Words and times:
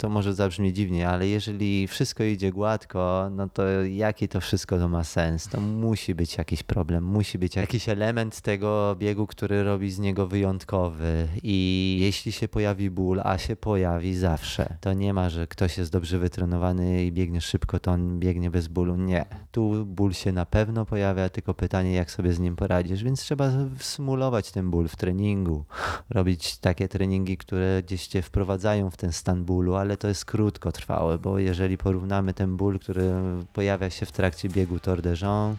To 0.00 0.08
może 0.08 0.34
zabrzmi 0.34 0.72
dziwnie, 0.72 1.08
ale 1.08 1.28
jeżeli 1.28 1.88
wszystko 1.88 2.24
idzie 2.24 2.52
gładko, 2.52 3.28
no 3.32 3.48
to 3.48 3.62
jaki 3.82 4.28
to 4.28 4.40
wszystko 4.40 4.78
to 4.78 4.88
ma 4.88 5.04
sens? 5.04 5.48
To 5.48 5.60
musi 5.60 6.14
być 6.14 6.36
jakiś 6.36 6.62
problem, 6.62 7.04
musi 7.04 7.38
być 7.38 7.56
jakiś 7.56 7.88
element 7.88 8.40
tego 8.40 8.96
biegu, 8.98 9.26
który 9.26 9.64
robi 9.64 9.90
z 9.90 9.98
niego 9.98 10.26
wyjątkowy. 10.26 11.28
I 11.42 11.98
jeśli 12.00 12.32
się 12.32 12.48
pojawi 12.48 12.90
ból, 12.90 13.20
a 13.24 13.38
się 13.38 13.56
pojawi 13.56 14.14
zawsze, 14.14 14.76
to 14.80 14.92
nie 14.92 15.14
ma, 15.14 15.30
że 15.30 15.46
ktoś 15.46 15.78
jest 15.78 15.92
dobrze 15.92 16.18
wytrenowany 16.18 17.04
i 17.04 17.12
biegnie 17.12 17.40
szybko, 17.40 17.80
to 17.80 17.90
on 17.90 18.18
biegnie 18.18 18.50
bez 18.50 18.68
bólu. 18.68 18.96
Nie. 18.96 19.24
Tu 19.50 19.86
ból 19.86 20.12
się 20.12 20.32
na 20.32 20.46
pewno 20.46 20.86
pojawia, 20.86 21.28
tylko 21.28 21.54
pytanie, 21.54 21.92
jak 21.92 22.10
sobie 22.10 22.32
z 22.32 22.38
nim 22.38 22.56
poradzisz, 22.56 23.04
więc 23.04 23.20
trzeba 23.20 23.50
symulować 23.78 24.50
ten 24.52 24.70
ból 24.70 24.88
w 24.88 24.96
treningu, 24.96 25.64
robić 26.10 26.56
takie 26.56 26.88
treningi, 26.88 27.36
które 27.36 27.82
gdzieś 27.82 28.06
cię 28.06 28.22
wprowadzają 28.22 28.90
w 28.90 28.96
ten 28.96 29.12
stan 29.12 29.44
bólu, 29.44 29.74
ale 29.74 29.85
to 29.96 30.08
jest 30.08 30.24
krótkotrwałe, 30.24 31.18
bo 31.18 31.38
jeżeli 31.38 31.78
porównamy 31.78 32.34
ten 32.34 32.56
ból, 32.56 32.78
który 32.78 33.12
pojawia 33.52 33.90
się 33.90 34.06
w 34.06 34.12
trakcie 34.12 34.48
biegu 34.48 34.78
Tour 34.78 35.02
de 35.02 35.14
Jean, 35.22 35.56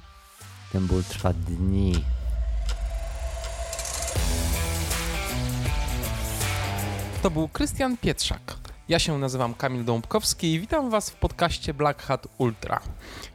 ten 0.72 0.88
ból 0.88 1.04
trwa 1.04 1.34
dni. 1.34 1.94
To 7.24 7.32
był 7.32 7.48
Krystian 7.48 7.98
Pietrzak. 7.98 8.67
Ja 8.90 9.00
się 9.00 9.18
nazywam 9.18 9.54
Kamil 9.54 9.86
Dąbkowski 9.86 10.54
i 10.54 10.60
witam 10.60 10.90
Was 10.90 11.10
w 11.10 11.16
podcaście 11.16 11.74
Black 11.74 12.02
Hat 12.02 12.28
Ultra. 12.38 12.80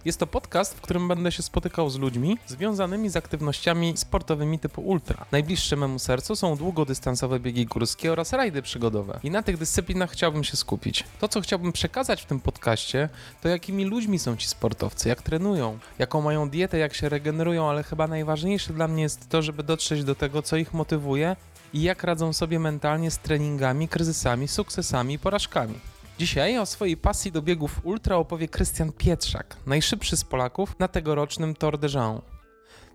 Jest 0.04 0.18
to 0.18 0.26
podcast, 0.26 0.74
w 0.74 0.80
którym 0.80 1.08
będę 1.08 1.32
się 1.32 1.42
spotykał 1.42 1.90
z 1.90 1.98
ludźmi 1.98 2.38
związanymi 2.46 3.08
z 3.08 3.16
aktywnościami 3.16 3.96
sportowymi 3.96 4.58
typu 4.58 4.80
ultra. 4.80 5.26
Najbliższe 5.32 5.76
memu 5.76 5.98
sercu 5.98 6.36
są 6.36 6.56
długodystansowe 6.56 7.40
biegi 7.40 7.66
górskie 7.66 8.12
oraz 8.12 8.32
rajdy 8.32 8.62
przygodowe. 8.62 9.20
I 9.22 9.30
na 9.30 9.42
tych 9.42 9.58
dyscyplinach 9.58 10.10
chciałbym 10.10 10.44
się 10.44 10.56
skupić. 10.56 11.04
To, 11.20 11.28
co 11.28 11.40
chciałbym 11.40 11.72
przekazać 11.72 12.22
w 12.22 12.26
tym 12.26 12.40
podcaście, 12.40 13.08
to 13.42 13.48
jakimi 13.48 13.84
ludźmi 13.84 14.18
są 14.18 14.36
ci 14.36 14.48
sportowcy, 14.48 15.08
jak 15.08 15.22
trenują, 15.22 15.78
jaką 15.98 16.20
mają 16.20 16.50
dietę, 16.50 16.78
jak 16.78 16.94
się 16.94 17.08
regenerują, 17.08 17.70
ale 17.70 17.82
chyba 17.82 18.06
najważniejsze 18.06 18.72
dla 18.72 18.88
mnie 18.88 19.02
jest 19.02 19.28
to, 19.28 19.42
żeby 19.42 19.62
dotrzeć 19.62 20.04
do 20.04 20.14
tego, 20.14 20.42
co 20.42 20.56
ich 20.56 20.74
motywuje 20.74 21.36
i 21.72 21.82
jak 21.82 22.04
radzą 22.04 22.32
sobie 22.32 22.58
mentalnie 22.58 23.10
z 23.10 23.18
treningami, 23.18 23.88
kryzysami, 23.88 24.48
sukcesami 24.48 25.14
i 25.14 25.18
porażkami. 25.18 25.74
Dzisiaj 26.18 26.58
o 26.58 26.66
swojej 26.66 26.96
pasji 26.96 27.32
do 27.32 27.42
biegów 27.42 27.80
ultra 27.84 28.16
opowie 28.16 28.48
Krystian 28.48 28.92
Pietrzak, 28.92 29.56
najszybszy 29.66 30.16
z 30.16 30.24
Polaków 30.24 30.78
na 30.78 30.88
tegorocznym 30.88 31.54
Tour 31.54 31.78
de 31.78 31.88
Jean. 31.94 32.20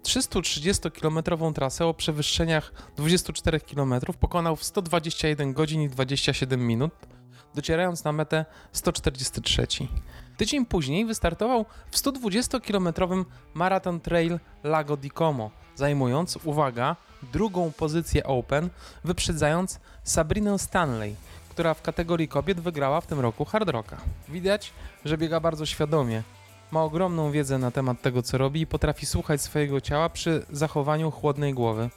330-kilometrową 0.04 1.54
trasę 1.54 1.86
o 1.86 1.94
przewyższeniach 1.94 2.72
24 2.98 3.60
km 3.60 3.94
pokonał 4.20 4.56
w 4.56 4.64
121 4.64 5.54
godzin 5.54 5.82
i 5.82 5.90
27 5.90 6.68
minut, 6.68 6.92
docierając 7.56 8.04
na 8.04 8.12
metę 8.12 8.46
143. 8.72 9.68
Tydzień 10.38 10.66
później 10.66 11.06
wystartował 11.06 11.66
w 11.92 11.98
120-kilometrowym 11.98 13.26
Marathon 13.54 14.00
Trail 14.00 14.40
Lago 14.64 14.98
di 14.98 15.12
Como, 15.12 15.52
zajmując, 15.76 16.40
uwaga, 16.44 16.96
drugą 17.34 17.72
pozycję 17.72 18.24
Open, 18.24 18.70
wyprzedzając 19.04 19.80
Sabrinę 20.04 20.60
Stanley, 20.60 21.16
która 21.50 21.74
w 21.74 21.82
kategorii 21.82 22.28
kobiet 22.28 22.60
wygrała 22.60 23.02
w 23.02 23.08
tym 23.08 23.20
roku 23.20 23.46
Hard 23.46 23.70
Rocka. 23.70 23.98
Widać, 24.30 24.74
że 25.06 25.18
biega 25.18 25.40
bardzo 25.40 25.66
świadomie. 25.66 26.24
Ma 26.72 26.84
ogromną 26.84 27.32
wiedzę 27.32 27.58
na 27.58 27.72
temat 27.72 28.02
tego, 28.02 28.22
co 28.22 28.38
robi 28.38 28.62
i 28.62 28.68
potrafi 28.68 29.06
słuchać 29.06 29.42
swojego 29.42 29.82
ciała 29.82 30.10
przy 30.10 30.46
zachowaniu 30.52 31.12
chłodnej 31.12 31.54
głowy. 31.54 31.90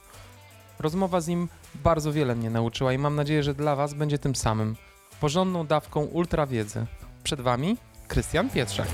Rozmowa 0.78 1.20
z 1.20 1.28
nim 1.28 1.48
bardzo 1.74 2.12
wiele 2.12 2.34
mnie 2.34 2.50
nauczyła 2.50 2.92
i 2.92 2.98
mam 2.98 3.16
nadzieję, 3.16 3.42
że 3.42 3.54
dla 3.54 3.76
Was 3.76 3.94
będzie 3.94 4.18
tym 4.18 4.36
samym. 4.36 4.76
Porządną 5.20 5.66
dawką 5.66 6.00
ultra 6.00 6.46
wiedzy. 6.46 6.86
Przed 7.22 7.41
Wami 7.41 7.76
Krystian 8.08 8.50
Pietrzak. 8.50 8.88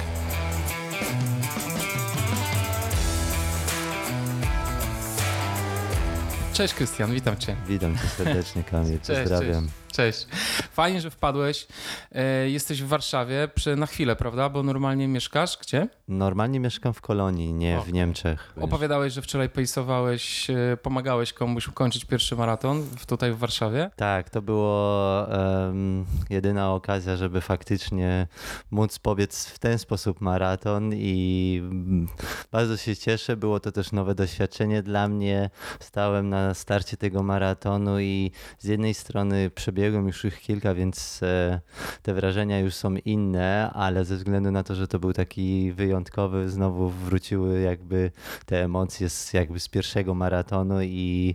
Cześć 6.57 6.75
Krystian, 6.75 7.13
witam 7.13 7.37
Cię. 7.37 7.57
Witam 7.69 7.99
Cię 7.99 8.09
serdecznie, 8.09 8.63
Kamil. 8.63 8.99
Pozdrawiam. 8.99 9.65
Cześć, 9.65 9.86
cześć. 9.97 10.27
Fajnie, 10.73 11.01
że 11.01 11.11
wpadłeś. 11.11 11.67
E, 12.13 12.51
jesteś 12.51 12.83
w 12.83 12.87
Warszawie 12.87 13.49
przy, 13.55 13.77
na 13.77 13.87
chwilę, 13.87 14.17
prawda? 14.17 14.49
Bo 14.49 14.63
normalnie 14.63 15.09
mieszkasz 15.09 15.59
gdzie? 15.61 15.89
Normalnie 16.09 16.61
mieszkam 16.61 16.95
w 16.95 17.01
Kolonii, 17.01 17.53
nie 17.53 17.81
w 17.87 17.93
Niemczech. 17.93 18.53
Opowiadałeś, 18.61 19.13
że 19.13 19.23
wczoraj 19.23 19.49
pejsowałeś, 19.49 20.51
e, 20.51 20.77
pomagałeś 20.83 21.33
komuś 21.33 21.69
ukończyć 21.69 22.05
pierwszy 22.05 22.37
maraton 22.37 22.87
tutaj 23.07 23.33
w 23.33 23.39
Warszawie? 23.39 23.91
Tak, 23.97 24.31
to 24.31 24.43
było 24.43 25.27
um, 25.27 26.07
jedyna 26.31 26.75
okazja, 26.75 27.17
żeby 27.17 27.41
faktycznie 27.41 28.27
móc 28.71 28.99
pobiec 28.99 29.47
w 29.47 29.59
ten 29.59 29.79
sposób 29.79 30.21
maraton 30.21 30.95
i 30.95 31.63
bardzo 32.53 32.77
się 32.77 32.97
cieszę. 32.97 33.37
Było 33.37 33.61
to 33.61 33.73
też 33.73 33.93
nowe 33.93 34.15
doświadczenie 34.15 34.83
dla 34.83 35.09
mnie. 35.09 35.51
Stałem 35.81 36.29
na 36.29 36.55
starcie 36.55 36.97
tego 36.97 37.23
maratonu 37.23 38.01
i 38.01 38.31
z 38.59 38.65
jednej 38.65 38.95
strony 38.95 39.51
przebiegłem 39.51 39.86
już 39.93 40.25
ich 40.25 40.41
kilka, 40.41 40.75
więc 40.75 41.21
e, 41.23 41.61
te 42.03 42.15
wrażenia 42.15 42.59
już 42.59 42.75
są 42.75 42.95
inne, 43.05 43.71
ale 43.75 44.05
ze 44.05 44.17
względu 44.17 44.51
na 44.51 44.63
to, 44.63 44.75
że 44.75 44.89
to 44.89 44.99
był 44.99 45.13
taki 45.13 45.73
wyjątkowy, 45.73 46.49
znowu 46.49 46.91
wróciły 46.91 47.61
jakby 47.61 48.11
te 48.47 48.65
emocje 48.65 49.09
z, 49.09 49.33
jakby 49.33 49.61
z 49.61 49.69
pierwszego 49.69 50.15
maratonu 50.15 50.83
i 50.83 51.35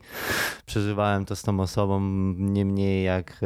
przeżywałem 0.66 1.26
to 1.26 1.36
z 1.36 1.42
tą 1.42 1.60
osobą 1.60 2.00
nie 2.38 2.66
mniej 2.66 3.04
jak 3.04 3.40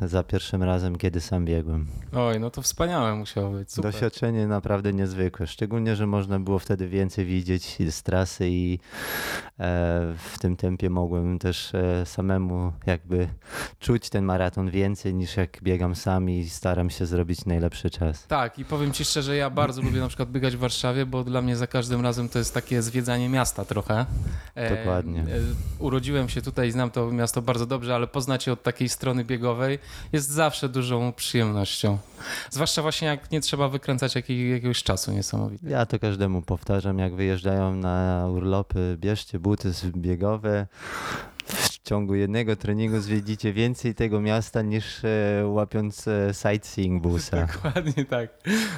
e, 0.00 0.08
za 0.08 0.22
pierwszym 0.22 0.62
razem, 0.62 0.96
kiedy 0.96 1.20
sam 1.20 1.44
biegłem. 1.44 1.86
Oj, 2.12 2.40
no 2.40 2.50
to 2.50 2.62
wspaniałe 2.62 3.14
musiało 3.14 3.50
być. 3.50 3.72
Super. 3.72 3.92
Doświadczenie 3.92 4.46
naprawdę 4.46 4.92
niezwykłe, 4.92 5.46
szczególnie, 5.46 5.96
że 5.96 6.06
można 6.06 6.40
było 6.40 6.58
wtedy 6.58 6.88
więcej 6.88 7.24
widzieć 7.24 7.78
z 7.90 8.02
trasy 8.02 8.48
i 8.48 8.78
e, 9.58 9.68
w 10.18 10.38
tym 10.40 10.56
tempie 10.56 10.90
mogłem 10.90 11.38
też 11.38 11.72
samemu 12.04 12.72
jakby 12.86 13.28
czuć 13.78 14.10
ten 14.10 14.17
maraton 14.24 14.70
więcej 14.70 15.14
niż 15.14 15.36
jak 15.36 15.62
biegam 15.62 15.94
sam 15.94 16.30
i 16.30 16.48
staram 16.48 16.90
się 16.90 17.06
zrobić 17.06 17.44
najlepszy 17.44 17.90
czas. 17.90 18.26
Tak, 18.26 18.58
i 18.58 18.64
powiem 18.64 18.92
ci 18.92 19.04
szczerze, 19.04 19.36
ja 19.36 19.50
bardzo 19.50 19.82
lubię 19.82 20.00
na 20.00 20.08
przykład 20.08 20.30
biegać 20.30 20.56
w 20.56 20.58
Warszawie, 20.58 21.06
bo 21.06 21.24
dla 21.24 21.42
mnie 21.42 21.56
za 21.56 21.66
każdym 21.66 22.00
razem 22.00 22.28
to 22.28 22.38
jest 22.38 22.54
takie 22.54 22.82
zwiedzanie 22.82 23.28
miasta 23.28 23.64
trochę. 23.64 24.06
E, 24.54 24.76
Dokładnie. 24.76 25.20
E, 25.20 25.24
urodziłem 25.78 26.28
się 26.28 26.42
tutaj, 26.42 26.70
znam 26.70 26.90
to 26.90 27.12
miasto 27.12 27.42
bardzo 27.42 27.66
dobrze, 27.66 27.94
ale 27.94 28.06
poznacie 28.06 28.52
od 28.52 28.62
takiej 28.62 28.88
strony 28.88 29.24
biegowej 29.24 29.78
jest 30.12 30.28
zawsze 30.28 30.68
dużą 30.68 31.12
przyjemnością. 31.12 31.98
Zwłaszcza 32.50 32.82
właśnie 32.82 33.08
jak 33.08 33.30
nie 33.30 33.40
trzeba 33.40 33.68
wykręcać 33.68 34.14
jakiej, 34.14 34.50
jakiegoś 34.50 34.82
czasu 34.82 35.12
niesamowitego. 35.12 35.72
Ja 35.72 35.86
to 35.86 35.98
każdemu 35.98 36.42
powtarzam, 36.42 36.98
jak 36.98 37.14
wyjeżdżają 37.14 37.74
na 37.74 38.26
urlopy, 38.32 38.96
bierzcie 39.00 39.38
buty 39.38 39.72
biegowe, 39.96 40.66
w 41.48 41.78
ciągu 41.82 42.14
jednego 42.14 42.56
treningu 42.56 43.00
zwiedzicie 43.00 43.52
więcej 43.52 43.94
tego 43.94 44.20
miasta 44.20 44.62
niż 44.62 45.04
e, 45.04 45.46
łapiąc 45.46 46.08
e, 46.08 46.34
sightseeing 46.34 47.02
busa. 47.02 47.46
Dokładnie 47.54 48.04
tak. 48.04 48.30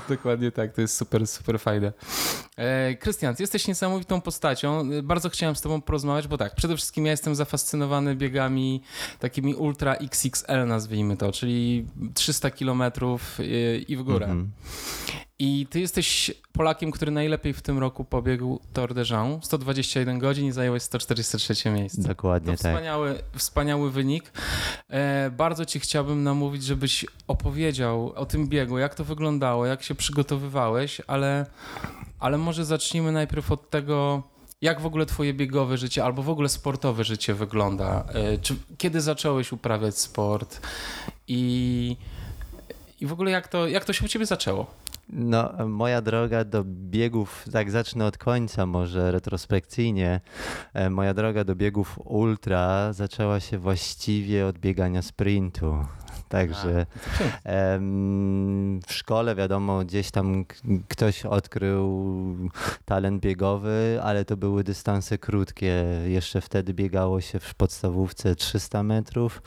Dokładnie 0.08 0.53
tak. 0.53 0.72
To 0.72 0.80
jest 0.80 0.97
super, 0.97 1.26
super 1.26 1.60
fajne. 1.60 1.92
E, 2.56 2.94
Krystian, 2.94 3.34
jesteś 3.38 3.69
niesamowitą 3.69 4.20
postacią. 4.20 4.91
Bardzo 5.03 5.28
chciałem 5.28 5.56
z 5.56 5.60
tobą 5.60 5.80
porozmawiać, 5.80 6.28
bo 6.28 6.38
tak, 6.38 6.54
przede 6.54 6.76
wszystkim 6.76 7.04
ja 7.06 7.10
jestem 7.10 7.34
zafascynowany 7.34 8.16
biegami 8.16 8.82
takimi 9.19 9.54
ultra 9.54 9.94
XXL 9.94 10.66
nazwijmy 10.66 11.16
to, 11.16 11.32
czyli 11.32 11.86
300 12.14 12.50
kilometrów 12.50 13.38
i 13.88 13.97
w 13.97 14.03
górę. 14.03 14.26
Mm 14.26 14.44
-hmm. 14.44 15.29
I 15.42 15.66
ty 15.70 15.80
jesteś 15.80 16.30
Polakiem, 16.52 16.90
który 16.90 17.10
najlepiej 17.10 17.52
w 17.52 17.62
tym 17.62 17.78
roku 17.78 18.04
pobiegł 18.04 18.60
Tour 18.72 18.94
de 18.94 19.04
Jean. 19.10 19.38
121 19.42 20.18
godzin 20.18 20.46
i 20.46 20.52
zająłeś 20.52 20.82
143 20.82 21.70
miejsce. 21.70 22.02
Dokładnie 22.02 22.56
to 22.56 22.62
tak. 22.62 22.72
Wspaniały, 22.72 23.22
wspaniały 23.36 23.90
wynik. 23.90 24.32
E, 24.88 25.30
bardzo 25.30 25.64
ci 25.64 25.80
chciałbym 25.80 26.22
namówić, 26.22 26.64
żebyś 26.64 27.06
opowiedział 27.26 28.12
o 28.12 28.26
tym 28.26 28.48
biegu, 28.48 28.78
jak 28.78 28.94
to 28.94 29.04
wyglądało, 29.04 29.66
jak 29.66 29.82
się 29.82 29.94
przygotowywałeś, 29.94 31.00
ale, 31.06 31.47
ale 32.18 32.38
może 32.38 32.65
zacznijmy 32.65 33.12
najpierw 33.12 33.53
od 33.53 33.70
tego, 33.70 34.22
jak 34.60 34.80
w 34.80 34.86
ogóle 34.86 35.06
twoje 35.06 35.34
biegowe 35.34 35.78
życie 35.78 36.04
albo 36.04 36.22
w 36.22 36.30
ogóle 36.30 36.48
sportowe 36.48 37.04
życie 37.04 37.34
wygląda. 37.34 38.04
E, 38.15 38.38
czy, 38.38 38.56
kiedy 38.78 39.00
zacząłeś 39.00 39.53
uprawiać 39.53 39.98
sport 39.98 40.60
i, 41.28 41.97
i 43.00 43.06
w 43.06 43.12
ogóle 43.12 43.30
jak 43.30 43.48
to, 43.48 43.68
jak 43.68 43.84
to 43.84 43.92
się 43.92 44.04
u 44.04 44.09
ciebie 44.09 44.26
zaczęło? 44.26 44.80
No, 45.12 45.68
moja 45.68 46.03
droga 46.03 46.45
do 46.45 46.65
biegów, 46.65 47.45
tak 47.53 47.71
zacznę 47.71 48.07
od 48.07 48.18
końca, 48.18 48.66
może 48.66 49.12
retrospekcyjnie. 49.12 50.21
E, 50.74 50.91
moja 50.91 51.15
droga 51.15 51.45
do 51.45 51.57
biegów 51.57 51.98
ultra 52.04 52.92
zaczęła 52.92 53.41
się 53.41 53.59
właściwie 53.59 54.47
od 54.47 54.59
biegania 54.59 55.03
sprintu. 55.03 55.84
Także 56.28 56.86
w 58.86 58.92
szkole 58.92 59.34
wiadomo, 59.34 59.84
gdzieś 59.84 60.10
tam 60.10 60.45
ktoś 60.89 61.27
odkrył 61.27 62.06
talent 62.84 63.22
biegowy, 63.22 64.01
ale 64.03 64.24
to 64.24 64.36
były 64.36 64.65
dystanse 64.65 65.18
krótkie. 65.18 65.84
Jeszcze 66.06 66.41
wtedy 66.41 66.74
biegało 66.74 67.21
się 67.21 67.39
w 67.41 67.54
podstawówce 67.54 68.34
300 68.34 68.83
metrów 68.83 69.42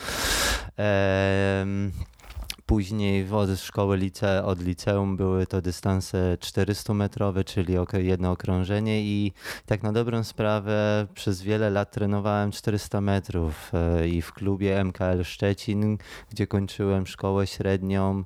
Później 2.65 3.25
od 3.25 3.59
szkoły 3.59 3.97
lice, 3.97 4.45
od 4.45 4.61
liceum 4.61 5.17
były 5.17 5.47
to 5.47 5.61
dystanse 5.61 6.37
400-metrowe, 6.39 7.43
czyli 7.43 7.77
jedno 7.93 8.31
okrążenie 8.31 9.03
i 9.03 9.31
tak 9.65 9.83
na 9.83 9.91
dobrą 9.91 10.23
sprawę 10.23 11.07
przez 11.13 11.41
wiele 11.41 11.69
lat 11.69 11.91
trenowałem 11.91 12.51
400 12.51 13.01
metrów 13.01 13.71
e, 13.73 14.07
i 14.07 14.21
w 14.21 14.33
klubie 14.33 14.83
MKL 14.83 15.23
Szczecin, 15.23 15.97
gdzie 16.29 16.47
kończyłem 16.47 17.07
szkołę 17.07 17.47
średnią, 17.47 18.23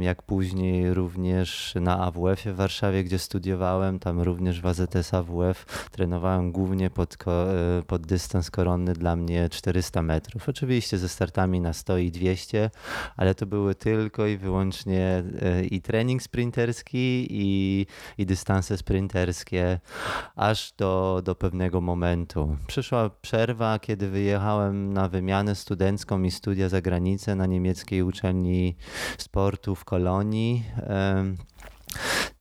jak 0.00 0.22
później 0.22 0.94
również 0.94 1.74
na 1.80 1.98
AWF-ie 1.98 2.54
w 2.54 2.56
Warszawie, 2.56 3.04
gdzie 3.04 3.18
studiowałem, 3.18 3.98
tam 3.98 4.20
również 4.20 4.60
w 4.60 4.66
AZS 4.66 5.14
AWF 5.14 5.88
trenowałem 5.90 6.52
głównie 6.52 6.90
pod, 6.90 7.16
e, 7.26 7.82
pod 7.86 8.06
dystans 8.06 8.50
koronny 8.50 8.92
dla 8.92 9.16
mnie 9.16 9.48
400 9.48 10.02
metrów. 10.02 10.48
Oczywiście 10.48 10.98
ze 10.98 11.08
startami 11.08 11.60
na 11.60 11.72
100 11.72 11.98
i 11.98 12.10
200, 12.10 12.70
ale 13.16 13.25
to 13.34 13.46
były 13.46 13.74
tylko 13.74 14.26
i 14.26 14.36
wyłącznie 14.36 15.24
e, 15.42 15.64
i 15.64 15.80
trening 15.80 16.22
sprinterski, 16.22 17.26
i, 17.30 17.86
i 18.18 18.26
dystanse 18.26 18.76
sprinterskie, 18.76 19.80
aż 20.36 20.72
do, 20.72 21.22
do 21.24 21.34
pewnego 21.34 21.80
momentu. 21.80 22.56
Przyszła 22.66 23.10
przerwa, 23.10 23.78
kiedy 23.78 24.08
wyjechałem 24.08 24.92
na 24.92 25.08
wymianę 25.08 25.54
studencką 25.54 26.22
i 26.22 26.30
studia 26.30 26.68
za 26.68 26.80
granicę 26.80 27.34
na 27.34 27.46
niemieckiej 27.46 28.02
uczelni 28.02 28.76
sportu 29.18 29.74
w 29.74 29.84
Kolonii. 29.84 30.64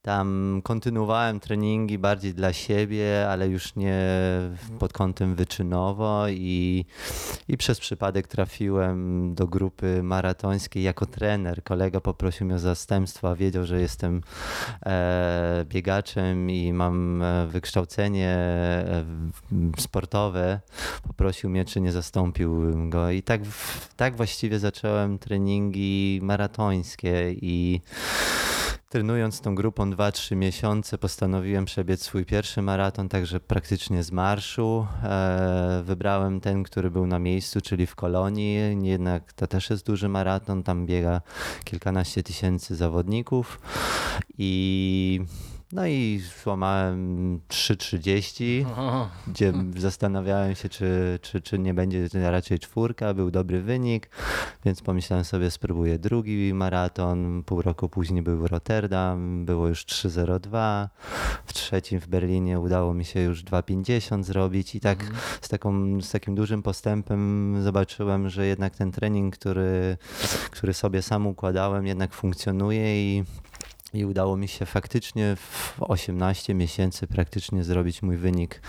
Tam 0.06 0.62
kontynuowałem 0.64 1.40
treningi 1.40 1.98
bardziej 1.98 2.34
dla 2.34 2.54
siebie, 2.54 3.30
ale 3.30 3.48
już 3.48 3.76
nie 3.76 4.00
pod 4.80 4.94
kątem 4.94 5.36
wyczynowo 5.36 6.28
i, 6.30 6.86
i 7.48 7.58
przez 7.58 7.80
przypadek 7.80 8.28
trafiłem 8.28 9.36
do 9.36 9.48
grupy 9.48 10.04
maratońskiej 10.04 10.84
jako 10.84 11.06
trener. 11.06 11.64
Kolega 11.64 12.02
poprosił 12.02 12.46
mnie 12.46 12.56
o 12.56 12.60
zastępstwo, 12.60 13.36
wiedział, 13.36 13.66
że 13.66 13.82
jestem 13.82 14.22
e, 14.86 15.66
biegaczem 15.70 16.50
i 16.50 16.74
mam 16.74 17.22
e, 17.22 17.48
wykształcenie 17.48 18.30
e, 18.30 19.06
sportowe. 19.78 20.60
Poprosił 21.08 21.50
mnie, 21.50 21.66
czy 21.66 21.82
nie 21.82 21.92
zastąpiłbym 21.92 22.90
go 22.90 23.12
i 23.12 23.24
tak, 23.24 23.42
tak 23.96 24.16
właściwie 24.16 24.60
zacząłem 24.60 25.20
treningi 25.20 26.20
maratońskie 26.24 27.32
i 27.32 27.82
trenując 28.90 29.42
tą 29.42 29.56
grupą 29.56 29.92
2-3 29.92 30.36
miesiące, 30.36 30.98
postanowiłem 30.98 31.66
przebiec 31.66 32.02
swój 32.02 32.26
pierwszy 32.26 32.62
maraton, 32.62 33.10
także 33.10 33.40
praktycznie 33.40 34.04
z 34.04 34.12
marszu. 34.12 34.88
E, 35.04 35.82
wybrałem 35.86 36.42
ten, 36.42 36.64
który 36.64 36.92
był 36.92 37.08
na 37.08 37.20
miejscu, 37.20 37.62
czyli 37.62 37.86
w 37.86 37.96
Kolonii. 37.96 38.88
Jednak 38.88 39.34
to 39.34 39.48
też 39.48 39.70
jest 39.70 39.86
duży 39.86 40.10
maraton, 40.10 40.64
tam 40.64 40.86
biega 40.86 41.22
kilkanaście 41.64 42.24
tysięcy 42.24 42.76
zawodników 42.76 43.60
i 44.38 45.22
no 45.76 45.88
i 45.88 46.22
złamałem 46.44 47.40
3,30, 47.50 48.66
gdzie 49.28 49.54
zastanawiałem 49.78 50.56
się, 50.56 50.70
czy, 50.70 51.20
czy, 51.22 51.42
czy 51.42 51.60
nie 51.60 51.74
będzie 51.74 52.08
raczej 52.14 52.60
czwórka, 52.60 53.14
był 53.14 53.32
dobry 53.32 53.62
wynik, 53.62 54.10
więc 54.66 54.82
pomyślałem 54.82 55.26
sobie, 55.26 55.52
spróbuję 55.52 56.00
drugi 56.00 56.54
maraton. 56.54 57.44
Pół 57.44 57.62
roku 57.62 57.90
później 57.90 58.22
był 58.22 58.48
Rotterdam, 58.48 59.46
było 59.46 59.68
już 59.68 59.86
3,02. 59.86 60.88
W 61.46 61.54
trzecim 61.54 62.00
w 62.00 62.08
Berlinie 62.08 62.60
udało 62.60 62.94
mi 62.94 63.06
się 63.06 63.20
już 63.20 63.44
2,50 63.44 64.24
zrobić 64.24 64.76
i 64.76 64.80
tak 64.80 65.02
mhm. 65.02 65.20
z, 65.42 65.50
taką, 65.50 66.02
z 66.02 66.12
takim 66.12 66.36
dużym 66.36 66.64
postępem 66.64 67.56
zobaczyłem, 67.64 68.30
że 68.30 68.46
jednak 68.46 68.76
ten 68.76 68.92
trening, 68.92 69.38
który, 69.38 69.98
który 70.52 70.74
sobie 70.74 71.02
sam 71.02 71.28
układałem, 71.28 71.88
jednak 71.88 72.14
funkcjonuje 72.14 73.18
i 73.18 73.24
i 73.96 74.06
udało 74.06 74.38
mi 74.38 74.48
się 74.48 74.66
faktycznie 74.66 75.36
w 75.36 75.76
18 75.80 76.54
miesięcy 76.54 77.08
praktycznie 77.08 77.64
zrobić 77.64 78.02
mój 78.02 78.18
wynik 78.18 78.62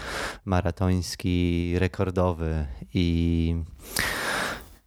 maratoński 0.45 1.75
rekordowy 1.79 2.67
i 2.95 3.55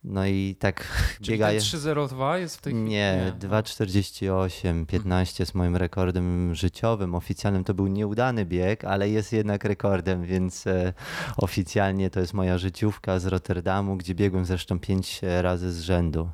no 0.03 0.25
i 0.25 0.55
tak 0.59 0.87
Czyli 1.21 1.31
biegaje. 1.31 1.59
3.02 1.59 2.35
jest 2.35 2.57
w 2.57 2.61
tej 2.61 2.73
chwili? 2.73 2.89
Nie, 2.89 3.33
nie. 3.41 3.47
2.48, 3.47 4.85
15 4.85 5.43
jest 5.43 5.55
moim 5.55 5.75
rekordem 5.75 6.55
życiowym. 6.55 7.15
Oficjalnym 7.15 7.63
to 7.63 7.73
był 7.73 7.87
nieudany 7.87 8.45
bieg, 8.45 8.85
ale 8.85 9.09
jest 9.09 9.33
jednak 9.33 9.63
rekordem, 9.63 10.25
więc 10.25 10.67
e, 10.67 10.93
oficjalnie 11.37 12.09
to 12.09 12.19
jest 12.19 12.33
moja 12.33 12.57
życiówka 12.57 13.19
z 13.19 13.25
Rotterdamu, 13.25 13.97
gdzie 13.97 14.15
biegłem 14.15 14.45
zresztą 14.45 14.79
5 14.79 15.21
razy 15.41 15.71
z 15.71 15.81
rzędu. 15.81 16.29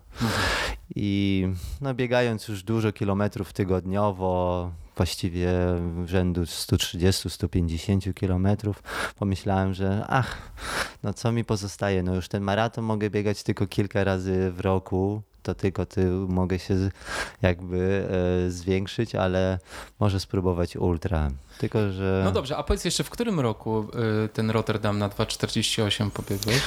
I 0.96 1.48
no, 1.82 1.94
biegając 1.94 2.48
już 2.48 2.64
dużo 2.64 2.92
kilometrów 2.92 3.54
tygodniowo, 3.54 4.72
właściwie 4.96 5.50
rzędu 6.06 6.44
130-150 6.44 8.14
kilometrów, 8.14 8.84
pomyślałem, 9.20 9.74
że 9.74 10.06
ach, 10.08 10.52
no 11.04 11.14
co 11.14 11.32
mi 11.32 11.46
pozostaje, 11.46 12.04
no 12.04 12.16
już 12.16 12.28
ten 12.28 12.44
maraton 12.44 12.86
mogę 12.86 13.10
biegać 13.10 13.44
tylko 13.44 13.68
kilka 13.68 14.04
razy 14.04 14.52
w 14.52 14.60
roku, 14.60 15.22
to 15.44 15.56
tylko 15.56 15.86
ty 15.86 16.06
mogę 16.10 16.60
się 16.60 16.76
jakby 17.42 18.08
e, 18.48 18.52
zwiększyć, 18.52 19.16
ale 19.16 19.60
może 20.00 20.20
spróbować 20.20 20.76
ultra. 20.76 21.32
Tylko, 21.58 21.92
że... 21.92 22.22
No 22.26 22.32
dobrze, 22.32 22.58
a 22.58 22.64
powiedz 22.64 22.86
jeszcze, 22.86 23.04
w 23.04 23.10
którym 23.10 23.40
roku 23.40 23.88
y, 24.26 24.30
ten 24.30 24.52
Rotterdam 24.52 25.00
na 25.00 25.10
2,48 25.10 26.10
pobiegłeś? 26.10 26.62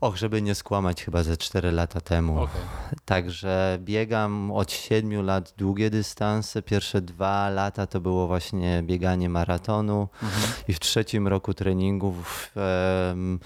Och, 0.00 0.16
żeby 0.16 0.42
nie 0.42 0.54
skłamać, 0.54 1.04
chyba 1.04 1.22
ze 1.22 1.36
4 1.36 1.72
lata 1.72 2.00
temu. 2.00 2.42
Okay. 2.42 2.62
Także 3.04 3.78
biegam 3.80 4.50
od 4.50 4.72
7 4.72 5.24
lat 5.26 5.54
długie 5.56 5.90
dystanse. 5.90 6.62
Pierwsze 6.62 7.00
dwa 7.00 7.50
lata 7.50 7.86
to 7.86 8.00
było 8.00 8.26
właśnie 8.26 8.82
bieganie 8.82 9.28
maratonu 9.28 10.08
mhm. 10.22 10.52
i 10.68 10.72
w 10.72 10.80
trzecim 10.80 11.28
roku 11.28 11.54
treningów 11.54 12.52
um, 12.56 13.40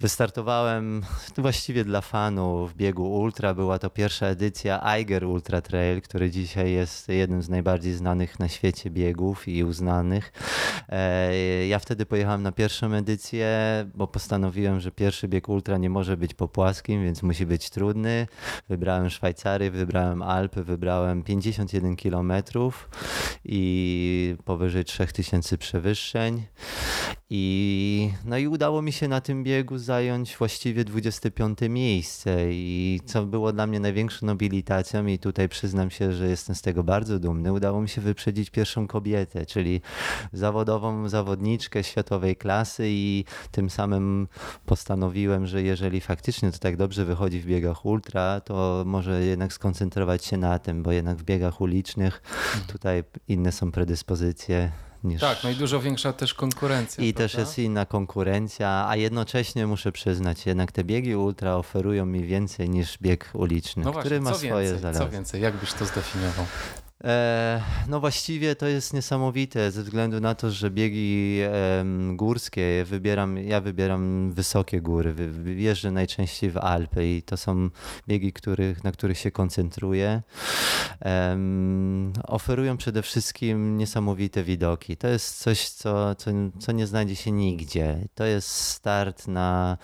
wystartowałem 0.00 1.02
właściwie 1.38 1.84
dla 1.84 2.00
fanów 2.00 2.72
w 2.72 2.76
biegu 2.76 3.12
ultra. 3.12 3.54
Była 3.54 3.78
to 3.78 3.90
pierwsza 3.90 4.26
edycja 4.26 4.94
Eiger 4.94 5.24
Ultra 5.24 5.60
Trail, 5.60 6.02
który 6.02 6.30
dzisiaj 6.30 6.72
jest 6.72 7.08
jednym 7.08 7.42
z 7.42 7.48
najbardziej 7.48 7.94
znanych 7.94 8.38
na 8.38 8.48
świecie 8.48 8.90
biegów 8.90 9.48
i 9.48 9.64
uznanych 9.64 10.17
E, 10.88 11.66
ja 11.66 11.78
wtedy 11.78 12.06
pojechałem 12.06 12.42
na 12.42 12.52
pierwszą 12.52 12.92
edycję, 12.92 13.48
bo 13.94 14.06
postanowiłem, 14.06 14.80
że 14.80 14.90
pierwszy 14.90 15.28
bieg 15.28 15.48
ultra 15.48 15.78
nie 15.78 15.90
może 15.90 16.16
być 16.16 16.34
po 16.34 16.48
płaskim, 16.48 17.04
więc 17.04 17.22
musi 17.22 17.46
być 17.46 17.70
trudny. 17.70 18.26
Wybrałem 18.68 19.10
Szwajcarię, 19.10 19.70
wybrałem 19.70 20.22
Alpy, 20.22 20.64
wybrałem 20.64 21.22
51 21.22 21.96
km 21.96 22.32
i 23.44 24.36
powyżej 24.44 24.84
3000 24.84 25.58
przewyższeń. 25.58 26.46
I, 27.30 28.10
no 28.24 28.38
i 28.38 28.46
udało 28.46 28.82
mi 28.82 28.92
się 28.92 29.08
na 29.08 29.20
tym 29.20 29.44
biegu 29.44 29.78
zająć 29.78 30.36
właściwie 30.36 30.84
25 30.84 31.58
miejsce 31.68 32.52
i 32.52 33.00
co 33.06 33.26
było 33.26 33.52
dla 33.52 33.66
mnie 33.66 33.80
największą 33.80 34.26
nobilitacją 34.26 35.06
i 35.06 35.18
tutaj 35.18 35.48
przyznam 35.48 35.90
się, 35.90 36.12
że 36.12 36.28
jestem 36.28 36.54
z 36.54 36.62
tego 36.62 36.84
bardzo 36.84 37.18
dumny, 37.18 37.52
udało 37.52 37.80
mi 37.82 37.88
się 37.88 38.00
wyprzedzić 38.00 38.50
pierwszą 38.50 38.86
kobietę, 38.86 39.46
czyli 39.46 39.80
zawodową 40.32 41.08
zawodniczkę 41.08 41.84
światowej 41.84 42.36
klasy 42.36 42.84
i 42.86 43.24
tym 43.50 43.70
samym 43.70 44.28
postanowiłem, 44.66 45.46
że 45.46 45.62
jeżeli 45.62 46.00
faktycznie 46.00 46.52
to 46.52 46.58
tak 46.58 46.76
dobrze 46.76 47.04
wychodzi 47.04 47.40
w 47.40 47.46
biegach 47.46 47.84
ultra, 47.84 48.40
to 48.40 48.82
może 48.86 49.24
jednak 49.24 49.52
skoncentrować 49.52 50.24
się 50.24 50.36
na 50.36 50.58
tym, 50.58 50.82
bo 50.82 50.92
jednak 50.92 51.16
w 51.16 51.24
biegach 51.24 51.60
ulicznych 51.60 52.22
mhm. 52.24 52.64
tutaj 52.66 53.04
inne 53.28 53.52
są 53.52 53.72
predyspozycje 53.72 54.70
Niż... 55.04 55.20
Tak, 55.20 55.38
no 55.44 55.50
i 55.50 55.54
dużo 55.54 55.80
większa 55.80 56.12
też 56.12 56.34
konkurencja. 56.34 57.04
I 57.04 57.12
prawda? 57.12 57.28
też 57.28 57.38
jest 57.40 57.58
inna 57.58 57.86
konkurencja, 57.86 58.86
a 58.88 58.96
jednocześnie 58.96 59.66
muszę 59.66 59.92
przyznać, 59.92 60.46
jednak 60.46 60.72
te 60.72 60.84
biegi 60.84 61.16
ultra 61.16 61.56
oferują 61.56 62.06
mi 62.06 62.24
więcej 62.24 62.70
niż 62.70 62.98
bieg 62.98 63.30
uliczny, 63.32 63.84
no 63.84 63.92
właśnie, 63.92 64.08
który 64.08 64.20
ma 64.20 64.34
swoje 64.34 64.78
zalety. 64.78 65.04
Co 65.04 65.10
więcej, 65.10 65.42
jak 65.42 65.56
byś 65.56 65.72
to 65.72 65.86
zdefiniował? 65.86 66.46
E, 67.04 67.62
no 67.88 68.00
właściwie 68.00 68.56
to 68.56 68.66
jest 68.66 68.94
niesamowite 68.94 69.70
ze 69.70 69.82
względu 69.82 70.20
na 70.20 70.34
to, 70.34 70.50
że 70.50 70.70
biegi 70.70 71.40
górskie 72.12 72.84
wybieram, 72.86 73.38
ja 73.38 73.60
wybieram 73.60 74.32
wysokie 74.32 74.80
góry, 74.80 75.14
jeżdżę 75.44 75.90
najczęściej 75.90 76.50
w 76.50 76.56
Alpy 76.56 77.06
i 77.06 77.22
to 77.22 77.36
są 77.36 77.70
biegi, 78.08 78.32
których, 78.32 78.84
na 78.84 78.92
których 78.92 79.18
się 79.18 79.30
koncentruję. 79.30 80.22
oferują 82.26 82.76
przede 82.76 83.02
wszystkim 83.02 83.76
niesamowite 83.76 84.44
widoki. 84.44 84.96
To 84.96 85.08
jest 85.08 85.38
coś, 85.38 85.68
co, 85.68 86.14
co, 86.14 86.30
co 86.58 86.72
nie 86.72 86.86
znajdzie 86.86 87.16
się 87.16 87.32
nigdzie. 87.32 88.08
To 88.14 88.24
jest 88.24 88.48
start 88.48 89.28
na 89.28 89.78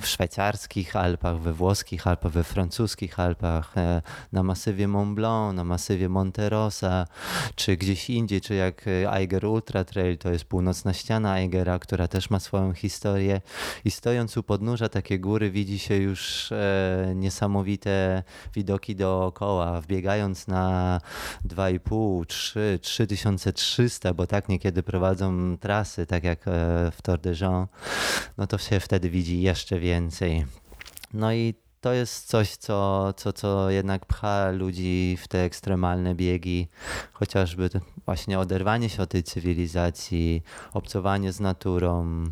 w 0.00 0.06
szwajcarskich 0.06 0.96
Alpach, 0.96 1.40
we 1.40 1.52
włoskich 1.52 2.06
Alpach, 2.06 2.32
we 2.32 2.44
francuskich 2.44 3.20
Alpach, 3.20 3.78
e, 3.78 4.02
na 4.32 4.42
masywie 4.42 4.85
masywie 4.88 5.04
Mont 5.04 5.14
Blanc, 5.14 5.56
na 5.56 5.64
masywie 5.64 6.08
Monterosa, 6.08 7.06
czy 7.54 7.76
gdzieś 7.76 8.10
indziej, 8.10 8.40
czy 8.40 8.54
jak 8.54 8.84
Eiger 8.86 9.44
Ultra 9.44 9.84
Trail, 9.84 10.18
to 10.18 10.30
jest 10.30 10.44
północna 10.44 10.92
ściana 10.92 11.38
Eigera, 11.38 11.78
która 11.78 12.08
też 12.08 12.30
ma 12.30 12.40
swoją 12.40 12.72
historię. 12.72 13.40
I 13.84 13.90
stojąc 13.90 14.36
u 14.36 14.42
podnóża 14.42 14.88
takiej 14.88 15.20
góry 15.20 15.50
widzi 15.50 15.78
się 15.78 15.96
już 15.96 16.52
e, 16.52 17.12
niesamowite 17.14 18.22
widoki 18.54 18.96
dookoła. 18.96 19.80
Wbiegając 19.80 20.48
na 20.48 21.00
2,5, 21.48 22.26
3, 22.26 22.78
3300, 22.82 24.14
bo 24.14 24.26
tak 24.26 24.48
niekiedy 24.48 24.82
prowadzą 24.82 25.58
trasy, 25.58 26.06
tak 26.06 26.24
jak 26.24 26.48
e, 26.48 26.50
w 26.90 27.02
Tour 27.02 27.20
de 27.20 27.32
Jean, 27.40 27.66
no 28.38 28.46
to 28.46 28.58
się 28.58 28.80
wtedy 28.80 29.10
widzi 29.10 29.40
jeszcze 29.40 29.78
więcej. 29.78 30.46
No 31.14 31.32
i 31.32 31.54
to 31.80 31.92
jest 31.92 32.26
coś, 32.26 32.56
co, 32.56 33.12
co, 33.16 33.32
co 33.32 33.70
jednak 33.70 34.06
pcha 34.06 34.50
ludzi 34.50 35.18
w 35.20 35.28
te 35.28 35.44
ekstremalne 35.44 36.14
biegi, 36.14 36.68
chociażby 37.12 37.70
właśnie 38.04 38.38
oderwanie 38.38 38.88
się 38.88 39.02
od 39.02 39.10
tej 39.10 39.22
cywilizacji, 39.22 40.42
obcowanie 40.72 41.32
z 41.32 41.40
naturą, 41.40 42.24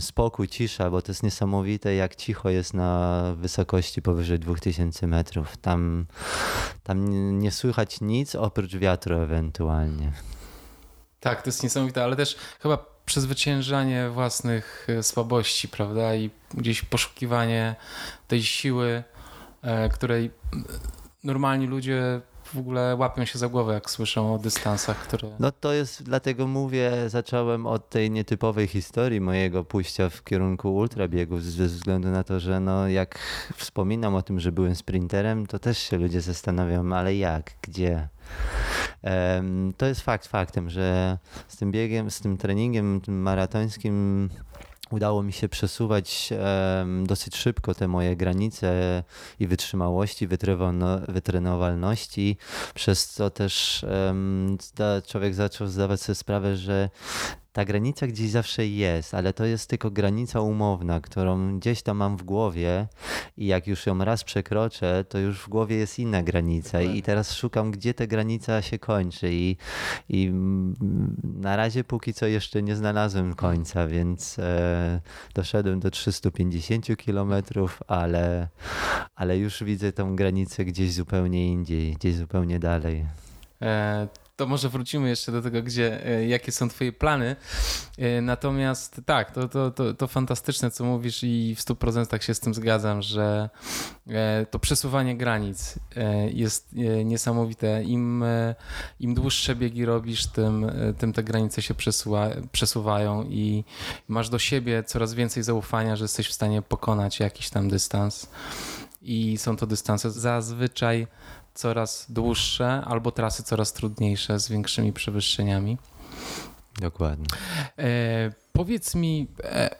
spokój, 0.00 0.48
cisza, 0.48 0.90
bo 0.90 1.02
to 1.02 1.12
jest 1.12 1.22
niesamowite, 1.22 1.94
jak 1.94 2.16
cicho 2.16 2.50
jest 2.50 2.74
na 2.74 3.22
wysokości 3.36 4.02
powyżej 4.02 4.38
2000 4.38 5.06
metrów. 5.06 5.56
Tam, 5.56 6.06
tam 6.82 7.08
nie 7.38 7.50
słychać 7.50 8.00
nic 8.00 8.34
oprócz 8.34 8.76
wiatru 8.76 9.16
ewentualnie. 9.16 10.12
Tak, 11.20 11.42
to 11.42 11.48
jest 11.48 11.62
niesamowite, 11.62 12.04
ale 12.04 12.16
też 12.16 12.36
chyba 12.60 12.91
przezwyciężanie 13.06 14.10
własnych 14.10 14.86
e, 14.88 15.02
słabości, 15.02 15.68
prawda? 15.68 16.14
I 16.14 16.30
gdzieś 16.54 16.82
poszukiwanie 16.82 17.74
tej 18.28 18.42
siły, 18.42 19.02
e, 19.62 19.88
której 19.88 20.30
normalni 21.24 21.66
ludzie 21.66 22.20
w 22.44 22.58
ogóle 22.58 22.96
łapią 22.96 23.24
się 23.24 23.38
za 23.38 23.48
głowę, 23.48 23.74
jak 23.74 23.90
słyszą 23.90 24.34
o 24.34 24.38
dystansach, 24.38 24.96
które. 24.96 25.28
No 25.38 25.52
to 25.52 25.72
jest, 25.72 26.02
dlatego 26.02 26.46
mówię, 26.46 26.92
zacząłem 27.06 27.66
od 27.66 27.88
tej 27.88 28.10
nietypowej 28.10 28.66
historii 28.66 29.20
mojego 29.20 29.64
pójścia 29.64 30.08
w 30.08 30.24
kierunku 30.24 30.76
ultrabiegów, 30.76 31.44
ze 31.44 31.66
względu 31.66 32.08
na 32.08 32.24
to, 32.24 32.40
że 32.40 32.60
no 32.60 32.88
jak 32.88 33.18
wspominam 33.56 34.14
o 34.14 34.22
tym, 34.22 34.40
że 34.40 34.52
byłem 34.52 34.74
sprinterem, 34.74 35.46
to 35.46 35.58
też 35.58 35.78
się 35.78 35.98
ludzie 35.98 36.20
zastanawiają, 36.20 36.96
ale 36.96 37.16
jak, 37.16 37.50
gdzie. 37.62 38.08
To 39.76 39.86
jest 39.86 40.00
fakt 40.00 40.26
faktem, 40.26 40.70
że 40.70 41.18
z 41.48 41.56
tym 41.56 41.72
biegiem, 41.72 42.10
z 42.10 42.20
tym 42.20 42.36
treningiem 42.36 43.00
tym 43.00 43.22
maratońskim 43.22 44.28
udało 44.90 45.22
mi 45.22 45.32
się 45.32 45.48
przesuwać 45.48 46.30
dosyć 47.02 47.36
szybko 47.36 47.74
te 47.74 47.88
moje 47.88 48.16
granice 48.16 49.02
i 49.40 49.46
wytrzymałości, 49.46 50.28
wytrenowalności, 51.08 52.36
przez 52.74 53.08
co 53.08 53.30
też 53.30 53.86
człowiek 55.06 55.34
zaczął 55.34 55.66
zdawać 55.66 56.00
sobie 56.00 56.16
sprawę, 56.16 56.56
że 56.56 56.90
ta 57.52 57.64
granica 57.64 58.06
gdzieś 58.06 58.30
zawsze 58.30 58.66
jest, 58.66 59.14
ale 59.14 59.32
to 59.32 59.44
jest 59.44 59.70
tylko 59.70 59.90
granica 59.90 60.40
umowna, 60.40 61.00
którą 61.00 61.58
gdzieś 61.58 61.82
tam 61.82 61.96
mam 61.96 62.16
w 62.16 62.22
głowie 62.22 62.86
i 63.36 63.46
jak 63.46 63.66
już 63.66 63.86
ją 63.86 64.04
raz 64.04 64.24
przekroczę, 64.24 65.04
to 65.08 65.18
już 65.18 65.40
w 65.40 65.48
głowie 65.48 65.76
jest 65.76 65.98
inna 65.98 66.22
granica 66.22 66.82
i 66.82 67.02
teraz 67.02 67.34
szukam, 67.34 67.70
gdzie 67.70 67.94
ta 67.94 68.06
granica 68.06 68.62
się 68.62 68.78
kończy 68.78 69.28
i, 69.32 69.56
i 70.08 70.30
na 71.22 71.56
razie 71.56 71.84
póki 71.84 72.14
co 72.14 72.26
jeszcze 72.26 72.62
nie 72.62 72.76
znalazłem 72.76 73.34
końca, 73.34 73.86
więc 73.86 74.38
e, 74.38 75.00
doszedłem 75.34 75.80
do 75.80 75.90
350 75.90 76.96
kilometrów, 76.96 77.82
ale, 77.86 78.48
ale 79.14 79.38
już 79.38 79.64
widzę 79.64 79.92
tą 79.92 80.16
granicę 80.16 80.64
gdzieś 80.64 80.92
zupełnie 80.92 81.46
indziej, 81.46 81.92
gdzieś 81.94 82.14
zupełnie 82.14 82.58
dalej. 82.58 83.06
E, 83.62 84.08
to 84.42 84.46
może 84.46 84.68
wrócimy 84.68 85.08
jeszcze 85.08 85.32
do 85.32 85.42
tego, 85.42 85.62
gdzie, 85.62 86.06
e, 86.06 86.26
jakie 86.26 86.52
są 86.52 86.68
twoje 86.68 86.92
plany. 86.92 87.36
E, 87.98 88.20
natomiast 88.20 89.00
tak, 89.06 89.30
to, 89.30 89.48
to, 89.48 89.70
to, 89.70 89.94
to 89.94 90.06
fantastyczne, 90.06 90.70
co 90.70 90.84
mówisz 90.84 91.22
i 91.22 91.54
w 91.54 91.60
100% 91.60 92.22
się 92.22 92.34
z 92.34 92.40
tym 92.40 92.54
zgadzam, 92.54 93.02
że 93.02 93.50
e, 94.08 94.46
to 94.50 94.58
przesuwanie 94.58 95.16
granic 95.16 95.78
jest 96.32 96.72
niesamowite. 97.04 97.82
Im, 97.82 98.24
im 99.00 99.14
dłuższe 99.14 99.56
biegi 99.56 99.84
robisz, 99.84 100.26
tym, 100.26 100.72
tym 100.98 101.12
te 101.12 101.22
granice 101.22 101.62
się 101.62 101.74
przesuwa, 101.74 102.30
przesuwają 102.52 103.22
i 103.22 103.64
masz 104.08 104.28
do 104.28 104.38
siebie 104.38 104.82
coraz 104.84 105.14
więcej 105.14 105.42
zaufania, 105.42 105.96
że 105.96 106.04
jesteś 106.04 106.28
w 106.28 106.32
stanie 106.32 106.62
pokonać 106.62 107.20
jakiś 107.20 107.50
tam 107.50 107.68
dystans. 107.68 108.28
I 109.02 109.38
są 109.38 109.56
to 109.56 109.66
dystanse 109.66 110.10
zazwyczaj 110.10 111.06
coraz 111.54 112.06
dłuższe 112.08 112.82
albo 112.84 113.12
trasy 113.12 113.42
coraz 113.42 113.72
trudniejsze 113.72 114.40
z 114.40 114.48
większymi 114.48 114.92
przewyższeniami. 114.92 115.78
Dokładnie. 116.80 117.26
E, 117.78 118.32
powiedz 118.52 118.94
mi, 118.94 119.28
e, 119.44 119.70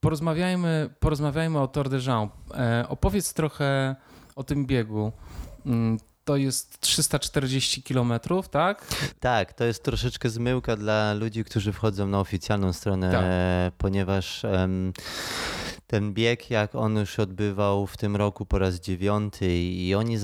porozmawiajmy, 0.00 0.90
porozmawiajmy 1.00 1.60
o 1.60 1.68
Tour 1.68 1.88
de 1.88 1.98
Jean. 1.98 2.28
E, 2.54 2.84
opowiedz 2.88 3.32
trochę 3.32 3.96
o 4.36 4.44
tym 4.44 4.66
biegu. 4.66 5.12
Mm, 5.66 5.98
to 6.24 6.36
jest 6.36 6.80
340 6.80 7.82
km, 7.82 8.12
tak? 8.50 8.86
Tak, 9.20 9.52
to 9.52 9.64
jest 9.64 9.82
troszeczkę 9.82 10.30
zmyłka 10.30 10.76
dla 10.76 11.14
ludzi, 11.14 11.44
którzy 11.44 11.72
wchodzą 11.72 12.06
na 12.06 12.20
oficjalną 12.20 12.72
stronę, 12.72 13.12
tak. 13.12 13.78
ponieważ. 13.78 14.44
Um, 14.44 14.92
ten 15.86 16.14
bieg, 16.14 16.50
jak 16.50 16.74
on 16.74 16.96
już 16.96 17.18
odbywał 17.18 17.86
w 17.86 17.96
tym 17.96 18.16
roku 18.16 18.46
po 18.46 18.58
raz 18.58 18.74
dziewiąty 18.74 19.56
i 19.56 19.94
oni 19.94 20.16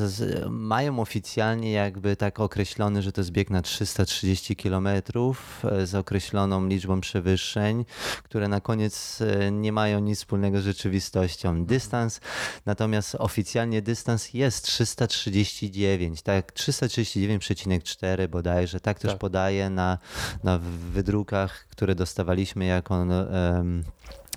mają 0.50 1.00
oficjalnie 1.00 1.73
jakby 1.73 2.16
tak 2.16 2.40
określony, 2.40 3.02
że 3.02 3.12
to 3.12 3.21
jest 3.21 3.31
bieg 3.31 3.50
na 3.50 3.62
330 3.62 4.57
km 4.57 4.88
e, 4.88 5.87
z 5.87 5.95
określoną 5.95 6.66
liczbą 6.66 7.00
przewyższeń, 7.00 7.85
które 8.23 8.49
na 8.49 8.61
koniec 8.61 9.19
e, 9.21 9.52
nie 9.52 9.73
mają 9.73 10.00
nic 10.00 10.19
wspólnego 10.19 10.61
z 10.61 10.64
rzeczywistością. 10.64 11.64
Dystans, 11.64 12.21
natomiast 12.66 13.14
oficjalnie 13.14 13.83
dystans 13.83 14.35
jest 14.35 14.64
339, 14.64 16.23
tak, 16.23 16.52
339,4 16.52 18.28
bodajże, 18.28 18.81
tak 18.81 18.99
też 18.99 19.11
tak. 19.11 19.21
podaje 19.21 19.71
na, 19.71 19.99
na 20.45 20.59
wydrukach, 20.92 21.66
które 21.71 21.95
dostawaliśmy 21.95 22.64
jako 22.64 22.95
um, 22.95 23.85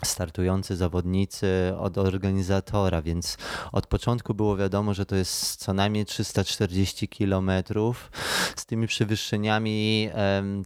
startujący 0.04 0.76
zawodnicy 0.76 1.74
od 1.78 1.98
organizatora, 1.98 3.02
więc 3.02 3.38
od 3.72 3.88
początku 3.88 4.34
było 4.34 4.58
wiadomo, 4.58 4.94
że 4.94 5.06
to 5.06 5.16
jest 5.16 5.56
co 5.56 5.74
najmniej 5.74 6.06
340 6.06 7.08
kilometrów. 7.08 8.12
Z 8.56 8.66
tymi 8.66 8.88
przewyższeniami 8.88 10.10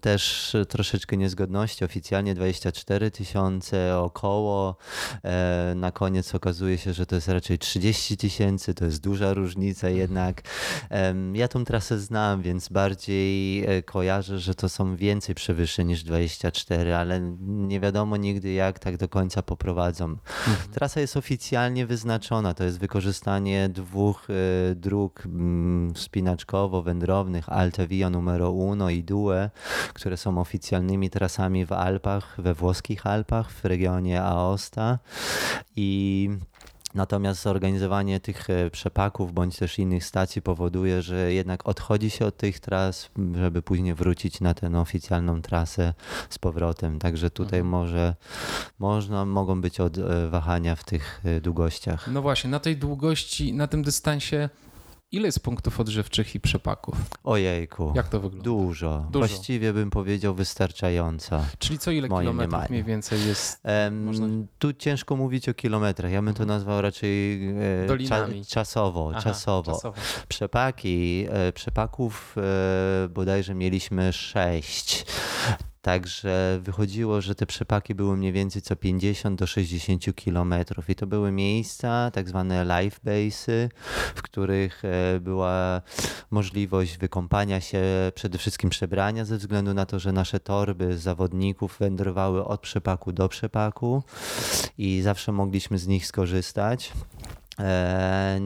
też 0.01 0.55
troszeczkę 0.69 1.17
niezgodności. 1.17 1.85
Oficjalnie 1.85 2.35
24 2.35 3.11
tysiące 3.11 3.97
około. 3.97 4.75
E, 5.23 5.73
na 5.75 5.91
koniec 5.91 6.35
okazuje 6.35 6.77
się, 6.77 6.93
że 6.93 7.05
to 7.05 7.15
jest 7.15 7.27
raczej 7.27 7.59
30 7.59 8.17
tysięcy. 8.17 8.73
To 8.73 8.85
jest 8.85 9.01
duża 9.01 9.33
różnica 9.33 9.89
jednak. 9.89 10.41
ja 11.33 11.47
tą 11.47 11.65
trasę 11.65 11.99
znam, 11.99 12.41
więc 12.41 12.69
bardziej 12.69 13.65
e, 13.65 13.83
kojarzę, 13.83 14.39
że 14.39 14.55
to 14.55 14.69
są 14.69 14.95
więcej 14.95 15.35
przewyższeń 15.35 15.87
niż 15.87 16.03
24, 16.03 16.95
ale 16.95 17.21
nie 17.39 17.79
wiadomo 17.79 18.17
nigdy 18.17 18.51
jak 18.51 18.79
tak 18.79 18.97
do 18.97 19.09
końca 19.19 19.41
poprowadzą. 19.41 20.05
Mhm. 20.05 20.71
Trasa 20.73 20.99
jest 20.99 21.17
oficjalnie 21.17 21.85
wyznaczona, 21.85 22.53
to 22.53 22.63
jest 22.63 22.79
wykorzystanie 22.79 23.69
dwóch 23.69 24.27
y, 24.29 24.75
dróg 24.75 25.25
mm, 25.25 25.93
wspinaczkowo-wędrownych 25.93 27.49
Alte 27.49 27.87
Via 27.87 28.09
numero 28.09 28.51
uno 28.51 28.89
i 28.89 29.03
Due, 29.03 29.49
które 29.93 30.17
są 30.17 30.37
oficjalnymi 30.37 31.09
trasami 31.09 31.65
w 31.65 31.71
Alpach, 31.71 32.35
we 32.37 32.53
włoskich 32.53 33.07
Alpach, 33.07 33.51
w 33.51 33.65
regionie 33.65 34.21
Aosta 34.23 34.99
i 35.75 36.29
Natomiast 36.93 37.41
zorganizowanie 37.41 38.19
tych 38.19 38.49
e, 38.49 38.69
przepaków 38.69 39.33
bądź 39.33 39.57
też 39.57 39.79
innych 39.79 40.05
stacji 40.05 40.41
powoduje, 40.41 41.01
że 41.01 41.33
jednak 41.33 41.67
odchodzi 41.67 42.09
się 42.09 42.25
od 42.25 42.37
tych 42.37 42.59
tras, 42.59 43.09
żeby 43.35 43.61
później 43.61 43.93
wrócić 43.93 44.41
na 44.41 44.53
tę 44.53 44.79
oficjalną 44.79 45.41
trasę 45.41 45.93
z 46.29 46.39
powrotem. 46.39 46.99
Także 46.99 47.29
tutaj 47.29 47.59
mhm. 47.59 47.65
może 47.65 48.15
można, 48.79 49.25
mogą 49.25 49.61
być 49.61 49.79
odwahania 49.79 50.75
w 50.75 50.83
tych 50.83 51.21
e, 51.25 51.41
długościach. 51.41 52.07
No 52.07 52.21
właśnie, 52.21 52.49
na 52.49 52.59
tej 52.59 52.77
długości, 52.77 53.53
na 53.53 53.67
tym 53.67 53.83
dystansie 53.83 54.49
Ile 55.11 55.25
jest 55.25 55.39
punktów 55.39 55.79
odżywczych 55.79 56.35
i 56.35 56.39
przepaków? 56.39 56.95
Ojejku. 57.23 57.93
Jak 57.95 58.09
to 58.09 58.19
wygląda? 58.19 58.43
Dużo. 58.43 59.05
Dużo. 59.11 59.27
Właściwie 59.27 59.73
bym 59.73 59.89
powiedział 59.89 60.35
wystarczająco. 60.35 61.45
Czyli 61.59 61.79
co 61.79 61.91
ile 61.91 62.07
kilometrów 62.07 62.35
mniemaniu. 62.35 62.69
mniej 62.69 62.83
więcej 62.83 63.27
jest? 63.27 63.61
Można... 63.91 64.27
Tu 64.59 64.73
ciężko 64.73 65.15
mówić 65.15 65.49
o 65.49 65.53
kilometrach. 65.53 66.11
Ja 66.11 66.21
bym 66.21 66.33
to 66.33 66.43
mhm. 66.43 66.47
nazwał 66.47 66.81
raczej 66.81 67.47
e, 67.87 68.07
cza, 68.07 68.27
czasowo, 68.47 69.09
Aha, 69.11 69.21
czasowo. 69.21 69.71
czasowo. 69.71 69.97
Przepaki, 70.27 71.25
e, 71.29 71.51
przepaków 71.51 72.35
e, 72.37 73.09
bodajże 73.09 73.55
mieliśmy 73.55 74.13
sześć. 74.13 75.05
Także 75.81 76.59
wychodziło, 76.61 77.21
że 77.21 77.35
te 77.35 77.45
przepaki 77.45 77.95
były 77.95 78.17
mniej 78.17 78.31
więcej 78.31 78.61
co 78.61 78.75
50 78.75 79.39
do 79.39 79.47
60 79.47 80.15
kilometrów 80.15 80.89
i 80.89 80.95
to 80.95 81.07
były 81.07 81.31
miejsca, 81.31 82.11
tak 82.11 82.29
zwane 82.29 82.63
life 82.63 82.99
base'y, 83.05 83.69
w 84.15 84.21
których 84.21 84.85
e, 84.85 85.19
była 85.19 85.81
możliwość 86.31 86.97
wykąpania 86.97 87.61
się, 87.61 87.81
przede 88.15 88.37
wszystkim 88.37 88.69
przebrania 88.69 89.25
ze 89.25 89.37
względu 89.37 89.73
na 89.73 89.85
to, 89.85 89.99
że 89.99 90.11
nasze 90.11 90.39
torby 90.39 90.97
zawodników 90.97 91.77
wędrowały 91.79 92.45
od 92.45 92.61
przepaku 92.61 93.11
do 93.11 93.29
przepaku 93.29 94.03
i 94.77 95.01
zawsze 95.01 95.31
mogliśmy 95.31 95.79
z 95.79 95.87
nich 95.87 96.07
skorzystać. 96.07 96.93
E, 97.59 98.39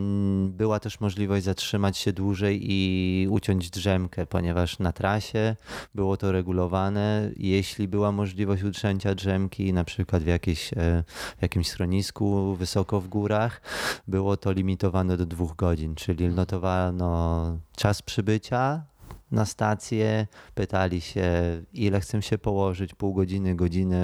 była 0.48 0.80
też 0.80 1.00
możliwość 1.00 1.46
zatrzymać 1.46 1.98
się 1.98 2.14
dłużej 2.14 2.60
i 2.62 3.28
uciąć 3.30 3.70
drzemkę, 3.70 4.26
ponieważ 4.26 4.80
na 4.80 4.92
trasie 4.92 5.56
było 5.96 6.18
to 6.18 6.32
regulowane. 6.32 7.32
Jeśli 7.38 7.88
była 7.88 8.12
możliwość 8.12 8.64
ucięcia 8.64 9.16
drzemki, 9.16 9.74
na 9.74 9.84
przykład 9.84 10.24
w, 10.24 10.28
jakieś, 10.28 10.74
e, 10.74 11.04
w 11.38 11.42
jakimś 11.42 11.68
schronisku 11.68 12.56
wysoko 12.56 13.02
w 13.02 13.08
górach, 13.08 13.62
było 14.08 14.38
to 14.38 14.52
limitowane 14.52 15.18
do 15.18 15.26
dwóch 15.26 15.56
godzin, 15.56 15.96
czyli 15.96 16.28
notowano 16.28 17.60
czas 17.78 18.02
przybycia, 18.02 18.93
na 19.34 19.46
stację, 19.46 20.28
pytali 20.56 21.02
się, 21.02 21.32
ile 21.74 22.00
chcę 22.00 22.22
się 22.22 22.38
położyć, 22.38 22.94
pół 22.96 23.14
godziny, 23.14 23.56
godziny, 23.56 23.98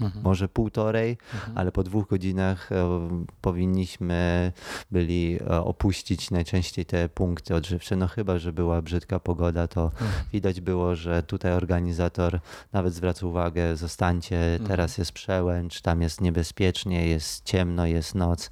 mhm. 0.00 0.22
może 0.22 0.48
półtorej, 0.48 1.18
mhm. 1.34 1.58
ale 1.58 1.72
po 1.72 1.82
dwóch 1.82 2.08
godzinach 2.08 2.72
e, 2.72 3.08
powinniśmy 3.40 4.52
byli 4.90 5.38
e, 5.40 5.60
opuścić 5.60 6.30
najczęściej 6.30 6.84
te 6.86 7.08
punkty 7.08 7.54
odżywcze. 7.54 7.96
No 7.96 8.06
chyba, 8.08 8.38
że 8.38 8.52
była 8.52 8.82
brzydka 8.82 9.20
pogoda, 9.20 9.68
to 9.68 9.84
mhm. 9.84 10.10
widać 10.32 10.60
było, 10.60 10.96
że 10.96 11.22
tutaj 11.22 11.52
organizator 11.52 12.40
nawet 12.72 12.94
zwraca 12.94 13.26
uwagę, 13.26 13.76
zostańcie, 13.76 14.38
mhm. 14.38 14.68
teraz 14.68 14.98
jest 14.98 15.12
przełęcz, 15.12 15.80
tam 15.80 16.02
jest 16.02 16.20
niebezpiecznie, 16.20 17.08
jest 17.08 17.44
ciemno, 17.44 17.86
jest 17.86 18.14
noc, 18.14 18.50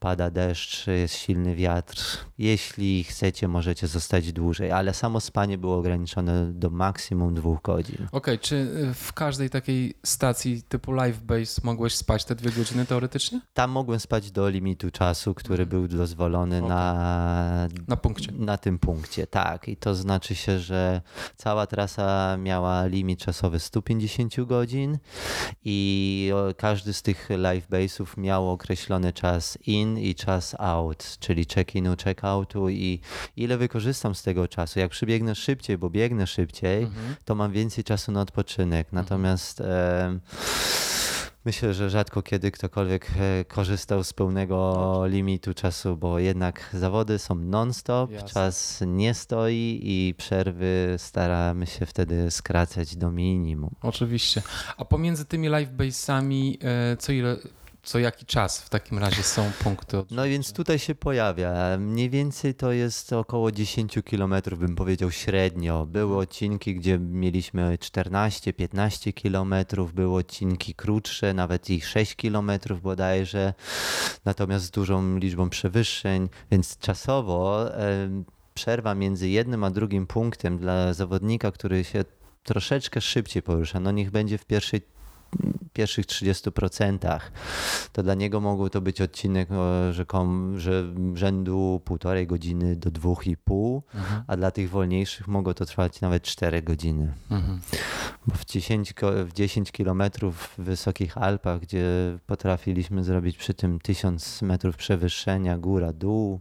pada 0.00 0.30
deszcz, 0.30 0.86
jest 0.86 1.14
silny 1.14 1.56
wiatr. 1.56 2.24
Jeśli 2.38 3.04
chcecie, 3.04 3.48
możecie 3.48 3.86
zostać 3.86 4.32
dłużej, 4.32 4.72
ale 4.72 4.94
samo 4.94 5.20
spanie 5.20 5.53
nie 5.54 5.58
było 5.58 5.78
ograniczone 5.78 6.52
do 6.52 6.70
maksimum 6.70 7.34
dwóch 7.34 7.62
godzin. 7.62 7.96
Okej, 7.96 8.08
okay, 8.12 8.38
czy 8.38 8.56
y, 8.56 8.94
w 8.94 9.12
każdej 9.12 9.50
takiej 9.50 9.94
stacji 10.02 10.62
typu 10.62 10.92
live 10.92 11.20
base 11.22 11.60
mogłeś 11.64 11.94
spać 11.94 12.24
te 12.24 12.34
dwie 12.34 12.50
godziny 12.50 12.86
teoretycznie? 12.86 13.40
Tam 13.54 13.70
mogłem 13.70 14.00
spać 14.00 14.30
do 14.30 14.48
limitu 14.48 14.90
czasu, 14.90 15.34
który 15.34 15.62
mhm. 15.62 15.68
był 15.68 15.98
dozwolony 15.98 16.56
okay. 16.56 16.68
na, 16.68 17.68
na 17.88 17.96
punkcie. 17.96 18.32
Na 18.32 18.58
tym 18.58 18.78
punkcie, 18.78 19.26
tak. 19.26 19.68
I 19.68 19.76
to 19.76 19.94
znaczy 19.94 20.34
się, 20.34 20.58
że 20.58 21.00
cała 21.36 21.66
trasa 21.66 22.36
miała 22.36 22.86
limit 22.86 23.20
czasowy 23.20 23.60
150 23.60 24.44
godzin 24.46 24.98
i 25.64 26.32
każdy 26.56 26.92
z 26.92 27.02
tych 27.02 27.28
live 27.30 27.68
base'ów 27.68 28.06
miał 28.16 28.50
określony 28.50 29.12
czas 29.12 29.58
in 29.66 29.98
i 29.98 30.14
czas 30.14 30.56
out, 30.58 31.16
czyli 31.20 31.46
check-inu, 31.46 31.96
check-outu 31.96 32.70
i 32.70 33.00
ile 33.36 33.56
wykorzystam 33.58 34.14
z 34.14 34.22
tego 34.22 34.48
czasu. 34.48 34.78
Jak 34.78 34.90
przybiegnę 34.90 35.33
szybciej, 35.34 35.78
bo 35.78 35.90
biegnę 35.90 36.26
szybciej, 36.26 36.82
mhm. 36.82 37.14
to 37.24 37.34
mam 37.34 37.52
więcej 37.52 37.84
czasu 37.84 38.12
na 38.12 38.20
odpoczynek. 38.20 38.86
Mhm. 38.86 39.04
Natomiast 39.04 39.60
e, 39.60 40.18
myślę, 41.44 41.74
że 41.74 41.90
rzadko 41.90 42.22
kiedy 42.22 42.50
ktokolwiek 42.50 43.10
e, 43.20 43.44
korzystał 43.44 44.04
z 44.04 44.12
pełnego 44.12 45.02
limitu 45.06 45.54
czasu, 45.54 45.96
bo 45.96 46.18
jednak 46.18 46.70
zawody 46.72 47.18
są 47.18 47.34
non-stop, 47.34 48.10
czas 48.24 48.82
nie 48.86 49.14
stoi 49.14 49.80
i 49.82 50.14
przerwy 50.14 50.94
staramy 50.98 51.66
się 51.66 51.86
wtedy 51.86 52.30
skracać 52.30 52.96
do 52.96 53.10
minimum. 53.10 53.74
Oczywiście. 53.82 54.42
A 54.76 54.84
pomiędzy 54.84 55.24
tymi 55.24 55.48
live 55.48 55.70
base'ami 55.70 56.56
e, 56.62 56.96
co 56.96 57.12
ile 57.12 57.36
co 57.84 57.98
jaki 57.98 58.26
czas 58.26 58.60
w 58.60 58.68
takim 58.68 58.98
razie 58.98 59.22
są 59.22 59.50
punkty? 59.62 59.98
Od... 59.98 60.10
No 60.10 60.24
więc 60.24 60.52
tutaj 60.52 60.78
się 60.78 60.94
pojawia. 60.94 61.78
Mniej 61.78 62.10
więcej 62.10 62.54
to 62.54 62.72
jest 62.72 63.12
około 63.12 63.52
10 63.52 63.98
km, 64.10 64.34
bym 64.56 64.76
powiedział 64.76 65.10
średnio. 65.10 65.86
Były 65.86 66.16
odcinki, 66.16 66.74
gdzie 66.74 66.98
mieliśmy 66.98 67.76
14-15 67.76 69.22
km, 69.22 69.54
były 69.94 70.18
odcinki 70.18 70.74
krótsze, 70.74 71.34
nawet 71.34 71.70
i 71.70 71.80
6 71.80 72.14
km 72.14 72.50
bodajże, 72.82 73.54
natomiast 74.24 74.64
z 74.64 74.70
dużą 74.70 75.18
liczbą 75.18 75.50
przewyższeń, 75.50 76.28
więc 76.50 76.78
czasowo 76.78 77.66
przerwa 78.54 78.94
między 78.94 79.28
jednym 79.28 79.64
a 79.64 79.70
drugim 79.70 80.06
punktem 80.06 80.58
dla 80.58 80.94
zawodnika, 80.94 81.50
który 81.52 81.84
się 81.84 82.04
troszeczkę 82.42 83.00
szybciej 83.00 83.42
porusza, 83.42 83.80
no 83.80 83.90
niech 83.90 84.10
będzie 84.10 84.38
w 84.38 84.44
pierwszej 84.44 84.80
pierwszych 85.72 86.06
30%, 86.06 87.20
to 87.92 88.02
dla 88.02 88.14
niego 88.14 88.40
mógł 88.40 88.68
to 88.68 88.80
być 88.80 89.00
odcinek 89.00 89.48
rzekom, 89.90 90.58
że 90.58 90.94
rzędu 91.14 91.80
półtorej 91.84 92.26
godziny 92.26 92.76
do 92.76 92.90
dwóch 92.90 93.26
i 93.26 93.36
pół, 93.36 93.82
mhm. 93.94 94.22
a 94.26 94.36
dla 94.36 94.50
tych 94.50 94.70
wolniejszych 94.70 95.28
mogło 95.28 95.54
to 95.54 95.64
trwać 95.64 96.00
nawet 96.00 96.22
4 96.22 96.62
godziny. 96.62 97.12
Mhm. 97.30 97.60
Bo 98.26 98.34
w 98.34 98.44
10, 98.44 98.94
w 99.26 99.32
10 99.32 99.72
kilometrów 99.72 100.54
w 100.58 100.62
Wysokich 100.62 101.18
Alpach, 101.18 101.60
gdzie 101.60 101.84
potrafiliśmy 102.26 103.04
zrobić 103.04 103.36
przy 103.36 103.54
tym 103.54 103.80
1000 103.80 104.42
metrów 104.42 104.76
przewyższenia 104.76 105.58
góra, 105.58 105.92
dół 105.92 106.40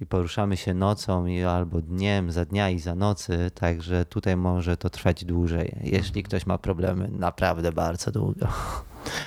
i 0.00 0.06
poruszamy 0.06 0.56
się 0.56 0.74
nocą 0.74 1.26
i 1.26 1.42
albo 1.42 1.80
dniem, 1.80 2.32
za 2.32 2.44
dnia 2.44 2.70
i 2.70 2.78
za 2.78 2.94
nocy, 2.94 3.50
także 3.54 4.04
tutaj 4.04 4.36
może 4.36 4.76
to 4.76 4.90
trwać 4.90 5.24
dłużej. 5.24 5.76
Jeśli 5.82 6.22
ktoś 6.22 6.46
ma 6.46 6.58
problemy, 6.58 7.08
naprawdę 7.08 7.72
bardzo 7.72 8.10
długo. 8.10 8.46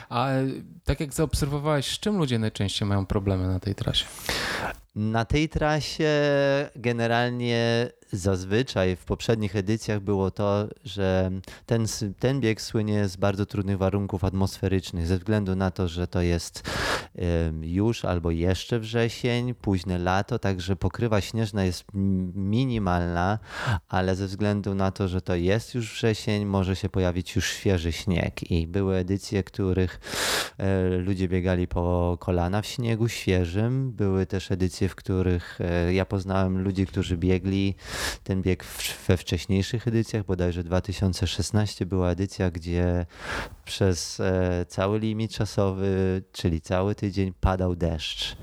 A 0.10 0.30
tak 0.84 1.00
jak 1.00 1.14
zaobserwowałeś, 1.14 1.86
z 1.86 2.00
czym 2.00 2.18
ludzie 2.18 2.40
najczęściej 2.40 2.88
mają 2.88 3.06
problemy 3.06 3.48
na 3.48 3.60
tej 3.60 3.76
trasie? 3.76 4.06
Na 4.96 5.26
tej 5.26 5.50
trasie 5.50 6.10
generalnie 6.76 7.90
zazwyczaj 8.12 8.96
w 8.96 9.06
poprzednich 9.06 9.56
edycjach 9.56 10.00
było 10.00 10.32
to, 10.32 10.68
że 10.84 11.32
ten, 11.66 11.86
ten 12.20 12.40
bieg 12.40 12.62
słynie 12.62 13.08
z 13.08 13.16
bardzo 13.16 13.46
trudnych 13.46 13.78
warunków 13.78 14.24
atmosferycznych, 14.24 15.08
ze 15.08 15.18
względu 15.18 15.56
na 15.56 15.72
to, 15.72 15.88
że 15.88 16.08
to 16.08 16.22
jest 16.22 16.70
już 17.62 18.06
albo 18.06 18.32
jeszcze 18.32 18.80
wrzesień, 18.80 19.54
późne 19.54 19.98
lato, 19.98 20.40
także 20.40 20.76
pokrywa 20.76 21.22
śnieżna 21.22 21.64
jest 21.64 21.84
minimalna, 22.36 23.40
ale 23.90 24.16
ze 24.16 24.28
względu 24.28 24.76
na 24.76 24.92
to, 24.92 25.08
że 25.08 25.22
to 25.22 25.36
jest 25.36 25.76
już 25.76 25.94
wrzesień, 25.94 26.46
może 26.46 26.76
się 26.76 26.90
pojawić 26.90 27.36
już 27.36 27.50
świeży 27.50 27.92
śnieg. 27.92 28.52
I 28.52 28.68
były 28.68 28.96
edycje, 28.96 29.44
których 29.64 30.00
e, 30.58 30.88
ludzie 30.98 31.28
biegali 31.28 31.68
po 31.68 32.18
kolana 32.20 32.62
w 32.62 32.66
śniegu 32.66 33.10
świeżym. 33.10 33.92
Były 33.92 34.26
też 34.26 34.52
edycje, 34.52 34.90
w 34.90 34.96
których 34.96 35.60
e, 35.62 35.94
ja 35.94 36.06
poznałem 36.06 36.64
ludzi, 36.64 36.86
którzy 36.86 37.18
biegli 37.18 37.76
ten 38.24 38.42
bieg 38.42 38.66
we 39.08 39.18
wcześniejszych 39.18 39.88
edycjach, 39.88 40.26
bodajże 40.26 40.64
2016 40.64 41.86
była 41.86 42.10
edycja, 42.10 42.52
gdzie 42.52 43.06
przez 43.66 44.20
e, 44.20 44.66
cały 44.68 45.00
limit 45.00 45.32
czasowy, 45.32 46.22
czyli 46.32 46.62
cały 46.62 46.96
tydzień 46.96 47.34
padał 47.42 47.76
deszcz. 47.76 48.36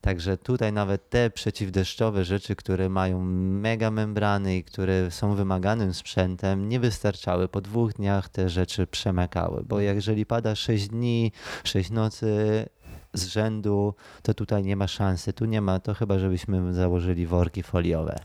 Także 0.00 0.36
tutaj 0.36 0.72
nawet 0.72 1.10
te 1.10 1.30
przeciwdeszczowe 1.30 2.24
rzeczy, 2.24 2.56
które 2.56 2.88
mają 2.88 3.22
mega 3.22 3.90
membrany 3.90 4.56
i 4.56 4.64
które 4.64 5.10
są 5.10 5.34
wymaganym 5.34 5.94
sprzętem, 5.94 6.68
nie 6.68 6.80
wystarczały. 6.80 7.48
Po 7.48 7.60
dwóch 7.60 7.92
dniach 7.92 8.28
te 8.28 8.48
rzeczy 8.48 8.86
przemakały, 8.86 9.64
bo 9.64 9.80
jeżeli 9.80 10.26
pada 10.26 10.54
6 10.54 10.88
dni, 10.88 11.32
6 11.64 11.90
nocy, 11.90 12.68
z 13.12 13.26
rzędu, 13.26 13.94
to 14.22 14.34
tutaj 14.34 14.62
nie 14.62 14.76
ma 14.76 14.86
szansy. 14.86 15.32
Tu 15.32 15.44
nie 15.44 15.60
ma, 15.60 15.80
to 15.80 15.94
chyba 15.94 16.18
żebyśmy 16.18 16.74
założyli 16.74 17.26
worki 17.26 17.62
foliowe. 17.62 18.18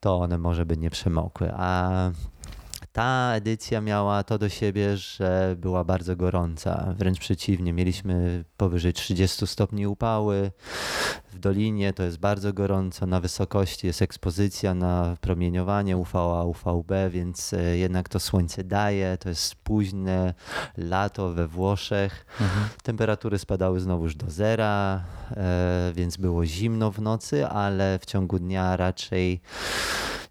To 0.00 0.16
one 0.16 0.38
może 0.38 0.66
by 0.66 0.76
nie 0.76 0.90
przemokły. 0.90 1.50
A 1.52 2.10
ta 2.94 3.32
edycja 3.34 3.80
miała 3.80 4.22
to 4.22 4.38
do 4.38 4.48
siebie, 4.48 4.96
że 4.96 5.56
była 5.58 5.84
bardzo 5.84 6.16
gorąca. 6.16 6.94
Wręcz 6.96 7.18
przeciwnie, 7.18 7.72
mieliśmy 7.72 8.44
powyżej 8.56 8.92
30 8.92 9.46
stopni 9.46 9.86
upały. 9.86 10.50
W 11.32 11.38
dolinie 11.38 11.92
to 11.92 12.02
jest 12.02 12.18
bardzo 12.18 12.52
gorąco, 12.52 13.06
na 13.06 13.20
wysokości 13.20 13.86
jest 13.86 14.02
ekspozycja 14.02 14.74
na 14.74 15.16
promieniowanie 15.20 15.96
UVA, 15.96 16.44
UVB, 16.44 16.92
więc 17.10 17.52
e, 17.52 17.76
jednak 17.76 18.08
to 18.08 18.20
słońce 18.20 18.64
daje. 18.64 19.16
To 19.20 19.28
jest 19.28 19.54
późne 19.54 20.34
lato 20.76 21.32
we 21.32 21.48
Włoszech. 21.48 22.26
Mhm. 22.40 22.68
Temperatury 22.82 23.38
spadały 23.38 23.80
znowuż 23.80 24.14
do 24.14 24.30
zera, 24.30 25.04
e, 25.30 25.92
więc 25.94 26.16
było 26.16 26.46
zimno 26.46 26.90
w 26.90 27.00
nocy, 27.00 27.46
ale 27.46 27.98
w 27.98 28.06
ciągu 28.06 28.38
dnia 28.38 28.76
raczej 28.76 29.40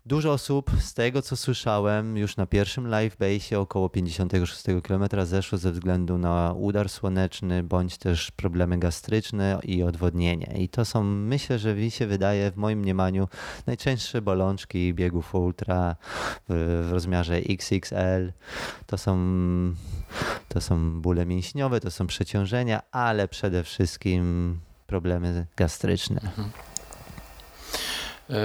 Dużo 0.05 0.31
osób 0.31 0.71
z 0.79 0.93
tego, 0.93 1.21
co 1.21 1.37
słyszałem, 1.37 2.17
już 2.17 2.37
na 2.37 2.45
pierwszym 2.45 2.87
live 2.87 3.17
base 3.17 3.59
około 3.59 3.89
56 3.89 4.63
km 4.83 5.03
zeszło 5.23 5.57
ze 5.57 5.71
względu 5.71 6.17
na 6.17 6.53
udar 6.57 6.89
słoneczny, 6.89 7.63
bądź 7.63 7.97
też 7.97 8.31
problemy 8.31 8.77
gastryczne 8.77 9.59
i 9.63 9.83
odwodnienie. 9.83 10.53
I 10.57 10.69
to 10.69 10.85
są, 10.85 11.03
myślę, 11.03 11.59
że 11.59 11.75
mi 11.75 11.91
się 11.91 12.07
wydaje, 12.07 12.51
w 12.51 12.57
moim 12.57 12.79
mniemaniu, 12.79 13.27
najczęstsze 13.65 14.21
bolączki 14.21 14.93
biegów 14.93 15.35
ultra 15.35 15.95
w, 16.49 16.85
w 16.89 16.91
rozmiarze 16.91 17.35
XXL. 17.35 18.33
To 18.85 18.97
są, 18.97 19.17
to 20.47 20.61
są 20.61 21.01
bóle 21.01 21.25
mięśniowe, 21.25 21.79
to 21.79 21.91
są 21.91 22.07
przeciążenia, 22.07 22.81
ale 22.91 23.27
przede 23.27 23.63
wszystkim 23.63 24.59
problemy 24.87 25.45
gastryczne. 25.55 26.21
Mhm. 26.21 26.72
E, 28.33 28.37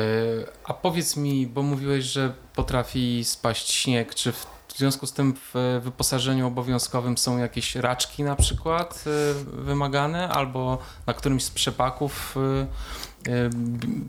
a 0.64 0.74
powiedz 0.74 1.16
mi, 1.16 1.46
bo 1.46 1.62
mówiłeś, 1.62 2.04
że 2.04 2.32
potrafi 2.54 3.24
spaść 3.24 3.70
śnieg, 3.70 4.14
czy 4.14 4.32
w 4.32 4.46
związku 4.76 5.06
z 5.06 5.12
tym 5.12 5.34
w 5.54 5.80
wyposażeniu 5.82 6.46
obowiązkowym 6.46 7.18
są 7.18 7.38
jakieś 7.38 7.74
raczki 7.74 8.22
na 8.22 8.36
przykład 8.36 9.04
e, 9.06 9.34
wymagane, 9.62 10.28
albo 10.28 10.78
na 11.06 11.14
którymś 11.14 11.44
z 11.44 11.50
przepaków 11.50 12.36
e, 12.36 12.66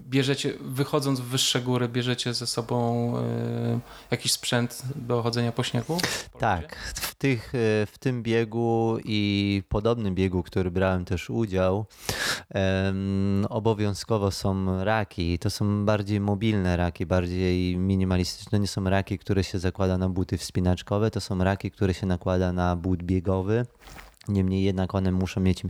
bierzecie, 0.09 0.53
wychodząc 0.61 1.19
w 1.19 1.23
wyższe 1.23 1.61
góry, 1.61 1.87
bierzecie 1.87 2.33
ze 2.33 2.47
sobą 2.47 3.13
e, 3.17 3.79
jakiś 4.11 4.31
sprzęt 4.31 4.83
do 4.95 5.21
chodzenia 5.21 5.51
po 5.51 5.63
śniegu? 5.63 5.97
tak, 6.39 6.75
w, 6.95 7.15
tych, 7.15 7.55
e, 7.55 7.85
w 7.85 7.97
tym 7.99 8.23
biegu 8.23 8.97
i 9.03 9.63
podobnym 9.69 10.15
biegu, 10.15 10.43
który 10.43 10.71
brałem 10.71 11.05
też 11.05 11.29
udział, 11.29 11.85
obowiązkowo 13.49 14.31
są 14.31 14.83
raki. 14.83 15.39
To 15.39 15.49
są 15.49 15.85
bardziej 15.85 16.19
mobilne 16.19 16.77
raki, 16.77 17.05
bardziej 17.05 17.77
minimalistyczne. 17.77 18.59
Nie 18.59 18.67
są 18.67 18.83
raki, 18.83 19.19
które 19.19 19.43
się 19.43 19.59
zakłada 19.59 19.97
na 19.97 20.09
buty 20.09 20.37
wspinaczkowe, 20.37 21.11
to 21.11 21.21
są 21.21 21.43
raki, 21.43 21.71
które 21.71 21.93
się 21.93 22.05
nakłada 22.05 22.53
na 22.53 22.75
but 22.75 23.03
biegowy. 23.03 23.65
Niemniej 24.27 24.63
jednak 24.63 24.95
one 24.95 25.11
muszą 25.11 25.41
mieć 25.41 25.63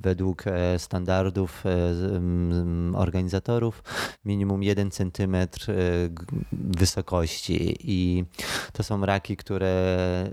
według 0.00 0.46
e, 0.46 0.78
standardów 0.78 1.64
e, 1.66 2.98
organizatorów 2.98 3.82
minimum 4.24 4.62
1 4.62 4.90
cm 4.90 5.34
e, 5.34 5.46
wysokości. 6.52 7.76
I 7.80 8.24
to 8.72 8.82
są 8.82 9.06
raki, 9.06 9.36
które 9.36 9.74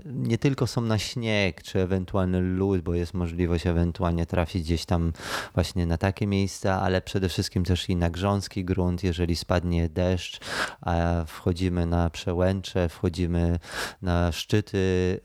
nie 0.04 0.38
tylko 0.38 0.66
są 0.66 0.80
na 0.80 0.98
śnieg 0.98 1.62
czy 1.62 1.80
ewentualny 1.80 2.40
lód, 2.40 2.80
bo 2.80 2.94
jest 2.94 3.14
możliwość 3.14 3.66
ewentualnie 3.66 4.26
trafić 4.26 4.62
gdzieś 4.62 4.84
tam 4.84 5.12
właśnie 5.54 5.86
na 5.86 5.98
takie 5.98 6.26
miejsca, 6.26 6.80
ale 6.80 7.02
przede 7.02 7.28
wszystkim 7.28 7.64
też 7.64 7.88
i 7.88 7.96
na 7.96 8.10
grząski 8.10 8.64
grunt, 8.64 9.04
jeżeli 9.04 9.36
spadnie 9.36 9.88
deszcz, 9.88 10.40
a 10.80 11.24
wchodzimy 11.26 11.86
na 11.86 12.10
przełęcze, 12.10 12.88
wchodzimy 12.88 13.58
na 14.02 14.32
szczyty 14.32 15.20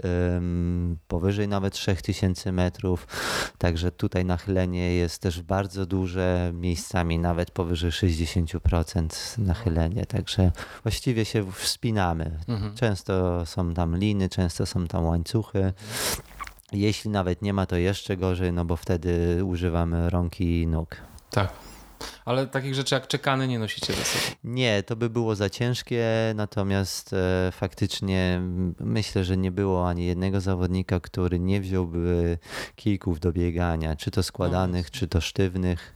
powyżej 1.08 1.48
nawet 1.48 1.74
3000 1.74 2.37
tysięcy 2.38 2.52
metrów, 2.52 3.08
także 3.58 3.92
tutaj 3.92 4.26
nachylenie 4.26 4.94
jest 4.94 5.22
też 5.22 5.42
bardzo 5.42 5.86
duże, 5.86 6.52
miejscami 6.54 7.20
nawet 7.20 7.52
powyżej 7.52 7.92
60% 7.92 9.38
nachylenie, 9.38 10.06
także 10.06 10.52
właściwie 10.84 11.26
się 11.26 11.52
wspinamy. 11.52 12.40
Mhm. 12.48 12.76
Często 12.76 13.46
są 13.46 13.74
tam 13.74 13.98
liny, 13.98 14.30
często 14.30 14.66
są 14.66 14.88
tam 14.88 15.06
łańcuchy. 15.06 15.74
Jeśli 16.72 17.10
nawet 17.12 17.42
nie 17.42 17.54
ma, 17.54 17.66
to 17.66 17.76
jeszcze 17.76 18.18
gorzej, 18.18 18.54
no 18.54 18.66
bo 18.66 18.76
wtedy 18.76 19.44
używamy 19.46 20.10
rąk 20.10 20.42
i 20.42 20.68
nóg. 20.68 20.96
Tak. 21.30 21.50
Ale 22.28 22.48
takich 22.48 22.76
rzeczy 22.76 22.96
jak 22.96 23.08
czekany 23.08 23.48
nie 23.48 23.60
nosicie 23.60 23.94
ze 23.94 24.04
sobą? 24.04 24.36
Nie, 24.44 24.84
to 24.84 24.96
by 24.96 25.10
było 25.10 25.36
za 25.36 25.50
ciężkie, 25.50 26.06
natomiast 26.36 27.14
e, 27.14 27.52
faktycznie 27.52 28.42
myślę, 28.80 29.24
że 29.24 29.38
nie 29.38 29.52
było 29.52 29.90
ani 29.90 30.06
jednego 30.06 30.42
zawodnika, 30.42 31.00
który 31.00 31.40
nie 31.40 31.62
wziąłby 31.62 32.38
kijków 32.76 33.20
do 33.20 33.32
biegania, 33.32 33.96
czy 33.96 34.12
to 34.12 34.24
składanych, 34.24 34.86
no. 34.86 35.00
czy 35.00 35.08
to 35.08 35.22
sztywnych. 35.22 35.96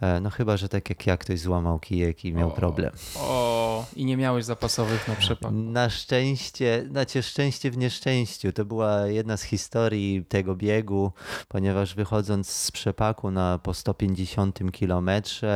E, 0.00 0.20
no 0.20 0.30
chyba, 0.30 0.56
że 0.56 0.68
tak 0.68 0.90
jak 0.90 1.06
ja, 1.06 1.16
ktoś 1.16 1.40
złamał 1.40 1.78
kijek 1.78 2.24
i 2.24 2.32
miał 2.32 2.48
o, 2.48 2.52
problem. 2.52 2.92
O, 3.16 3.84
i 3.96 4.04
nie 4.04 4.16
miałeś 4.16 4.44
zapasowych 4.44 5.08
na 5.08 5.14
przepak. 5.14 5.52
Na 5.52 5.90
szczęście, 5.90 6.86
znaczy 6.90 7.22
szczęście 7.22 7.70
w 7.70 7.76
nieszczęściu. 7.76 8.52
To 8.52 8.64
była 8.64 9.06
jedna 9.06 9.36
z 9.36 9.42
historii 9.42 10.24
tego 10.28 10.56
biegu, 10.56 11.12
ponieważ 11.48 11.94
wychodząc 11.94 12.50
z 12.50 12.70
przepaku 12.70 13.30
na 13.30 13.58
po 13.62 13.74
150 13.74 14.72
kilometrze 14.72 15.51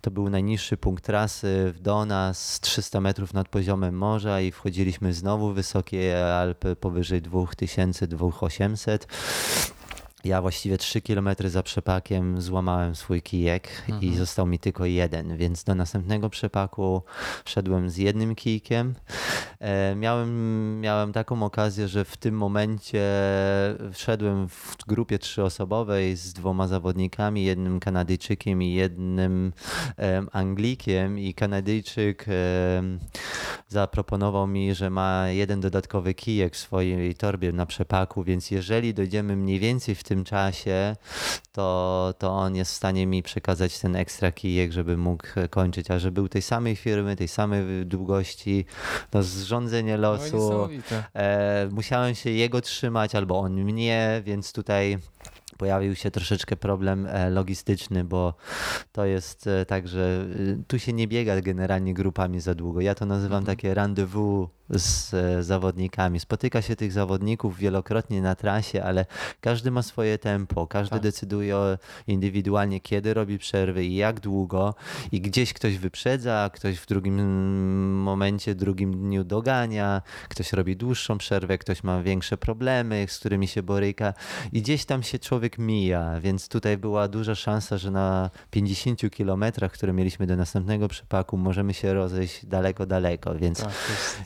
to 0.00 0.10
był 0.10 0.30
najniższy 0.30 0.76
punkt 0.76 1.04
trasy 1.04 1.74
do 1.80 2.04
nas, 2.04 2.60
300 2.60 3.00
metrów 3.00 3.34
nad 3.34 3.48
poziomem 3.48 3.94
morza 3.98 4.40
i 4.40 4.52
wchodziliśmy 4.52 5.12
znowu 5.12 5.52
w 5.52 5.54
wysokie 5.54 6.34
Alpy 6.34 6.76
powyżej 6.76 7.22
2000, 7.22 8.06
2800 8.06 9.06
ja 10.26 10.42
właściwie 10.42 10.78
3 10.78 11.00
km 11.00 11.28
za 11.44 11.62
przepakiem 11.62 12.40
złamałem 12.40 12.94
swój 12.94 13.22
kijek 13.22 13.68
mhm. 13.88 14.02
i 14.02 14.16
został 14.16 14.46
mi 14.46 14.58
tylko 14.58 14.84
jeden, 14.84 15.36
więc 15.36 15.64
do 15.64 15.74
następnego 15.74 16.30
przepaku 16.30 17.02
szedłem 17.44 17.90
z 17.90 17.96
jednym 17.96 18.34
kijkiem. 18.34 18.94
E, 19.60 19.94
miałem, 19.94 20.80
miałem 20.80 21.12
taką 21.12 21.42
okazję, 21.42 21.88
że 21.88 22.04
w 22.04 22.16
tym 22.16 22.34
momencie 22.34 23.04
wszedłem 23.92 24.48
w 24.48 24.76
grupie 24.86 25.18
trzyosobowej 25.18 26.16
z 26.16 26.32
dwoma 26.32 26.68
zawodnikami, 26.68 27.44
jednym 27.44 27.80
Kanadyjczykiem 27.80 28.62
i 28.62 28.72
jednym 28.72 29.52
Anglikiem 30.32 31.18
i 31.18 31.34
Kanadyjczyk 31.34 32.26
zaproponował 33.68 34.46
mi, 34.46 34.74
że 34.74 34.90
ma 34.90 35.28
jeden 35.28 35.60
dodatkowy 35.60 36.14
kijek 36.14 36.54
w 36.54 36.58
swojej 36.58 37.14
torbie 37.14 37.52
na 37.52 37.66
przepaku, 37.66 38.24
więc 38.24 38.50
jeżeli 38.50 38.94
dojdziemy 38.94 39.36
mniej 39.36 39.58
więcej 39.58 39.94
w 39.94 40.04
tym 40.04 40.15
tym 40.16 40.24
czasie, 40.24 40.96
to, 41.52 42.14
to 42.18 42.30
on 42.30 42.56
jest 42.56 42.72
w 42.72 42.74
stanie 42.74 43.06
mi 43.06 43.22
przekazać 43.22 43.78
ten 43.78 43.96
ekstra 43.96 44.32
kijek, 44.32 44.72
żeby 44.72 44.96
mógł 44.96 45.26
kończyć. 45.50 45.90
A 45.90 45.98
że 45.98 46.10
był 46.10 46.28
tej 46.28 46.42
samej 46.42 46.76
firmy, 46.76 47.16
tej 47.16 47.28
samej 47.28 47.86
długości, 47.86 48.64
no 49.12 49.22
zrządzenie 49.22 49.96
losu. 49.96 50.38
No, 50.38 50.68
e, 51.14 51.68
musiałem 51.72 52.14
się 52.14 52.30
jego 52.30 52.60
trzymać 52.60 53.14
albo 53.14 53.38
on 53.38 53.52
mnie, 53.52 54.22
więc 54.24 54.52
tutaj 54.52 54.98
pojawił 55.58 55.94
się 55.94 56.10
troszeczkę 56.10 56.56
problem 56.56 57.06
e, 57.06 57.30
logistyczny, 57.30 58.04
bo 58.04 58.34
to 58.92 59.04
jest 59.04 59.46
e, 59.46 59.66
tak, 59.66 59.88
że 59.88 60.26
y, 60.36 60.58
tu 60.66 60.78
się 60.78 60.92
nie 60.92 61.08
biega 61.08 61.40
generalnie 61.40 61.94
grupami 61.94 62.40
za 62.40 62.54
długo. 62.54 62.80
Ja 62.80 62.94
to 62.94 63.06
nazywam 63.06 63.38
mhm. 63.38 63.56
takie 63.56 63.74
rendezvous 63.74 64.48
z 64.70 65.14
e, 65.14 65.42
zawodnikami. 65.42 66.20
Spotyka 66.20 66.62
się 66.62 66.76
tych 66.76 66.92
zawodników 66.92 67.58
wielokrotnie 67.58 68.22
na 68.22 68.34
trasie, 68.34 68.82
ale 68.82 69.06
każdy 69.40 69.70
ma 69.70 69.82
swoje 69.82 70.18
tempo, 70.18 70.66
każdy 70.66 70.90
tak. 70.90 71.02
decyduje 71.02 71.78
indywidualnie, 72.06 72.80
kiedy 72.80 73.14
robi 73.14 73.38
przerwy 73.38 73.84
i 73.84 73.96
jak 73.96 74.20
długo. 74.20 74.74
I 75.12 75.20
gdzieś 75.20 75.52
ktoś 75.52 75.78
wyprzedza, 75.78 76.50
ktoś 76.52 76.78
w 76.78 76.86
drugim 76.86 77.16
momencie, 78.02 78.54
drugim 78.54 78.92
dniu 78.92 79.24
dogania, 79.24 80.02
ktoś 80.28 80.52
robi 80.52 80.76
dłuższą 80.76 81.18
przerwę, 81.18 81.58
ktoś 81.58 81.82
ma 81.82 82.02
większe 82.02 82.36
problemy, 82.36 83.06
z 83.08 83.18
którymi 83.18 83.48
się 83.48 83.62
boryka 83.62 84.14
i 84.52 84.62
gdzieś 84.62 84.84
tam 84.84 85.02
się 85.02 85.18
człowiek 85.18 85.45
mija, 85.58 86.20
więc 86.20 86.48
tutaj 86.48 86.76
była 86.76 87.08
duża 87.08 87.34
szansa, 87.34 87.78
że 87.78 87.90
na 87.90 88.30
50 88.50 89.10
kilometrach, 89.10 89.72
które 89.72 89.92
mieliśmy 89.92 90.26
do 90.26 90.36
następnego 90.36 90.88
przypaku, 90.88 91.36
możemy 91.36 91.74
się 91.74 91.94
rozejść 91.94 92.46
daleko, 92.46 92.86
daleko, 92.86 93.34
więc 93.34 93.60
tak, 93.60 93.72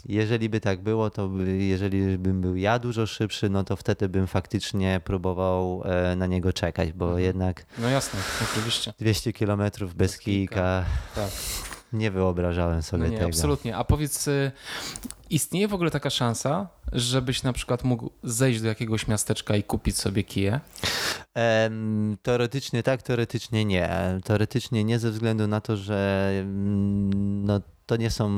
jeżeli 0.04 0.40
jeżeli 0.40 0.48
by 0.48 0.61
tak 0.61 0.83
było, 0.83 1.11
to 1.11 1.28
by, 1.28 1.56
jeżeli 1.56 2.18
bym 2.18 2.40
był 2.40 2.56
ja 2.56 2.78
dużo 2.78 3.06
szybszy, 3.06 3.48
no 3.48 3.64
to 3.64 3.76
wtedy 3.76 4.09
bym 4.09 4.26
faktycznie 4.26 5.00
próbował 5.04 5.83
e, 5.85 6.16
na 6.16 6.26
niego 6.26 6.52
czekać, 6.52 6.92
bo 6.92 7.04
mhm. 7.04 7.24
jednak. 7.24 7.66
No 7.78 7.88
jasne, 7.88 8.20
oczywiście. 8.50 8.92
200 8.98 9.33
kilometrów 9.33 9.94
bez, 9.94 10.12
bez 10.12 10.18
kijka. 10.18 10.85
Tak. 11.14 11.30
Nie 11.92 12.11
wyobrażałem 12.11 12.83
sobie 12.83 13.04
no 13.04 13.09
nie, 13.09 13.18
tego. 13.18 13.28
Absolutnie. 13.28 13.76
A 13.76 13.85
powiedz, 13.85 14.28
y, 14.28 14.52
istnieje 15.30 15.68
w 15.68 15.74
ogóle 15.74 15.90
taka 15.90 16.11
szansa, 16.11 16.68
żebyś 16.92 17.42
na 17.42 17.53
przykład 17.53 17.85
mógł 17.85 18.11
zejść 18.22 18.61
do 18.61 18.68
jakiegoś 18.68 19.09
miasteczka 19.09 19.57
i 19.57 19.62
kupić 19.62 19.96
sobie 19.96 20.24
kije? 20.24 20.61
teoretycznie 22.22 22.83
tak, 22.83 23.03
teoretycznie 23.03 23.64
nie. 23.64 23.90
Teoretycznie 24.24 24.85
nie 24.85 24.98
ze 24.98 25.11
względu 25.11 25.46
na 25.46 25.61
to, 25.61 25.76
że 25.76 26.31
no, 27.44 27.61
to 27.87 27.96
nie 27.96 28.11
są, 28.11 28.29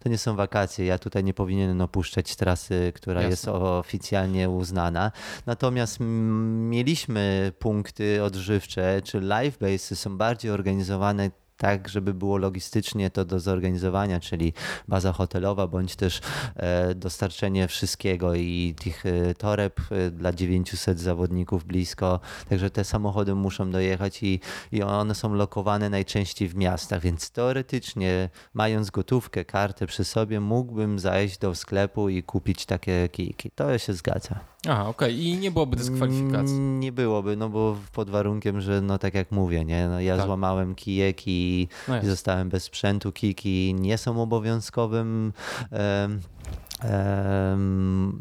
to 0.00 0.08
nie 0.08 0.18
są 0.18 0.36
wakacje. 0.36 0.86
Ja 0.86 0.98
tutaj 0.98 1.24
nie 1.24 1.34
powinienem 1.34 1.80
opuszczać 1.80 2.36
trasy, 2.36 2.92
która 2.94 3.20
Jasne. 3.20 3.30
jest 3.30 3.48
oficjalnie 3.48 4.50
uznana. 4.50 5.12
Natomiast 5.46 5.96
mieliśmy 6.00 7.52
punkty 7.58 8.22
odżywcze, 8.22 9.02
czy 9.04 9.20
live 9.20 9.58
bases 9.58 10.00
są 10.00 10.18
bardziej 10.18 10.50
organizowane 10.50 11.30
tak, 11.56 11.88
żeby 11.88 12.14
było 12.14 12.36
logistycznie 12.36 13.10
to 13.10 13.24
do 13.24 13.40
zorganizowania, 13.40 14.20
czyli 14.20 14.52
baza 14.88 15.12
hotelowa, 15.12 15.66
bądź 15.66 15.96
też 15.96 16.20
e, 16.56 16.94
dostarczenie 16.94 17.68
wszystkiego 17.68 18.34
i 18.34 18.74
tych 18.78 19.06
e, 19.06 19.34
toreb 19.34 19.80
e, 19.90 20.10
dla 20.10 20.32
900 20.32 21.00
zawodników 21.00 21.64
blisko. 21.64 22.20
Także 22.48 22.70
te 22.70 22.84
samochody 22.84 23.34
muszą 23.34 23.70
dojechać 23.70 24.22
i, 24.22 24.40
i 24.72 24.82
one 24.82 25.14
są 25.14 25.34
lokowane 25.34 25.90
najczęściej 25.90 26.48
w 26.48 26.54
miastach, 26.56 27.02
więc 27.02 27.30
teoretycznie, 27.30 28.28
mając 28.54 28.90
gotówkę, 28.90 29.44
kartę 29.44 29.86
przy 29.86 30.04
sobie, 30.04 30.40
mógłbym 30.40 30.98
zajść 30.98 31.38
do 31.38 31.54
sklepu 31.54 32.08
i 32.08 32.22
kupić 32.22 32.66
takie 32.66 33.08
kijki. 33.08 33.50
To 33.50 33.78
się 33.78 33.92
zgadza. 33.92 34.40
Aha, 34.68 34.88
okej. 34.88 35.14
Okay. 35.14 35.24
I 35.24 35.36
nie 35.36 35.50
byłoby 35.50 35.76
dyskwalifikacji? 35.76 36.56
Mm, 36.56 36.80
nie 36.80 36.92
byłoby, 36.92 37.36
no 37.36 37.48
bo 37.48 37.76
pod 37.92 38.10
warunkiem, 38.10 38.60
że 38.60 38.80
no 38.80 38.98
tak 38.98 39.14
jak 39.14 39.32
mówię, 39.32 39.64
nie? 39.64 39.88
No 39.88 40.00
ja 40.00 40.16
tak. 40.16 40.26
złamałem 40.26 40.74
kijek 40.74 41.28
i, 41.28 41.45
no 41.88 42.02
i 42.02 42.06
zostałem 42.06 42.48
bez 42.48 42.64
sprzętu. 42.64 43.12
Kijki 43.12 43.74
nie 43.74 43.98
są 43.98 44.22
obowiązkowym 44.22 45.32
um, 45.72 46.20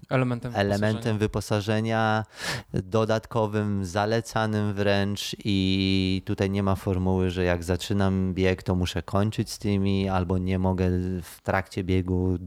elementem, 0.09 0.51
elementem 0.55 1.17
wyposażenia. 1.17 2.23
dodatkowym, 2.73 3.85
zalecanym 3.85 4.73
wręcz 4.73 5.35
i 5.45 6.21
tutaj 6.25 6.49
nie 6.49 6.63
ma 6.63 6.75
formuły, 6.75 7.29
że 7.29 7.43
jak 7.43 7.63
zaczynam 7.63 8.33
bieg, 8.33 8.63
to 8.63 8.75
muszę 8.75 9.01
kończyć 9.01 9.51
z 9.51 9.59
tymi, 9.59 10.09
albo 10.09 10.37
nie 10.37 10.59
mogę 10.59 10.89
w 11.21 11.41
trakcie 11.43 11.83
biegu 11.83 12.37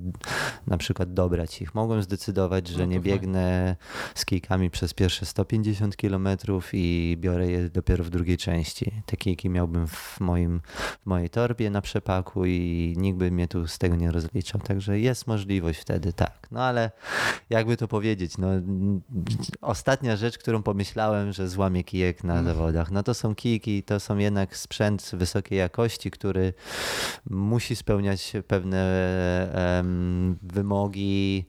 na 0.67 0.79
przykład 0.79 1.15
dobrać 1.15 1.63
ich. 1.63 1.75
Mogłem 1.75 2.03
zdecydować, 2.03 2.69
że 2.69 2.79
no 2.79 2.85
nie 2.85 3.01
biegnę 3.01 3.77
z 4.15 4.25
kijkami 4.25 4.71
przez 4.71 4.95
pierwsze 4.95 5.27
150 5.27 5.97
km 5.97 6.29
i 6.73 7.17
biorę 7.21 7.51
je 7.51 7.71
dopiero 7.71 8.05
w 8.05 8.11
drugiej 8.11 8.37
części. 8.37 8.93
Te 9.07 9.17
kijki 9.17 9.51
miałbym 9.51 9.87
w, 9.87 10.21
moim, 10.21 10.61
w 11.01 11.07
mojej 11.07 11.31
torbie 11.31 11.71
na 11.71 11.81
przepaku 11.81 12.45
i 12.45 12.95
nikt 12.97 13.19
by 13.19 13.31
mnie 13.31 13.49
tu 13.49 13.67
z 13.67 13.79
tego 13.79 13.97
nie 13.97 14.11
rozliczał. 14.11 14.61
Także 14.61 15.01
jest 15.01 15.27
możliwość 15.27 15.81
wtedy 15.81 15.98
wtedy 15.99 16.13
tak. 16.13 16.49
No 16.51 16.63
ale 16.63 16.91
jakby 17.51 17.77
to 17.77 17.89
powiedzieć, 17.89 18.39
no 18.39 18.49
ostatnia 19.61 20.17
rzecz, 20.17 20.39
którą 20.39 20.63
pomyślałem, 20.63 21.33
że 21.33 21.49
złamie 21.49 21.85
kijek 21.85 22.25
na 22.25 22.33
mm. 22.33 22.45
zawodach, 22.45 22.91
no 22.91 23.03
to 23.03 23.15
są 23.15 23.35
kijki, 23.35 23.83
to 23.83 24.01
są 24.01 24.19
jednak 24.19 24.57
sprzęt 24.57 25.11
wysokiej 25.13 25.59
jakości, 25.59 26.11
który 26.11 26.55
musi 27.31 27.77
spełniać 27.77 28.33
pewne 28.47 29.79
um, 29.79 30.39
wymogi 30.43 31.47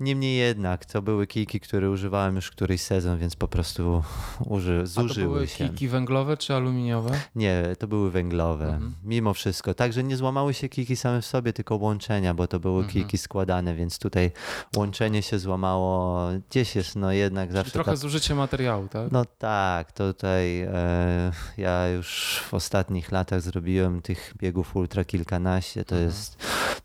Niemniej 0.00 0.36
jednak, 0.38 0.84
to 0.84 1.02
były 1.02 1.26
kijki, 1.26 1.60
które 1.60 1.90
używałem 1.90 2.36
już 2.36 2.50
któryś 2.50 2.80
sezon, 2.80 3.18
więc 3.18 3.36
po 3.36 3.48
prostu 3.48 4.02
uży, 4.46 4.86
zużyły 4.86 5.14
się. 5.14 5.20
to 5.20 5.28
były 5.28 5.46
się. 5.46 5.68
kijki 5.68 5.88
węglowe 5.88 6.36
czy 6.36 6.54
aluminiowe? 6.54 7.20
Nie, 7.34 7.62
to 7.78 7.88
były 7.88 8.10
węglowe. 8.10 8.64
Mhm. 8.64 8.94
Mimo 9.04 9.34
wszystko. 9.34 9.74
Także 9.74 10.02
nie 10.02 10.16
złamały 10.16 10.54
się 10.54 10.68
kijki 10.68 10.96
same 10.96 11.22
w 11.22 11.26
sobie, 11.26 11.52
tylko 11.52 11.76
łączenia, 11.76 12.34
bo 12.34 12.46
to 12.46 12.60
były 12.60 12.76
mhm. 12.76 12.92
kijki 12.92 13.18
składane, 13.18 13.74
więc 13.74 13.98
tutaj 13.98 14.30
łączenie 14.76 15.22
się 15.22 15.38
złamało. 15.38 16.28
Gdzieś 16.50 16.76
jest 16.76 16.96
no 16.96 17.12
jednak 17.12 17.48
Czyli 17.48 17.56
zawsze... 17.56 17.72
trochę 17.72 17.90
ta... 17.90 17.96
zużycie 17.96 18.34
materiału, 18.34 18.88
tak? 18.88 19.12
No 19.12 19.24
tak, 19.24 19.92
tutaj 19.92 20.60
e, 20.60 21.32
ja 21.56 21.88
już 21.88 22.40
w 22.48 22.54
ostatnich 22.54 23.12
latach 23.12 23.40
zrobiłem 23.40 24.02
tych 24.02 24.34
biegów 24.38 24.76
ultra 24.76 25.04
kilkanaście. 25.04 25.84
To 25.84 25.94
mhm. 25.94 26.10
jest, 26.10 26.36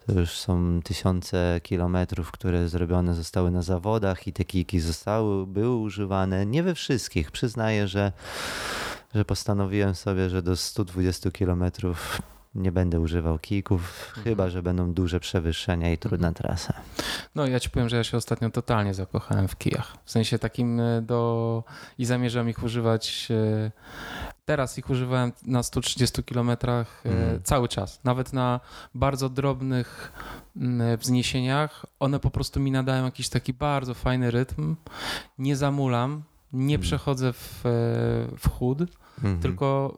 to 0.07 0.19
już 0.19 0.29
są 0.29 0.81
tysiące 0.83 1.59
kilometrów, 1.63 2.31
które 2.31 2.69
zrobione 2.69 3.04
zostały 3.13 3.51
na 3.51 3.61
zawodach 3.61 4.27
i 4.27 4.33
te 4.33 4.45
kijki 4.45 4.79
zostały, 4.79 5.47
były 5.47 5.75
używane. 5.75 6.45
Nie 6.45 6.63
we 6.63 6.75
wszystkich. 6.75 7.31
Przyznaję, 7.31 7.87
że, 7.87 8.11
że 9.15 9.25
postanowiłem 9.25 9.95
sobie, 9.95 10.29
że 10.29 10.41
do 10.41 10.55
120 10.55 11.31
kilometrów 11.31 12.21
nie 12.55 12.71
będę 12.71 12.99
używał 12.99 13.39
kijków, 13.39 14.05
mhm. 14.07 14.23
chyba 14.23 14.49
że 14.49 14.63
będą 14.63 14.93
duże 14.93 15.19
przewyższenia 15.19 15.91
i 15.91 15.97
trudna 15.97 16.27
mhm. 16.27 16.33
trasa. 16.33 16.73
No 17.35 17.47
ja 17.47 17.59
ci 17.59 17.69
powiem, 17.69 17.89
że 17.89 17.97
ja 17.97 18.03
się 18.03 18.17
ostatnio 18.17 18.49
totalnie 18.49 18.93
zakochałem 18.93 19.47
w 19.47 19.57
kijach. 19.57 19.97
W 20.05 20.11
sensie 20.11 20.39
takim 20.39 20.79
e, 20.79 21.01
do... 21.01 21.63
i 21.97 22.05
zamierzam 22.05 22.49
ich 22.49 22.63
używać 22.63 23.27
e, 23.31 23.71
Teraz 24.45 24.77
ich 24.77 24.89
używałem 24.89 25.31
na 25.45 25.63
130 25.63 26.23
km 26.23 26.49
mm. 26.49 27.43
cały 27.43 27.67
czas. 27.67 27.99
Nawet 28.03 28.33
na 28.33 28.59
bardzo 28.95 29.29
drobnych 29.29 30.11
mm, 30.55 30.97
wzniesieniach. 30.97 31.85
One 31.99 32.19
po 32.19 32.31
prostu 32.31 32.59
mi 32.59 32.71
nadają 32.71 33.05
jakiś 33.05 33.29
taki 33.29 33.53
bardzo 33.53 33.93
fajny 33.93 34.31
rytm. 34.31 34.75
Nie 35.37 35.55
zamulam, 35.55 36.23
nie 36.53 36.75
mm. 36.75 36.81
przechodzę 36.81 37.33
w, 37.33 37.61
w 38.37 38.49
chód, 38.49 38.79
mm 38.79 38.89
-hmm. 39.23 39.41
tylko 39.41 39.97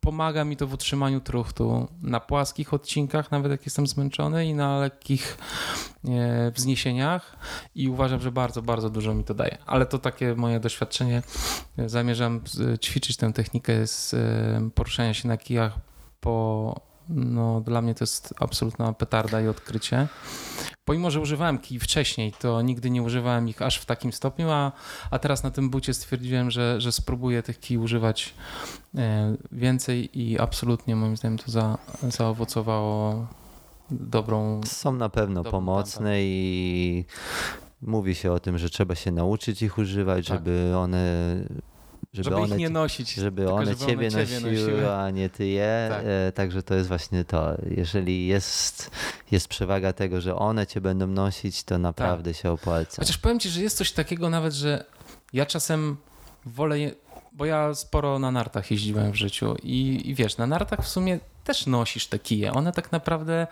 pomaga 0.00 0.44
mi 0.44 0.56
to 0.56 0.66
w 0.66 0.72
utrzymaniu 0.72 1.20
truchtu 1.20 1.88
na 2.02 2.20
płaskich 2.20 2.74
odcinkach, 2.74 3.30
nawet 3.30 3.52
jak 3.52 3.66
jestem 3.66 3.86
zmęczony 3.86 4.46
i 4.46 4.54
na 4.54 4.78
lekkich 4.78 5.38
e, 6.04 6.50
wzniesieniach 6.50 7.36
i 7.74 7.88
uważam, 7.88 8.20
że 8.20 8.32
bardzo, 8.32 8.62
bardzo 8.62 8.90
dużo 8.90 9.14
mi 9.14 9.24
to 9.24 9.34
daje. 9.34 9.58
Ale 9.66 9.86
to 9.86 9.98
takie 9.98 10.34
moje 10.34 10.60
doświadczenie. 10.60 11.22
Zamierzam 11.86 12.40
ćwiczyć 12.82 13.16
tę 13.16 13.32
technikę 13.32 13.86
z 13.86 14.14
e, 14.14 14.70
poruszania 14.74 15.14
się 15.14 15.28
na 15.28 15.36
kijach 15.36 15.72
po 16.20 16.87
no, 17.08 17.60
dla 17.60 17.82
mnie 17.82 17.94
to 17.94 18.02
jest 18.02 18.34
absolutna 18.40 18.92
petarda 18.92 19.40
i 19.40 19.48
odkrycie. 19.48 20.08
Pomimo, 20.84 21.10
że 21.10 21.20
używałem 21.20 21.58
kij 21.58 21.78
wcześniej, 21.78 22.32
to 22.32 22.62
nigdy 22.62 22.90
nie 22.90 23.02
używałem 23.02 23.48
ich 23.48 23.62
aż 23.62 23.78
w 23.78 23.86
takim 23.86 24.12
stopniu, 24.12 24.50
a, 24.50 24.72
a 25.10 25.18
teraz 25.18 25.42
na 25.42 25.50
tym 25.50 25.70
bucie 25.70 25.94
stwierdziłem, 25.94 26.50
że, 26.50 26.80
że 26.80 26.92
spróbuję 26.92 27.42
tych 27.42 27.60
kij 27.60 27.78
używać 27.78 28.34
e, 28.94 29.36
więcej 29.52 30.20
i 30.20 30.38
absolutnie 30.38 30.96
moim 30.96 31.16
zdaniem 31.16 31.38
to 31.38 31.50
za, 31.50 31.78
zaowocowało 32.02 33.26
dobrą. 33.90 34.60
Są 34.66 34.92
na 34.92 35.08
pewno 35.08 35.44
pomocne 35.44 36.22
i 36.22 37.04
mówi 37.82 38.14
się 38.14 38.32
o 38.32 38.40
tym, 38.40 38.58
że 38.58 38.70
trzeba 38.70 38.94
się 38.94 39.12
nauczyć 39.12 39.62
ich 39.62 39.78
używać, 39.78 40.28
tak. 40.28 40.38
żeby 40.38 40.72
one 40.76 41.36
żeby, 42.12 42.24
żeby 42.24 42.36
one, 42.36 42.54
ich 42.54 42.60
nie 42.60 42.70
nosić. 42.70 43.14
Żeby 43.14 43.50
one 43.50 43.64
żeby 43.64 43.86
ciebie, 43.86 44.08
one 44.08 44.10
ciebie 44.10 44.40
nosiły, 44.40 44.52
nosiły, 44.52 44.92
a 44.92 45.10
nie 45.10 45.30
ty 45.30 45.46
je. 45.46 45.86
Tak. 45.90 46.04
E, 46.06 46.32
także 46.32 46.62
to 46.62 46.74
jest 46.74 46.88
właśnie 46.88 47.24
to. 47.24 47.56
Jeżeli 47.70 48.26
jest, 48.26 48.90
jest 49.30 49.48
przewaga 49.48 49.92
tego, 49.92 50.20
że 50.20 50.36
one 50.36 50.66
cię 50.66 50.80
będą 50.80 51.06
nosić, 51.06 51.62
to 51.62 51.78
naprawdę 51.78 52.32
tak. 52.32 52.42
się 52.42 52.50
opłaca. 52.50 53.02
Chociaż 53.02 53.18
powiem 53.18 53.40
ci, 53.40 53.48
że 53.48 53.62
jest 53.62 53.76
coś 53.76 53.92
takiego 53.92 54.30
nawet, 54.30 54.54
że 54.54 54.84
ja 55.32 55.46
czasem 55.46 55.96
wolę, 56.46 56.76
bo 57.32 57.44
ja 57.44 57.74
sporo 57.74 58.18
na 58.18 58.30
nartach 58.30 58.70
jeździłem 58.70 59.12
w 59.12 59.16
życiu 59.16 59.56
i, 59.62 60.10
i 60.10 60.14
wiesz, 60.14 60.36
na 60.36 60.46
nartach 60.46 60.80
w 60.80 60.88
sumie 60.88 61.18
też 61.48 61.66
nosisz 61.66 62.06
te 62.06 62.18
kije. 62.18 62.52
One 62.52 62.72
tak 62.72 62.92
naprawdę, 62.92 63.46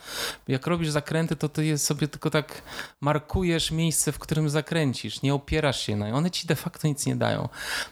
jak 0.48 0.66
robisz 0.66 0.90
zakręty, 0.90 1.37
to 1.37 1.48
ty 1.48 1.64
je 1.64 1.78
sobie 1.78 2.09
tylko 2.09 2.30
tak 2.30 2.62
markujesz 3.00 3.70
miejsce, 3.70 4.12
w 4.12 4.18
którym 4.18 4.48
zakręcisz. 4.48 5.22
Nie 5.22 5.35
opierasz 5.35 5.80
się 5.80 5.96
na 5.96 6.09
nie. 6.09 6.14
One 6.14 6.30
ci 6.30 6.46
de 6.46 6.56
facto 6.56 6.88
nic 6.88 7.06
nie 7.06 7.16
dają. 7.16 7.48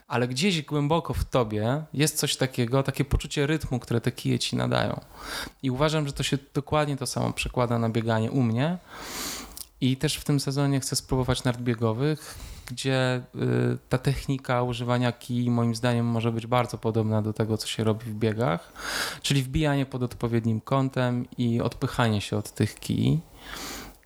Ale 0.08 0.28
gdzieś 0.28 0.62
głęboko 0.62 1.14
w 1.14 1.24
tobie 1.24 1.84
jest 1.92 2.18
coś 2.18 2.36
takiego, 2.36 2.82
takie 2.82 3.04
poczucie 3.04 3.46
rytmu, 3.46 3.78
które 3.78 4.00
te 4.00 4.12
kije 4.12 4.38
ci 4.38 4.56
nadają. 4.56 5.00
I 5.62 5.70
uważam, 5.70 6.06
że 6.06 6.12
to 6.12 6.22
się 6.22 6.38
dokładnie 6.54 6.96
to 6.96 7.06
samo 7.06 7.32
przekłada 7.32 7.78
na 7.78 7.88
bieganie 7.88 8.30
u 8.30 8.42
mnie. 8.42 8.78
I 9.80 9.96
też 9.96 10.16
w 10.16 10.24
tym 10.24 10.40
sezonie 10.40 10.80
chcę 10.80 10.96
spróbować 10.96 11.44
nart 11.44 11.60
biegowych, 11.60 12.38
gdzie 12.66 13.22
y, 13.34 13.78
ta 13.88 13.98
technika 13.98 14.62
używania 14.62 15.12
kij 15.12 15.50
moim 15.50 15.74
zdaniem 15.74 16.06
może 16.06 16.32
być 16.32 16.46
bardzo 16.46 16.78
podobna 16.78 17.22
do 17.22 17.32
tego, 17.32 17.56
co 17.58 17.66
się 17.66 17.84
robi 17.84 18.06
w 18.06 18.14
biegach, 18.14 18.72
czyli 19.22 19.42
wbijanie 19.42 19.86
pod 19.86 20.02
odpowiednim 20.02 20.60
kątem 20.60 21.26
i 21.38 21.60
odpychanie 21.60 22.20
się 22.20 22.36
od 22.36 22.50
tych 22.50 22.74
kij. 22.74 23.20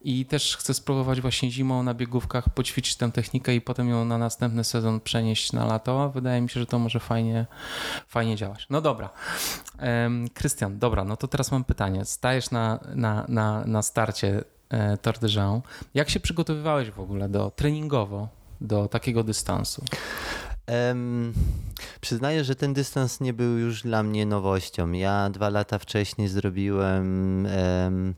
I 0.01 0.27
też 0.27 0.57
chcę 0.57 0.75
spróbować 0.75 1.21
właśnie 1.21 1.51
zimą 1.51 1.83
na 1.83 1.95
biegówkach 1.95 2.49
poćwiczyć 2.49 2.97
tę 2.97 3.13
technikę 3.13 3.55
i 3.55 3.61
potem 3.61 3.89
ją 3.89 4.05
na 4.05 4.19
następny 4.19 4.65
sezon 4.65 5.01
przenieść 5.01 5.53
na 5.53 5.67
lato. 5.67 6.11
Wydaje 6.11 6.41
mi 6.41 6.51
się, 6.51 6.61
że 6.61 6.67
to 6.67 6.79
może 6.79 7.01
fajnie, 7.01 7.47
fajnie 8.09 8.37
działać. 8.37 8.67
No 8.71 8.81
dobra. 8.81 9.11
Krystian, 10.35 10.79
dobra, 10.79 11.05
no 11.05 11.17
to 11.17 11.29
teraz 11.29 11.53
mam 11.53 11.65
pytanie. 11.65 12.05
Stajesz 12.05 12.51
na, 12.51 12.81
na, 12.95 13.25
na, 13.29 13.65
na 13.67 13.83
starcie 13.83 14.45
e, 14.71 14.97
Tour 14.97 15.19
de 15.19 15.29
Jean. 15.29 15.61
Jak 15.95 16.11
się 16.11 16.21
przygotowywałeś 16.21 16.91
w 16.91 17.01
ogóle 17.01 17.29
do 17.29 17.51
treningowo 17.51 18.29
do 18.61 18.89
takiego 18.89 19.25
dystansu? 19.25 19.85
Um, 20.89 21.33
przyznaję, 22.01 22.45
że 22.45 22.55
ten 22.55 22.75
dystans 22.75 23.21
nie 23.21 23.33
był 23.33 23.59
już 23.59 23.83
dla 23.83 24.03
mnie 24.03 24.27
nowością. 24.27 24.93
Ja 24.93 25.31
dwa 25.31 25.49
lata 25.49 25.79
wcześniej 25.79 26.29
zrobiłem 26.29 27.47
um, 27.85 28.15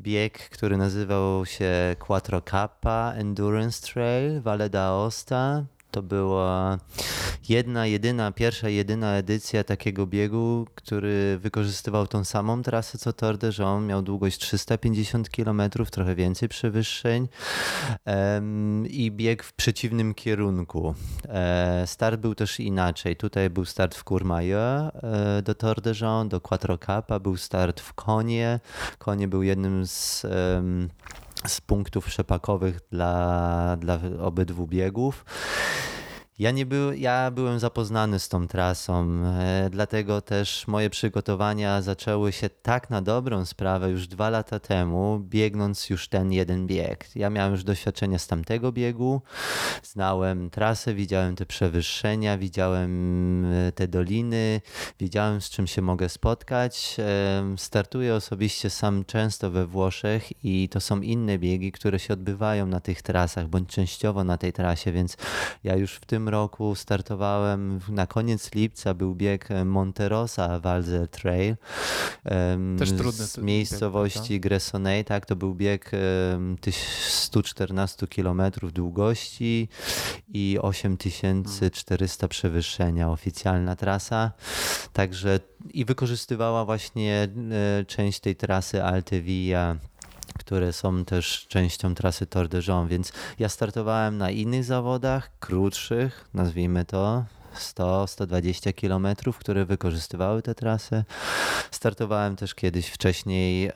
bieg, 0.00 0.48
który 0.48 0.76
nazywał 0.76 1.46
się 1.46 1.96
Quattro 1.98 2.42
Kappa 2.42 3.12
Endurance 3.16 3.86
Trail 3.86 4.40
Valle 4.40 4.70
d'Aosta. 4.70 5.64
To 5.94 6.02
była 6.02 6.78
jedna, 7.48 7.86
jedyna, 7.86 8.32
pierwsza, 8.32 8.68
jedyna 8.68 9.16
edycja 9.16 9.64
takiego 9.64 10.06
biegu, 10.06 10.66
który 10.74 11.38
wykorzystywał 11.38 12.06
tą 12.06 12.24
samą 12.24 12.62
trasę 12.62 12.98
co 12.98 13.12
Tour 13.12 13.38
de 13.38 13.50
Jean. 13.58 13.86
Miał 13.86 14.02
długość 14.02 14.38
350 14.38 15.30
km, 15.30 15.62
trochę 15.90 16.14
więcej 16.14 16.48
przewyższeń 16.48 17.28
um, 18.06 18.86
i 18.86 19.10
bieg 19.10 19.42
w 19.42 19.52
przeciwnym 19.52 20.14
kierunku. 20.14 20.94
E, 21.28 21.82
start 21.86 22.20
był 22.20 22.34
też 22.34 22.60
inaczej. 22.60 23.16
Tutaj 23.16 23.50
był 23.50 23.64
start 23.64 23.94
w 23.94 24.04
Courmayeur 24.04 24.90
e, 25.02 25.42
do 25.42 25.54
Tour 25.54 25.80
de 25.80 25.92
Jean, 26.00 26.28
do 26.28 26.40
Quattro 26.40 26.78
Capa, 26.78 27.20
był 27.20 27.36
start 27.36 27.80
w 27.80 27.92
Konie. 27.92 28.60
Konie 28.98 29.28
był 29.28 29.42
jednym 29.42 29.86
z 29.86 30.24
um, 30.24 30.88
z 31.46 31.60
punktów 31.60 32.06
przepakowych 32.06 32.80
dla, 32.90 33.76
dla 33.80 33.98
obydwu 34.20 34.66
biegów. 34.66 35.24
Ja, 36.38 36.50
nie 36.50 36.66
był, 36.66 36.92
ja 36.92 37.30
byłem 37.30 37.58
zapoznany 37.58 38.18
z 38.18 38.28
tą 38.28 38.48
trasą, 38.48 39.22
e, 39.24 39.68
dlatego 39.70 40.20
też 40.20 40.66
moje 40.66 40.90
przygotowania 40.90 41.82
zaczęły 41.82 42.32
się 42.32 42.50
tak 42.50 42.90
na 42.90 43.02
dobrą 43.02 43.44
sprawę 43.44 43.90
już 43.90 44.06
dwa 44.06 44.30
lata 44.30 44.60
temu, 44.60 45.18
biegnąc 45.20 45.90
już 45.90 46.08
ten 46.08 46.32
jeden 46.32 46.66
bieg. 46.66 47.16
Ja 47.16 47.30
miałem 47.30 47.52
już 47.52 47.64
doświadczenia 47.64 48.18
z 48.18 48.26
tamtego 48.26 48.72
biegu, 48.72 49.22
znałem 49.82 50.50
trasę, 50.50 50.94
widziałem 50.94 51.36
te 51.36 51.46
przewyższenia, 51.46 52.38
widziałem 52.38 53.44
e, 53.44 53.72
te 53.72 53.88
doliny, 53.88 54.60
wiedziałem 55.00 55.40
z 55.40 55.50
czym 55.50 55.66
się 55.66 55.82
mogę 55.82 56.08
spotkać. 56.08 56.96
E, 56.98 57.54
startuję 57.56 58.14
osobiście 58.14 58.70
sam 58.70 59.04
często 59.04 59.50
we 59.50 59.66
Włoszech 59.66 60.44
i 60.44 60.68
to 60.68 60.80
są 60.80 61.00
inne 61.00 61.38
biegi, 61.38 61.72
które 61.72 61.98
się 61.98 62.14
odbywają 62.14 62.66
na 62.66 62.80
tych 62.80 63.02
trasach, 63.02 63.48
bądź 63.48 63.68
częściowo 63.68 64.24
na 64.24 64.38
tej 64.38 64.52
trasie, 64.52 64.92
więc 64.92 65.16
ja 65.64 65.76
już 65.76 65.94
w 65.94 66.06
tym 66.06 66.23
tym 66.24 66.28
roku 66.28 66.74
startowałem 66.74 67.80
na 67.88 68.06
koniec 68.06 68.54
lipca, 68.54 68.94
był 68.94 69.14
bieg 69.14 69.48
Monterosa 69.64 70.60
Walzer 70.60 71.08
Trail. 71.08 71.56
Też 72.78 72.92
trudny. 72.92 73.26
Z 73.26 73.38
miejscowości 73.38 74.40
Gressoney, 74.40 75.04
tak, 75.04 75.26
to 75.26 75.36
był 75.36 75.54
bieg 75.54 75.90
114 77.08 78.06
km 78.06 78.42
długości 78.72 79.68
i 80.28 80.58
8400 80.62 82.28
przewyższenia, 82.28 83.10
oficjalna 83.10 83.76
trasa. 83.76 84.32
Także 84.92 85.40
i 85.70 85.84
wykorzystywała 85.84 86.64
właśnie 86.64 87.28
e, 87.80 87.84
część 87.84 88.20
tej 88.20 88.36
trasy 88.36 88.84
Alte 88.84 89.20
Via 89.20 89.76
które 90.38 90.72
są 90.72 91.04
też 91.04 91.46
częścią 91.48 91.94
trasy 91.94 92.26
Tour 92.26 92.48
de 92.48 92.60
Jean, 92.68 92.88
więc 92.88 93.12
ja 93.38 93.48
startowałem 93.48 94.18
na 94.18 94.30
innych 94.30 94.64
zawodach, 94.64 95.30
krótszych, 95.40 96.28
nazwijmy 96.34 96.84
to, 96.84 97.24
100-120 97.54 98.74
kilometrów, 98.74 99.38
które 99.38 99.64
wykorzystywały 99.64 100.42
tę 100.42 100.54
trasę. 100.54 101.04
Startowałem 101.70 102.36
też 102.36 102.54
kiedyś 102.54 102.88
wcześniej 102.88 103.66
e, 103.66 103.70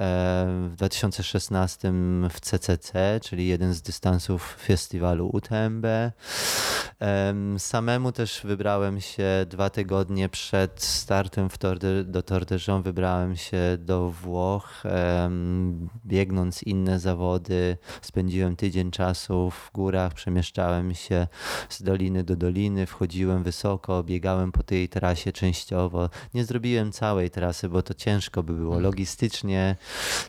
w 0.68 0.72
2016 0.76 1.92
w 2.30 2.40
CCC, 2.40 3.20
czyli 3.22 3.46
jeden 3.46 3.74
z 3.74 3.82
dystansów 3.82 4.56
festiwalu 4.66 5.30
UTMB. 5.32 5.86
Samemu 7.58 8.12
też 8.12 8.40
wybrałem 8.44 9.00
się 9.00 9.46
dwa 9.48 9.70
tygodnie 9.70 10.28
przed 10.28 10.82
startem 10.82 11.48
w 11.50 11.58
de, 11.58 12.04
do 12.04 12.22
Tour 12.22 12.44
de 12.44 12.56
Jean, 12.68 12.82
wybrałem 12.82 13.36
się 13.36 13.58
do 13.78 14.10
Włoch, 14.10 14.82
biegnąc 16.06 16.62
inne 16.62 17.00
zawody. 17.00 17.76
Spędziłem 18.02 18.56
tydzień 18.56 18.90
czasu 18.90 19.50
w 19.50 19.70
górach, 19.74 20.14
przemieszczałem 20.14 20.94
się 20.94 21.26
z 21.68 21.82
doliny 21.82 22.24
do 22.24 22.36
doliny, 22.36 22.86
wchodziłem 22.86 23.42
wysoko, 23.42 23.67
biegałem 24.04 24.52
po 24.52 24.62
tej 24.62 24.88
trasie 24.88 25.32
częściowo. 25.32 26.10
Nie 26.34 26.44
zrobiłem 26.44 26.92
całej 26.92 27.30
trasy, 27.30 27.68
bo 27.68 27.82
to 27.82 27.94
ciężko 27.94 28.42
by 28.42 28.52
było. 28.52 28.74
Mhm. 28.74 28.82
Logistycznie 28.82 29.76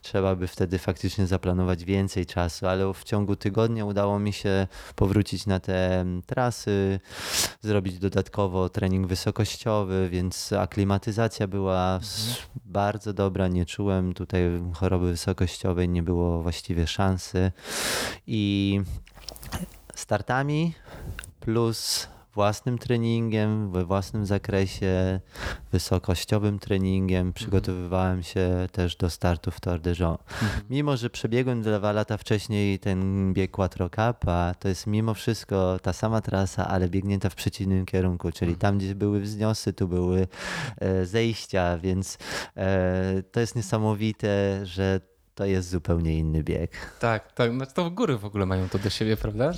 trzeba 0.02 0.36
by 0.36 0.48
wtedy 0.48 0.80
faktycznie 0.80 1.28
zaplanować 1.28 1.86
więcej 1.86 2.26
czasu, 2.26 2.68
ale 2.68 2.94
w 2.94 3.04
ciągu 3.04 3.36
tygodnia 3.36 3.86
udało 3.86 4.20
mi 4.20 4.34
się 4.34 4.68
powrócić 4.96 5.46
na 5.46 5.60
te 5.60 6.06
trasy 6.26 7.00
zrobić 7.62 8.00
dodatkowo 8.00 8.70
trening 8.70 9.08
wysokościowy, 9.08 10.10
więc 10.10 10.54
aklimatyzacja 10.54 11.48
była 11.48 11.96
mhm. 11.96 12.36
bardzo 12.66 13.14
dobra. 13.14 13.48
Nie 13.48 13.66
czułem 13.66 14.14
tutaj 14.14 14.42
choroby 14.74 15.12
wysokościowej, 15.12 15.90
nie 15.90 16.04
było 16.04 16.42
właściwie 16.44 16.88
szansy. 16.88 17.52
I 18.28 18.82
startami 19.96 20.74
plus 21.40 22.08
własnym 22.40 22.78
treningiem, 22.78 23.72
we 23.72 23.86
własnym 23.86 24.26
zakresie, 24.26 25.20
wysokościowym 25.72 26.60
treningiem. 26.60 27.20
Mhm. 27.20 27.34
Przygotowywałem 27.34 28.24
się 28.24 28.68
też 28.72 28.96
do 28.96 29.10
startu 29.10 29.52
w 29.52 29.60
Tour 29.60 29.80
de 29.80 29.94
Jean. 30.00 30.18
Mhm. 30.42 30.62
Mimo, 30.70 30.98
że 30.98 31.10
przebiegłem 31.10 31.62
dwa 31.62 31.92
lata 31.92 32.18
wcześniej 32.18 32.80
ten 32.80 33.34
bieg 33.34 33.52
Quattro 33.52 33.90
to 34.60 34.68
jest 34.68 34.88
mimo 34.88 35.14
wszystko 35.14 35.80
ta 35.82 35.94
sama 35.94 36.22
trasa, 36.22 36.68
ale 36.68 36.90
biegnięta 36.90 37.30
w 37.30 37.36
przeciwnym 37.36 37.86
kierunku, 37.86 38.32
czyli 38.32 38.52
mhm. 38.52 38.60
tam, 38.60 38.78
gdzie 38.78 38.96
były 38.96 39.20
wzniosy, 39.20 39.74
tu 39.74 39.88
były 39.88 40.28
e, 40.78 41.06
zejścia, 41.06 41.78
więc 41.78 42.18
e, 42.58 43.24
to 43.32 43.40
jest 43.40 43.56
niesamowite, 43.56 44.60
że 44.66 45.00
to 45.40 45.46
jest 45.46 45.70
zupełnie 45.70 46.18
inny 46.18 46.44
bieg. 46.44 46.72
Tak, 47.00 47.34
tak. 47.34 47.54
Znaczy 47.54 47.74
to 47.74 47.92
góry 47.92 48.18
w 48.18 48.26
ogóle 48.26 48.46
mają 48.46 48.70
to 48.70 48.80
do 48.80 48.90
siebie, 48.90 49.18
prawda? 49.18 49.52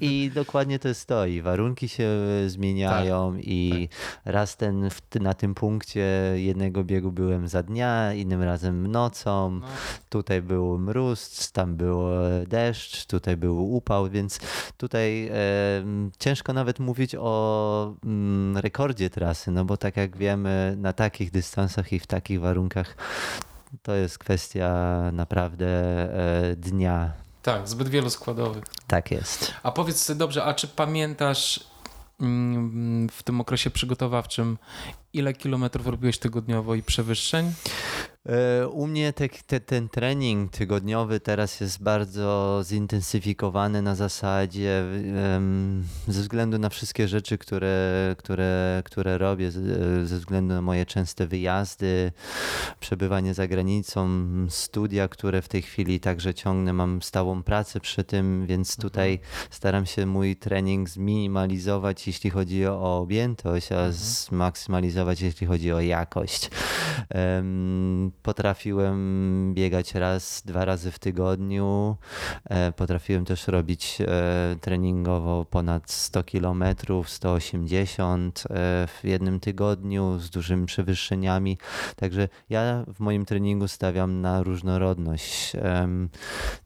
I 0.00 0.30
dokładnie 0.34 0.78
to 0.78 0.88
jest 0.88 1.08
to. 1.08 1.26
I 1.26 1.42
warunki 1.42 1.88
się 1.88 2.08
zmieniają 2.46 3.32
tak, 3.32 3.44
i 3.44 3.88
tak. 3.88 4.34
raz 4.34 4.56
ten 4.56 4.88
na 5.20 5.34
tym 5.34 5.54
punkcie 5.54 6.06
jednego 6.34 6.84
biegu 6.84 7.12
byłem 7.12 7.48
za 7.48 7.62
dnia, 7.62 8.14
innym 8.14 8.42
razem 8.42 8.86
nocą. 8.86 9.50
No. 9.50 9.66
Tutaj 10.08 10.42
był 10.42 10.78
mróz, 10.78 11.52
tam 11.52 11.76
był 11.76 12.00
deszcz, 12.46 13.06
tutaj 13.06 13.36
był 13.36 13.74
upał, 13.74 14.10
więc 14.10 14.38
tutaj 14.76 15.28
e, 15.28 15.32
ciężko 16.18 16.52
nawet 16.52 16.78
mówić 16.78 17.14
o 17.18 17.94
mm, 18.04 18.56
rekordzie 18.56 19.10
trasy, 19.10 19.50
no 19.50 19.64
bo 19.64 19.76
tak 19.76 19.96
jak 19.96 20.16
wiemy, 20.16 20.74
na 20.78 20.92
takich 20.92 21.30
dystansach 21.30 21.92
i 21.92 21.98
w 21.98 22.06
takich 22.06 22.40
warunkach 22.40 22.96
to 23.82 23.94
jest 23.94 24.18
kwestia 24.18 24.70
naprawdę 25.12 25.66
e, 26.50 26.56
dnia. 26.56 27.12
Tak, 27.42 27.68
zbyt 27.68 27.88
wielu 27.88 28.10
składowych. 28.10 28.64
Tak 28.86 29.10
jest. 29.10 29.54
A 29.62 29.72
powiedz 29.72 30.10
dobrze, 30.10 30.44
a 30.44 30.54
czy 30.54 30.68
pamiętasz 30.68 31.60
mm, 32.20 33.08
w 33.08 33.22
tym 33.22 33.40
okresie 33.40 33.70
przygotowawczym, 33.70 34.58
ile 35.12 35.32
kilometrów 35.32 35.86
robiłeś 35.86 36.18
tygodniowo 36.18 36.74
i 36.74 36.82
przewyższeń? 36.82 37.52
E, 38.28 38.68
u 38.68 38.86
mnie 38.86 39.12
te, 39.12 39.28
te, 39.28 39.60
ten 39.60 39.88
trening 39.88 40.50
tygodniowy 40.52 41.20
teraz 41.20 41.60
jest 41.60 41.82
bardzo 41.82 42.60
zintensyfikowany 42.64 43.82
na 43.82 43.94
zasadzie 43.94 44.84
ze 46.08 46.20
względu 46.20 46.58
na 46.58 46.68
wszystkie 46.68 47.08
rzeczy, 47.08 47.38
które, 47.38 48.14
które, 48.18 48.82
które 48.84 49.18
robię, 49.18 49.50
ze 50.04 50.18
względu 50.18 50.54
na 50.54 50.62
moje 50.62 50.86
częste 50.86 51.26
wyjazdy, 51.26 52.12
przebywanie 52.80 53.34
za 53.34 53.48
granicą, 53.48 54.08
studia, 54.48 55.08
które 55.08 55.42
w 55.42 55.48
tej 55.48 55.62
chwili 55.62 56.00
także 56.00 56.34
ciągnę, 56.34 56.72
mam 56.72 57.02
stałą 57.02 57.42
pracę 57.42 57.80
przy 57.80 58.04
tym, 58.04 58.46
więc 58.46 58.70
mhm. 58.70 58.82
tutaj 58.82 59.18
staram 59.50 59.86
się 59.86 60.06
mój 60.06 60.36
trening 60.36 60.88
zminimalizować, 60.88 62.06
jeśli 62.06 62.30
chodzi 62.30 62.66
o 62.66 62.98
objętość, 62.98 63.72
a 63.72 63.74
mhm. 63.74 63.92
zmaksymalizować, 63.92 65.20
jeśli 65.20 65.46
chodzi 65.46 65.72
o 65.72 65.80
jakość 65.80 66.50
potrafiłem 68.22 69.54
biegać 69.54 69.94
raz, 69.94 70.42
dwa 70.46 70.64
razy 70.64 70.90
w 70.90 70.98
tygodniu. 70.98 71.96
E, 72.44 72.72
potrafiłem 72.72 73.24
też 73.24 73.48
robić 73.48 73.98
e, 74.00 74.56
treningowo 74.60 75.44
ponad 75.44 75.90
100 75.90 76.24
km, 76.24 76.64
180 77.06 78.44
w 78.88 79.00
jednym 79.04 79.40
tygodniu 79.40 80.18
z 80.18 80.30
dużymi 80.30 80.66
przewyższeniami. 80.66 81.58
Także 81.96 82.28
ja 82.50 82.84
w 82.94 83.00
moim 83.00 83.24
treningu 83.24 83.68
stawiam 83.68 84.20
na 84.20 84.42
różnorodność. 84.42 85.52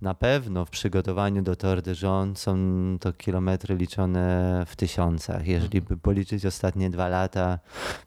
Na 0.00 0.14
pewno 0.14 0.64
w 0.64 0.70
przygotowaniu 0.70 1.42
do 1.42 1.56
Tour 1.56 1.82
de 1.82 1.92
Jean 2.02 2.36
są 2.36 2.56
to 3.00 3.12
kilometry 3.12 3.76
liczone 3.76 4.64
w 4.66 4.76
tysiącach. 4.76 5.46
Jeżeli 5.46 5.80
by 5.80 5.96
policzyć 5.96 6.46
ostatnie 6.46 6.90
dwa 6.90 7.08
lata, 7.08 7.58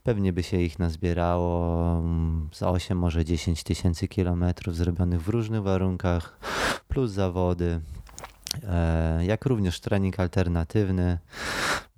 pewnie 0.03 0.33
by 0.33 0.43
się 0.43 0.57
ich 0.57 0.79
nazbierało 0.79 1.81
mm, 1.99 2.49
z 2.51 2.63
8, 2.63 2.97
może 2.97 3.25
10 3.25 3.30
10 3.31 3.63
tysięcy 3.63 4.07
kilometrów 4.07 4.75
zrobionych 4.75 5.21
w 5.21 5.29
różnych 5.29 5.61
warunkach, 5.61 6.37
plus 6.87 7.11
zawody, 7.11 7.79
e, 8.63 9.25
jak 9.25 9.45
również 9.45 9.79
trening 9.79 10.19
alternatywny, 10.19 11.17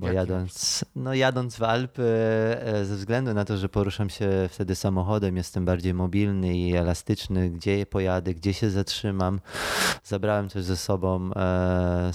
Bo 0.03 0.11
jadąc, 0.11 0.85
no 0.95 1.13
jadąc 1.13 1.55
w 1.55 1.63
Alpy, 1.63 2.03
e, 2.03 2.85
ze 2.85 2.95
względu 2.95 3.33
na 3.33 3.45
to, 3.45 3.57
że 3.57 3.69
poruszam 3.69 4.09
się 4.09 4.29
wtedy 4.49 4.75
samochodem, 4.75 5.37
jestem 5.37 5.65
bardziej 5.65 5.93
mobilny 5.93 6.57
i 6.57 6.75
elastyczny, 6.75 7.49
gdzie 7.49 7.85
pojadę, 7.85 8.33
gdzie 8.33 8.53
się 8.53 8.69
zatrzymam. 8.69 9.39
Zabrałem 10.03 10.49
też 10.49 10.63
ze 10.63 10.77
sobą 10.77 11.29
e, 11.33 12.11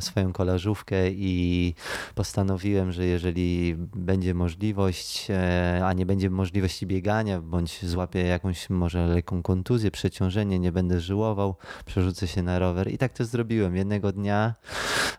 swoją 0.00 0.32
kolażówkę 0.32 1.10
i 1.10 1.74
postanowiłem, 2.14 2.92
że 2.92 3.04
jeżeli 3.04 3.74
będzie 3.96 4.34
możliwość, 4.34 5.26
e, 5.30 5.80
a 5.84 5.92
nie 5.92 6.06
będzie 6.06 6.30
możliwości 6.30 6.86
biegania, 6.86 7.40
bądź 7.40 7.86
złapię 7.86 8.26
jakąś 8.26 8.70
może 8.70 9.06
lekką 9.06 9.42
kontuzję, 9.42 9.90
przeciążenie, 9.90 10.58
nie 10.58 10.72
będę 10.72 11.00
żyłował, 11.00 11.56
przerzucę 11.84 12.26
się 12.26 12.42
na 12.42 12.58
rower. 12.58 12.92
I 12.92 12.98
tak 12.98 13.12
to 13.12 13.24
zrobiłem. 13.24 13.76
Jednego 13.76 14.12
dnia 14.12 14.54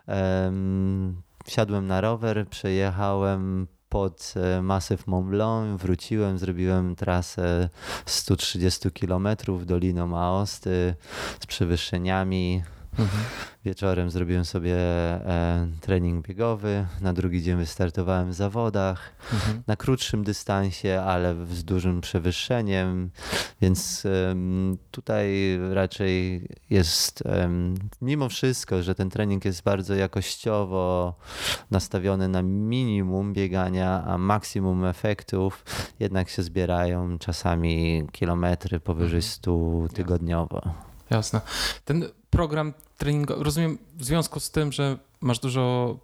um, 0.08 1.22
wsiadłem 1.46 1.86
na 1.86 2.00
rower, 2.00 2.48
przejechałem 2.48 3.66
pod 3.88 4.34
e, 4.36 4.62
Masyw 4.62 5.06
Mont 5.06 5.28
Blanc, 5.28 5.82
wróciłem, 5.82 6.38
zrobiłem 6.38 6.96
trasę 6.96 7.68
130 8.06 8.90
km 8.90 9.28
doliną 9.64 10.18
Aosty 10.18 10.94
z 11.40 11.46
przewyższeniami. 11.46 12.62
Mhm. 12.98 13.24
Wieczorem 13.64 14.10
zrobiłem 14.10 14.44
sobie 14.44 14.76
e, 14.76 15.66
trening 15.80 16.26
biegowy, 16.26 16.86
na 17.00 17.12
drugi 17.12 17.42
dzień 17.42 17.56
wystartowałem 17.56 18.30
w 18.30 18.34
zawodach, 18.34 19.12
mhm. 19.32 19.62
na 19.66 19.76
krótszym 19.76 20.24
dystansie, 20.24 21.00
ale 21.00 21.46
z 21.46 21.64
dużym 21.64 22.00
przewyższeniem, 22.00 23.10
więc 23.60 24.06
e, 24.06 24.34
tutaj 24.90 25.58
raczej 25.72 26.48
jest, 26.70 27.26
e, 27.26 27.50
mimo 28.02 28.28
wszystko, 28.28 28.82
że 28.82 28.94
ten 28.94 29.10
trening 29.10 29.44
jest 29.44 29.62
bardzo 29.62 29.94
jakościowo 29.94 31.14
nastawiony 31.70 32.28
na 32.28 32.42
minimum 32.42 33.32
biegania, 33.32 34.04
a 34.06 34.18
maksimum 34.18 34.84
efektów, 34.84 35.64
jednak 36.00 36.28
się 36.28 36.42
zbierają 36.42 37.18
czasami 37.18 38.06
kilometry 38.12 38.80
powyżej 38.80 39.22
100 39.22 39.50
mhm. 39.50 39.88
tygodniowo. 39.88 40.62
Jasne. 41.10 41.40
Ten 41.84 42.04
program 42.30 42.72
treningowy, 42.96 43.44
rozumiem 43.44 43.78
w 43.94 44.04
związku 44.04 44.40
z 44.40 44.50
tym, 44.50 44.72
że 44.72 44.98
masz 45.20 45.38
dużo 45.38 45.96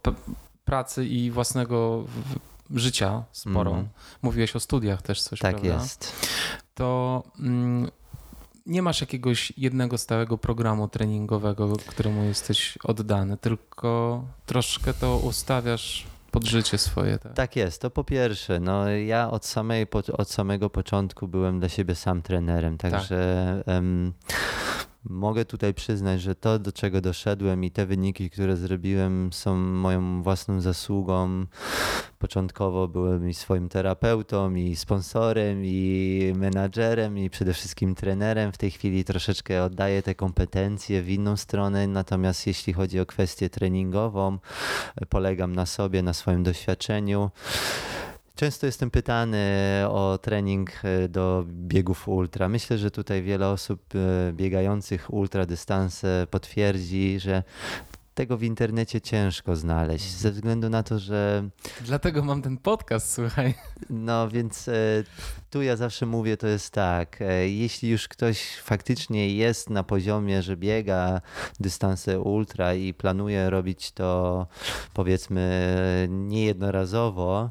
pracy 0.65 1.05
i 1.05 1.31
własnego 1.31 2.05
życia 2.75 3.23
sporo. 3.31 3.71
Mm. 3.71 3.87
Mówiłeś 4.21 4.55
o 4.55 4.59
studiach 4.59 5.01
też 5.01 5.21
coś, 5.21 5.39
Tak 5.39 5.51
prawda? 5.51 5.73
jest. 5.73 6.13
To 6.75 7.23
mm, 7.39 7.91
nie 8.65 8.81
masz 8.81 9.01
jakiegoś 9.01 9.53
jednego 9.57 9.97
stałego 9.97 10.37
programu 10.37 10.87
treningowego, 10.87 11.73
któremu 11.87 12.23
jesteś 12.23 12.77
oddany, 12.83 13.37
tylko 13.37 14.23
troszkę 14.45 14.93
to 14.93 15.17
ustawiasz 15.17 16.05
pod 16.31 16.45
życie 16.45 16.77
swoje. 16.77 17.17
Tak? 17.17 17.33
tak 17.33 17.55
jest, 17.55 17.81
to 17.81 17.89
po 17.89 18.03
pierwsze. 18.03 18.59
No, 18.59 18.89
ja 18.89 19.31
od, 19.31 19.45
samej, 19.45 19.87
od 20.13 20.29
samego 20.29 20.69
początku 20.69 21.27
byłem 21.27 21.59
dla 21.59 21.69
siebie 21.69 21.95
sam 21.95 22.21
trenerem, 22.21 22.77
także 22.77 23.63
tak. 23.65 23.75
um, 23.75 24.13
Mogę 25.09 25.45
tutaj 25.45 25.73
przyznać, 25.73 26.21
że 26.21 26.35
to, 26.35 26.59
do 26.59 26.71
czego 26.71 27.01
doszedłem 27.01 27.63
i 27.63 27.71
te 27.71 27.85
wyniki, 27.85 28.29
które 28.29 28.57
zrobiłem, 28.57 29.33
są 29.33 29.55
moją 29.55 30.23
własną 30.23 30.61
zasługą. 30.61 31.45
Początkowo 32.19 32.87
byłem 32.87 33.29
i 33.29 33.33
swoim 33.33 33.69
terapeutą, 33.69 34.55
i 34.55 34.75
sponsorem, 34.75 35.61
i 35.65 36.33
menadżerem, 36.35 37.17
i 37.17 37.29
przede 37.29 37.53
wszystkim 37.53 37.95
trenerem. 37.95 38.51
W 38.51 38.57
tej 38.57 38.71
chwili 38.71 39.03
troszeczkę 39.03 39.63
oddaję 39.63 40.03
te 40.03 40.15
kompetencje 40.15 41.01
w 41.01 41.09
inną 41.09 41.37
stronę, 41.37 41.87
natomiast 41.87 42.47
jeśli 42.47 42.73
chodzi 42.73 42.99
o 42.99 43.05
kwestię 43.05 43.49
treningową, 43.49 44.37
polegam 45.09 45.55
na 45.55 45.65
sobie, 45.65 46.03
na 46.03 46.13
swoim 46.13 46.43
doświadczeniu. 46.43 47.31
Często 48.35 48.65
jestem 48.65 48.91
pytany 48.91 49.45
o 49.89 50.17
trening 50.21 50.71
e, 50.83 51.09
do 51.09 51.45
biegów 51.47 52.07
ultra. 52.07 52.49
Myślę, 52.49 52.77
że 52.77 52.91
tutaj 52.91 53.23
wiele 53.23 53.47
osób 53.47 53.81
e, 53.95 54.33
biegających 54.33 55.13
ultra 55.13 55.45
dystanse 55.45 56.27
potwierdzi, 56.31 57.19
że 57.19 57.43
tego 58.13 58.37
w 58.37 58.43
internecie 58.43 59.01
ciężko 59.01 59.55
znaleźć, 59.55 60.11
ze 60.11 60.31
względu 60.31 60.69
na 60.69 60.83
to, 60.83 60.99
że. 60.99 61.49
Dlatego 61.81 62.23
mam 62.23 62.41
ten 62.41 62.57
podcast, 62.57 63.13
słuchaj. 63.13 63.53
No 63.89 64.29
więc 64.29 64.67
e, 64.67 64.73
tu 65.49 65.61
ja 65.61 65.75
zawsze 65.75 66.05
mówię, 66.05 66.37
to 66.37 66.47
jest 66.47 66.73
tak. 66.73 67.19
Jeśli 67.45 67.89
już 67.89 68.07
ktoś 68.07 68.57
faktycznie 68.57 69.35
jest 69.35 69.69
na 69.69 69.83
poziomie, 69.83 70.41
że 70.43 70.57
biega 70.57 71.21
dystanse 71.59 72.19
ultra 72.19 72.73
i 72.73 72.93
planuje 72.93 73.49
robić 73.49 73.91
to 73.91 74.47
powiedzmy 74.93 76.07
niejednorazowo, 76.09 77.49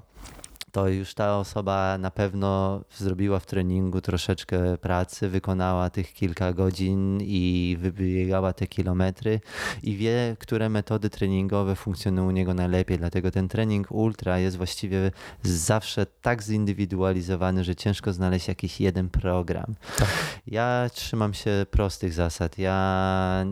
to 0.72 0.88
już 0.88 1.14
ta 1.14 1.38
osoba 1.38 1.98
na 1.98 2.10
pewno 2.10 2.80
zrobiła 2.96 3.38
w 3.38 3.46
treningu 3.46 4.00
troszeczkę 4.00 4.78
pracy, 4.78 5.28
wykonała 5.28 5.90
tych 5.90 6.12
kilka 6.12 6.52
godzin 6.52 7.18
i 7.22 7.76
wybiegała 7.80 8.52
te 8.52 8.66
kilometry 8.66 9.40
i 9.82 9.96
wie, 9.96 10.36
które 10.38 10.68
metody 10.68 11.10
treningowe 11.10 11.76
funkcjonują 11.76 12.28
u 12.28 12.30
niego 12.30 12.54
najlepiej. 12.54 12.98
Dlatego 12.98 13.30
ten 13.30 13.48
trening 13.48 13.90
ultra 13.90 14.38
jest 14.38 14.56
właściwie 14.56 15.10
zawsze 15.42 16.06
tak 16.06 16.42
zindywidualizowany, 16.42 17.64
że 17.64 17.76
ciężko 17.76 18.12
znaleźć 18.12 18.48
jakiś 18.48 18.80
jeden 18.80 19.08
program. 19.08 19.74
Tak. 19.98 20.08
Ja 20.46 20.90
trzymam 20.92 21.34
się 21.34 21.66
prostych 21.70 22.12
zasad. 22.12 22.58
Ja 22.58 23.44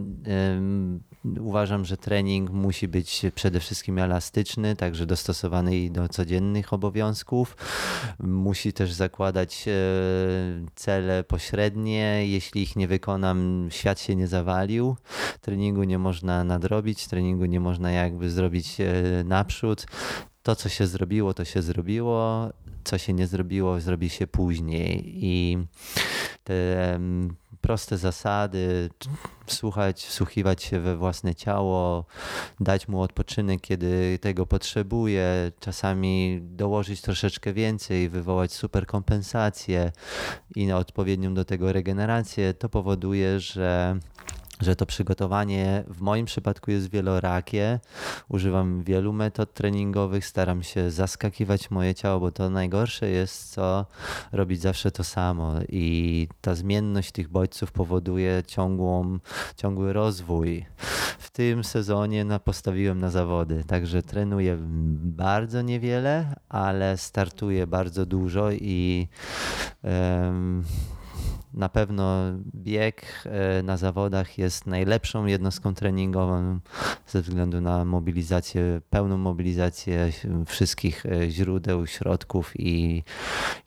Uważam, 1.41 1.85
że 1.85 1.97
trening 1.97 2.51
musi 2.51 2.89
być 2.89 3.23
przede 3.35 3.61
wszystkim 3.61 3.99
elastyczny, 3.99 4.77
także 4.77 5.07
dostosowany 5.07 5.91
do 5.91 6.09
codziennych 6.09 6.73
obowiązków. 6.73 7.57
Musi 8.19 8.73
też 8.73 8.93
zakładać 8.93 9.69
e, 9.69 9.73
cele 10.75 11.25
pośrednie. 11.25 12.27
Jeśli 12.27 12.63
ich 12.63 12.77
nie 12.77 12.89
wykonam, 12.89 13.69
świat 13.71 14.01
się 14.01 14.17
nie 14.17 14.29
zawalił. 14.29 14.97
Treningu 15.41 15.83
nie 15.83 15.99
można 15.99 16.45
nadrobić, 16.45 17.07
treningu 17.07 17.45
nie 17.45 17.61
można 17.61 17.91
jakby 17.91 18.31
zrobić 18.31 18.81
e, 18.81 18.85
naprzód 19.25 19.87
to, 20.43 20.57
co 20.57 20.69
się 20.69 20.87
zrobiło, 20.87 21.35
to 21.35 21.45
się 21.45 21.63
zrobiło, 21.63 22.49
co 22.85 22.99
się 22.99 23.13
nie 23.13 23.27
zrobiło, 23.27 23.81
zrobi 23.81 24.09
się 24.09 24.27
później. 24.27 25.03
I 25.25 25.59
te 26.45 27.01
proste 27.61 27.99
zasady, 27.99 28.91
słuchać, 29.47 30.07
wsłuchiwać 30.07 30.63
się 30.63 30.81
we 30.81 30.97
własne 30.97 31.35
ciało, 31.35 32.05
dać 32.61 32.89
mu 32.89 33.03
odpoczynek, 33.03 33.61
kiedy 33.61 34.19
tego 34.19 34.47
potrzebuje, 34.47 35.53
czasami 35.61 36.41
dołożyć 36.43 37.01
troszeczkę 37.01 37.53
więcej, 37.53 38.09
wywołać 38.09 38.53
super 38.53 38.87
kompensację 38.87 39.93
i 40.57 40.67
na 40.67 40.77
odpowiednią 40.77 41.35
do 41.35 41.45
tego 41.45 41.73
regenerację, 41.73 42.55
to 42.55 42.69
powoduje, 42.69 43.41
że 43.41 43.99
że 44.61 44.77
to 44.77 44.87
przygotowanie 44.87 45.85
w 45.89 46.01
moim 46.01 46.27
przypadku 46.27 46.71
jest 46.71 46.91
wielorakie. 46.91 47.81
Używam 48.29 48.83
wielu 48.83 49.13
metod 49.13 49.55
treningowych, 49.55 50.27
staram 50.27 50.63
się 50.63 50.91
zaskakiwać 50.91 51.71
moje 51.71 51.95
ciało, 51.95 52.21
bo 52.21 52.33
to 52.33 52.51
najgorsze 52.51 53.09
jest, 53.09 53.53
co 53.53 53.87
robić 54.33 54.61
zawsze 54.61 54.91
to 54.91 55.05
samo. 55.05 55.55
I 55.69 56.29
ta 56.41 56.55
zmienność 56.55 57.13
tych 57.13 57.29
bodźców 57.29 57.73
powoduje 57.73 58.43
ciągłą, 58.47 59.19
ciągły 59.57 59.93
rozwój. 59.93 60.67
W 61.19 61.31
tym 61.31 61.65
sezonie 61.65 62.25
na, 62.25 62.39
postawiłem 62.39 62.99
na 62.99 63.11
zawody, 63.11 63.65
także 63.65 64.03
trenuję 64.03 64.57
bardzo 64.61 65.63
niewiele, 65.63 66.37
ale 66.49 66.99
startuję 66.99 67.67
bardzo 67.67 68.07
dużo 68.07 68.53
i 68.53 69.09
um, 69.83 70.65
na 71.55 71.69
pewno 71.69 72.33
bieg 72.55 73.03
e, 73.25 73.63
na 73.63 73.77
zawodach 73.77 74.39
jest 74.39 74.67
najlepszą 74.67 75.27
jednostką 75.27 75.75
treningową 75.75 76.59
ze 77.07 77.23
względu 77.23 77.61
na 77.61 77.85
mobilizację, 77.85 78.81
pełną 78.91 79.19
mobilizację 79.19 80.13
wszystkich 80.47 81.07
e, 81.07 81.31
źródeł, 81.31 81.87
środków 81.87 82.53
i, 82.59 83.03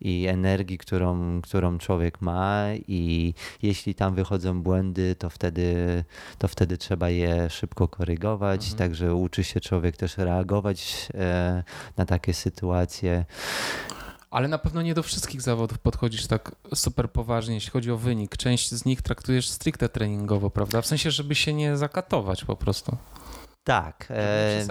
i 0.02 0.26
energii, 0.28 0.78
którą, 0.78 1.42
którą 1.42 1.78
człowiek 1.78 2.22
ma 2.22 2.64
i 2.88 3.34
jeśli 3.62 3.96
tam 3.96 4.16
wychodzą 4.16 4.62
błędy, 4.62 5.16
to 5.16 5.30
wtedy, 5.30 6.04
to 6.38 6.48
wtedy 6.48 6.78
trzeba 6.78 7.10
je 7.10 7.50
szybko 7.50 7.88
korygować, 7.88 8.62
mhm. 8.62 8.78
także 8.78 9.16
uczy 9.16 9.44
się 9.44 9.60
człowiek 9.60 9.98
też 9.98 10.18
reagować 10.18 11.10
e, 11.14 11.64
na 11.98 12.06
takie 12.06 12.34
sytuacje. 12.34 13.26
Ale 14.34 14.48
na 14.48 14.58
pewno 14.58 14.82
nie 14.82 14.94
do 14.94 15.04
wszystkich 15.04 15.42
zawodów 15.42 15.80
podchodzisz 15.80 16.28
tak 16.28 16.56
super 16.76 17.12
poważnie, 17.12 17.56
jeśli 17.56 17.72
chodzi 17.72 17.92
o 17.92 17.98
wynik. 17.98 18.38
Część 18.38 18.72
z 18.72 18.86
nich 18.86 19.02
traktujesz 19.02 19.50
stricte 19.50 19.90
treningowo, 19.90 20.50
prawda? 20.50 20.82
W 20.82 20.86
sensie, 20.86 21.12
żeby 21.12 21.36
się 21.36 21.54
nie 21.54 21.78
zakatować 21.78 22.46
po 22.46 22.56
prostu. 22.56 22.98
Tak. 23.64 24.08
E, 24.10 24.66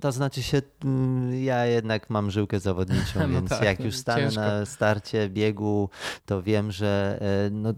to 0.00 0.12
znaczy 0.12 0.42
się, 0.42 0.62
mm, 0.84 1.44
ja 1.44 1.66
jednak 1.66 2.10
mam 2.10 2.30
żyłkę 2.30 2.60
zawodniczą, 2.60 3.20
no 3.20 3.28
więc 3.28 3.48
tak, 3.48 3.62
jak 3.62 3.80
już 3.80 3.96
stanę 3.96 4.22
ciężko. 4.22 4.40
na 4.40 4.66
starcie 4.66 5.28
biegu, 5.28 5.90
to 6.26 6.42
wiem, 6.42 6.72
że 6.72 7.18
e, 7.20 7.50
no, 7.50 7.74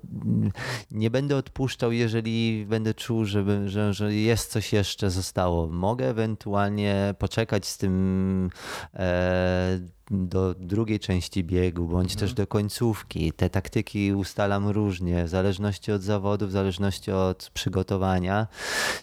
nie 0.90 1.10
będę 1.10 1.36
odpuszczał, 1.36 1.92
jeżeli 1.92 2.66
będę 2.66 2.94
czuł, 2.94 3.24
żeby, 3.24 3.68
że, 3.68 3.94
że 3.94 4.14
jest 4.14 4.50
coś 4.50 4.72
jeszcze 4.72 5.10
zostało. 5.10 5.66
Mogę 5.66 6.08
ewentualnie 6.08 7.14
poczekać 7.18 7.66
z 7.66 7.78
tym 7.78 8.50
e, 8.94 9.78
do 10.10 10.54
drugiej 10.54 11.00
części 11.00 11.44
biegu, 11.44 11.86
bądź 11.86 12.12
mhm. 12.12 12.20
też 12.20 12.34
do 12.34 12.46
końcówki. 12.46 13.32
Te 13.32 13.50
taktyki 13.50 14.12
ustalam 14.12 14.68
różnie, 14.68 15.24
w 15.24 15.28
zależności 15.28 15.92
od 15.92 16.02
zawodu, 16.02 16.46
w 16.46 16.50
zależności 16.50 17.12
od 17.12 17.50
przygotowania. 17.54 18.46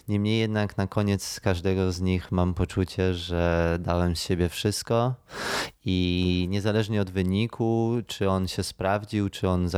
Niemniej 0.08 0.40
jednak 0.40 0.76
na 0.76 0.86
koniec 0.86 1.40
każdego 1.40 1.92
z 1.92 2.00
nich 2.00 2.32
mam 2.32 2.54
poczucie, 2.54 3.14
że 3.14 3.78
dałem 3.80 4.16
z 4.16 4.22
siebie 4.22 4.48
wszystko 4.48 5.14
i 5.88 6.46
niezależnie 6.50 7.00
od 7.00 7.10
wyniku, 7.10 7.92
czy 8.06 8.30
on 8.30 8.48
się 8.48 8.62
sprawdził, 8.62 9.28
czy 9.28 9.48
on 9.48 9.68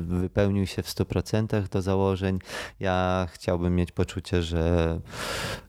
wypełnił 0.00 0.66
się 0.66 0.82
w 0.82 0.86
100% 0.86 1.68
do 1.68 1.82
założeń, 1.82 2.38
ja 2.80 3.26
chciałbym 3.32 3.76
mieć 3.76 3.92
poczucie, 3.92 4.42
że, 4.42 5.00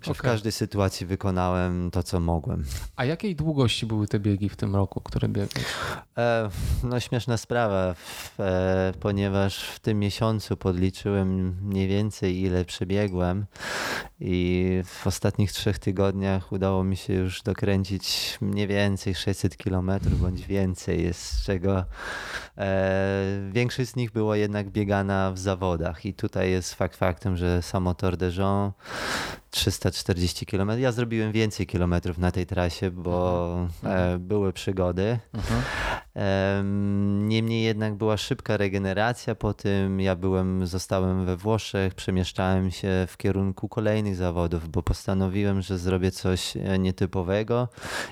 że 0.02 0.12
okay. 0.12 0.14
w 0.14 0.22
każdej 0.22 0.52
sytuacji 0.52 1.06
wykonałem 1.06 1.92
to, 1.92 2.04
co 2.04 2.20
mogłem. 2.20 2.64
A 2.96 3.06
jakiej 3.06 3.36
długości 3.36 3.86
były 3.86 4.08
te 4.08 4.20
biegi 4.20 4.50
w 4.50 4.56
tym 4.56 4.71
roku, 4.76 5.02
które 5.02 5.28
biegłeś? 5.28 5.66
No 6.84 7.00
śmieszna 7.00 7.38
sprawa, 7.38 7.96
e, 8.40 8.94
ponieważ 9.00 9.64
w 9.64 9.80
tym 9.80 10.00
miesiącu 10.00 10.58
podliczyłem 10.58 11.58
mniej 11.62 11.88
więcej 11.88 12.42
ile 12.42 12.66
przebiegłem 12.66 13.46
i 14.20 14.82
w 14.86 15.08
ostatnich 15.08 15.52
trzech 15.52 15.80
tygodniach 15.80 16.52
udało 16.52 16.84
mi 16.84 16.98
się 16.98 17.14
już 17.14 17.42
dokręcić 17.42 18.38
mniej 18.42 18.68
więcej 18.68 19.16
600 19.16 19.58
kilometrów 19.58 20.22
bądź 20.22 20.46
więcej, 20.46 21.04
jest 21.04 21.22
z 21.22 21.46
czego 21.46 21.86
e, 22.58 23.50
większość 23.52 23.90
z 23.90 23.96
nich 23.96 24.12
było 24.12 24.36
jednak 24.36 24.70
biegana 24.70 25.32
w 25.32 25.38
zawodach 25.38 26.06
i 26.06 26.14
tutaj 26.14 26.52
jest 26.52 26.74
fakt 26.74 26.98
faktem, 26.98 27.38
że 27.38 27.62
samo 27.62 27.94
Tour 27.94 28.18
de 28.18 28.32
Jean 28.38 28.72
340 29.52 30.46
km. 30.46 30.80
Ja 30.80 30.92
zrobiłem 30.92 31.32
więcej 31.32 31.68
kilometrów 31.68 32.18
na 32.18 32.32
tej 32.32 32.46
trasie, 32.46 32.92
bo 32.92 33.48
mhm. 33.84 34.16
e, 34.16 34.20
były 34.20 34.54
przygody. 34.62 35.20
Mhm. 35.34 35.62
Niemniej 37.28 37.64
jednak 37.64 37.96
była 37.96 38.18
szybka 38.18 38.58
regeneracja 38.58 39.36
po 39.36 39.54
tym. 39.54 40.00
Ja 40.00 40.16
byłem, 40.16 40.68
zostałem 40.68 41.26
we 41.26 41.38
Włoszech, 41.38 41.94
przemieszczałem 41.94 42.72
się 42.72 42.88
w 43.08 43.18
kierunku 43.18 43.70
kolejnych 43.70 44.16
zawodów, 44.16 44.70
bo 44.70 44.84
postanowiłem, 44.84 45.62
że 45.62 45.78
zrobię 45.78 46.12
coś 46.12 46.58
e, 46.58 46.80
nietypowego 46.80 47.68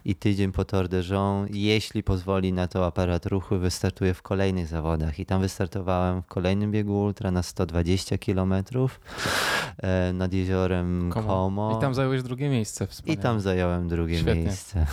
i 0.06 0.16
tydzień 0.16 0.52
po 0.52 0.66
Tour 0.66 0.88
de 0.88 1.02
Jean, 1.10 1.48
jeśli 1.50 2.04
pozwoli 2.04 2.54
na 2.54 2.68
to 2.68 2.86
aparat 2.86 3.26
ruchu, 3.26 3.58
wystartuję 3.58 4.14
w 4.14 4.22
kolejnych 4.22 4.68
zawodach. 4.68 5.20
I 5.20 5.26
tam 5.26 5.42
wystartowałem 5.42 6.22
w 6.22 6.26
kolejnym 6.26 6.72
biegu 6.72 7.02
ultra 7.02 7.32
na 7.32 7.44
120 7.44 8.18
km 8.18 8.54
e, 9.78 10.14
nad 10.14 10.34
jeziorem. 10.34 11.10
Como. 11.14 11.78
I 11.78 11.82
tam 11.82 11.94
zająłeś 11.94 12.24
drugie 12.24 12.50
miejsce. 12.50 12.88
Wspaniale. 12.88 13.20
I 13.20 13.24
tam 13.24 13.40
zająłem 13.40 13.88
drugie 13.88 14.20
Świetnie. 14.20 14.44
miejsce. 14.44 14.86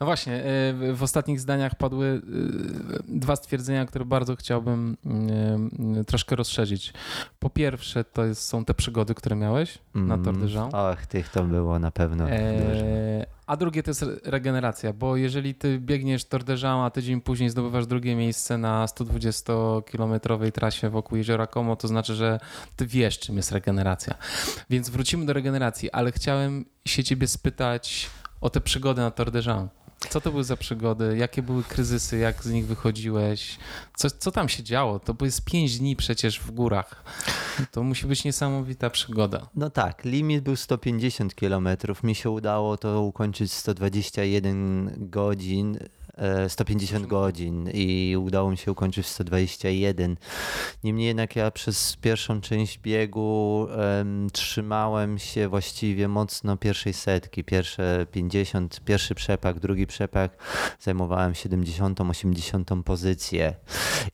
No 0.00 0.06
właśnie, 0.06 0.44
e, 0.44 0.63
w 0.92 1.02
ostatnich 1.02 1.40
zdaniach 1.40 1.74
padły 1.74 2.06
e, 2.06 3.18
dwa 3.18 3.36
stwierdzenia, 3.36 3.86
które 3.86 4.04
bardzo 4.04 4.36
chciałbym 4.36 4.96
e, 6.00 6.04
troszkę 6.04 6.36
rozszerzyć. 6.36 6.92
Po 7.38 7.50
pierwsze, 7.50 8.04
to 8.04 8.24
jest, 8.24 8.42
są 8.42 8.64
te 8.64 8.74
przygody, 8.74 9.14
które 9.14 9.36
miałeś 9.36 9.78
mm. 9.94 10.08
na 10.08 10.18
Tour 10.18 10.38
de 10.38 10.46
Jean. 10.46 10.74
Och, 10.74 11.06
tych 11.06 11.28
to 11.28 11.44
było 11.44 11.78
na 11.78 11.90
pewno 11.90 12.30
e, 12.30 13.26
A 13.46 13.56
drugie 13.56 13.82
to 13.82 13.90
jest 13.90 14.04
regeneracja, 14.24 14.92
bo 14.92 15.16
jeżeli 15.16 15.54
ty 15.54 15.78
biegniesz 15.78 16.24
Tour 16.24 16.44
de 16.44 16.56
Jean, 16.62 16.80
a 16.80 16.90
tydzień 16.90 17.20
później 17.20 17.50
zdobywasz 17.50 17.86
drugie 17.86 18.16
miejsce 18.16 18.58
na 18.58 18.86
120-kilometrowej 18.86 20.52
trasie 20.52 20.90
wokół 20.90 21.18
jeziora 21.18 21.46
Como, 21.46 21.76
to 21.76 21.88
znaczy, 21.88 22.14
że 22.14 22.40
ty 22.76 22.86
wiesz, 22.86 23.18
czym 23.18 23.36
jest 23.36 23.52
regeneracja. 23.52 24.14
Więc 24.70 24.90
wrócimy 24.90 25.26
do 25.26 25.32
regeneracji, 25.32 25.90
ale 25.90 26.12
chciałem 26.12 26.64
się 26.86 27.04
ciebie 27.04 27.26
spytać 27.26 28.10
o 28.40 28.50
tę 28.50 28.60
przygodę 28.60 29.02
na 29.02 29.10
Tour 29.10 29.30
de 29.30 29.40
Jean. 29.46 29.68
Co 30.10 30.20
to 30.20 30.30
były 30.30 30.44
za 30.44 30.56
przygody? 30.56 31.16
Jakie 31.18 31.42
były 31.42 31.62
kryzysy? 31.62 32.18
Jak 32.18 32.42
z 32.42 32.50
nich 32.50 32.66
wychodziłeś? 32.66 33.58
Co, 33.96 34.10
co 34.10 34.32
tam 34.32 34.48
się 34.48 34.62
działo? 34.62 34.98
To 34.98 35.24
jest 35.24 35.44
pięć 35.44 35.78
dni 35.78 35.96
przecież 35.96 36.40
w 36.40 36.50
górach. 36.50 37.04
To 37.70 37.82
musi 37.82 38.06
być 38.06 38.24
niesamowita 38.24 38.90
przygoda. 38.90 39.46
No 39.54 39.70
tak, 39.70 40.04
limit 40.04 40.44
był 40.44 40.56
150 40.56 41.34
km. 41.34 41.68
Mi 42.02 42.14
się 42.14 42.30
udało 42.30 42.76
to 42.76 43.02
ukończyć 43.02 43.52
121 43.52 44.94
godzin 44.98 45.78
150 46.48 47.04
e, 47.04 47.08
godzin 47.08 47.70
i 47.74 48.16
udało 48.16 48.50
mi 48.50 48.56
się 48.56 48.72
ukończyć 48.72 49.06
w 49.06 49.08
121. 49.08 50.16
Niemniej 50.84 51.06
jednak 51.06 51.36
ja 51.36 51.50
przez 51.50 51.96
pierwszą 51.96 52.40
część 52.40 52.78
biegu 52.78 53.68
um, 53.78 54.30
trzymałem 54.32 55.18
się 55.18 55.48
właściwie 55.48 56.08
mocno 56.08 56.56
pierwszej 56.56 56.92
setki. 56.92 57.44
Pierwsze 57.44 58.06
50, 58.12 58.80
pierwszy 58.84 59.14
przepak, 59.14 59.60
drugi 59.60 59.86
przepak 59.86 60.36
zajmowałem 60.80 61.34
70, 61.34 62.00
80 62.00 62.70
pozycję 62.84 63.54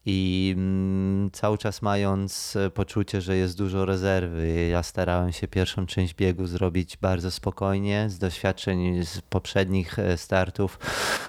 i 0.06 0.54
um, 0.56 1.30
cały 1.32 1.58
czas 1.58 1.82
mając 1.82 2.56
poczucie, 2.74 3.20
że 3.20 3.36
jest 3.36 3.58
dużo 3.58 3.84
rezerwy. 3.84 4.68
Ja 4.70 4.82
starałem 4.82 5.32
się 5.32 5.48
pierwszą 5.48 5.86
część 5.86 6.14
biegu 6.14 6.46
zrobić 6.46 6.96
bardzo 6.96 7.30
spokojnie. 7.30 8.10
Z 8.10 8.18
doświadczeń 8.18 9.04
z 9.04 9.20
poprzednich 9.20 9.98
e, 9.98 10.16
startów 10.16 10.78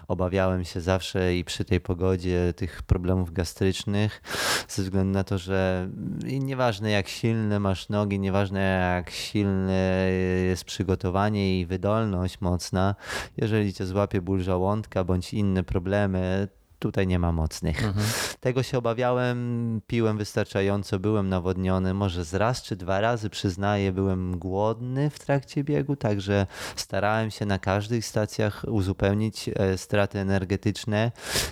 obawiałem 0.07 0.61
się 0.66 0.82
zawsze 0.82 1.36
i 1.36 1.43
przy 1.43 1.66
tej 1.66 1.82
pogodzie 1.82 2.53
tych 2.55 2.84
problemów 2.84 3.34
gastrycznych, 3.34 4.22
ze 4.68 4.84
względu 4.84 5.14
na 5.14 5.24
to, 5.24 5.38
że 5.38 5.89
nieważne 6.24 6.91
jak 6.91 7.07
silne 7.07 7.59
masz 7.59 7.89
nogi, 7.89 8.20
nieważne 8.20 8.59
jak 8.95 9.09
silne 9.09 10.09
jest 10.47 10.64
przygotowanie 10.64 11.59
i 11.59 11.66
wydolność 11.66 12.41
mocna, 12.41 12.95
jeżeli 13.38 13.74
cię 13.74 13.86
złapie 13.86 14.22
ból 14.22 14.41
żołądka 14.41 15.03
bądź 15.03 15.34
inne 15.34 15.64
problemy, 15.64 16.47
tutaj 16.82 17.07
nie 17.07 17.19
ma 17.19 17.32
mocnych. 17.32 17.84
Mhm. 17.84 18.05
Tego 18.39 18.63
się 18.63 18.77
obawiałem, 18.77 19.82
piłem 19.88 20.17
wystarczająco, 20.17 20.99
byłem 20.99 21.29
nawodniony, 21.29 21.93
może 21.93 22.25
z 22.25 22.34
raz 22.34 22.63
czy 22.63 22.75
dwa 22.75 23.01
razy 23.01 23.29
przyznaję, 23.29 23.91
byłem 23.91 24.39
głodny 24.39 25.09
w 25.09 25.19
trakcie 25.19 25.63
biegu, 25.63 25.95
także 25.95 26.47
starałem 26.75 27.32
się 27.32 27.45
na 27.45 27.59
każdych 27.59 28.05
stacjach 28.05 28.65
uzupełnić 28.67 29.49
e, 29.49 29.77
straty 29.77 30.19
energetyczne. 30.19 31.11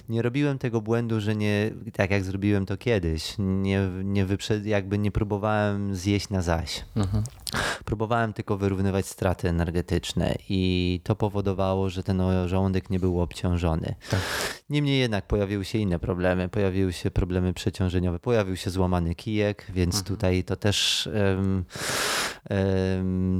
Nie 0.09 0.21
robiłem 0.21 0.57
tego 0.57 0.81
błędu, 0.81 1.21
że 1.21 1.35
nie, 1.35 1.71
tak 1.93 2.11
jak 2.11 2.23
zrobiłem 2.23 2.65
to 2.65 2.77
kiedyś, 2.77 3.35
nie, 3.39 3.89
nie 4.03 4.25
wyprzed, 4.25 4.65
jakby 4.65 4.97
nie 4.97 5.11
próbowałem 5.11 5.95
zjeść 5.95 6.29
na 6.29 6.41
zaś. 6.41 6.85
Mhm. 6.95 7.23
Próbowałem 7.85 8.33
tylko 8.33 8.57
wyrównywać 8.57 9.05
straty 9.05 9.49
energetyczne 9.49 10.35
i 10.49 11.01
to 11.03 11.15
powodowało, 11.15 11.89
że 11.89 12.03
ten 12.03 12.21
żołądek 12.45 12.89
nie 12.89 12.99
był 12.99 13.21
obciążony. 13.21 13.95
Tak. 14.09 14.19
Niemniej 14.69 14.99
jednak 14.99 15.27
pojawiły 15.27 15.65
się 15.65 15.77
inne 15.77 15.99
problemy. 15.99 16.49
Pojawiły 16.49 16.93
się 16.93 17.11
problemy 17.11 17.53
przeciążeniowe, 17.53 18.19
pojawił 18.19 18.55
się 18.55 18.69
złamany 18.69 19.15
kijek, 19.15 19.65
więc 19.69 19.95
mhm. 19.95 20.05
tutaj 20.15 20.43
to 20.43 20.55
też 20.55 21.09
um, 21.13 21.65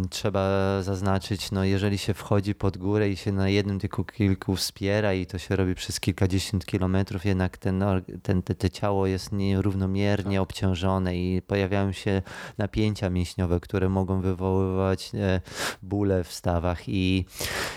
trzeba 0.09 0.47
zaznaczyć, 0.81 1.51
no 1.51 1.63
jeżeli 1.63 1.97
się 1.97 2.13
wchodzi 2.13 2.55
pod 2.55 2.77
górę 2.77 3.09
i 3.09 3.17
się 3.17 3.31
na 3.31 3.49
jednym 3.49 3.79
tylko 3.79 4.03
kilku 4.03 4.55
wspiera 4.55 5.13
i 5.13 5.25
to 5.25 5.37
się 5.37 5.55
robi 5.55 5.75
przez 5.75 5.99
kilkadziesiąt 5.99 6.65
kilometrów, 6.65 7.25
jednak 7.25 7.57
ten, 7.57 7.83
ten, 8.23 8.41
te, 8.41 8.55
te 8.55 8.69
ciało 8.69 9.07
jest 9.07 9.31
nierównomiernie 9.31 10.35
tak. 10.37 10.43
obciążone 10.43 11.17
i 11.17 11.41
pojawiają 11.41 11.91
się 11.91 12.21
napięcia 12.57 13.09
mięśniowe, 13.09 13.59
które 13.59 13.89
mogą 13.89 14.21
wywoływać 14.21 15.11
e, 15.15 15.41
bóle 15.81 16.23
w 16.23 16.33
stawach 16.33 16.89
i, 16.89 17.25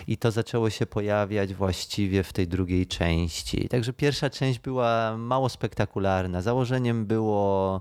i 0.07 0.16
to 0.16 0.31
zaczęło 0.31 0.70
się 0.70 0.87
pojawiać 0.87 1.55
właściwie 1.55 2.23
w 2.23 2.33
tej 2.33 2.49
drugiej 2.49 2.87
części. 2.87 3.68
Także 3.68 3.93
pierwsza 3.93 4.31
część 4.31 4.59
była 4.59 5.16
mało 5.16 5.49
spektakularna. 5.49 6.43
Założeniem 6.43 7.07
było 7.07 7.81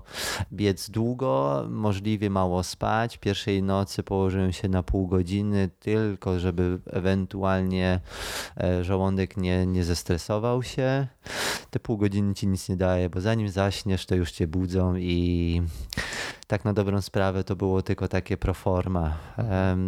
biec 0.52 0.90
długo, 0.90 1.64
możliwie 1.70 2.30
mało 2.30 2.62
spać. 2.62 3.18
Pierwszej 3.32 3.62
nocy 3.62 4.02
położyłem 4.02 4.52
się 4.52 4.68
na 4.68 4.82
pół 4.82 5.06
godziny, 5.06 5.70
tylko 5.80 6.38
żeby 6.38 6.78
ewentualnie 6.86 8.00
e, 8.60 8.84
żołądek 8.84 9.36
nie, 9.36 9.66
nie 9.66 9.84
zestresował 9.84 10.62
się. 10.62 11.06
Te 11.70 11.80
pół 11.80 11.96
godziny 11.96 12.34
ci 12.34 12.46
nic 12.46 12.68
nie 12.68 12.76
daje, 12.76 13.10
bo 13.10 13.20
zanim 13.20 13.48
zaśniesz, 13.48 14.06
to 14.06 14.14
już 14.14 14.32
cię 14.32 14.46
budzą 14.46 14.96
i 14.96 15.62
tak 16.46 16.64
na 16.64 16.72
dobrą 16.72 17.02
sprawę 17.02 17.44
to 17.44 17.56
było 17.56 17.82
tylko 17.82 18.08
takie 18.08 18.36
proforma. 18.36 19.16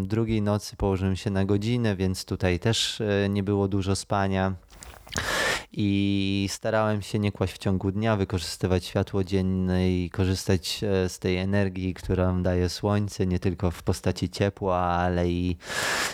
Drugiej 0.02 0.42
nocy 0.42 0.76
położyłem 0.76 1.16
się 1.16 1.30
na 1.30 1.44
godzinę, 1.44 1.96
więc 1.96 2.24
tutaj 2.24 2.58
też 2.58 3.00
e, 3.00 3.28
nie 3.28 3.42
było 3.42 3.68
dużo 3.68 3.96
spania. 3.96 4.54
I 5.76 6.48
starałem 6.50 7.02
się 7.02 7.18
nie 7.18 7.32
kłaść 7.32 7.52
w 7.52 7.58
ciągu 7.58 7.92
dnia, 7.92 8.16
wykorzystywać 8.16 8.84
światło 8.84 9.24
dzienne 9.24 9.90
i 9.90 10.10
korzystać 10.10 10.84
e, 10.84 11.08
z 11.08 11.18
tej 11.18 11.36
energii, 11.36 11.94
którą 11.94 12.42
daje 12.42 12.68
słońce, 12.68 13.26
nie 13.26 13.38
tylko 13.38 13.70
w 13.70 13.82
postaci 13.82 14.30
ciepła, 14.30 14.76
ale 14.76 15.28
i, 15.28 15.56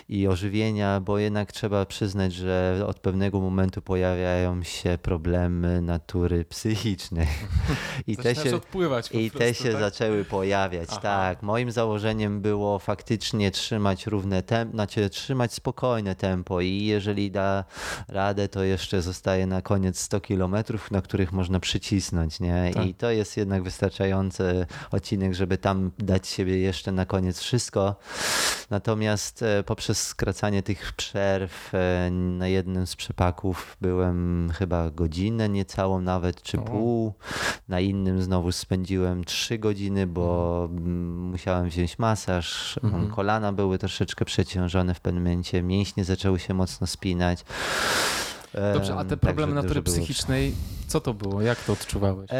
i 0.08 0.28
ożywienia, 0.28 1.00
bo 1.00 1.18
jednak 1.18 1.52
trzeba 1.52 1.86
przyznać, 1.86 2.32
że 2.32 2.84
od 2.86 3.00
pewnego 3.00 3.40
momentu 3.40 3.82
pojawiają 3.82 4.62
się 4.62 4.98
problemy 5.02 5.82
natury 5.82 6.44
psychicznej. 6.44 7.26
I 8.06 8.16
te 8.16 8.34
się, 8.34 8.56
odpływać 8.56 9.06
i 9.12 9.30
prostu, 9.30 9.38
te 9.38 9.54
się 9.54 9.72
tak? 9.72 9.80
zaczęły 9.80 10.24
pojawiać, 10.24 10.88
Aha. 10.90 11.00
tak. 11.00 11.42
Moim 11.42 11.70
założeniem 11.70 12.40
było 12.40 12.78
faktycznie 12.78 13.50
trzymać 13.50 14.06
równe 14.06 14.42
tempo, 14.42 14.72
znaczy 14.74 15.10
trzymać 15.10 15.54
spokojne 15.54 16.14
tempo 16.14 16.60
i 16.60 16.84
jeżeli 16.84 17.30
da 17.30 17.64
radę, 18.08 18.48
to 18.48 18.64
jeszcze 18.64 19.02
zostaje 19.02 19.49
na 19.50 19.62
koniec 19.62 19.98
100 19.98 20.20
kilometrów, 20.20 20.90
na 20.90 21.02
których 21.02 21.32
można 21.32 21.60
przycisnąć, 21.60 22.40
nie? 22.40 22.70
Tak. 22.74 22.86
I 22.86 22.94
to 22.94 23.10
jest 23.10 23.36
jednak 23.36 23.62
wystarczający 23.62 24.66
odcinek, 24.90 25.34
żeby 25.34 25.58
tam 25.58 25.90
dać 25.98 26.28
siebie 26.28 26.58
jeszcze 26.58 26.92
na 26.92 27.06
koniec 27.06 27.40
wszystko. 27.40 27.96
Natomiast 28.70 29.42
e, 29.42 29.62
poprzez 29.62 30.02
skracanie 30.06 30.62
tych 30.62 30.92
przerw 30.92 31.74
e, 31.74 32.10
na 32.10 32.48
jednym 32.48 32.86
z 32.86 32.96
przepaków 32.96 33.76
byłem 33.80 34.50
chyba 34.54 34.90
godzinę 34.90 35.48
niecałą 35.48 36.00
nawet, 36.00 36.42
czy 36.42 36.58
pół. 36.58 37.14
Na 37.68 37.80
innym 37.80 38.22
znowu 38.22 38.52
spędziłem 38.52 39.24
trzy 39.24 39.58
godziny, 39.58 40.06
bo 40.06 40.68
mhm. 40.70 41.30
musiałem 41.30 41.68
wziąć 41.68 41.98
masaż. 41.98 42.78
Mhm. 42.84 43.10
Kolana 43.10 43.52
były 43.52 43.78
troszeczkę 43.78 44.24
przeciążone 44.24 44.94
w 44.94 45.00
pewnym 45.00 45.22
momencie, 45.22 45.62
mięśnie 45.62 46.04
zaczęły 46.04 46.38
się 46.38 46.54
mocno 46.54 46.86
spinać. 46.86 47.44
Dobrze, 48.74 48.94
a 48.94 49.04
te 49.04 49.16
problemy 49.16 49.54
natury 49.54 49.82
psychicznej, 49.82 50.54
co 50.86 51.00
to 51.00 51.14
było? 51.14 51.42
Jak 51.42 51.64
to 51.64 51.72
odczuwałeś? 51.72 52.30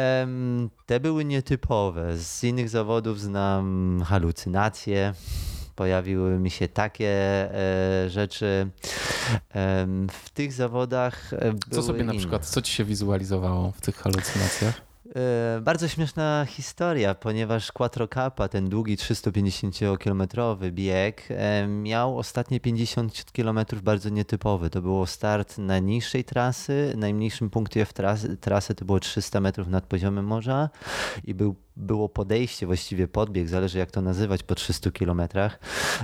Te 0.85 0.99
były 0.99 1.25
nietypowe. 1.25 2.17
Z 2.17 2.43
innych 2.43 2.69
zawodów 2.69 3.19
znam 3.19 4.03
halucynacje. 4.05 5.13
Pojawiły 5.75 6.39
mi 6.39 6.51
się 6.51 6.67
takie 6.67 7.09
e, 7.53 8.09
rzeczy. 8.09 8.69
W 10.11 10.29
tych 10.33 10.53
zawodach. 10.53 11.33
E, 11.33 11.53
co 11.71 11.83
sobie 11.83 12.03
na 12.03 12.13
przykład, 12.13 12.45
co 12.45 12.61
ci 12.61 12.73
się 12.73 12.85
wizualizowało 12.85 13.71
w 13.71 13.81
tych 13.81 13.95
halucynacjach? 13.95 14.90
E, 15.15 15.61
bardzo 15.61 15.87
śmieszna 15.87 16.45
historia, 16.49 17.15
ponieważ 17.15 17.71
Quattrocapa, 17.71 18.47
ten 18.47 18.69
długi 18.69 18.97
350-kilometrowy 18.97 20.71
bieg, 20.71 21.27
e, 21.29 21.67
miał 21.67 22.17
ostatnie 22.17 22.59
50 22.59 23.31
km 23.31 23.59
bardzo 23.83 24.09
nietypowy. 24.09 24.69
To 24.69 24.81
było 24.81 25.07
start 25.07 25.57
najniższej 25.57 26.23
trasy, 26.23 26.93
najmniejszym 26.97 27.49
punkcie 27.49 27.85
w 27.85 27.93
trasy, 27.93 28.37
trasy 28.37 28.75
to 28.75 28.85
było 28.85 28.99
300 28.99 29.41
metrów 29.41 29.67
nad 29.67 29.85
poziomem 29.85 30.25
morza 30.25 30.69
i 31.23 31.33
był 31.33 31.55
było 31.77 32.09
podejście, 32.09 32.65
właściwie 32.65 33.07
podbieg, 33.07 33.49
zależy 33.49 33.77
jak 33.77 33.91
to 33.91 34.01
nazywać, 34.01 34.43
po 34.43 34.55
300 34.55 34.91
kilometrach, 34.91 35.59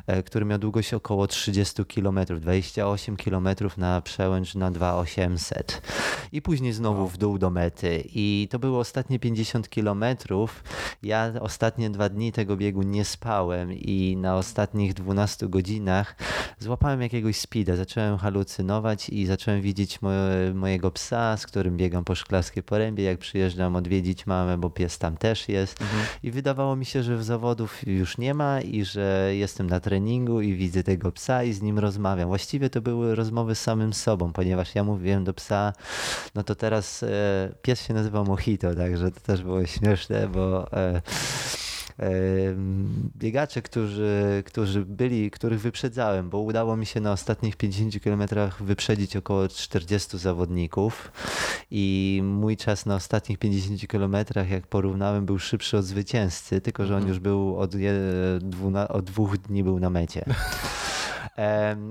e, 0.07 0.23
który 0.23 0.45
miał 0.45 0.59
długość 0.59 0.93
około 0.93 1.27
30 1.27 1.85
kilometrów, 1.85 2.41
28 2.41 3.17
kilometrów 3.17 3.77
na 3.77 4.01
przełęcz 4.01 4.55
na 4.55 4.71
2800 4.71 5.81
i 6.31 6.41
później 6.41 6.73
znowu 6.73 7.07
w 7.07 7.17
dół 7.17 7.37
do 7.37 7.49
mety. 7.49 8.03
I 8.13 8.47
to 8.51 8.59
było 8.59 8.79
ostatnie 8.79 9.19
50 9.19 9.69
kilometrów. 9.69 10.63
Ja 11.03 11.33
ostatnie 11.41 11.89
dwa 11.89 12.09
dni 12.09 12.31
tego 12.31 12.57
biegu 12.57 12.81
nie 12.81 13.05
spałem 13.05 13.73
i 13.73 14.17
na 14.17 14.35
ostatnich 14.35 14.93
12 14.93 15.47
godzinach 15.47 16.15
złapałem 16.59 17.01
jakiegoś 17.01 17.37
speeda, 17.37 17.75
zacząłem 17.75 18.17
halucynować 18.17 19.09
i 19.09 19.25
zacząłem 19.25 19.61
widzieć 19.61 20.01
moje, 20.01 20.53
mojego 20.53 20.91
psa, 20.91 21.37
z 21.37 21.47
którym 21.47 21.77
biegam 21.77 22.03
po 22.03 22.15
Szklarskiej 22.15 22.63
Porębie, 22.63 23.03
jak 23.03 23.19
przyjeżdżam 23.19 23.75
odwiedzić 23.75 24.25
mamę, 24.25 24.57
bo 24.57 24.69
pies 24.69 24.97
tam 24.97 25.17
też 25.17 25.49
jest 25.49 25.56
jest. 25.57 25.81
Mhm. 25.81 26.05
I 26.23 26.31
wydawało 26.31 26.75
mi 26.75 26.85
się, 26.85 27.03
że 27.03 27.23
zawodów 27.23 27.87
już 27.87 28.17
nie 28.17 28.33
ma 28.33 28.61
i 28.61 28.85
że 28.85 29.29
jestem 29.31 29.69
na 29.69 29.79
treningu 29.79 30.41
i 30.41 30.53
widzę 30.53 30.83
tego 30.83 31.11
psa 31.11 31.43
i 31.43 31.53
z 31.53 31.61
nim 31.61 31.79
rozmawiam. 31.79 32.27
Właściwie 32.27 32.69
to 32.69 32.81
były 32.81 33.15
rozmowy 33.15 33.55
z 33.55 33.61
samym 33.61 33.93
sobą, 33.93 34.33
ponieważ 34.33 34.75
ja 34.75 34.83
mówiłem 34.83 35.23
do 35.23 35.33
psa, 35.33 35.73
no 36.35 36.43
to 36.43 36.55
teraz 36.55 37.03
e, 37.03 37.07
pies 37.61 37.81
się 37.81 37.93
nazywa 37.93 38.23
Mojito, 38.23 38.75
także 38.75 39.11
to 39.11 39.19
też 39.19 39.43
było 39.43 39.65
śmieszne, 39.65 40.27
bo 40.27 40.71
e, 40.73 41.01
biegacze, 43.17 43.61
którzy, 43.61 44.43
którzy 44.45 44.85
byli, 44.85 45.31
których 45.31 45.61
wyprzedzałem, 45.61 46.29
bo 46.29 46.39
udało 46.39 46.77
mi 46.77 46.85
się 46.85 46.99
na 46.99 47.11
ostatnich 47.11 47.55
50 47.55 48.03
kilometrach 48.03 48.63
wyprzedzić 48.63 49.15
około 49.15 49.47
40 49.47 50.17
zawodników 50.17 51.11
i 51.71 52.21
mój 52.23 52.57
czas 52.57 52.85
na 52.85 52.95
ostatnich 52.95 53.37
50 53.37 53.87
kilometrach, 53.87 54.49
jak 54.49 54.67
porównałem, 54.67 55.25
był 55.25 55.39
szybszy 55.39 55.77
od 55.77 55.85
zwycięzcy, 55.85 56.61
tylko 56.61 56.85
że 56.85 56.93
on 56.93 56.97
mhm. 56.97 57.09
już 57.09 57.19
był 57.19 57.57
od, 57.57 57.73
od 58.89 59.05
dwóch 59.05 59.37
dni 59.37 59.63
był 59.63 59.79
na 59.79 59.89
mecie. 59.89 60.25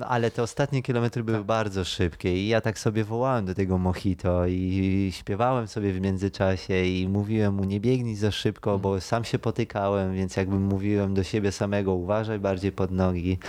ale 0.07 0.30
te 0.30 0.42
ostatnie 0.42 0.82
kilometry 0.82 1.24
były 1.24 1.38
tak. 1.38 1.47
bardzo 1.47 1.84
szybkie 1.84 2.36
i 2.36 2.49
ja 2.49 2.61
tak 2.61 2.78
sobie 2.78 3.05
wołałem 3.05 3.47
do 3.47 3.55
tego 3.55 3.78
mojito 3.78 4.47
i 4.47 5.11
śpiewałem 5.14 5.68
sobie 5.68 5.92
w 5.92 6.01
międzyczasie 6.01 6.84
i 6.84 7.09
mówiłem 7.09 7.55
mu 7.55 7.64
nie 7.64 7.80
biegnij 7.80 8.16
za 8.16 8.30
szybko, 8.30 8.78
bo 8.78 8.88
mhm. 8.88 9.01
sam 9.01 9.24
się 9.24 9.38
potykałem, 9.38 10.14
więc 10.14 10.36
jakbym 10.36 10.62
mówiłem 10.62 11.14
do 11.14 11.24
siebie 11.24 11.53
samego 11.53 11.94
uważaj 11.94 12.38
bardziej 12.38 12.72
pod 12.72 12.90
nogi 12.90 13.38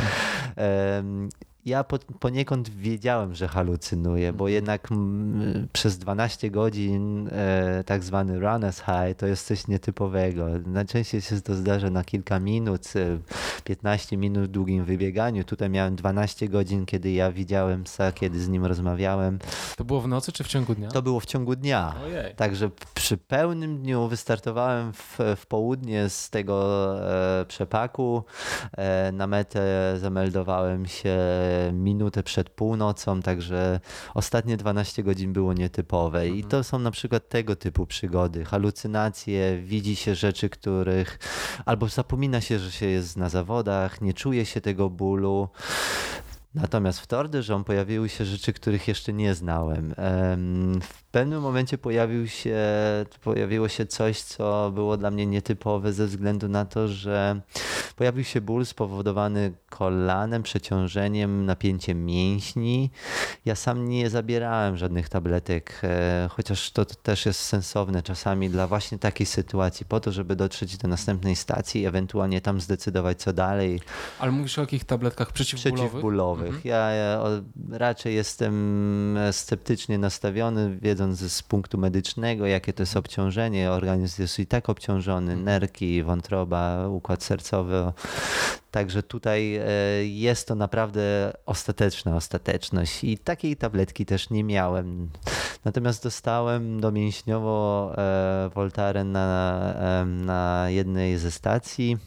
ja 1.67 1.83
po, 1.83 1.99
poniekąd 2.19 2.69
wiedziałem, 2.69 3.35
że 3.35 3.47
halucynuję, 3.47 4.33
bo 4.33 4.43
mhm. 4.43 4.53
jednak 4.53 4.87
przez 5.73 5.97
12 5.97 6.51
godzin 6.51 7.29
e, 7.31 7.83
tak 7.85 8.03
zwany 8.03 8.39
runner's 8.39 8.79
high 8.79 9.17
to 9.17 9.27
jest 9.27 9.47
coś 9.47 9.67
nietypowego. 9.67 10.47
Najczęściej 10.65 11.21
się 11.21 11.41
to 11.41 11.55
zdarza 11.55 11.89
na 11.89 12.03
kilka 12.03 12.39
minut, 12.39 12.81
15 13.63 14.15
e, 14.15 14.19
minut 14.19 14.43
w 14.43 14.47
długim 14.47 14.85
wybieganiu. 14.85 15.43
Tutaj 15.43 15.69
miałem 15.69 15.95
12 15.95 16.49
godzin, 16.49 16.85
kiedy 16.85 17.11
ja 17.11 17.31
widziałem 17.31 17.83
psa, 17.83 18.11
kiedy 18.11 18.39
z 18.39 18.49
nim 18.49 18.65
rozmawiałem. 18.65 19.39
To 19.77 19.85
było 19.85 20.01
w 20.01 20.07
nocy 20.07 20.31
czy 20.31 20.43
w 20.43 20.47
ciągu 20.47 20.75
dnia? 20.75 20.89
To 20.89 21.01
było 21.01 21.19
w 21.19 21.25
ciągu 21.25 21.55
dnia. 21.55 21.95
Ojej. 22.05 22.35
Także 22.35 22.69
przy 22.93 23.17
pełnym 23.17 23.81
dniu 23.81 24.07
wystartowałem 24.07 24.93
w, 24.93 25.17
w 25.35 25.45
południe 25.45 26.09
z 26.09 26.29
tego 26.29 26.87
e, 27.41 27.45
przepaku. 27.45 28.23
E, 28.77 29.11
na 29.11 29.27
metę 29.27 29.93
zameldowałem 29.97 30.85
się 30.85 31.17
minutę 31.73 32.23
przed 32.23 32.49
północą, 32.49 33.21
także 33.21 33.79
ostatnie 34.13 34.57
12 34.57 35.03
godzin 35.03 35.33
było 35.33 35.53
nietypowe. 35.53 36.27
I 36.27 36.31
mhm. 36.31 36.49
to 36.49 36.63
są 36.63 36.79
na 36.79 36.91
przykład 36.91 37.29
tego 37.29 37.55
typu 37.55 37.85
przygody. 37.85 38.45
Halucynacje, 38.45 39.61
widzi 39.63 39.95
się 39.95 40.15
rzeczy, 40.15 40.49
których 40.49 41.19
albo 41.65 41.87
zapomina 41.87 42.41
się, 42.41 42.59
że 42.59 42.71
się 42.71 42.85
jest 42.85 43.17
na 43.17 43.29
zawodach, 43.29 44.01
nie 44.01 44.13
czuje 44.13 44.45
się 44.45 44.61
tego 44.61 44.89
bólu. 44.89 45.49
Natomiast 46.55 46.99
w 46.99 47.07
Tour 47.07 47.29
de 47.29 47.41
pojawiły 47.65 48.09
się 48.09 48.25
rzeczy, 48.25 48.53
których 48.53 48.87
jeszcze 48.87 49.13
nie 49.13 49.35
znałem. 49.35 49.93
W 50.81 51.03
pewnym 51.11 51.41
momencie 51.41 51.77
pojawił 51.77 52.27
się, 52.27 52.57
pojawiło 53.23 53.67
się 53.67 53.85
coś, 53.85 54.21
co 54.21 54.71
było 54.75 54.97
dla 54.97 55.11
mnie 55.11 55.25
nietypowe 55.25 55.93
ze 55.93 56.07
względu 56.07 56.47
na 56.47 56.65
to, 56.65 56.87
że 56.87 57.41
pojawił 57.95 58.23
się 58.23 58.41
ból 58.41 58.65
spowodowany 58.65 59.53
kolanem, 59.69 60.43
przeciążeniem, 60.43 61.45
napięciem 61.45 62.05
mięśni. 62.05 62.91
Ja 63.45 63.55
sam 63.55 63.89
nie 63.89 64.09
zabierałem 64.09 64.77
żadnych 64.77 65.09
tabletek, 65.09 65.81
e, 65.83 66.29
chociaż 66.31 66.71
to 66.71 66.85
też 66.85 67.25
jest 67.25 67.39
sensowne 67.39 68.03
czasami 68.03 68.49
dla 68.49 68.67
właśnie 68.67 68.99
takiej 68.99 69.25
sytuacji, 69.25 69.85
po 69.85 69.99
to, 69.99 70.11
żeby 70.11 70.35
dotrzeć 70.35 70.77
do 70.77 70.87
następnej 70.87 71.35
stacji 71.35 71.81
i 71.81 71.85
ewentualnie 71.85 72.41
tam 72.41 72.61
zdecydować, 72.61 73.21
co 73.21 73.33
dalej. 73.33 73.81
Ale 74.19 74.31
mówisz 74.31 74.57
o 74.57 74.61
jakich 74.61 74.83
tabletkach 74.83 75.31
przeciwbólowych? 75.31 75.89
Przeciwbólowych. 75.89 76.36
Mhm. 76.45 76.61
Ja, 76.63 76.91
ja 76.91 77.21
raczej 77.71 78.15
jestem 78.15 79.17
sceptycznie 79.31 79.97
nastawiony, 79.97 80.77
wiedząc 80.81 81.19
z 81.19 81.43
punktu 81.43 81.77
medycznego, 81.77 82.45
jakie 82.45 82.73
to 82.73 82.83
jest 82.83 82.97
obciążenie, 82.97 83.71
organizm 83.71 84.21
jest 84.21 84.39
i 84.39 84.47
tak 84.47 84.69
obciążony, 84.69 85.31
mhm. 85.31 85.45
nerki, 85.45 86.03
wątroba, 86.03 86.87
układ 86.87 87.23
sercowy. 87.23 87.91
Także 88.71 89.03
tutaj 89.03 89.55
e, 89.55 89.65
jest 90.05 90.47
to 90.47 90.55
naprawdę 90.55 91.33
ostateczna 91.45 92.15
ostateczność 92.15 93.03
i 93.03 93.17
takiej 93.17 93.55
tabletki 93.55 94.05
też 94.05 94.29
nie 94.29 94.43
miałem. 94.43 95.09
Natomiast 95.65 96.03
dostałem 96.03 96.81
domięśniowo 96.81 97.91
e, 97.97 98.49
Voltaren 98.55 99.11
na, 99.11 99.73
na 100.05 100.65
jednej 100.69 101.17
ze 101.17 101.31
stacji 101.31 101.97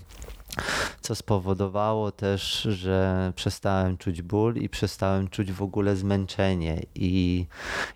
co 1.01 1.15
spowodowało 1.15 2.13
też, 2.13 2.63
że 2.63 3.33
przestałem 3.37 3.97
czuć 3.97 4.23
ból 4.23 4.57
i 4.57 4.69
przestałem 4.69 5.29
czuć 5.29 5.53
w 5.53 5.63
ogóle 5.63 5.97
zmęczenie 5.97 6.83
i, 6.95 7.47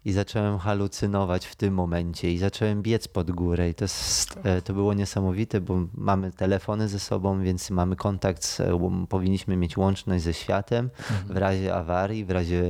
i 0.05 0.13
zacząłem 0.13 0.59
halucynować 0.59 1.47
w 1.47 1.57
tym 1.57 1.75
momencie 1.75 2.33
i 2.33 2.39
zacząłem 2.39 2.83
biec 2.83 3.09
pod 3.09 3.31
górę 3.31 3.69
i 3.69 3.75
to, 3.75 3.85
jest, 3.85 4.39
e, 4.45 4.63
to 4.63 4.73
było 4.73 4.95
niesamowite, 4.95 5.61
bo 5.61 5.79
mamy 5.95 6.33
telefony 6.33 6.89
ze 6.89 6.99
sobą, 6.99 7.43
więc 7.43 7.71
mamy 7.71 7.97
kontakt, 7.97 8.45
z, 8.45 8.63
powinniśmy 9.09 9.57
mieć 9.57 9.77
łączność 9.77 10.25
ze 10.25 10.35
światem 10.35 10.91
w 11.27 11.37
razie 11.37 11.75
awarii, 11.75 12.25
w 12.25 12.31
razie 12.31 12.63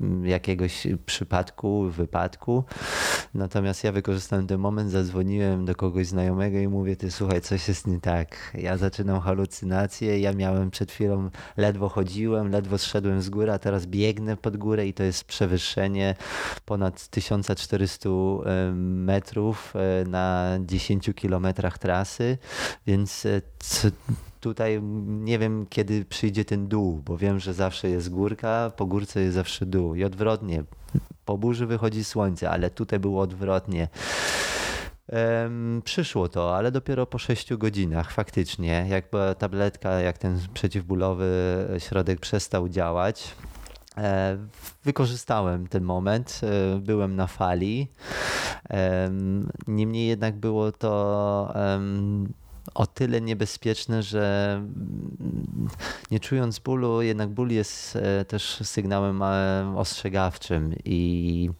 mm, 0.00 0.26
jakiegoś 0.26 0.86
przypadku, 1.06 1.90
wypadku. 1.90 2.64
Natomiast 3.34 3.84
ja 3.84 3.92
wykorzystałem 3.92 4.46
ten 4.46 4.60
moment, 4.60 4.90
zadzwoniłem 4.90 5.64
do 5.64 5.74
kogoś 5.74 6.06
znajomego 6.06 6.58
i 6.58 6.68
mówię, 6.68 6.96
ty 6.96 7.10
słuchaj, 7.10 7.40
coś 7.40 7.68
jest 7.68 7.86
nie 7.86 8.00
tak. 8.00 8.56
Ja 8.58 8.76
zaczynam 8.76 9.20
halucynacje, 9.28 10.20
ja 10.20 10.32
miałem 10.32 10.70
przed 10.70 10.92
chwilą, 10.92 11.30
ledwo 11.56 11.88
chodziłem, 11.88 12.50
ledwo 12.50 12.78
zszedłem 12.78 13.22
z 13.22 13.30
góry, 13.30 13.52
a 13.52 13.58
teraz 13.58 13.86
biegnę 13.86 14.36
pod 14.36 14.56
górę 14.56 14.86
i 14.86 14.94
to 14.94 15.02
jest 15.02 15.24
przewyższenie 15.24 16.14
ponad 16.64 17.08
1400 17.08 18.08
metrów 18.74 19.74
e, 19.76 20.04
na 20.08 20.58
10 20.60 21.10
kilometrach 21.14 21.78
trasy, 21.78 22.38
więc 22.86 23.26
e, 23.26 23.40
tutaj 24.40 24.82
nie 25.06 25.38
wiem, 25.38 25.66
kiedy 25.70 26.04
przyjdzie 26.04 26.44
ten 26.44 26.68
dół, 26.68 27.02
bo 27.04 27.16
wiem, 27.18 27.40
że 27.40 27.54
zawsze 27.54 27.90
jest 27.90 28.10
górka, 28.10 28.72
po 28.76 28.86
górce 28.86 29.20
jest 29.20 29.34
zawsze 29.34 29.66
dół 29.66 29.94
i 29.94 30.04
odwrotnie. 30.04 30.64
Po 31.24 31.38
burzy 31.38 31.66
wychodzi 31.66 32.04
słońce, 32.04 32.50
ale 32.50 32.70
tutaj 32.70 32.98
było 32.98 33.22
odwrotnie. 33.22 33.88
Przyszło 35.84 36.28
to, 36.28 36.56
ale 36.56 36.72
dopiero 36.72 37.06
po 37.06 37.18
6 37.18 37.54
godzinach 37.54 38.10
faktycznie, 38.10 38.86
jak 38.88 39.04
tabletka, 39.38 39.90
jak 39.90 40.18
ten 40.18 40.38
przeciwbólowy 40.54 41.28
środek 41.78 42.20
przestał 42.20 42.68
działać. 42.68 43.34
Wykorzystałem 44.84 45.66
ten 45.66 45.84
moment, 45.84 46.40
e, 46.42 46.78
byłem 46.78 47.16
na 47.16 47.26
fali. 47.26 47.88
Niemniej 49.66 50.08
jednak 50.08 50.36
było 50.36 50.72
to 50.72 51.54
o 52.78 52.86
tyle 52.86 53.20
niebezpieczne, 53.20 54.02
że 54.02 54.54
mm, 54.56 55.68
nie 56.10 56.20
czując 56.20 56.58
bólu, 56.58 57.02
jednak 57.02 57.28
ból 57.28 57.50
jest 57.50 57.96
e, 57.96 58.24
też 58.24 58.60
sygnałem 58.62 59.22
e, 59.22 59.74
ostrzegawczym 59.76 60.74
i 60.84 61.50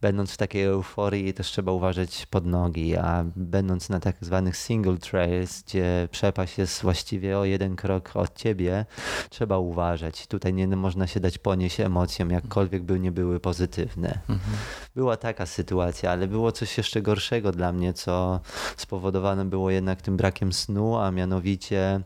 będąc 0.00 0.32
w 0.32 0.36
takiej 0.36 0.64
euforii 0.64 1.34
też 1.34 1.46
trzeba 1.46 1.72
uważać 1.72 2.26
pod 2.26 2.46
nogi, 2.46 2.96
a 2.96 3.24
będąc 3.36 3.88
na 3.88 4.00
tak 4.00 4.16
zwanych 4.20 4.56
single 4.56 4.98
trails, 4.98 5.62
gdzie 5.62 6.08
przepaść 6.10 6.58
jest 6.58 6.82
właściwie 6.82 7.38
o 7.38 7.44
jeden 7.44 7.76
krok 7.76 8.10
od 8.14 8.34
ciebie, 8.34 8.86
trzeba 9.30 9.58
uważać. 9.58 10.26
Tutaj 10.26 10.54
nie 10.54 10.66
można 10.66 11.06
się 11.06 11.20
dać 11.20 11.38
ponieść 11.38 11.80
emocjom, 11.80 12.30
jakkolwiek 12.30 12.82
by 12.82 13.00
nie 13.00 13.12
były 13.12 13.40
pozytywne. 13.40 14.08
Mhm. 14.28 14.56
Była 14.94 15.16
taka 15.16 15.46
sytuacja, 15.46 16.10
ale 16.10 16.26
było 16.28 16.52
coś 16.52 16.78
jeszcze 16.78 17.02
gorszego 17.02 17.52
dla 17.52 17.72
mnie, 17.72 17.92
co 17.92 18.40
spowodowane 18.76 19.44
było 19.44 19.70
jednak 19.70 20.02
tym 20.02 20.16
brakiem 20.16 20.52
snu, 20.56 20.96
a 20.96 21.10
mianowicie 21.10 22.00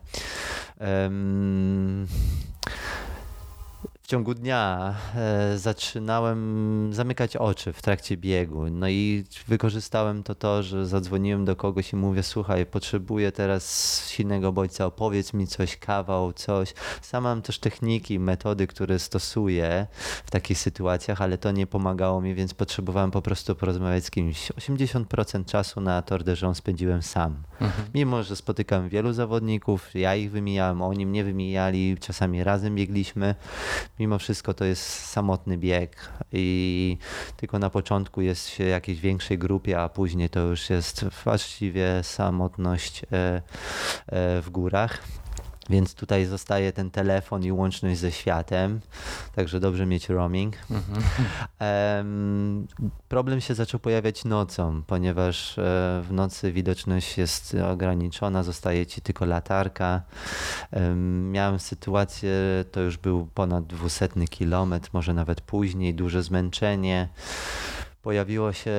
um, 1.07 2.07
ciągu 4.11 4.33
dnia 4.33 4.95
e, 5.15 5.57
zaczynałem 5.57 6.89
zamykać 6.93 7.37
oczy 7.37 7.73
w 7.73 7.81
trakcie 7.81 8.17
biegu. 8.17 8.69
No 8.69 8.89
i 8.89 9.23
wykorzystałem 9.47 10.23
to 10.23 10.35
to, 10.35 10.63
że 10.63 10.85
zadzwoniłem 10.85 11.45
do 11.45 11.55
kogoś 11.55 11.93
i 11.93 11.95
mówię, 11.95 12.23
słuchaj, 12.23 12.65
potrzebuję 12.65 13.31
teraz 13.31 14.05
silnego 14.09 14.51
bodźca, 14.51 14.85
opowiedz 14.85 15.33
mi 15.33 15.47
coś, 15.47 15.77
kawał, 15.77 16.33
coś. 16.33 16.73
Sam 17.01 17.23
mam 17.23 17.41
też 17.41 17.59
techniki, 17.59 18.19
metody, 18.19 18.67
które 18.67 18.99
stosuję 18.99 19.87
w 20.25 20.31
takich 20.31 20.59
sytuacjach, 20.59 21.21
ale 21.21 21.37
to 21.37 21.51
nie 21.51 21.67
pomagało 21.67 22.21
mi, 22.21 22.35
więc 22.35 22.53
potrzebowałem 22.53 23.11
po 23.11 23.21
prostu 23.21 23.55
porozmawiać 23.55 24.05
z 24.05 24.11
kimś. 24.11 24.51
80% 24.51 25.45
czasu 25.45 25.81
na 25.81 26.01
Tour 26.01 26.23
de 26.23 26.35
Jean 26.41 26.55
spędziłem 26.55 27.01
sam. 27.01 27.43
Mhm. 27.61 27.87
Mimo, 27.93 28.23
że 28.23 28.35
spotykałem 28.35 28.89
wielu 28.89 29.13
zawodników, 29.13 29.95
ja 29.95 30.15
ich 30.15 30.31
wymijałem, 30.31 30.81
oni 30.81 31.05
mnie 31.05 31.23
wymijali, 31.23 31.97
czasami 31.99 32.43
razem 32.43 32.75
biegliśmy 32.75 33.35
mimo 34.01 34.19
wszystko 34.19 34.53
to 34.53 34.65
jest 34.65 34.83
samotny 35.05 35.57
bieg 35.57 36.09
i 36.31 36.97
tylko 37.37 37.59
na 37.59 37.69
początku 37.69 38.21
jest 38.21 38.49
się 38.49 38.63
jakiejś 38.63 38.99
większej 38.99 39.37
grupie, 39.37 39.79
a 39.79 39.89
później 39.89 40.29
to 40.29 40.39
już 40.39 40.69
jest 40.69 41.05
właściwie 41.23 42.03
samotność 42.03 43.03
e, 43.03 43.07
e, 43.11 43.41
w 44.41 44.49
górach. 44.49 45.03
Więc 45.69 45.95
tutaj 45.95 46.25
zostaje 46.25 46.73
ten 46.73 46.91
telefon 46.91 47.43
i 47.43 47.51
łączność 47.51 47.99
ze 47.99 48.11
światem, 48.11 48.79
także 49.35 49.59
dobrze 49.59 49.85
mieć 49.85 50.09
roaming. 50.09 50.55
Mhm. 50.71 51.03
Um, 51.97 52.67
problem 53.09 53.41
się 53.41 53.55
zaczął 53.55 53.79
pojawiać 53.79 54.25
nocą, 54.25 54.83
ponieważ 54.87 55.57
e, 55.59 55.61
w 56.03 56.07
nocy 56.11 56.51
widoczność 56.51 57.17
jest 57.17 57.55
ograniczona, 57.71 58.43
zostaje 58.43 58.85
ci 58.85 59.01
tylko 59.01 59.25
latarka. 59.25 60.01
Um, 60.71 61.31
miałem 61.31 61.59
sytuację, 61.59 62.31
to 62.71 62.81
już 62.81 62.97
był 62.97 63.27
ponad 63.33 63.65
200 63.67 64.07
kilometr, 64.29 64.89
może 64.93 65.13
nawet 65.13 65.41
później, 65.41 65.93
duże 65.93 66.23
zmęczenie 66.23 67.09
pojawiło 68.01 68.53
się 68.53 68.75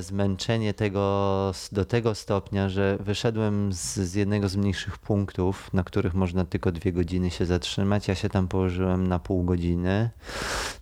zmęczenie 0.00 0.74
tego 0.74 1.52
do 1.72 1.84
tego 1.84 2.14
stopnia, 2.14 2.68
że 2.68 2.98
wyszedłem 3.00 3.72
z, 3.72 3.94
z, 3.94 4.14
jednego 4.14 4.48
z 4.48 4.56
mniejszych 4.56 4.98
punktów, 4.98 5.70
na 5.72 5.84
których 5.84 6.14
można 6.14 6.44
tylko 6.44 6.72
dwie 6.72 6.92
godziny 6.92 7.30
się 7.30 7.46
zatrzymać. 7.46 8.08
Ja 8.08 8.14
się 8.14 8.28
tam 8.28 8.48
położyłem 8.48 9.06
na 9.06 9.18
pół 9.18 9.44
godziny, 9.44 10.10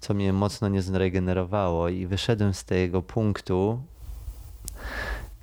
co 0.01 0.15
mnie 0.15 0.33
mocno 0.33 0.69
nie 0.69 0.83
zregenerowało 0.83 1.89
i 1.89 2.07
wyszedłem 2.07 2.55
z 2.55 2.65
tego 2.65 3.03
punktu. 3.03 3.83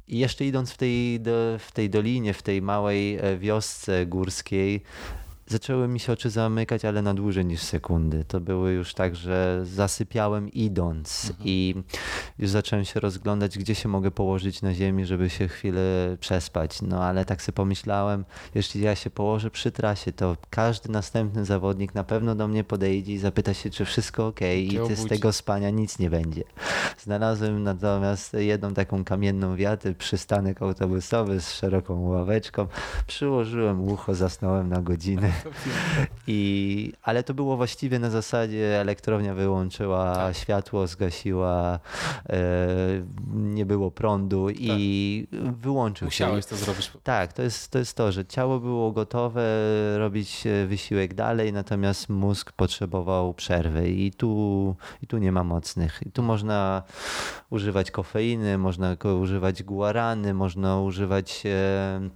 I 0.07 0.19
jeszcze 0.19 0.45
idąc 0.45 0.71
w 0.71 0.77
tej, 0.77 1.19
w 1.59 1.69
tej 1.73 1.89
dolinie, 1.89 2.33
w 2.33 2.41
tej 2.41 2.61
małej 2.61 3.17
e, 3.17 3.37
wiosce 3.37 4.05
górskiej, 4.05 4.83
zaczęły 5.47 5.87
mi 5.87 5.99
się 5.99 6.13
oczy 6.13 6.29
zamykać, 6.29 6.85
ale 6.85 7.01
na 7.01 7.13
dłużej 7.13 7.45
niż 7.45 7.61
sekundy. 7.61 8.25
To 8.25 8.39
były 8.39 8.71
już 8.71 8.93
tak, 8.93 9.15
że 9.15 9.61
zasypiałem 9.63 10.49
idąc 10.49 11.29
mhm. 11.29 11.47
i 11.49 11.75
już 12.39 12.49
zacząłem 12.49 12.85
się 12.85 12.99
rozglądać, 12.99 13.57
gdzie 13.57 13.75
się 13.75 13.89
mogę 13.89 14.11
położyć 14.11 14.61
na 14.61 14.73
ziemi, 14.73 15.05
żeby 15.05 15.29
się 15.29 15.47
chwilę 15.47 16.17
przespać. 16.19 16.81
No 16.81 17.03
ale 17.03 17.25
tak 17.25 17.41
sobie 17.41 17.55
pomyślałem, 17.55 18.25
jeśli 18.55 18.81
ja 18.81 18.95
się 18.95 19.09
położę 19.09 19.51
przy 19.51 19.71
trasie, 19.71 20.11
to 20.11 20.37
każdy 20.49 20.89
następny 20.89 21.45
zawodnik 21.45 21.95
na 21.95 22.03
pewno 22.03 22.35
do 22.35 22.47
mnie 22.47 22.63
podejdzie 22.63 23.13
i 23.13 23.17
zapyta 23.17 23.53
się, 23.53 23.69
czy 23.69 23.85
wszystko 23.85 24.27
ok 24.27 24.41
i 24.41 24.95
z 24.95 25.07
tego 25.07 25.33
spania 25.33 25.69
nic 25.69 25.99
nie 25.99 26.09
będzie. 26.09 26.43
Znalazłem 26.97 27.63
natomiast 27.63 28.33
jedną 28.33 28.73
taką 28.73 29.03
kamienną 29.03 29.55
wiatę, 29.55 29.93
przystanek 29.93 30.61
autobusowy 30.61 31.41
z 31.41 31.51
szeroką 31.53 32.01
ławeczką. 32.01 32.67
Przyłożyłem 33.07 33.81
ucho, 33.81 34.15
zasnąłem 34.15 34.69
na 34.69 34.81
godzinę 34.81 35.32
I, 36.27 36.93
ale 37.03 37.23
to 37.23 37.33
było 37.33 37.57
właściwie 37.57 37.99
na 37.99 38.09
zasadzie 38.09 38.81
elektrownia 38.81 39.33
wyłączyła 39.33 40.15
tak. 40.15 40.35
światło, 40.35 40.87
zgasiła, 40.87 41.79
e, 42.29 42.37
nie 43.33 43.65
było 43.65 43.91
prądu 43.91 44.47
tak. 44.47 44.55
i 44.59 45.27
wyłączył 45.61 46.05
Musiałeś 46.05 46.45
się. 46.45 46.49
to 46.49 46.55
zrobić. 46.55 46.91
Tak, 47.03 47.33
to 47.33 47.41
jest, 47.41 47.71
to 47.71 47.79
jest 47.79 47.97
to, 47.97 48.11
że 48.11 48.25
ciało 48.25 48.59
było 48.59 48.91
gotowe 48.91 49.43
robić 49.97 50.47
e, 50.47 50.67
wysiłek 50.67 51.13
dalej, 51.13 51.53
natomiast 51.53 52.09
mózg 52.09 52.51
potrzebował 52.51 53.33
przerwy 53.33 53.89
i 53.89 54.11
tu, 54.11 54.75
i 55.01 55.07
tu 55.07 55.17
nie 55.17 55.31
ma 55.31 55.43
mocnych. 55.43 55.99
I 56.05 56.11
tu 56.11 56.23
można 56.23 56.83
używać 57.49 57.91
kofeiny, 57.91 58.57
można 58.57 58.95
używać 59.21 59.63
guarany, 59.63 60.33
można 60.33 60.81
używać 60.81 61.43
e, 61.45 62.09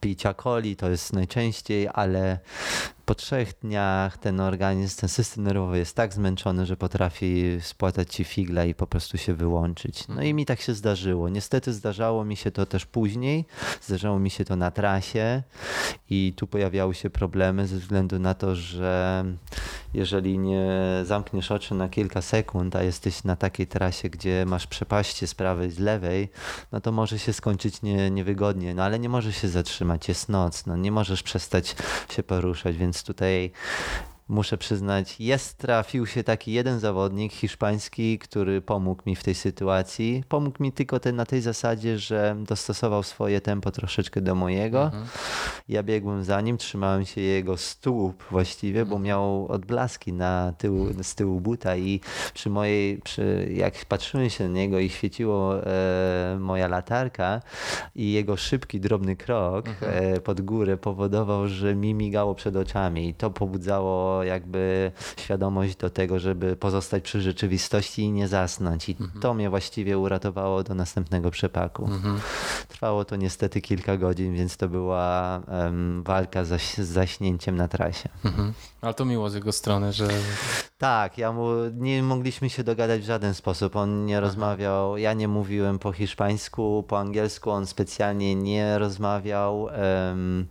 picia 0.00 0.34
coli, 0.34 0.76
to 0.76 0.90
jest 0.90 1.12
najczęściej, 1.12 1.88
ale 1.92 2.38
po 3.08 3.14
trzech 3.14 3.52
dniach 3.62 4.18
ten 4.18 4.40
organizm, 4.40 5.00
ten 5.00 5.08
system 5.08 5.44
nerwowy 5.44 5.78
jest 5.78 5.96
tak 5.96 6.14
zmęczony, 6.14 6.66
że 6.66 6.76
potrafi 6.76 7.58
spłatać 7.62 8.14
ci 8.14 8.24
figla 8.24 8.64
i 8.64 8.74
po 8.74 8.86
prostu 8.86 9.18
się 9.18 9.34
wyłączyć. 9.34 10.08
No 10.08 10.22
i 10.22 10.34
mi 10.34 10.46
tak 10.46 10.60
się 10.60 10.74
zdarzyło. 10.74 11.28
Niestety 11.28 11.72
zdarzało 11.72 12.24
mi 12.24 12.36
się 12.36 12.50
to 12.50 12.66
też 12.66 12.86
później. 12.86 13.44
Zdarzało 13.82 14.18
mi 14.18 14.30
się 14.30 14.44
to 14.44 14.56
na 14.56 14.70
trasie 14.70 15.42
i 16.10 16.32
tu 16.36 16.46
pojawiały 16.46 16.94
się 16.94 17.10
problemy 17.10 17.66
ze 17.66 17.76
względu 17.76 18.18
na 18.18 18.34
to, 18.34 18.56
że 18.56 19.24
jeżeli 19.94 20.38
nie 20.38 20.70
zamkniesz 21.04 21.50
oczy 21.50 21.74
na 21.74 21.88
kilka 21.88 22.22
sekund, 22.22 22.76
a 22.76 22.82
jesteś 22.82 23.24
na 23.24 23.36
takiej 23.36 23.66
trasie, 23.66 24.10
gdzie 24.10 24.44
masz 24.46 24.66
przepaście 24.66 25.26
z 25.26 25.34
prawej, 25.34 25.70
z 25.70 25.78
lewej, 25.78 26.28
no 26.72 26.80
to 26.80 26.92
może 26.92 27.18
się 27.18 27.32
skończyć 27.32 27.82
nie, 27.82 28.10
niewygodnie, 28.10 28.74
no 28.74 28.82
ale 28.82 28.98
nie 28.98 29.08
możesz 29.08 29.36
się 29.36 29.48
zatrzymać, 29.48 30.08
jest 30.08 30.28
noc, 30.28 30.66
no 30.66 30.76
nie 30.76 30.92
możesz 30.92 31.22
przestać 31.22 31.76
się 32.10 32.22
poruszać, 32.22 32.76
więc 32.76 32.97
więc 32.98 33.02
tutaj 33.04 33.50
muszę 34.28 34.58
przyznać, 34.58 35.20
jest 35.20 35.58
trafił 35.58 36.06
się 36.06 36.24
taki 36.24 36.52
jeden 36.52 36.80
zawodnik 36.80 37.32
hiszpański, 37.32 38.18
który 38.18 38.60
pomógł 38.60 39.02
mi 39.06 39.16
w 39.16 39.24
tej 39.24 39.34
sytuacji. 39.34 40.24
Pomógł 40.28 40.62
mi 40.62 40.72
tylko 40.72 41.00
ten, 41.00 41.16
na 41.16 41.26
tej 41.26 41.40
zasadzie, 41.40 41.98
że 41.98 42.36
dostosował 42.38 43.02
swoje 43.02 43.40
tempo 43.40 43.70
troszeczkę 43.70 44.20
do 44.20 44.34
mojego. 44.34 44.84
Mhm. 44.84 45.06
Ja 45.68 45.82
biegłem 45.82 46.24
za 46.24 46.40
nim, 46.40 46.58
trzymałem 46.58 47.06
się 47.06 47.20
jego 47.20 47.56
stóp 47.56 48.24
właściwie, 48.30 48.84
bo 48.84 48.98
miał 48.98 49.46
odblaski 49.48 50.12
na 50.12 50.52
tyłu, 50.58 50.86
z 51.02 51.14
tyłu 51.14 51.40
buta 51.40 51.76
i 51.76 52.00
przy 52.34 52.50
mojej, 52.50 52.98
przy, 52.98 53.48
jak 53.54 53.84
patrzyłem 53.84 54.30
się 54.30 54.48
na 54.48 54.54
niego 54.54 54.78
i 54.78 54.88
świeciło 54.88 55.66
e, 55.66 56.36
moja 56.40 56.68
latarka 56.68 57.40
i 57.94 58.12
jego 58.12 58.36
szybki, 58.36 58.80
drobny 58.80 59.16
krok 59.16 59.68
mhm. 59.68 60.14
e, 60.14 60.20
pod 60.20 60.40
górę 60.40 60.76
powodował, 60.76 61.48
że 61.48 61.74
mi 61.74 61.94
migało 61.94 62.34
przed 62.34 62.56
oczami 62.56 63.08
i 63.08 63.14
to 63.14 63.30
pobudzało 63.30 64.17
jakby 64.24 64.92
świadomość 65.16 65.76
do 65.76 65.90
tego, 65.90 66.18
żeby 66.18 66.56
pozostać 66.56 67.02
przy 67.02 67.20
rzeczywistości 67.20 68.02
i 68.02 68.12
nie 68.12 68.28
zasnąć. 68.28 68.88
I 68.88 68.96
mhm. 69.00 69.20
to 69.20 69.34
mnie 69.34 69.50
właściwie 69.50 69.98
uratowało 69.98 70.62
do 70.62 70.74
następnego 70.74 71.30
przepaku. 71.30 71.84
Mhm. 71.84 72.20
Trwało 72.68 73.04
to 73.04 73.16
niestety 73.16 73.60
kilka 73.60 73.96
godzin, 73.96 74.34
więc 74.34 74.56
to 74.56 74.68
była 74.68 75.40
um, 75.48 76.02
walka 76.02 76.44
z 76.44 76.78
zaśnięciem 76.78 77.56
na 77.56 77.68
trasie. 77.68 78.08
Mhm. 78.24 78.52
Ale 78.80 78.94
to 78.94 79.04
miło 79.04 79.30
z 79.30 79.34
jego 79.34 79.52
strony, 79.52 79.92
że. 79.92 80.08
Tak, 80.78 81.18
ja 81.18 81.32
mu 81.32 81.48
nie 81.72 82.02
mogliśmy 82.02 82.50
się 82.50 82.64
dogadać 82.64 83.00
w 83.00 83.04
żaden 83.04 83.34
sposób. 83.34 83.76
On 83.76 84.06
nie 84.06 84.18
Aha. 84.18 84.26
rozmawiał, 84.26 84.98
ja 84.98 85.12
nie 85.12 85.28
mówiłem 85.28 85.78
po 85.78 85.92
hiszpańsku, 85.92 86.84
po 86.88 86.98
angielsku, 86.98 87.50
on 87.50 87.66
specjalnie 87.66 88.34
nie 88.34 88.78
rozmawiał. 88.78 89.62
Um, 89.62 90.46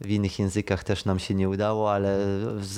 w 0.00 0.10
innych 0.10 0.38
językach 0.38 0.84
też 0.84 1.04
nam 1.04 1.18
się 1.18 1.34
nie 1.34 1.48
udało, 1.48 1.92
ale 1.92 2.18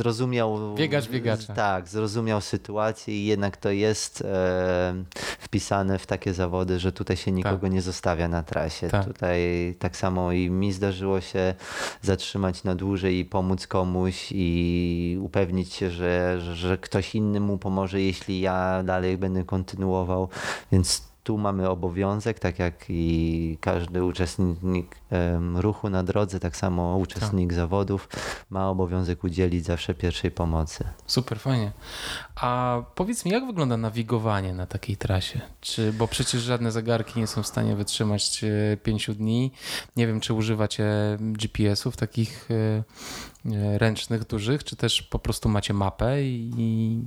zrozumiał. 0.01 0.75
Biegacz 0.75 1.09
biegacza. 1.09 1.55
Tak, 1.55 1.89
zrozumiał 1.89 2.41
sytuację 2.41 3.15
i 3.15 3.27
jednak 3.27 3.57
to 3.57 3.71
jest 3.71 4.23
e, 4.23 4.95
wpisane 5.39 5.99
w 5.99 6.07
takie 6.07 6.35
zawody, 6.35 6.79
że 6.79 6.93
tutaj 6.93 7.17
się 7.17 7.33
nikogo 7.33 7.61
tak. 7.61 7.73
nie 7.73 7.83
zostawia 7.83 8.29
na 8.29 8.43
trasie. 8.43 8.89
Tak. 8.89 9.05
Tutaj 9.05 9.41
tak 9.79 9.97
samo 9.97 10.33
i 10.33 10.51
mi 10.51 10.73
zdarzyło 10.73 11.21
się 11.21 11.55
zatrzymać 12.03 12.65
na 12.65 12.75
dłużej 12.75 13.19
i 13.19 13.25
pomóc 13.25 13.67
komuś 13.67 14.29
i 14.31 15.19
upewnić 15.21 15.73
się, 15.73 15.91
że, 15.91 16.41
że 16.55 16.79
ktoś 16.79 17.15
inny 17.15 17.41
mu 17.41 17.59
pomoże, 17.59 18.01
jeśli 18.01 18.41
ja 18.41 18.83
dalej 18.83 19.19
będę 19.19 19.45
kontynuował. 19.45 20.29
Więc 20.73 21.10
tu 21.31 21.39
mamy 21.39 21.69
obowiązek, 21.69 22.39
tak 22.39 22.59
jak 22.59 22.85
i 22.89 23.59
każdy 23.61 24.05
uczestnik 24.05 24.97
ruchu 25.55 25.91
na 25.91 26.03
drodze, 26.03 26.41
tak 26.41 26.57
samo 26.57 26.97
uczestnik 26.97 27.49
tak. 27.49 27.57
zawodów 27.57 28.09
ma 28.51 28.71
obowiązek 28.71 29.25
udzielić 29.25 29.65
zawsze 29.65 29.95
pierwszej 29.95 30.31
pomocy. 30.31 30.85
Super, 31.07 31.41
fajnie. 31.41 31.73
A 32.37 32.83
powiedz 32.95 33.25
mi, 33.25 33.33
jak 33.33 33.47
wygląda 33.47 33.77
nawigowanie 33.77 34.55
na 34.55 34.67
takiej 34.67 34.97
trasie? 34.97 35.41
Czy, 35.61 35.93
bo 35.93 36.09
przecież 36.09 36.43
żadne 36.43 36.73
zegarki 36.73 37.21
nie 37.21 37.27
są 37.27 37.43
w 37.43 37.47
stanie 37.47 37.77
wytrzymać 37.77 38.45
e, 38.45 38.77
pięciu 38.77 39.15
dni. 39.15 39.53
Nie 39.97 40.07
wiem, 40.07 40.21
czy 40.21 40.35
używacie 40.35 40.87
GPS-ów 41.21 41.97
takich 41.97 42.49
e, 42.51 42.83
ręcznych, 43.79 44.27
dużych, 44.27 44.65
czy 44.65 44.77
też 44.77 45.03
po 45.03 45.19
prostu 45.19 45.49
macie 45.49 45.75
mapę 45.75 46.23
i, 46.23 47.03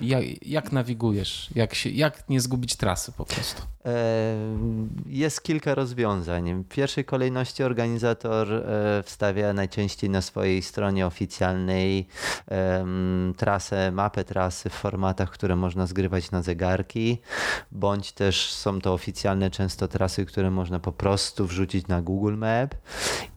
jak, 0.00 0.46
jak 0.46 0.72
nawigujesz? 0.72 1.50
Jak, 1.54 1.74
się, 1.74 1.90
jak 1.90 2.28
nie 2.28 2.40
zgubić 2.40 2.76
trasy 2.76 3.12
po 3.12 3.24
prostu? 3.24 3.62
Jest 5.06 5.42
kilka 5.42 5.74
rozwiązań. 5.74 6.64
W 6.64 6.68
pierwszej 6.68 7.04
kolejności 7.04 7.62
organizator 7.62 8.64
wstawia 9.04 9.52
najczęściej 9.52 10.10
na 10.10 10.22
swojej 10.22 10.62
stronie 10.62 11.06
oficjalnej 11.06 12.06
trasę, 13.36 13.92
mapę 13.92 14.24
trasy 14.24 14.70
w 14.70 14.72
formatach, 14.72 15.30
które 15.30 15.56
można 15.56 15.86
zgrywać 15.86 16.30
na 16.30 16.42
zegarki, 16.42 17.20
bądź 17.72 18.12
też 18.12 18.52
są 18.52 18.80
to 18.80 18.92
oficjalne 18.92 19.50
często 19.50 19.88
trasy, 19.88 20.26
które 20.26 20.50
można 20.50 20.80
po 20.80 20.92
prostu 20.92 21.46
wrzucić 21.46 21.86
na 21.86 22.02
Google 22.02 22.36
Map 22.36 22.74
E, 22.74 23.33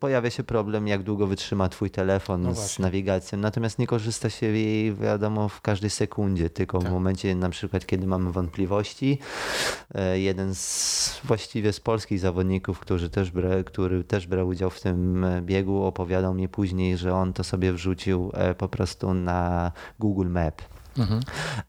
pojawia 0.00 0.30
się 0.30 0.42
problem, 0.42 0.88
jak 0.88 1.02
długo 1.02 1.26
wytrzyma 1.26 1.68
twój 1.68 1.90
telefon 1.90 2.42
no 2.42 2.54
z 2.54 2.78
nawigacją. 2.78 3.38
Natomiast 3.38 3.78
nie 3.78 3.86
korzysta 3.86 4.30
się 4.30 4.46
jej, 4.46 4.94
wiadomo, 4.94 5.48
w 5.48 5.60
każdej 5.60 5.90
sekundzie, 5.90 6.50
tylko 6.50 6.78
tak. 6.78 6.88
w 6.88 6.92
momencie 6.92 7.34
na 7.34 7.50
przykład, 7.50 7.86
kiedy 7.86 8.06
mamy 8.06 8.32
wątpliwości. 8.32 9.18
E, 9.94 10.18
jeden 10.18 10.54
z 10.54 11.20
właściwie 11.24 11.72
z 11.72 11.80
polskich 11.80 12.20
zawodników, 12.20 12.80
który 12.80 13.08
też, 13.08 13.30
bra, 13.30 13.62
który 13.64 14.04
też 14.04 14.26
brał 14.26 14.48
udział 14.48 14.70
w 14.70 14.80
tym 14.80 15.26
biegu, 15.42 15.84
opowiadał 15.84 16.34
mi 16.34 16.48
później, 16.48 16.96
że 16.96 17.14
on 17.14 17.32
to 17.32 17.44
sobie 17.44 17.72
wrzucił 17.72 18.30
e, 18.34 18.54
po 18.54 18.68
prostu 18.68 19.14
na 19.14 19.72
Google 19.98 20.28
Map. 20.28 20.62
Mhm. 20.98 21.20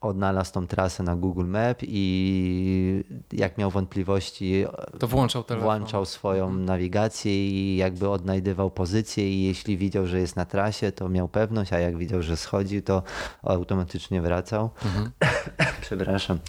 Odnalazł 0.01 0.53
tą 0.53 0.67
trasę 0.67 1.03
na 1.03 1.15
Google 1.15 1.45
Map 1.45 1.78
i 1.82 3.03
jak 3.32 3.57
miał 3.57 3.71
wątpliwości, 3.71 4.65
to 4.99 5.07
włączał, 5.07 5.43
telefon. 5.43 5.63
włączał 5.63 6.05
swoją 6.05 6.43
mhm. 6.45 6.65
nawigację 6.65 7.47
i 7.47 7.78
jakby 7.78 8.09
odnajdywał 8.09 8.71
pozycję 8.71 9.32
i 9.32 9.43
jeśli 9.43 9.78
widział, 9.78 10.07
że 10.07 10.19
jest 10.19 10.36
na 10.36 10.45
trasie, 10.45 10.91
to 10.91 11.09
miał 11.09 11.28
pewność, 11.28 11.74
a 11.74 11.80
jak 11.80 11.97
widział, 11.97 12.21
że 12.21 12.38
schodzi, 12.38 12.82
to 12.82 13.03
automatycznie 13.43 14.21
wracał. 14.21 14.69
Mhm. 14.86 15.11
Przepraszam. 15.82 16.39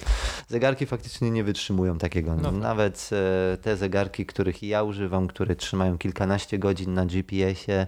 Zegarki 0.49 0.87
faktycznie 0.87 1.31
nie 1.31 1.45
wytrzymują 1.45 1.99
takiego. 1.99 2.35
No 2.37 2.43
tak. 2.43 2.61
Nawet 2.61 3.11
e, 3.12 3.57
te 3.57 3.77
zegarki, 3.77 4.27
których 4.27 4.62
ja 4.62 4.83
używam, 4.83 5.27
które 5.27 5.57
trzymają 5.57 5.99
kilkanaście 5.99 6.59
godzin 6.59 6.95
na 6.95 7.07
GPS-ie, 7.07 7.87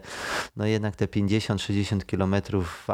no 0.56 0.66
jednak 0.66 0.96
te 0.96 1.06
50-60 1.06 2.06
kilometrów 2.06 2.86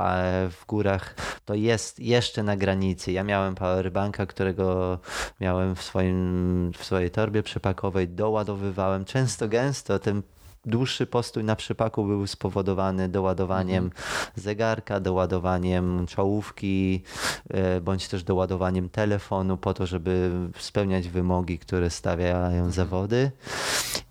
w 0.51 0.67
górach 0.67 1.15
to 1.45 1.55
jest 1.55 1.82
jest 1.83 1.99
jeszcze 2.01 2.43
na 2.43 2.57
granicy. 2.57 3.13
Ja 3.13 3.25
miałem 3.25 3.55
powerbanka, 3.55 4.27
którego 4.27 4.99
miałem 5.41 5.75
w, 5.75 5.83
swoim, 5.83 6.73
w 6.79 6.85
swojej 6.85 7.11
torbie 7.11 7.43
przepakowej, 7.43 8.09
doładowywałem 8.09 9.05
często, 9.05 9.49
gęsto. 9.49 9.99
Ten 9.99 10.23
dłuższy 10.65 11.07
postój 11.07 11.45
na 11.45 11.57
przypaku 11.57 12.05
był 12.05 12.27
spowodowany 12.27 13.09
doładowaniem 13.09 13.85
mhm. 13.85 14.03
zegarka, 14.37 15.01
doładowaniem 15.01 16.07
czołówki, 16.07 17.03
e, 17.51 17.81
bądź 17.81 18.09
też 18.09 18.25
doładowaniem 18.25 18.89
telefonu 18.89 19.57
po 19.57 19.75
to, 19.75 19.87
żeby 19.87 20.31
spełniać 20.59 21.09
wymogi, 21.09 21.59
które 21.59 21.91
stawiają 21.91 22.47
mhm. 22.47 22.71
zawody. 22.71 23.31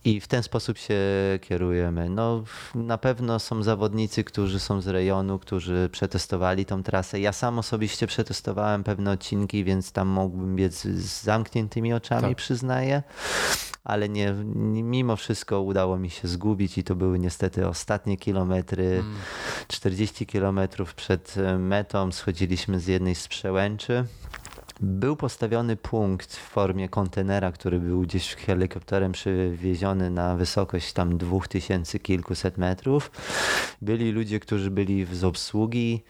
I 0.06 0.20
w 0.20 0.28
ten 0.28 0.44
sposób 0.44 0.78
się 0.78 1.00
kierujemy. 1.42 2.10
No, 2.10 2.44
na 2.76 2.98
pewno 2.98 3.40
są 3.40 3.64
zawodnicy, 3.64 4.24
którzy 4.24 4.60
są 4.60 4.82
z 4.82 4.88
rejonu, 4.88 5.40
którzy 5.40 5.90
przetestowali 5.92 6.66
tą 6.66 6.84
trasę. 6.84 7.20
Ja 7.20 7.34
sam 7.34 7.60
osobiście 7.60 8.08
przetestowałem 8.08 8.84
pewne 8.84 9.12
odcinki, 9.12 9.64
więc 9.64 9.92
tam 9.92 10.08
mógłbym 10.08 10.56
biec 10.56 10.82
z 10.82 11.24
zamkniętymi 11.24 11.94
oczami, 11.94 12.22
tak. 12.22 12.38
przyznaję 12.38 13.04
ale 13.84 14.10
nie, 14.10 14.34
mimo 14.84 15.16
wszystko 15.16 15.62
udało 15.62 15.98
mi 15.98 16.10
się 16.10 16.28
zgubić 16.28 16.78
i 16.78 16.84
to 16.84 16.96
były 16.96 17.20
niestety 17.20 17.68
ostatnie 17.68 18.18
kilometry. 18.18 18.84
Mm. 18.84 19.16
40 19.68 20.26
kilometrów 20.26 20.94
przed 20.94 21.36
metą 21.60 22.12
schodziliśmy 22.12 22.80
z 22.80 22.88
jednej 22.88 23.16
z 23.16 23.28
przełęczy. 23.28 24.06
Był 24.84 25.16
postawiony 25.16 25.76
punkt 25.76 26.36
w 26.36 26.50
formie 26.50 26.90
kontenera, 26.90 27.52
który 27.52 27.80
był 27.80 28.02
gdzieś 28.02 28.36
helikopterem 28.36 29.12
przywieziony 29.12 30.10
na 30.10 30.36
wysokość 30.36 30.94
tam 30.94 31.18
dwóch 31.18 31.48
tysięcy 31.48 32.00
kilkuset 32.00 32.58
metrów. 32.58 33.12
Byli 33.82 34.12
ludzie, 34.12 34.40
którzy 34.40 34.72
byli 34.72 35.06
z 35.06 35.24
obsługi. 35.24 36.04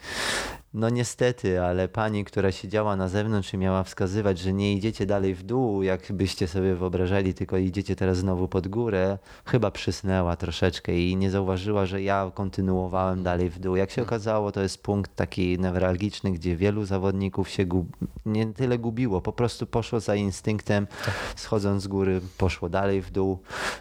No 0.73 0.89
niestety, 0.89 1.61
ale 1.61 1.87
pani, 1.87 2.25
która 2.25 2.51
siedziała 2.51 2.95
na 2.95 3.07
zewnątrz 3.07 3.53
i 3.53 3.57
miała 3.57 3.83
wskazywać, 3.83 4.39
że 4.39 4.53
nie 4.53 4.73
idziecie 4.73 5.05
dalej 5.05 5.35
w 5.35 5.43
dół, 5.43 5.83
jak 5.83 6.11
byście 6.11 6.47
sobie 6.47 6.75
wyobrażali, 6.75 7.33
tylko 7.33 7.57
idziecie 7.57 7.95
teraz 7.95 8.17
znowu 8.17 8.47
pod 8.47 8.67
górę, 8.67 9.17
chyba 9.45 9.71
przysnęła 9.71 10.35
troszeczkę 10.35 10.97
i 10.99 11.15
nie 11.15 11.31
zauważyła, 11.31 11.85
że 11.85 12.01
ja 12.01 12.31
kontynuowałem 12.33 13.23
dalej 13.23 13.49
w 13.49 13.59
dół. 13.59 13.75
Jak 13.75 13.91
się 13.91 14.01
okazało, 14.01 14.51
to 14.51 14.61
jest 14.61 14.83
punkt 14.83 15.15
taki 15.15 15.59
newralgiczny, 15.59 16.31
gdzie 16.31 16.55
wielu 16.55 16.85
zawodników 16.85 17.49
się 17.49 17.65
gub... 17.65 17.87
nie 18.25 18.53
tyle 18.53 18.79
gubiło, 18.79 19.21
po 19.21 19.33
prostu 19.33 19.65
poszło 19.65 19.99
za 19.99 20.15
instynktem, 20.15 20.87
schodząc 21.35 21.83
z 21.83 21.87
góry, 21.87 22.21
poszło 22.37 22.69
dalej 22.69 23.01
w 23.01 23.11
dół. 23.11 23.39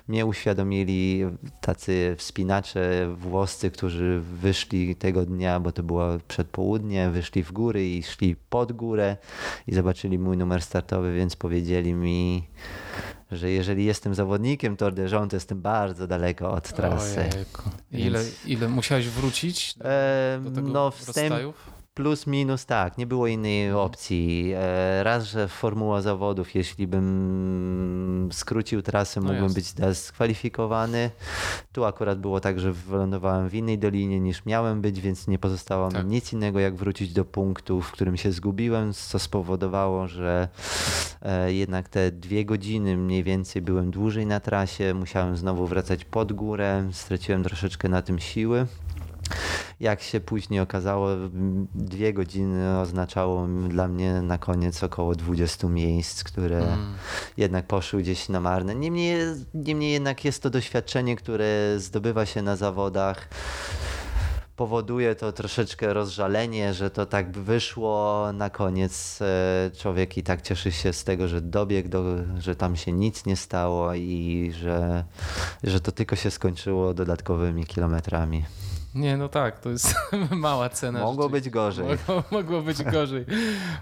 Mnie 0.09 0.26
uświadomili 0.26 1.24
tacy 1.61 2.14
wspinacze 2.18 3.14
włoscy, 3.16 3.70
którzy 3.70 4.20
wyszli 4.20 4.97
tego 4.97 5.26
dnia, 5.26 5.61
bo 5.61 5.72
to 5.72 5.82
było 5.82 6.07
przed 6.28 6.49
południem, 6.49 6.80
wyszli 7.12 7.43
w 7.43 7.53
góry 7.53 7.89
i 7.89 8.03
szli 8.03 8.37
pod 8.51 8.72
górę 8.72 9.16
i 9.66 9.74
zobaczyli 9.74 10.18
mój 10.18 10.37
numer 10.37 10.62
startowy, 10.62 11.14
więc 11.14 11.37
powiedzieli 11.37 11.95
mi, 11.95 12.49
że 13.33 13.51
jeżeli 13.51 13.85
jestem 13.85 14.14
zawodnikiem 14.14 14.76
Tour 14.76 14.95
de 14.95 15.09
Jean, 15.09 15.28
to 15.28 15.37
jestem 15.37 15.62
bardzo 15.62 16.07
daleko 16.07 16.51
od 16.51 16.72
trasy. 16.72 17.24
Ile, 17.93 18.24
ile 18.47 18.68
musiałeś 18.68 19.09
wrócić 19.09 19.74
do, 19.74 19.85
do 20.51 20.51
tego 20.51 20.68
no, 20.68 20.91
wstęp, 20.91 21.35
Plus, 21.95 22.26
minus, 22.26 22.66
tak, 22.66 22.99
nie 22.99 23.07
było 23.07 23.26
innej 23.26 23.66
mhm. 23.66 23.84
opcji. 23.84 24.53
E, 24.57 25.05
raz, 25.05 25.24
że 25.24 25.49
formuła 25.49 26.03
zawodów, 26.03 26.55
jeśli 26.55 26.86
bym 26.86 28.28
skrócił 28.32 28.82
trasę, 28.82 29.20
No 29.20 29.26
mógłbym 29.26 29.45
jasne. 29.45 29.61
być 29.61 29.72
dyskwalifikowany. 29.72 31.11
Tu 31.72 31.84
akurat 31.84 32.20
było 32.20 32.41
tak, 32.41 32.61
że 32.61 32.72
wylądowałem 32.72 33.49
w 33.49 33.55
innej 33.55 33.78
dolinie 33.78 34.20
niż 34.20 34.47
miałem 34.47 34.80
być, 34.80 35.01
więc 35.01 35.28
nie 35.28 35.38
pozostało 35.38 35.91
Tak. 35.91 36.05
mi 36.05 36.11
nic 36.11 36.32
innego, 36.32 36.61
jak 36.61 36.74
wrócić 36.74 37.12
do 37.12 37.24
punktu, 37.24 37.80
w 37.82 37.93
którym 37.93 38.16
się 38.16 38.32
zgubiłem, 38.32 38.93
co 38.93 39.18
spowodowało, 39.18 40.09
że 40.09 40.49
e, 41.22 41.53
jednak 41.53 41.88
te 41.88 42.12
dwie 42.12 42.45
godziny 42.45 42.97
mniej 42.97 43.24
więcej 43.24 43.62
byłem 43.62 43.91
dłużej 43.91 44.26
na 44.26 44.41
trasie, 44.41 44.95
musiałem 44.95 45.36
znowu 45.36 45.66
wracać 45.66 46.05
pod 46.05 46.32
górę, 46.32 46.88
straciłem 46.93 47.45
troszeczkę 47.45 47.88
na 47.88 48.03
tym 48.03 48.18
siły. 48.18 48.66
Jak 49.81 50.03
się 50.03 50.20
później 50.20 50.61
okazało, 50.61 51.09
dwie 51.74 52.12
godziny 52.12 52.81
oznaczało 52.81 53.47
dla 53.68 53.89
mnie 53.89 54.22
na 54.22 54.39
koniec 54.39 54.83
około 54.83 55.14
20 55.14 55.68
miejsc, 55.68 56.24
które 56.24 56.59
Mm. 56.59 56.95
jednak 57.37 57.66
poszły 57.66 58.03
gdzieś 58.03 58.28
na 58.28 58.41
marne. 58.41 58.74
Niemniej, 58.74 59.16
niemniej 59.55 59.93
jednak 59.93 60.24
jest 60.24 60.43
to 60.43 60.51
doświadczenie, 60.51 61.16
które 61.16 61.74
zdobywa 61.78 62.26
się 62.26 62.43
na 62.43 62.57
zawodach. 62.57 63.28
Powoduje 64.57 65.14
to 65.14 65.33
troszeczkę 65.33 65.95
rozżalenie, 65.95 66.74
że 66.74 66.91
to 66.91 67.07
tak 67.07 67.39
wyszło. 67.39 68.26
Na 68.33 68.51
koniec 68.51 69.18
e, 69.22 69.70
człowiek 69.78 70.18
i 70.18 70.22
tak 70.22 70.43
cieszy 70.43 70.72
się 70.72 70.93
z 70.93 71.05
tego, 71.05 71.28
że 71.28 71.41
dobiegł, 71.41 71.89
do, 71.89 72.05
że 72.39 72.57
tam 72.57 72.76
się 72.76 72.93
nic 72.93 73.26
nie 73.26 73.37
stało 73.37 73.95
i 73.95 74.53
że, 74.61 75.05
że 75.62 75.81
to 75.81 75.93
tylko 75.93 76.16
się 76.16 76.31
skończyło 76.31 76.95
dodatkowymi 76.95 77.64
kilometrami. 77.66 78.45
Nie, 78.95 79.16
no 79.16 79.28
tak, 79.28 79.59
to 79.59 79.70
jest 79.70 79.95
mała 80.30 80.68
cena. 80.68 81.01
Mogło 81.01 81.28
być 81.28 81.51
gorzej. 81.51 81.86
Mogło, 82.09 82.24
mogło 82.30 82.62
być 82.62 82.82
gorzej. 82.93 83.24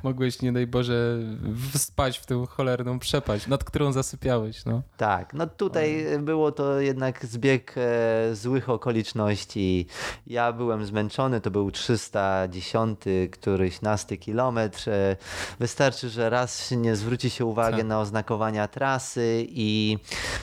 Mogłeś, 0.02 0.42
nie 0.42 0.52
daj 0.52 0.66
Boże, 0.66 1.18
spać 1.74 2.18
w 2.18 2.26
tę 2.26 2.46
cholerną 2.48 2.98
przepaść, 2.98 3.46
nad 3.46 3.64
którą 3.64 3.92
zasypiałeś, 3.92 4.64
no. 4.64 4.82
Tak, 4.96 5.34
no 5.34 5.46
tutaj 5.46 6.04
było 6.20 6.52
to 6.52 6.80
jednak 6.80 7.26
zbieg 7.26 7.74
e, 7.76 8.34
złych 8.34 8.68
okoliczności. 8.68 9.86
Ja 10.26 10.52
byłem 10.52 10.86
zmęczony, 10.86 11.40
to 11.40 11.50
był 11.50 11.70
310 11.70 13.00
któryś 13.30 13.80
nasty 13.82 14.16
kilometr. 14.16 14.90
E, 14.90 15.16
wystarczy, 15.60 16.08
że 16.08 16.30
raz 16.30 16.70
nie 16.70 16.96
zwróci 16.96 17.30
się 17.30 17.44
uwagę 17.44 17.76
Tak. 17.76 17.86
na 17.86 18.00
oznakowania 18.00 18.68
trasy 18.68 19.46
i 19.48 19.98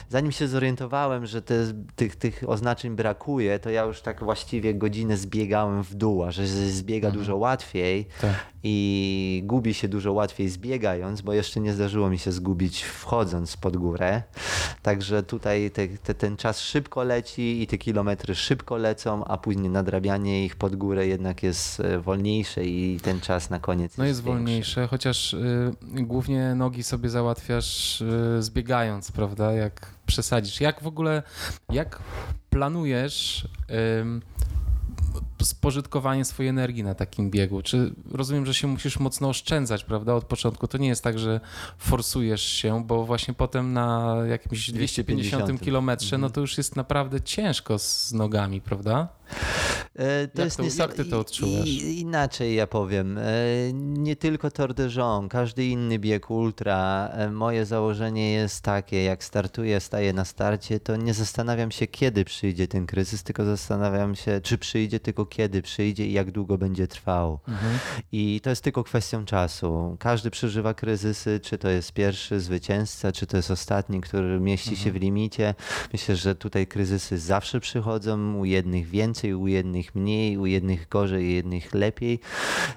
zanim 0.08 0.32
się 0.32 0.48
zorientowałem, 0.48 1.26
że 1.26 1.42
te, 1.42 1.54
tych, 1.96 2.16
tych 2.16 2.44
oznaczeń 2.46 2.96
brakuje, 2.96 3.58
to 3.58 3.70
ja 3.70 3.82
już 3.84 4.00
tak 4.00 4.24
właściwie 4.24 4.55
godzinę 4.74 5.16
zbiegałem 5.16 5.82
w 5.84 5.94
dół, 5.94 6.24
a 6.24 6.30
że 6.30 6.46
zbiega 6.46 7.10
dużo 7.10 7.36
łatwiej 7.36 8.06
Tak. 8.20 8.34
i 8.62 9.42
gubi 9.44 9.74
się 9.74 9.88
dużo 9.88 10.12
łatwiej 10.12 10.48
zbiegając, 10.48 11.20
bo 11.20 11.32
jeszcze 11.32 11.60
nie 11.60 11.72
zdarzyło 11.74 12.10
mi 12.10 12.18
się 12.18 12.32
zgubić 12.32 12.82
wchodząc 12.82 13.56
pod 13.56 13.76
górę. 13.76 14.22
Także 14.82 15.22
tutaj 15.22 15.70
te, 15.70 15.88
te, 15.88 16.14
ten 16.14 16.36
czas 16.36 16.60
szybko 16.60 17.02
leci 17.04 17.62
i 17.62 17.66
te 17.66 17.78
kilometry 17.78 18.34
szybko 18.34 18.76
lecą, 18.76 19.24
a 19.24 19.38
później 19.38 19.70
nadrabianie 19.70 20.44
ich 20.44 20.56
pod 20.56 20.76
górę 20.76 21.06
jednak 21.06 21.42
jest 21.42 21.80
e, 21.80 21.98
wolniejsze 21.98 22.64
i 22.64 23.00
ten 23.02 23.20
czas 23.20 23.50
na 23.50 23.58
koniec 23.58 23.96
No 23.96 24.04
jest 24.04 24.20
większy. 24.24 24.38
wolniejsze, 24.38 24.86
chociaż 24.86 25.34
y, 25.34 25.70
głównie 25.94 26.54
nogi 26.54 26.82
sobie 26.82 27.08
załatwiasz 27.08 28.00
y, 28.00 28.42
zbiegając, 28.42 29.12
prawda? 29.12 29.52
Jak 29.52 29.90
przesadzisz. 30.06 30.60
Jak 30.60 30.82
w 30.82 30.86
ogóle, 30.86 31.22
jak 31.72 31.98
planujesz 32.56 33.48
spożytkowanie 35.42 36.24
swojej 36.24 36.50
energii 36.50 36.82
na 36.82 36.94
takim 36.94 37.30
biegu? 37.30 37.62
Czy 37.62 37.94
rozumiem, 38.12 38.46
że 38.46 38.54
się 38.54 38.66
musisz 38.66 38.98
mocno 38.98 39.28
oszczędzać, 39.28 39.84
prawda? 39.84 40.14
Od 40.14 40.24
początku 40.24 40.68
to 40.68 40.78
nie 40.78 40.88
jest 40.88 41.04
tak, 41.04 41.18
że 41.18 41.40
forsujesz 41.78 42.42
się, 42.42 42.84
bo 42.84 43.04
właśnie 43.04 43.34
potem 43.34 43.72
na 43.72 44.16
jakimś 44.28 44.70
250 44.70 45.30
250. 45.30 45.64
kilometrze, 45.64 46.18
no 46.18 46.30
to 46.30 46.40
już 46.40 46.58
jest 46.58 46.76
naprawdę 46.76 47.20
ciężko 47.20 47.78
z 47.78 48.12
nogami, 48.12 48.60
prawda? 48.60 49.08
E, 49.96 50.28
To 50.28 50.42
Jak 50.42 50.58
jest 50.58 50.76
to- 50.76 50.82
jak 50.82 50.94
ty 50.94 51.04
to 51.04 51.20
odczuwasz? 51.20 51.68
Inaczej 51.84 52.54
ja 52.54 52.66
powiem. 52.66 53.18
E, 53.18 53.22
Nie 53.72 54.16
tylko 54.16 54.50
Tour 54.50 54.74
de 54.74 54.88
Jean, 54.96 55.28
każdy 55.28 55.64
inny 55.66 55.98
bieg 55.98 56.30
ultra. 56.30 57.08
e, 57.12 57.30
Moje 57.30 57.66
założenie 57.66 58.32
jest 58.32 58.60
takie, 58.64 59.02
jak 59.04 59.24
startuję, 59.24 59.80
staję 59.80 60.12
na 60.12 60.24
starcie, 60.24 60.80
to 60.80 60.96
nie 60.96 61.14
zastanawiam 61.14 61.70
się, 61.70 61.86
kiedy 61.86 62.24
przyjdzie 62.24 62.68
ten 62.68 62.86
kryzys, 62.86 63.22
tylko 63.22 63.44
zastanawiam 63.44 64.14
się, 64.14 64.40
czy 64.42 64.58
przyjdzie, 64.58 65.00
tylko 65.00 65.26
kiedy 65.26 65.62
przyjdzie 65.62 66.06
i 66.06 66.12
jak 66.12 66.30
długo 66.30 66.58
będzie 66.58 66.88
trwał. 66.88 67.38
I 68.12 68.40
to 68.42 68.50
jest 68.50 68.62
tylko 68.62 68.84
kwestią 68.84 69.24
czasu. 69.24 69.96
Każdy 70.00 70.30
przeżywa 70.30 70.74
kryzysy, 70.74 71.40
czy 71.42 71.58
to 71.58 71.68
jest 71.68 71.92
pierwszy 71.92 72.40
zwycięzca, 72.40 73.12
czy 73.12 73.26
to 73.26 73.36
jest 73.36 73.50
ostatni, 73.50 74.00
który 74.00 74.40
mieści 74.40 74.76
się 74.76 74.92
w 74.92 74.96
limicie. 74.96 75.54
Myślę, 75.92 76.16
że 76.16 76.34
tutaj 76.34 76.66
kryzysy 76.66 77.18
zawsze 77.18 77.60
przychodzą, 77.60 78.34
u 78.34 78.44
jednych 78.44 78.86
więcej, 78.88 79.15
u 79.24 79.46
jednych 79.46 79.94
mniej, 79.94 80.38
u 80.38 80.46
jednych 80.46 80.88
gorzej, 80.88 81.24
u 81.24 81.30
jednych 81.30 81.74
lepiej. 81.74 82.20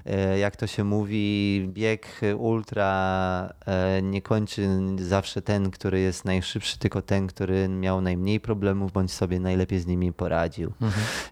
E, 0.06 0.40
Jak 0.40 0.56
to 0.56 0.68
się 0.68 0.84
mówi, 0.84 1.66
bieg 1.68 2.22
ultra 2.38 3.54
e, 3.66 4.02
nie 4.02 4.22
kończy 4.22 4.68
zawsze 4.98 5.42
ten, 5.42 5.72
który 5.72 6.00
jest 6.00 6.26
najszybszy, 6.26 6.80
tylko 6.80 7.02
ten, 7.02 7.28
który 7.28 7.70
miał 7.70 8.02
najmniej 8.02 8.40
problemów, 8.40 8.92
bądź 8.92 9.12
sobie 9.12 9.40
najlepiej 9.40 9.80
z 9.80 9.88
nimi 9.88 10.14
poradził. 10.14 10.74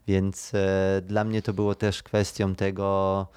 Więc 0.07 0.51
e, 0.53 1.01
dla 1.01 1.23
mnie 1.23 1.41
to 1.41 1.53
było 1.53 1.75
też 1.75 2.03
kwestią 2.03 2.55
tego, 2.55 3.27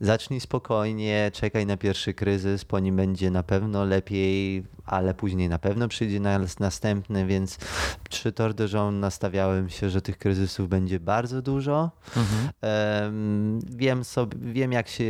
zacznij 0.00 0.40
spokojnie, 0.40 1.30
czekaj 1.34 1.66
na 1.66 1.76
pierwszy 1.76 2.14
kryzys, 2.14 2.64
po 2.64 2.78
nim 2.78 2.96
będzie 2.96 3.30
na 3.30 3.42
pewno 3.42 3.84
lepiej, 3.84 4.64
ale 4.86 5.14
później 5.14 5.48
na 5.48 5.58
pewno 5.58 5.88
przyjdzie 5.88 6.20
nas, 6.20 6.58
następny, 6.58 7.26
więc 7.26 7.58
przy 8.10 8.32
de 8.32 8.66
Jean 8.72 9.00
nastawiałem 9.00 9.68
się, 9.68 9.90
że 9.90 10.02
tych 10.02 10.18
kryzysów 10.18 10.68
będzie 10.68 11.00
bardzo 11.00 11.42
dużo. 11.42 11.90
Em, 12.60 13.60
wiem, 13.76 14.04
sobie, 14.04 14.38
wiem 14.52 14.72
jak 14.72 14.88
się, 14.88 15.04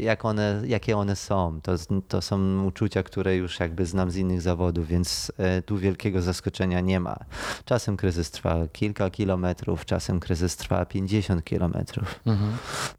jak 0.00 0.24
one, 0.24 0.62
jakie 0.66 0.96
one 0.96 1.16
są. 1.16 1.60
To, 1.62 1.72
to 2.08 2.22
są 2.22 2.64
uczucia, 2.64 3.02
które 3.02 3.36
już 3.36 3.60
jakby 3.60 3.86
znam 3.86 4.10
z 4.10 4.16
innych 4.16 4.42
zawodów, 4.42 4.86
więc 4.86 5.32
e, 5.38 5.62
tu 5.62 5.78
wielkiego 5.78 6.22
zaskoczenia 6.22 6.80
nie 6.80 7.00
ma. 7.00 7.16
Czasem 7.64 7.96
kryzys 7.96 8.30
trwa 8.30 8.68
kilka 8.72 9.10
kilometrów, 9.10 9.84
czasem 9.84 10.20
kryzys 10.20 10.56
trwa 10.56 10.84
50 10.86 11.44
kilometrów. 11.44 12.20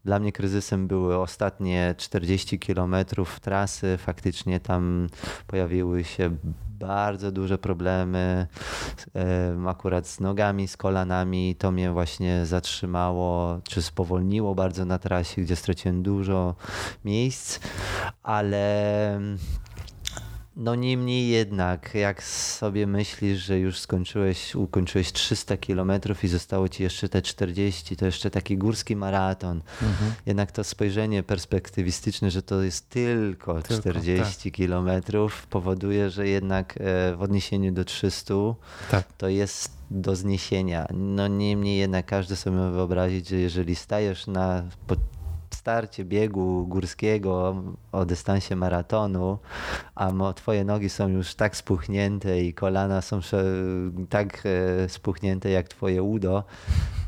Dla 0.04 0.18
mnie 0.18 0.32
kryzysem 0.32 0.88
były 0.88 1.18
ostatnie 1.18 1.94
40 1.98 2.58
kilometrów 2.58 3.40
trasy. 3.40 3.98
Faktycznie 3.98 4.60
tam 4.60 5.08
pojawiły 5.46 6.04
się 6.04 6.23
bardzo 6.78 7.32
duże 7.32 7.58
problemy 7.58 8.46
em, 9.14 9.68
akurat 9.68 10.06
z 10.06 10.20
nogami, 10.20 10.68
z 10.68 10.76
kolanami. 10.76 11.56
To 11.58 11.70
mnie 11.70 11.90
właśnie 11.90 12.46
zatrzymało, 12.46 13.60
czy 13.68 13.82
spowolniło 13.82 14.54
bardzo 14.54 14.84
na 14.84 14.98
trasie, 14.98 15.42
gdzie 15.42 15.56
straciłem 15.56 16.02
dużo 16.02 16.54
miejsc, 17.04 17.60
ale 18.22 19.20
no 20.56 20.74
niemniej 20.74 21.28
jednak, 21.28 21.94
jak 21.94 22.22
sobie 22.22 22.86
myślisz, 22.86 23.38
że 23.38 23.58
już 23.58 23.78
skończyłeś, 23.78 24.54
ukończyłeś 24.54 25.12
300 25.12 25.56
kilometrów 25.56 26.24
i 26.24 26.28
zostało 26.28 26.68
ci 26.68 26.82
jeszcze 26.82 27.08
te 27.08 27.22
40, 27.22 27.96
to 27.96 28.06
jeszcze 28.06 28.30
taki 28.30 28.58
górski 28.58 28.96
maraton. 28.96 29.62
Jednak 30.26 30.52
to 30.52 30.64
spojrzenie 30.64 31.22
perspektywistyczne, 31.22 32.30
że 32.30 32.42
to 32.42 32.62
jest 32.62 32.88
tylko, 32.88 33.62
Tylko, 33.62 33.80
40 33.80 34.52
kilometrów, 34.52 35.46
powoduje, 35.46 36.10
że 36.10 36.28
jednak 36.28 36.74
e, 36.76 37.16
w 37.16 37.22
odniesieniu 37.22 37.72
do 37.72 37.84
300 37.84 38.34
Tak. 38.90 39.12
to 39.18 39.28
jest 39.28 39.70
do 39.90 40.16
zniesienia. 40.16 40.86
No 40.94 41.28
niemniej 41.28 41.78
jednak 41.78 42.06
każdy 42.06 42.36
sobie 42.36 42.56
może 42.56 42.72
wyobrazić, 42.72 43.28
że 43.28 43.36
jeżeli 43.36 43.74
stajesz 43.74 44.26
na 44.26 44.62
po 44.86 44.96
starcie 45.54 46.04
biegu 46.04 46.66
górskiego 46.66 47.62
o 47.92 48.04
dystansie 48.04 48.56
maratonu, 48.56 49.38
a 49.94 50.12
twoje 50.34 50.64
nogi 50.64 50.88
są 50.88 51.08
już 51.08 51.34
tak 51.34 51.56
spuchnięte 51.56 52.40
i 52.40 52.54
kolana 52.54 53.02
są 53.02 53.20
tak 54.08 54.42
e, 54.46 54.88
spuchnięte 54.88 55.50
jak 55.50 55.68
twoje 55.68 56.02
udo, 56.02 56.44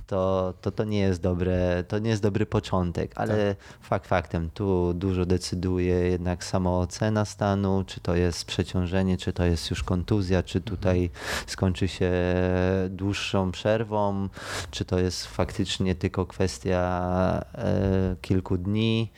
to, 0.07 0.55
to 0.61 0.71
to 0.71 0.85
nie 0.85 0.99
jest 0.99 1.21
dobre, 1.21 1.85
to 1.89 1.99
nie 1.99 2.11
jest 2.11 2.23
dobry 2.23 2.47
początek, 2.47 3.13
ale 3.15 3.57
fakt 3.81 4.07
faktem, 4.07 4.51
tu 4.51 4.95
dużo 4.95 5.27
decyduje 5.27 5.95
jednak 5.95 6.45
samoocena 6.45 7.25
stanu, 7.25 7.85
czy 7.87 8.01
to 8.01 8.17
jest 8.17 8.45
przeciążenie, 8.45 9.17
czy 9.17 9.33
to 9.33 9.45
jest 9.45 9.71
już 9.71 9.83
kontuzja, 9.83 10.43
czy 10.43 10.61
tutaj 10.61 11.11
skończy 11.47 11.89
się 11.89 12.13
dłuższą 12.91 13.53
przerwą, 13.53 14.29
czy 14.71 14.85
to 14.85 14.99
jest 14.99 15.27
faktycznie 15.27 15.95
tylko 15.95 16.27
kwestia 16.27 17.45
e, 17.55 18.17
kilku 18.21 18.59
dni. 18.59 19.13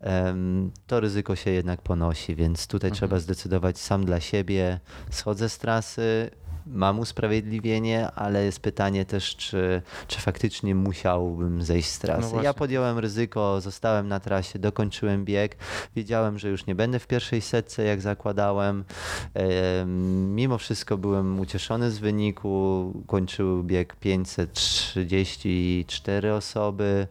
Em, 0.00 0.70
to 0.86 1.00
ryzyko 1.00 1.36
się 1.36 1.50
jednak 1.50 1.82
ponosi, 1.82 2.34
więc 2.34 2.66
tutaj 2.66 2.92
trzeba 2.92 3.18
zdecydować 3.18 3.78
sam 3.78 4.04
dla 4.04 4.20
siebie. 4.20 4.80
Schodzę 5.10 5.48
z 5.48 5.58
trasy, 5.58 6.30
mam 6.66 6.98
usprawiedliwienie, 6.98 8.10
ale 8.10 8.44
jest 8.44 8.60
pytanie 8.60 9.04
też, 9.04 9.36
czy, 9.36 9.82
czy 10.06 10.20
faktycznie 10.20 10.74
musiałbym 10.74 11.62
zejść 11.62 11.88
z 11.88 11.98
trasy. 11.98 12.34
No 12.34 12.42
ja 12.42 12.54
podjąłem 12.54 12.98
ryzyko, 12.98 13.60
zostałem 13.60 14.08
na 14.08 14.20
trasie, 14.20 14.58
dokończyłem 14.58 15.24
bieg. 15.24 15.56
Wiedziałem, 15.96 16.38
że 16.38 16.48
już 16.48 16.66
nie 16.66 16.74
będę 16.74 16.98
w 16.98 17.06
pierwszej 17.06 17.40
setce, 17.40 17.84
jak 17.84 18.00
zakładałem. 18.00 18.84
Mimo 20.28 20.58
wszystko 20.58 20.98
byłem 20.98 21.40
ucieszony 21.40 21.90
z 21.90 21.98
wyniku. 21.98 22.92
Kończył 23.06 23.64
bieg 23.64 23.96
534 23.96 26.34
osoby. 26.34 27.06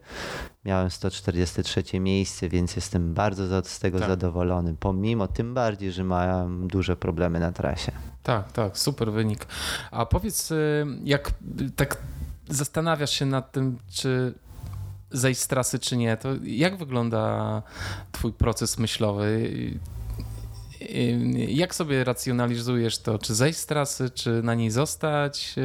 Miałem 0.65 0.91
143 0.91 1.99
miejsce, 1.99 2.49
więc 2.49 2.75
jestem 2.75 3.13
bardzo 3.13 3.61
z 3.63 3.79
tego 3.79 3.99
tak. 3.99 4.09
zadowolony. 4.09 4.75
Pomimo 4.79 5.27
tym 5.27 5.53
bardziej, 5.53 5.91
że 5.91 6.03
miałem 6.03 6.67
duże 6.67 6.95
problemy 6.95 7.39
na 7.39 7.51
trasie. 7.51 7.91
Tak, 8.23 8.51
tak, 8.51 8.77
super 8.77 9.11
wynik. 9.11 9.47
A 9.91 10.05
powiedz, 10.05 10.51
y, 10.51 10.85
jak 11.03 11.31
tak 11.75 11.97
zastanawiasz 12.49 13.11
się 13.11 13.25
nad 13.25 13.51
tym, 13.51 13.77
czy 13.91 14.33
zejść 15.11 15.41
z 15.41 15.47
trasy, 15.47 15.79
czy 15.79 15.97
nie, 15.97 16.17
to 16.17 16.29
jak 16.43 16.77
wygląda 16.77 17.61
Twój 18.11 18.33
proces 18.33 18.79
myślowy? 18.79 19.51
Jak 21.47 21.75
sobie 21.75 22.03
racjonalizujesz 22.03 22.97
to? 22.97 23.19
Czy 23.19 23.35
zejść 23.35 23.59
z 23.59 23.65
trasy, 23.65 24.09
czy 24.09 24.43
na 24.43 24.55
niej 24.55 24.71
zostać? 24.71 25.55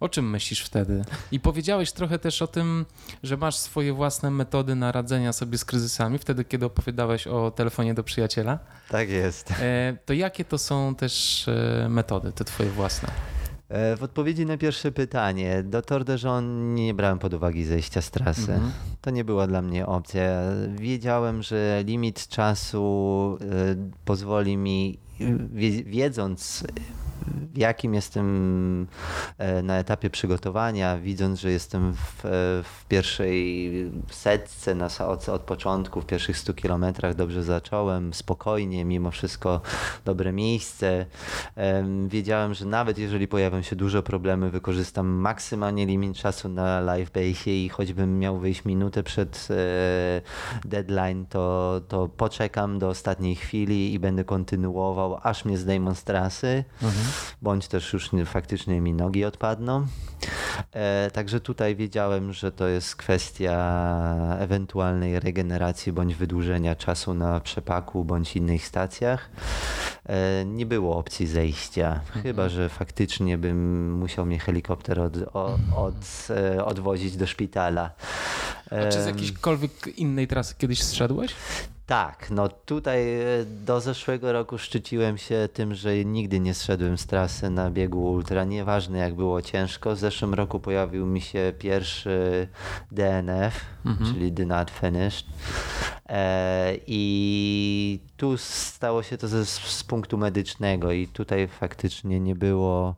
O 0.00 0.08
czym 0.08 0.30
myślisz 0.30 0.60
wtedy? 0.60 1.04
I 1.32 1.40
powiedziałeś 1.40 1.92
trochę 1.92 2.18
też 2.18 2.42
o 2.42 2.46
tym, 2.46 2.86
że 3.22 3.36
masz 3.36 3.56
swoje 3.56 3.92
własne 3.92 4.30
metody 4.30 4.74
na 4.74 4.92
radzenia 4.92 5.32
sobie 5.32 5.58
z 5.58 5.64
kryzysami, 5.64 6.18
wtedy 6.18 6.44
kiedy 6.44 6.66
opowiadałeś 6.66 7.26
o 7.26 7.50
telefonie 7.50 7.94
do 7.94 8.04
przyjaciela. 8.04 8.58
Tak 8.88 9.08
jest. 9.08 9.50
E, 9.50 9.96
to 10.04 10.12
jakie 10.12 10.44
to 10.44 10.58
są 10.58 10.94
też 10.94 11.44
e, 11.48 11.88
metody, 11.88 12.32
te 12.32 12.44
twoje 12.44 12.70
własne? 12.70 13.08
E, 13.74 13.96
w 13.96 14.02
odpowiedzi 14.02 14.46
na 14.46 14.56
pierwsze 14.56 14.92
pytanie, 14.92 15.62
do 15.62 15.82
Tor 15.82 16.04
de 16.04 16.16
Jean 16.22 16.74
nie 16.74 16.94
brałem 16.94 17.18
pod 17.18 17.34
uwagę 17.34 17.64
zejścia 17.64 18.02
z 18.02 18.10
trasy. 18.10 18.52
Mhm. 18.52 18.72
To 19.00 19.10
nie 19.10 19.24
była 19.24 19.46
dla 19.46 19.62
mnie 19.62 19.86
opcja. 19.86 20.22
Wiedziałem, 20.74 21.42
że 21.42 21.82
limit 21.86 22.28
czasu 22.28 23.38
pozwoli 24.04 24.56
mi, 24.56 24.98
wiedząc 25.86 26.64
w 27.26 27.58
jakim 27.58 27.94
jestem 27.94 28.86
e, 29.38 29.62
na 29.62 29.78
etapie 29.78 30.10
przygotowania, 30.10 30.98
widząc, 30.98 31.40
że 31.40 31.50
jestem 31.50 31.94
w, 31.94 32.24
e, 32.24 32.28
w 32.62 32.84
pierwszej 32.88 33.70
setce 34.10 34.74
na, 34.74 34.88
od, 35.06 35.28
od 35.28 35.42
początku, 35.42 36.00
w 36.00 36.06
pierwszych 36.06 36.38
100 36.38 36.54
kilometrach 36.54 37.14
dobrze 37.14 37.42
zacząłem, 37.42 38.14
spokojnie, 38.14 38.84
mimo 38.84 39.10
wszystko 39.10 39.60
dobre 40.04 40.32
miejsce. 40.32 41.06
Wiedziałem, 42.06 42.54
że 42.54 42.66
nawet 42.66 42.98
jeżeli 42.98 43.28
pojawią 43.28 43.62
się 43.62 43.76
duże 43.76 44.02
problemy, 44.02 44.50
wykorzystam 44.50 45.06
maksymalnie 45.06 45.86
limit 45.86 46.16
czasu 46.16 46.48
na 46.48 46.80
live 46.80 47.10
base 47.10 47.50
i 47.50 47.68
choćbym 47.68 48.18
miał 48.18 48.38
wyjść 48.38 48.64
minutę 48.64 49.02
przed 49.02 49.48
e, 49.50 50.68
deadline, 50.68 51.26
to, 51.26 51.80
to 51.88 52.08
poczekam 52.08 52.78
do 52.78 52.88
ostatniej 52.88 53.36
chwili 53.36 53.94
i 53.94 53.98
będę 53.98 54.24
kontynuował, 54.24 55.18
aż 55.22 55.44
mnie 55.44 55.58
zdejmą 55.58 55.94
z 55.94 56.04
trasy. 56.04 56.64
Mhm 56.82 57.13
bądź 57.42 57.68
też 57.68 57.92
już 57.92 58.10
faktycznie 58.26 58.80
mi 58.80 58.92
nogi 58.92 59.24
odpadną. 59.24 59.86
E, 60.72 61.10
także 61.10 61.40
tutaj 61.40 61.76
wiedziałem, 61.76 62.32
że 62.32 62.52
to 62.52 62.68
jest 62.68 62.96
kwestia 62.96 64.36
ewentualnej 64.38 65.20
regeneracji 65.20 65.92
bądź 65.92 66.14
wydłużenia 66.14 66.74
czasu 66.74 67.14
na 67.14 67.40
przepaku 67.40 68.04
bądź 68.04 68.36
innych 68.36 68.66
stacjach. 68.66 69.30
E, 70.06 70.44
nie 70.44 70.66
było 70.66 70.96
opcji 70.96 71.26
zejścia, 71.26 72.00
mhm. 72.06 72.22
chyba 72.22 72.48
że 72.48 72.68
faktycznie 72.68 73.38
bym 73.38 73.92
musiał 73.92 74.26
mnie 74.26 74.38
helikopter 74.38 75.00
od, 75.00 75.16
od, 75.16 75.60
od, 75.76 76.28
e, 76.30 76.64
odwozić 76.64 77.16
do 77.16 77.26
szpitala. 77.26 77.90
A 78.70 78.90
czy 78.90 79.02
z 79.02 79.06
jakiejkolwiek 79.06 79.86
innej 79.98 80.28
trasy 80.28 80.54
kiedyś 80.58 80.82
zszedłeś? 80.82 81.34
Tak, 81.86 82.30
no 82.30 82.48
tutaj 82.48 83.20
e, 83.20 83.44
do 83.44 83.80
zeszłego 83.80 84.32
roku 84.32 84.58
szczyciłem 84.58 85.18
się 85.18 85.48
tym, 85.52 85.74
że 85.74 86.04
nigdy 86.04 86.40
nie 86.40 86.54
zszedłem 86.54 86.98
z 86.98 87.06
trasy 87.06 87.50
na 87.50 87.70
biegu 87.70 88.12
ultra, 88.12 88.44
nieważne 88.44 88.98
jak 88.98 89.14
było 89.14 89.42
ciężko. 89.42 89.94
W 89.94 89.98
zeszłym 89.98 90.34
roku 90.34 90.60
pojawił 90.60 91.06
mi 91.06 91.20
się 91.20 91.52
pierwszy 91.58 92.48
DNF, 92.92 93.60
mhm. 93.84 94.14
czyli 94.14 94.32
Did 94.32 94.48
Not 94.48 94.70
Finished. 94.70 95.26
E, 96.08 96.76
I 96.86 98.00
tu 98.16 98.36
stało 98.38 99.02
się 99.02 99.18
to 99.18 99.28
ze, 99.28 99.46
z 99.46 99.84
punktu 99.84 100.18
medycznego 100.18 100.92
i 100.92 101.08
tutaj 101.08 101.48
faktycznie 101.48 102.20
nie 102.20 102.34
było, 102.34 102.94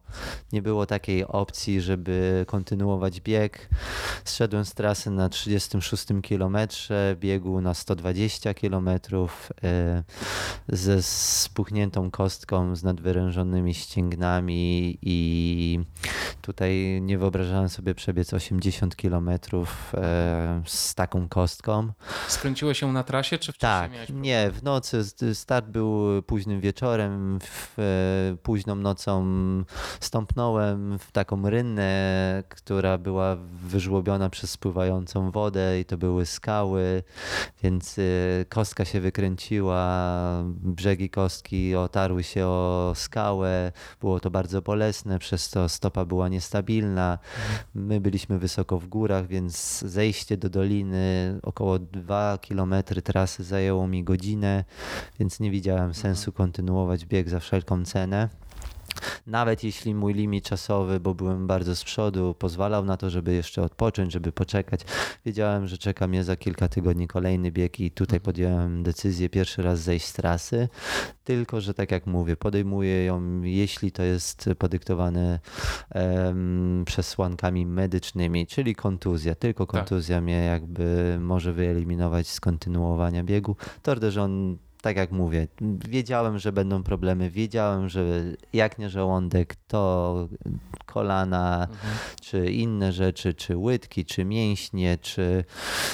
nie 0.53 0.62
było 0.62 0.87
takiej 0.87 1.24
opcji, 1.24 1.80
żeby 1.80 2.45
kontynuować 2.49 3.20
bieg. 3.20 3.68
Zszedłem 4.24 4.64
z 4.64 4.74
trasy 4.74 5.11
na 5.11 5.28
36 5.28 6.07
kilometrze, 6.22 7.16
biegu 7.20 7.61
na 7.61 7.74
120 7.74 8.55
kilometrów 8.76 9.52
e, 9.64 10.02
ze 10.68 11.02
spuchniętą 11.02 12.10
kostką, 12.10 12.76
z 12.76 12.82
nadwyrężonymi 12.82 13.74
ścięgnami 13.74 14.98
i 15.02 15.80
tutaj 16.42 16.98
nie 17.02 17.18
wyobrażałem 17.18 17.68
sobie 17.68 17.94
przebiec 17.94 18.34
80 18.34 18.96
kilometrów 18.96 19.94
e, 19.94 20.62
z 20.66 20.94
taką 20.94 21.28
kostką. 21.28 21.92
Skręciło 22.28 22.74
się 22.74 22.92
na 22.92 23.02
trasie, 23.02 23.38
czy 23.38 23.52
wcześniej 23.52 23.80
tak, 23.80 23.92
miałeś 23.92 24.10
Nie, 24.10 24.50
w 24.50 24.62
nocy. 24.62 25.04
Start 25.34 25.66
był 25.66 26.22
późnym 26.22 26.60
wieczorem. 26.60 27.38
W, 27.40 27.78
e, 27.78 28.36
późną 28.42 28.74
nocą 28.74 29.26
stąpnąłem 30.00 30.98
w 30.98 31.12
taką 31.12 31.50
rynnę, 31.50 32.42
która 32.48 32.98
była 32.98 33.36
wyżłobiona 33.66 34.30
przez 34.30 34.50
spływającą 34.50 35.30
wodę 35.30 35.80
i 35.80 35.84
to 35.84 35.98
były 35.98 36.26
skały, 36.26 37.02
więc 37.62 37.98
e, 37.98 38.02
kostka 38.66 38.84
się 38.84 39.00
wykręciła, 39.00 40.12
brzegi 40.44 41.10
kostki 41.10 41.76
otarły 41.76 42.22
się 42.22 42.46
o 42.46 42.92
skałę. 42.94 43.72
Było 44.00 44.20
to 44.20 44.30
bardzo 44.30 44.62
bolesne, 44.62 45.18
przez 45.18 45.50
to 45.50 45.68
stopa 45.68 46.04
była 46.04 46.28
niestabilna. 46.28 47.18
My 47.74 48.00
byliśmy 48.00 48.38
wysoko 48.38 48.78
w 48.78 48.86
górach, 48.86 49.26
więc 49.26 49.80
zejście 49.80 50.36
do 50.36 50.50
doliny 50.50 51.38
około 51.42 51.78
2 51.78 52.38
km 52.48 52.74
trasy 53.04 53.44
zajęło 53.44 53.88
mi 53.88 54.04
godzinę, 54.04 54.64
więc 55.18 55.40
nie 55.40 55.50
widziałem 55.50 55.94
sensu 55.94 56.32
kontynuować 56.32 57.06
bieg 57.06 57.28
za 57.28 57.40
wszelką 57.40 57.84
cenę. 57.84 58.28
Nawet 59.26 59.64
jeśli 59.64 59.94
mój 59.94 60.14
limit 60.14 60.44
czasowy, 60.44 61.00
bo 61.00 61.14
byłem 61.14 61.46
bardzo 61.46 61.76
z 61.76 61.84
przodu, 61.84 62.34
pozwalał 62.38 62.84
na 62.84 62.96
to, 62.96 63.10
żeby 63.10 63.34
jeszcze 63.34 63.62
odpocząć, 63.62 64.12
żeby 64.12 64.32
poczekać, 64.32 64.80
wiedziałem, 65.24 65.66
że 65.66 65.78
czeka 65.78 66.06
mnie 66.06 66.24
za 66.24 66.36
kilka 66.36 66.68
tygodni 66.68 67.08
kolejny 67.08 67.52
bieg 67.52 67.80
i 67.80 67.90
tutaj 67.90 68.16
mhm. 68.16 68.22
podjąłem 68.22 68.82
decyzję 68.82 69.28
pierwszy 69.28 69.62
raz 69.62 69.80
zejść 69.80 70.06
z 70.06 70.12
trasy. 70.12 70.68
Tylko, 71.24 71.60
że 71.60 71.74
tak 71.74 71.90
jak 71.90 72.06
mówię, 72.06 72.36
podejmuję 72.36 73.04
ją, 73.04 73.42
jeśli 73.42 73.92
to 73.92 74.02
jest 74.02 74.50
podyktowane 74.58 75.40
um, 75.94 76.82
przesłankami 76.86 77.66
medycznymi, 77.66 78.46
czyli 78.46 78.74
kontuzja. 78.74 79.34
Tylko 79.34 79.66
tak. 79.66 79.76
kontuzja 79.80 80.16
tak. 80.16 80.24
mnie 80.24 80.44
jakby 80.44 81.18
może 81.20 81.52
wyeliminować 81.52 82.28
z 82.28 82.40
kontynuowania 82.40 83.24
biegu. 83.24 83.56
Tor 83.82 84.00
de 84.00 84.10
tak 84.87 84.97
jak 84.97 85.12
mówię, 85.12 85.49
wiedziałem, 85.89 86.39
że 86.39 86.53
będą 86.53 86.82
problemy, 86.82 87.30
wiedziałem, 87.30 87.89
że 87.89 88.05
jak 88.53 88.78
nie 88.78 88.91
żołądek, 88.91 89.55
to 89.68 90.28
kolana, 90.87 91.66
mhm. 91.70 91.95
czy 92.22 92.51
inne 92.51 92.93
rzeczy, 92.93 93.34
czy 93.34 93.57
łydki, 93.57 94.05
czy 94.05 94.24
mięśnie, 94.24 94.99
czy, 94.99 95.45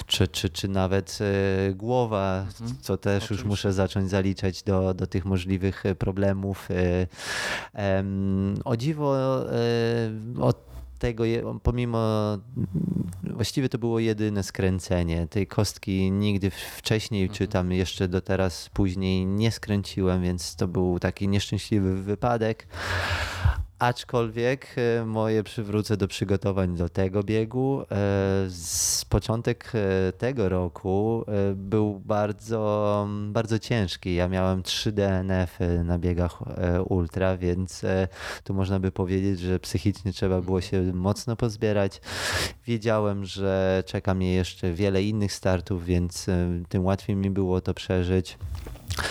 czy, 0.07 0.29
czy, 0.29 0.51
czy 0.51 0.69
nawet 0.69 1.19
e, 1.21 1.75
głowa, 1.75 2.47
mhm. 2.61 2.81
co 2.81 2.97
też 2.97 3.23
Oczywiście. 3.25 3.35
już 3.35 3.51
muszę 3.51 3.73
zacząć 3.73 4.11
zaliczać 4.11 4.63
do, 4.63 4.95
do 4.95 5.07
tych 5.07 5.25
możliwych 5.25 5.85
problemów. 5.99 6.69
E, 7.75 8.05
o 8.65 8.77
dziwo, 8.77 9.17
e, 9.53 10.41
od 10.41 10.72
tego, 11.03 11.25
pomimo, 11.63 12.39
właściwie 13.23 13.69
to 13.69 13.79
było 13.79 13.99
jedyne 13.99 14.43
skręcenie. 14.43 15.27
Tej 15.27 15.47
kostki 15.47 16.11
nigdy 16.11 16.51
wcześniej, 16.51 17.29
czy 17.29 17.45
mhm. 17.45 17.51
tam 17.51 17.73
jeszcze 17.73 18.09
do 18.09 18.21
teraz 18.21 18.71
później 18.75 19.27
nie 19.27 19.51
skręciłem, 19.51 20.23
więc 20.23 20.57
to 20.57 20.69
był 20.69 20.99
taki 20.99 21.29
nieszczęśliwy 21.29 22.03
wypadek. 22.03 22.67
Aczkolwiek 23.83 24.67
e, 24.77 25.05
moje 25.05 25.43
przywrócę 25.43 25.97
do 25.97 26.09
przygotowań 26.09 26.77
do 26.77 26.89
tego 26.89 27.23
biegu. 27.23 27.83
E, 27.83 27.87
z 28.49 29.05
początek 29.05 29.73
e, 29.75 30.13
tego 30.13 30.49
roku 30.49 31.25
był 31.55 32.01
bardzo, 32.01 33.09
bardzo 33.29 33.59
ciężki. 33.59 34.15
Ja 34.15 34.29
miałem 34.29 34.63
3 34.63 34.93
DNF 34.93 35.59
na 35.85 35.99
biegach 35.99 36.43
ultra, 36.89 37.37
więc 37.37 37.83
tu 38.45 38.55
można 38.55 38.81
by 38.81 38.93
powiedzieć, 38.93 39.41
że 39.41 39.61
psychicznie 39.61 40.13
trzeba 40.13 40.41
było 40.41 40.61
się 40.61 40.83
mocno 40.83 41.37
pozbierać. 41.37 42.01
Wiedziałem, 42.67 43.25
że 43.25 43.83
czeka 43.87 44.15
mnie 44.15 44.35
jeszcze 44.35 44.73
wiele 44.73 45.03
innych 45.03 45.33
startów, 45.33 45.85
więc 45.85 46.27
tym 46.69 46.85
łatwiej 46.85 47.17
mi 47.17 47.31
było 47.31 47.61
to 47.61 47.75
przeżyć. 47.75 48.39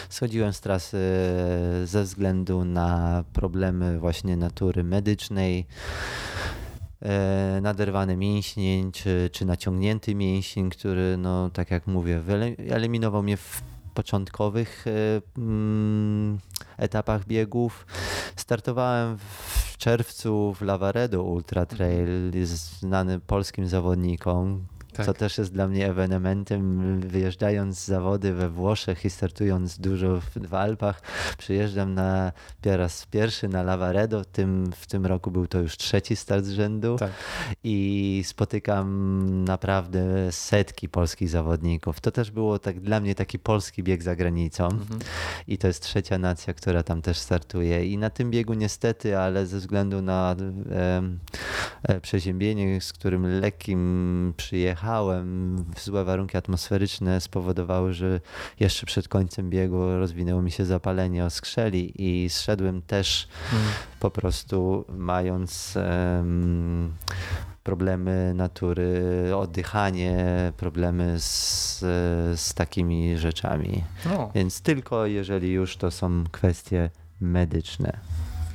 Schodziłem 0.09 0.53
z 0.53 0.61
trasy 0.61 0.97
ze 1.85 2.03
względu 2.03 2.65
na 2.65 3.23
problemy 3.33 3.99
właśnie 3.99 4.37
natury 4.37 4.83
medycznej, 4.83 5.65
e, 7.01 7.59
naderwane 7.61 8.17
mięśnie, 8.17 8.91
czy, 8.91 9.29
czy 9.33 9.45
naciągnięty 9.45 10.15
mięsień, 10.15 10.69
który, 10.69 11.17
no 11.17 11.49
tak 11.49 11.71
jak 11.71 11.87
mówię, 11.87 12.19
wyeliminował 12.19 13.23
mnie 13.23 13.37
w 13.37 13.61
początkowych 13.93 14.85
e, 14.87 15.21
mm, 15.37 16.39
etapach 16.77 17.25
biegów. 17.25 17.85
Startowałem 18.35 19.17
w 19.17 19.77
czerwcu 19.77 20.53
w 20.53 20.61
Lavaredo 20.61 21.23
Ultra 21.23 21.65
Trail, 21.65 22.31
jest 22.33 22.79
znany 22.79 23.19
polskim 23.19 23.67
zawodnikom, 23.67 24.65
tak. 24.93 25.05
co 25.05 25.13
też 25.13 25.37
jest 25.37 25.53
dla 25.53 25.67
mnie 25.67 25.89
ewenementem. 25.89 26.99
Wyjeżdżając 26.99 27.79
z 27.79 27.87
zawody 27.87 28.33
we 28.33 28.49
Włoszech 28.49 29.05
i 29.05 29.09
startując 29.09 29.79
dużo 29.79 30.21
w, 30.21 30.47
w 30.47 30.53
Alpach, 30.53 31.01
przyjeżdżam 31.37 31.93
na 31.93 32.31
po 32.61 32.77
raz 32.77 33.05
pierwszy 33.05 33.47
na 33.47 33.63
Lavaredo. 33.63 34.23
W 34.23 34.25
tym, 34.25 34.71
w 34.75 34.87
tym 34.87 35.05
roku 35.05 35.31
był 35.31 35.47
to 35.47 35.59
już 35.59 35.77
trzeci 35.77 36.15
start 36.15 36.45
z 36.45 36.51
rzędu 36.51 36.95
tak. 36.99 37.11
i 37.63 38.23
spotykam 38.25 39.43
naprawdę 39.43 40.31
setki 40.31 40.89
polskich 40.89 41.29
zawodników. 41.29 41.99
To 41.99 42.11
też 42.11 42.31
było 42.31 42.59
tak 42.59 42.79
dla 42.79 42.99
mnie 42.99 43.15
taki 43.15 43.39
polski 43.39 43.83
bieg 43.83 44.03
za 44.03 44.15
granicą 44.15 44.65
mhm. 44.65 44.99
i 45.47 45.57
to 45.57 45.67
jest 45.67 45.83
trzecia 45.83 46.17
nacja, 46.17 46.53
która 46.53 46.83
tam 46.83 47.01
też 47.01 47.17
startuje. 47.17 47.85
I 47.85 47.97
na 47.97 48.09
tym 48.09 48.31
biegu 48.31 48.53
niestety, 48.53 49.17
ale 49.17 49.45
ze 49.45 49.57
względu 49.57 50.01
na 50.01 50.35
e, 50.71 51.01
e, 51.83 52.01
przeziębienie, 52.01 52.81
z 52.81 52.93
którym 52.93 53.39
lekkim 53.39 54.33
przyjechałem, 54.37 54.90
jechałem, 54.91 55.65
złe 55.77 56.03
warunki 56.03 56.37
atmosferyczne 56.37 57.21
spowodowały, 57.21 57.93
że 57.93 58.19
jeszcze 58.59 58.85
przed 58.85 59.07
końcem 59.07 59.49
biegu 59.49 59.97
rozwinęło 59.97 60.41
mi 60.41 60.51
się 60.51 60.65
zapalenie 60.65 61.25
oskrzeli 61.25 61.93
i 61.95 62.29
zszedłem 62.29 62.81
też 62.81 63.27
hmm. 63.49 63.71
po 63.99 64.11
prostu 64.11 64.85
mając 64.89 65.75
um, 65.75 66.93
problemy 67.63 68.33
natury, 68.35 69.01
oddychanie, 69.35 70.51
problemy 70.57 71.19
z, 71.19 71.79
z 72.39 72.53
takimi 72.53 73.17
rzeczami. 73.17 73.83
No. 74.05 74.31
Więc 74.35 74.61
tylko 74.61 75.05
jeżeli 75.05 75.51
już 75.51 75.77
to 75.77 75.91
są 75.91 76.23
kwestie 76.31 76.89
medyczne. 77.21 77.99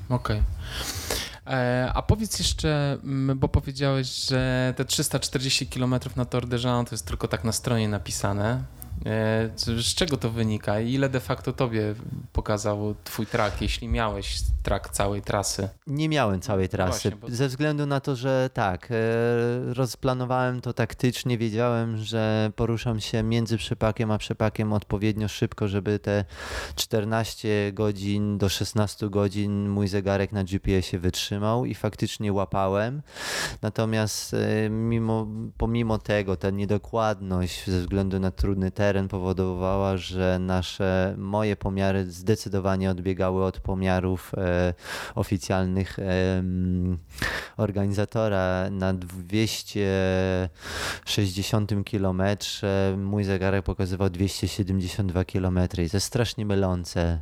Okej. 0.08 0.40
Okay. 0.40 1.25
E, 1.46 1.90
a 1.94 2.02
powiedz 2.02 2.38
jeszcze, 2.38 2.98
bo 3.36 3.48
powiedziałeś, 3.48 4.26
że 4.28 4.74
te 4.76 4.84
340 4.84 5.66
km 5.66 5.94
na 6.16 6.24
Tor 6.24 6.46
de 6.48 6.56
Jean 6.64 6.84
to 6.84 6.94
jest 6.94 7.06
tylko 7.06 7.28
tak 7.28 7.44
na 7.44 7.52
stronie 7.52 7.88
napisane. 7.88 8.62
E, 9.06 9.50
z 9.56 9.94
czego 9.94 10.16
to 10.16 10.30
wynika 10.30 10.80
ile 10.80 11.08
de 11.08 11.20
facto 11.20 11.52
tobie 11.52 11.94
pokazał 12.32 12.94
twój 13.04 13.26
track, 13.26 13.62
jeśli 13.62 13.88
miałeś 13.88 14.40
track 14.62 14.88
całej 14.88 15.22
trasy? 15.22 15.68
Nie 15.86 16.08
miałem 16.08 16.40
całej 16.40 16.68
trasy, 16.68 16.90
Właśnie, 16.90 17.10
bo... 17.10 17.30
ze 17.30 17.48
względu 17.48 17.86
na 17.86 18.00
to, 18.00 18.16
że 18.16 18.50
tak, 18.54 18.88
e, 18.90 18.94
rozplanowałem 19.74 20.60
to 20.60 20.72
taktycznie, 20.72 21.38
wiedziałem, 21.38 21.96
że 21.96 22.50
poruszam 22.56 23.00
się 23.00 23.22
między 23.22 23.56
przepakiem 23.56 24.10
a 24.10 24.18
przepakiem 24.18 24.72
odpowiednio 24.72 25.28
szybko, 25.28 25.68
żeby 25.68 25.98
te 25.98 26.24
14 26.76 27.72
godzin 27.72 28.38
do 28.38 28.48
16 28.48 29.10
godzin 29.10 29.68
mój 29.68 29.88
zegarek 29.88 30.32
na 30.32 30.44
GPS-ie 30.44 31.00
wytrzymał 31.00 31.64
i 31.64 31.74
faktycznie 31.74 32.32
łapałem. 32.32 33.02
Natomiast 33.62 34.34
e, 34.34 34.70
mimo, 34.70 35.26
pomimo 35.56 35.98
tego, 35.98 36.36
ta 36.36 36.50
niedokładność 36.50 37.70
ze 37.70 37.80
względu 37.80 38.20
na 38.20 38.30
trudny 38.30 38.70
teren, 38.70 38.85
teren 38.86 39.08
powodowała, 39.08 39.96
że 39.96 40.38
nasze, 40.38 41.14
moje 41.18 41.56
pomiary 41.56 42.10
zdecydowanie 42.10 42.90
odbiegały 42.90 43.44
od 43.44 43.60
pomiarów 43.60 44.32
e, 44.34 44.74
oficjalnych 45.14 45.98
e, 45.98 46.02
organizatora. 47.56 48.70
Na 48.70 48.94
260 48.94 51.70
km 51.90 52.22
mój 52.96 53.24
zegarek 53.24 53.64
pokazywał 53.64 54.10
272 54.10 55.24
km 55.24 55.58
i 55.64 55.90
to 55.90 55.96
jest 55.96 56.06
strasznie 56.06 56.46
mylące, 56.46 57.20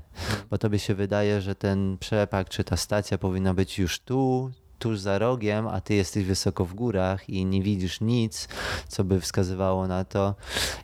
bo 0.51 0.59
tobie 0.59 0.79
się 0.79 0.95
wydaje, 0.95 1.41
że 1.41 1.55
ten 1.55 1.99
przepak 1.99 2.49
czy 2.49 2.65
ta 2.65 2.77
stacja 2.77 3.19
powinna 3.19 3.55
być 3.55 3.79
już 3.79 4.01
tu, 4.01 4.51
tuż 4.85 4.99
za 4.99 5.19
rogiem, 5.19 5.67
a 5.67 5.81
ty 5.81 5.95
jesteś 5.95 6.25
wysoko 6.25 6.65
w 6.65 6.75
górach 6.75 7.31
i 7.31 7.47
nie 7.47 7.63
widzisz 7.63 8.01
nic, 8.01 8.49
co 8.89 9.05
by 9.05 9.21
wskazywało 9.21 9.87
na 9.87 10.05
to. 10.05 10.35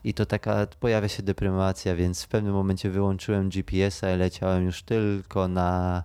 I 0.05 0.15
to 0.15 0.27
taka 0.27 0.67
pojawia 0.81 1.09
się 1.09 1.23
deprymacja, 1.23 1.97
więc 1.97 2.23
w 2.23 2.29
pewnym 2.29 2.53
momencie 2.53 2.91
wyłączyłem 2.91 3.49
GPS-a 3.49 4.15
i 4.15 4.19
leciałem 4.19 4.65
już 4.65 4.83
tylko 4.83 5.49
na, 5.49 6.05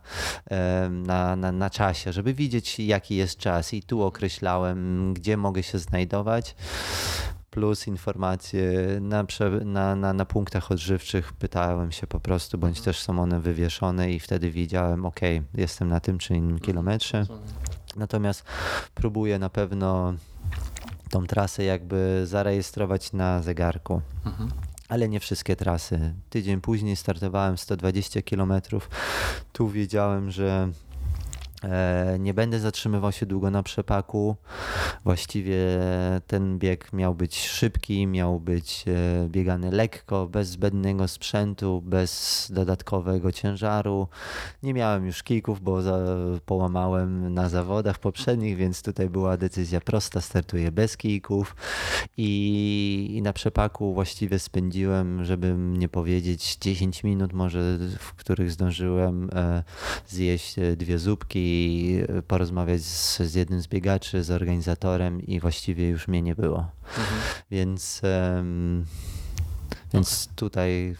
na, 0.89 1.35
na, 1.35 1.51
na 1.51 1.69
czasie, 1.69 2.13
żeby 2.13 2.33
widzieć, 2.33 2.79
jaki 2.79 3.15
jest 3.15 3.37
czas. 3.37 3.73
I 3.73 3.83
tu 3.83 4.03
określałem, 4.03 5.13
gdzie 5.13 5.37
mogę 5.37 5.63
się 5.63 5.79
znajdować 5.79 6.55
plus 7.55 7.87
informacje 7.87 8.71
na, 9.01 9.25
na, 9.65 9.95
na, 9.95 10.13
na, 10.13 10.25
punktach 10.25 10.71
odżywczych 10.71 11.33
pytałem 11.33 11.91
się 11.91 12.07
po 12.07 12.19
prostu, 12.19 12.57
bądź 12.57 12.77
mhm. 12.77 12.85
też 12.85 13.01
są 13.01 13.19
one 13.19 13.39
wywieszone 13.39 14.11
i 14.11 14.19
wtedy 14.19 14.51
wiedziałem, 14.51 15.05
ok, 15.05 15.19
jestem 15.53 15.89
na 15.89 15.99
tym 15.99 16.17
czy 16.17 16.33
innym 16.33 16.51
mhm. 16.51 16.65
kilometrze. 16.65 17.25
Natomiast 17.95 18.43
próbuję 18.95 19.39
na 19.39 19.49
pewno 19.49 20.13
tą 21.09 21.27
trasę 21.27 21.63
jakby 21.63 22.21
zarejestrować 22.25 23.13
na 23.13 23.41
zegarku. 23.41 24.01
Mhm. 24.25 24.49
Ale 24.89 25.09
nie 25.09 25.19
wszystkie 25.19 25.55
trasy. 25.55 26.13
Tydzień 26.29 26.61
później 26.61 26.95
startowałem 26.95 27.57
120 27.57 28.21
km. 28.21 28.53
Tu 29.53 29.69
wiedziałem, 29.69 30.31
że 30.31 30.69
nie 32.19 32.33
będę 32.33 32.59
zatrzymywał 32.59 33.11
się 33.11 33.25
długo 33.25 33.51
na 33.51 33.63
przepaku. 33.63 34.35
Właściwie 35.03 35.57
ten 36.27 36.59
bieg 36.59 36.93
miał 36.93 37.15
być 37.15 37.47
szybki, 37.47 38.07
miał 38.07 38.39
być 38.39 38.85
e, 38.87 39.27
biegany 39.29 39.71
lekko, 39.71 40.27
bez 40.27 40.49
zbędnego 40.49 41.07
sprzętu, 41.07 41.81
bez 41.85 42.47
dodatkowego 42.53 43.31
ciężaru. 43.31 44.07
Nie 44.63 44.73
miałem 44.73 45.05
już 45.05 45.23
kijków, 45.23 45.61
bo 45.61 45.79
połamałem 46.45 47.33
na 47.33 47.49
zawodach 47.49 47.99
poprzednich, 47.99 48.57
więc 48.57 48.81
tutaj 48.81 49.09
była 49.09 49.37
decyzja 49.37 49.81
prosta, 49.81 50.21
startuję 50.21 50.71
bez 50.71 50.97
kijków 50.97 51.55
i, 52.17 53.11
i 53.11 53.21
na 53.21 53.33
przepaku 53.33 53.93
właściwie 53.93 54.39
spędziłem, 54.39 55.25
żeby 55.25 55.55
nie 55.57 55.89
powiedzieć 55.89 56.57
10 56.61 57.03
minut 57.03 57.33
może, 57.33 57.77
w 57.99 58.13
których 58.13 58.51
zdążyłem 58.51 59.29
e, 59.33 59.63
zjeść 60.07 60.55
dwie 60.77 60.99
zupki 60.99 61.44
i 61.45 62.03
porozmawiać 62.27 62.81
z, 62.81 63.19
z 63.19 63.33
jednym 63.33 63.61
z 63.61 63.67
biegaczy, 63.67 64.23
z 64.23 64.31
organizatorem 64.31 65.21
i 65.21 65.39
właściwie 65.39 65.89
już 65.89 66.07
mnie 66.07 66.21
nie 66.21 66.35
było. 66.35 66.71
Mhm. 66.97 67.21
Więc, 67.51 68.01
um, 68.35 68.85
więc 69.93 70.29
tutaj 70.35 70.95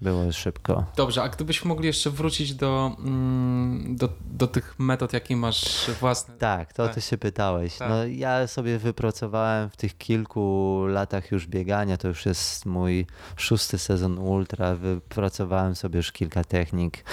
było 0.00 0.32
szybko. 0.32 0.84
Dobrze, 0.96 1.22
a 1.22 1.28
gdybyśmy 1.28 1.68
mogli 1.68 1.86
jeszcze 1.86 2.10
wrócić 2.10 2.54
do, 2.54 2.96
mm, 2.98 3.96
do, 3.96 4.08
do 4.30 4.46
tych 4.46 4.78
metod, 4.78 5.12
jakie 5.12 5.36
masz 5.36 5.90
własne. 6.00 6.34
Tak, 6.34 6.72
to 6.72 6.86
tak. 6.86 6.94
ty 6.94 7.00
się 7.00 7.18
pytałeś. 7.18 7.76
Tak. 7.76 7.88
No, 7.88 8.06
ja 8.06 8.46
sobie 8.46 8.78
wypracowałem 8.78 9.70
w 9.70 9.76
tych 9.76 9.98
kilku 9.98 10.84
latach 10.88 11.30
już 11.30 11.46
biegania, 11.46 11.96
to 11.96 12.08
już 12.08 12.26
jest 12.26 12.66
mój 12.66 13.06
szósty 13.36 13.78
sezon 13.78 14.18
ultra, 14.18 14.74
wypracowałem 14.74 15.76
sobie 15.76 15.96
już 15.96 16.12
kilka 16.12 16.44
technik 16.44 17.04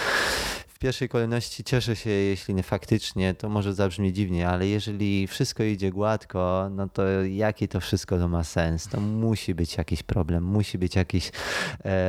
pierwszej 0.85 1.09
kolejności 1.09 1.63
cieszę 1.63 1.95
się, 1.95 2.09
jeśli 2.09 2.53
nie 2.53 2.63
faktycznie, 2.63 3.33
to 3.33 3.49
może 3.49 3.73
zabrzmi 3.73 4.13
dziwnie, 4.13 4.49
ale 4.49 4.67
jeżeli 4.67 5.27
wszystko 5.27 5.63
idzie 5.63 5.91
gładko, 5.91 6.69
no 6.71 6.89
to 6.89 7.03
jaki 7.23 7.67
to 7.67 7.79
wszystko 7.79 8.17
to 8.17 8.27
ma 8.27 8.43
sens? 8.43 8.87
To 8.87 8.99
musi 8.99 9.55
być 9.55 9.77
jakiś 9.77 10.03
problem, 10.03 10.43
musi 10.43 10.77
być 10.77 10.95
jakiś 10.95 11.31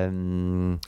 um, 0.04 0.78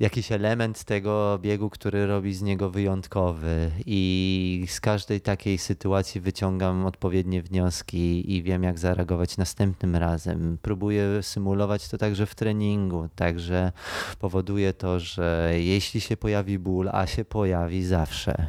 jakiś 0.00 0.32
element 0.32 0.84
tego 0.84 1.38
biegu, 1.42 1.70
który 1.70 2.06
robi 2.06 2.34
z 2.34 2.42
niego 2.42 2.70
wyjątkowy. 2.70 3.70
I 3.86 4.66
z 4.68 4.80
każdej 4.80 5.20
takiej 5.20 5.58
sytuacji 5.58 6.20
wyciągam 6.20 6.86
odpowiednie 6.86 7.42
wnioski 7.42 8.32
i 8.36 8.42
wiem, 8.42 8.62
jak 8.62 8.78
zareagować 8.78 9.36
następnym 9.36 9.96
razem. 9.96 10.58
Próbuję 10.62 11.22
symulować 11.22 11.88
to 11.88 11.98
także 11.98 12.26
w 12.26 12.34
treningu, 12.34 13.08
także 13.14 13.72
powoduje 14.18 14.72
to, 14.72 15.00
że 15.00 15.52
jeśli 15.58 16.00
się 16.00 16.16
pojawi 16.16 16.58
ból, 16.58 16.88
a 16.92 17.06
się 17.06 17.24
pojawi 17.24 17.84
zawsze, 17.84 18.46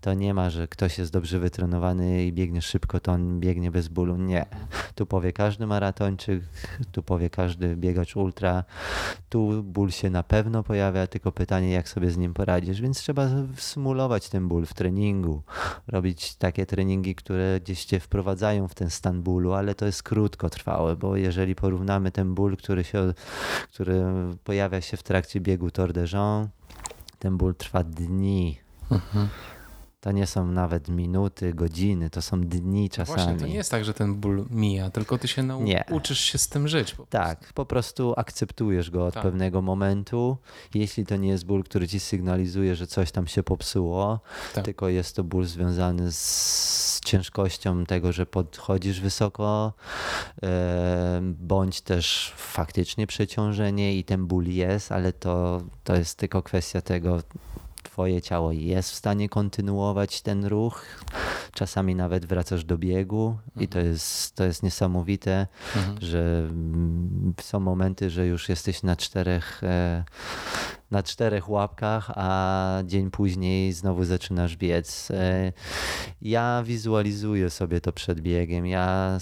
To 0.00 0.14
nie 0.14 0.34
ma, 0.34 0.50
że 0.50 0.68
ktoś 0.68 0.98
jest 0.98 1.12
dobrze 1.12 1.38
wytrenowany 1.38 2.24
i 2.24 2.32
biegnie 2.32 2.62
szybko, 2.62 3.00
to 3.00 3.12
on 3.12 3.40
biegnie 3.40 3.70
bez 3.70 3.88
bólu. 3.88 4.16
Nie. 4.16 4.46
Tu 4.94 5.06
powie 5.06 5.32
każdy 5.32 5.66
maratończyk, 5.66 6.42
tu 6.92 7.02
powie 7.02 7.30
każdy 7.30 7.76
biegacz 7.76 8.16
ultra. 8.16 8.64
Tu 9.28 9.62
ból 9.62 9.90
się 9.90 10.10
na 10.10 10.22
pewno 10.22 10.62
pojawia, 10.62 11.06
tylko 11.06 11.32
pytanie, 11.32 11.70
jak 11.70 11.88
sobie 11.88 12.10
z 12.10 12.16
nim 12.16 12.34
poradzisz. 12.34 12.80
Więc 12.80 12.98
trzeba 12.98 13.28
symulować 13.56 14.28
ten 14.28 14.48
ból 14.48 14.66
w 14.66 14.74
treningu, 14.74 15.42
robić 15.88 16.34
takie 16.34 16.66
treningi, 16.66 17.14
które 17.14 17.60
gdzieś 17.60 17.84
cię 17.84 18.00
wprowadzają 18.00 18.68
w 18.68 18.74
ten 18.74 18.90
stan 18.90 19.22
bólu, 19.22 19.52
ale 19.52 19.74
to 19.74 19.86
jest 19.86 20.02
krótkotrwałe, 20.02 20.96
bo 20.96 21.16
jeżeli 21.16 21.54
porównamy 21.54 22.10
ten 22.10 22.34
ból, 22.34 22.56
który, 22.56 22.84
się, 22.84 23.14
który 23.74 24.02
pojawia 24.44 24.80
się 24.80 24.96
w 24.96 25.02
trakcie 25.02 25.40
biegu 25.40 25.70
Tour 25.70 25.92
de 25.92 26.04
Jean, 26.12 26.48
ten 27.18 27.36
ból 27.36 27.54
trwa 27.54 27.84
dni. 27.84 28.58
Mhm. 28.90 29.28
To 30.00 30.12
nie 30.12 30.26
są 30.26 30.46
nawet 30.46 30.88
minuty, 30.88 31.54
godziny, 31.54 32.10
to 32.10 32.22
są 32.22 32.40
dni 32.40 32.90
czasami. 32.90 33.16
Właśnie, 33.16 33.36
to 33.36 33.46
nie 33.46 33.54
jest 33.54 33.70
tak, 33.70 33.84
że 33.84 33.94
ten 33.94 34.14
ból 34.14 34.46
mija, 34.50 34.90
tylko 34.90 35.18
ty 35.18 35.28
się 35.28 35.42
nauczysz 35.42 36.20
się 36.20 36.38
z 36.38 36.48
tym 36.48 36.68
żyć. 36.68 36.94
Po 36.94 37.06
tak, 37.06 37.52
po 37.52 37.66
prostu 37.66 38.14
akceptujesz 38.16 38.90
go 38.90 39.06
od 39.06 39.14
tak. 39.14 39.22
pewnego 39.22 39.62
momentu. 39.62 40.36
Jeśli 40.74 41.06
to 41.06 41.16
nie 41.16 41.28
jest 41.28 41.46
ból, 41.46 41.64
który 41.64 41.88
ci 41.88 42.00
sygnalizuje, 42.00 42.76
że 42.76 42.86
coś 42.86 43.12
tam 43.12 43.26
się 43.26 43.42
popsuło, 43.42 44.20
tak. 44.54 44.64
tylko 44.64 44.88
jest 44.88 45.16
to 45.16 45.24
ból 45.24 45.44
związany 45.44 46.12
z 46.12 47.00
ciężkością 47.04 47.86
tego, 47.86 48.12
że 48.12 48.26
podchodzisz 48.26 49.00
wysoko, 49.00 49.72
bądź 51.22 51.80
też 51.80 52.32
faktycznie 52.36 53.06
przeciążenie 53.06 53.98
i 53.98 54.04
ten 54.04 54.26
ból 54.26 54.46
jest, 54.46 54.92
ale 54.92 55.12
to, 55.12 55.62
to 55.84 55.96
jest 55.96 56.18
tylko 56.18 56.42
kwestia 56.42 56.80
tego, 56.80 57.22
twoje 57.82 58.22
ciało 58.22 58.52
jest 58.52 58.90
w 58.90 58.94
stanie 58.94 59.28
kontynuować 59.28 60.22
ten 60.22 60.44
ruch. 60.44 60.84
Czasami 61.52 61.94
nawet 61.94 62.26
wracasz 62.26 62.64
do 62.64 62.78
biegu 62.78 63.38
i 63.56 63.68
to 63.68 63.78
mhm. 63.78 63.92
jest, 63.92 64.34
to 64.34 64.44
jest 64.44 64.62
niesamowite, 64.62 65.46
mhm. 65.76 65.96
że 66.00 66.46
mm, 66.50 67.34
są 67.40 67.60
momenty, 67.60 68.10
że 68.10 68.26
już 68.26 68.48
jesteś 68.48 68.82
na 68.82 68.96
czterech 68.96 69.64
e, 69.64 70.04
na 70.90 71.02
czterech 71.02 71.48
łapkach, 71.48 72.10
a 72.14 72.82
dzień 72.84 73.10
później 73.10 73.72
znowu 73.72 74.04
zaczynasz 74.04 74.56
biec. 74.56 75.10
E, 75.10 75.52
ja 76.22 76.62
wizualizuję 76.66 77.50
sobie 77.50 77.80
to 77.80 77.92
przed 77.92 78.20
biegiem. 78.20 78.66
Ja 78.66 79.18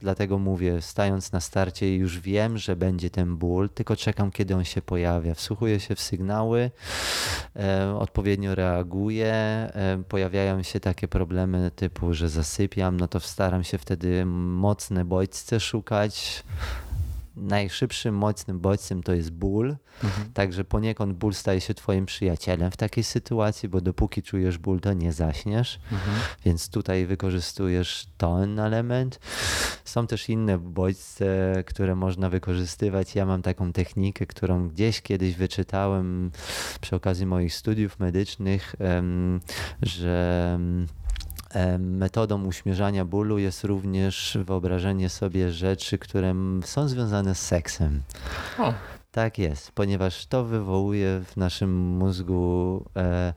dlatego 0.00 0.38
mówię, 0.38 0.82
stając 0.82 1.32
na 1.32 1.40
starcie, 1.40 1.96
już 1.96 2.20
wiem, 2.20 2.58
że 2.58 2.76
będzie 2.76 3.10
ten 3.10 3.36
ból, 3.36 3.70
tylko 3.70 3.96
czekam, 3.96 4.30
kiedy 4.30 4.54
on 4.54 4.64
się 4.64 4.82
pojawia. 4.82 5.34
Wsłuchuję 5.34 5.80
się 5.80 5.94
w 5.94 6.00
sygnały, 6.00 6.70
e, 7.56 7.94
odpowiednio 7.98 8.54
reaguję. 8.54 9.32
E, 9.34 10.02
pojawiają 10.08 10.62
się 10.62 10.80
takie 10.80 11.08
problemy 11.08 11.70
typu, 11.76 12.14
że 12.14 12.28
zasypiam, 12.28 13.00
no 13.00 13.08
to 13.08 13.20
staram 13.20 13.64
się 13.64 13.78
wtedy 13.78 14.26
mocne 14.26 15.04
bodźce 15.04 15.60
szukać 15.60 16.44
najszybszym, 17.36 18.14
mocnym 18.14 18.60
bodźcem 18.60 19.02
to 19.02 19.12
jest 19.12 19.30
ból. 19.30 19.76
Mhm. 20.04 20.32
Także 20.32 20.64
poniekąd 20.64 21.16
ból 21.16 21.34
staje 21.34 21.60
się 21.60 21.74
twoim 21.74 22.06
przyjacielem 22.06 22.70
w 22.70 22.76
takiej 22.76 23.04
sytuacji, 23.04 23.68
bo 23.68 23.80
dopóki 23.80 24.22
czujesz 24.22 24.58
ból, 24.58 24.80
to 24.80 24.92
nie 24.92 25.12
zaśniesz. 25.12 25.80
Mhm. 25.92 26.16
Więc 26.44 26.70
tutaj 26.70 27.06
wykorzystujesz 27.06 28.06
ten 28.16 28.58
element. 28.58 29.20
Są 29.84 30.06
też 30.06 30.28
inne 30.28 30.58
bodźce, 30.58 31.62
które 31.66 31.94
można 31.94 32.30
wykorzystywać. 32.30 33.14
Ja 33.14 33.26
mam 33.26 33.42
taką 33.42 33.72
technikę, 33.72 34.26
którą 34.26 34.68
gdzieś 34.68 35.02
kiedyś 35.02 35.34
wyczytałem 35.34 36.30
przy 36.80 36.96
okazji 36.96 37.26
moich 37.26 37.54
studiów 37.54 37.98
medycznych, 37.98 38.74
że 39.82 40.58
Metodą 41.78 42.44
uśmierzania 42.44 43.04
bólu 43.04 43.38
jest 43.38 43.64
również 43.64 44.38
wyobrażenie 44.44 45.08
sobie 45.08 45.52
rzeczy, 45.52 45.98
które 45.98 46.34
są 46.64 46.88
związane 46.88 47.34
z 47.34 47.40
seksem. 47.46 48.02
O. 48.58 48.74
Tak 49.12 49.38
jest, 49.38 49.72
ponieważ 49.72 50.26
to 50.26 50.44
wywołuje 50.44 51.20
w 51.24 51.36
naszym 51.36 51.96
mózgu 51.96 52.84
e, 52.96 53.34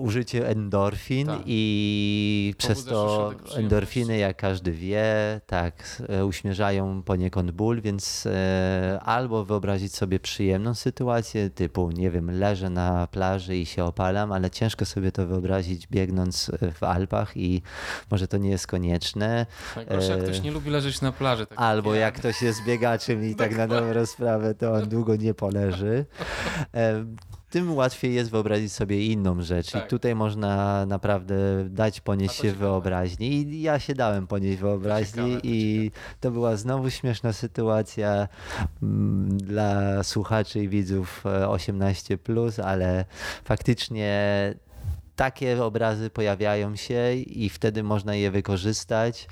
użycie 0.00 0.48
endorfin 0.48 1.26
tak. 1.26 1.40
i 1.46 2.54
przez 2.58 2.84
to 2.84 3.32
endorfiny, 3.56 4.18
jak 4.18 4.36
każdy 4.36 4.72
wie, 4.72 5.40
tak, 5.46 6.02
e, 6.08 6.26
uśmierzają 6.26 7.02
poniekąd 7.02 7.50
ból, 7.50 7.80
więc 7.80 8.26
e, 8.26 9.00
albo 9.02 9.44
wyobrazić 9.44 9.94
sobie 9.94 10.20
przyjemną 10.20 10.74
sytuację, 10.74 11.50
typu, 11.50 11.90
nie 11.90 12.10
wiem, 12.10 12.38
leżę 12.38 12.70
na 12.70 13.06
plaży 13.06 13.56
i 13.56 13.66
się 13.66 13.84
opalam, 13.84 14.32
ale 14.32 14.50
ciężko 14.50 14.84
sobie 14.84 15.12
to 15.12 15.26
wyobrazić 15.26 15.86
biegnąc 15.88 16.50
w 16.74 16.82
Alpach 16.82 17.36
i 17.36 17.62
może 18.10 18.28
to 18.28 18.38
nie 18.38 18.50
jest 18.50 18.66
konieczne. 18.66 19.46
Najgorsze, 19.76 20.12
jak 20.12 20.22
ktoś 20.22 20.42
nie 20.42 20.50
lubi 20.50 20.70
leżeć 20.70 21.00
na 21.00 21.12
plaży. 21.12 21.46
Tak 21.46 21.58
albo 21.60 21.94
jak 21.94 22.14
ktoś 22.14 22.42
jest 22.42 22.64
biegaczem 22.64 23.24
i 23.24 23.34
tak 23.34 23.56
na 23.56 23.66
dobrą 23.76 24.06
sprawę, 24.06 24.54
to 24.54 24.72
on 24.72 24.88
długo 24.88 25.16
nie 25.16 25.34
poleży 25.34 26.04
tym 27.52 27.74
łatwiej 27.74 28.14
jest 28.14 28.30
wyobrazić 28.30 28.72
sobie 28.72 29.06
inną 29.06 29.42
rzecz. 29.42 29.70
Tak. 29.70 29.84
I 29.84 29.88
tutaj 29.88 30.14
można 30.14 30.86
naprawdę 30.86 31.34
dać 31.68 32.00
ponieść 32.00 32.34
się 32.34 32.52
wyobraźni. 32.52 33.28
I 33.28 33.62
ja 33.62 33.78
się 33.78 33.94
dałem 33.94 34.26
ponieść 34.26 34.58
wyobraźni 34.58 35.30
ciekawe, 35.34 35.40
i 35.42 35.90
to 36.20 36.30
była 36.30 36.56
znowu 36.56 36.90
śmieszna 36.90 37.32
sytuacja 37.32 38.28
mm, 38.82 39.38
dla 39.38 40.02
słuchaczy 40.02 40.64
i 40.64 40.68
widzów 40.68 41.24
18, 41.48 42.18
e, 42.58 42.64
ale 42.64 43.04
faktycznie 43.44 44.54
takie 45.16 45.64
obrazy 45.64 46.10
pojawiają 46.10 46.76
się 46.76 47.14
i 47.14 47.48
wtedy 47.48 47.82
można 47.82 48.14
je 48.14 48.30
wykorzystać 48.30 49.28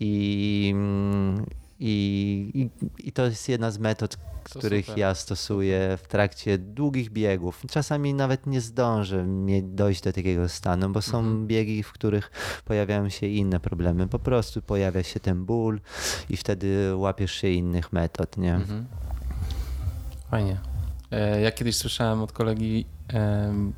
i, 0.00 0.70
mm, 0.74 1.46
i, 1.80 2.50
i, 2.54 3.08
i 3.08 3.12
to 3.12 3.24
jest 3.24 3.48
jedna 3.48 3.70
z 3.70 3.78
metod, 3.78 4.16
których 4.44 4.86
super. 4.86 4.98
ja 4.98 5.14
stosuję 5.14 5.98
w 6.02 6.08
trakcie 6.08 6.58
długich 6.58 7.10
biegów. 7.10 7.62
Czasami 7.70 8.14
nawet 8.14 8.46
nie 8.46 8.60
zdążę 8.60 9.26
dojść 9.62 10.02
do 10.02 10.12
takiego 10.12 10.48
stanu, 10.48 10.90
bo 10.90 11.02
są 11.02 11.18
mhm. 11.18 11.46
biegi, 11.46 11.82
w 11.82 11.92
których 11.92 12.30
pojawiają 12.64 13.08
się 13.08 13.26
inne 13.26 13.60
problemy. 13.60 14.08
Po 14.08 14.18
prostu 14.18 14.62
pojawia 14.62 15.02
się 15.02 15.20
ten 15.20 15.44
ból 15.44 15.80
i 16.30 16.36
wtedy 16.36 16.96
łapiesz 16.96 17.32
się 17.32 17.48
innych 17.48 17.92
metod, 17.92 18.36
nie? 18.36 18.54
Mhm. 18.54 18.86
Fajnie. 20.30 20.60
E, 21.10 21.40
ja 21.40 21.52
kiedyś 21.52 21.76
słyszałem 21.76 22.22
od 22.22 22.32
kolegi 22.32 22.86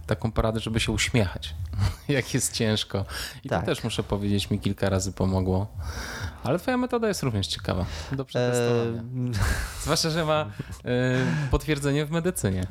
taką 0.07 0.33
poradę, 0.33 0.61
żeby 0.61 0.81
się 0.81 0.93
uśmiechać, 0.93 1.55
jak 2.09 2.35
jest 2.35 2.53
ciężko. 2.53 3.05
I 3.45 3.49
tak. 3.49 3.61
to 3.61 3.67
też 3.67 3.85
muszę 3.85 4.03
powiedzieć, 4.03 4.51
mi 4.51 4.59
kilka 4.59 4.91
razy 4.91 5.13
pomogło. 5.13 5.67
Ale 6.45 6.59
twoja 6.59 6.77
metoda 6.77 7.09
jest 7.09 7.23
również 7.23 7.47
ciekawa 7.47 7.87
do 8.13 8.25
przetestowania. 8.25 9.03
Eee... 9.03 9.33
Zwłaszcza, 9.83 10.11
że 10.11 10.25
ma 10.25 10.47
e, 10.85 11.17
potwierdzenie 11.51 12.07
w 12.07 12.11
medycynie. 12.11 12.61
E, 12.61 12.67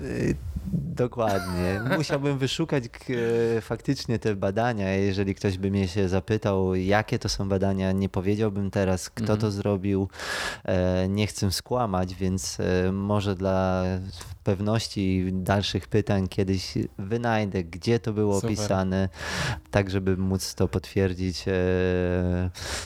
dokładnie. 0.73 1.81
Musiałbym 1.97 2.37
wyszukać 2.37 2.83
e, 2.85 3.61
faktycznie 3.61 4.19
te 4.19 4.35
badania. 4.35 4.93
Jeżeli 4.93 5.35
ktoś 5.35 5.57
by 5.57 5.71
mnie 5.71 5.87
się 5.87 6.09
zapytał, 6.09 6.75
jakie 6.75 7.19
to 7.19 7.29
są 7.29 7.49
badania, 7.49 7.91
nie 7.91 8.09
powiedziałbym 8.09 8.71
teraz, 8.71 9.09
kto 9.09 9.21
mhm. 9.21 9.39
to 9.39 9.51
zrobił. 9.51 10.09
Nie 11.09 11.27
chcę 11.27 11.51
skłamać, 11.51 12.15
więc 12.15 12.57
może 12.91 13.35
dla 13.35 13.83
pewności 14.43 15.29
dalszych 15.33 15.87
pytań 15.87 16.27
kiedyś 16.27 16.73
wynajdę, 16.97 17.63
gdzie 17.63 17.99
to 17.99 18.13
było 18.13 18.35
Super. 18.35 18.49
opisane, 18.49 19.09
tak 19.71 19.89
żeby 19.89 20.17
móc 20.17 20.55
to 20.55 20.67
potwierdzić. 20.67 21.45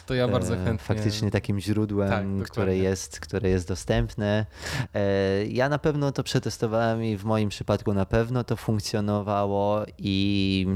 To 0.05 0.13
ja 0.13 0.27
bardzo 0.27 0.55
chętnie 0.55 0.72
faktycznie 0.77 1.31
takim 1.31 1.59
źródłem, 1.59 2.39
tak, 2.39 2.49
które, 2.49 2.77
jest, 2.77 3.19
które 3.19 3.49
jest 3.49 3.67
dostępne. 3.67 4.45
E, 4.93 5.45
ja 5.45 5.69
na 5.69 5.79
pewno 5.79 6.11
to 6.11 6.23
przetestowałem 6.23 7.03
i 7.03 7.17
w 7.17 7.23
moim 7.23 7.49
przypadku 7.49 7.93
na 7.93 8.05
pewno 8.05 8.43
to 8.43 8.55
funkcjonowało 8.55 9.85
i, 9.97 10.67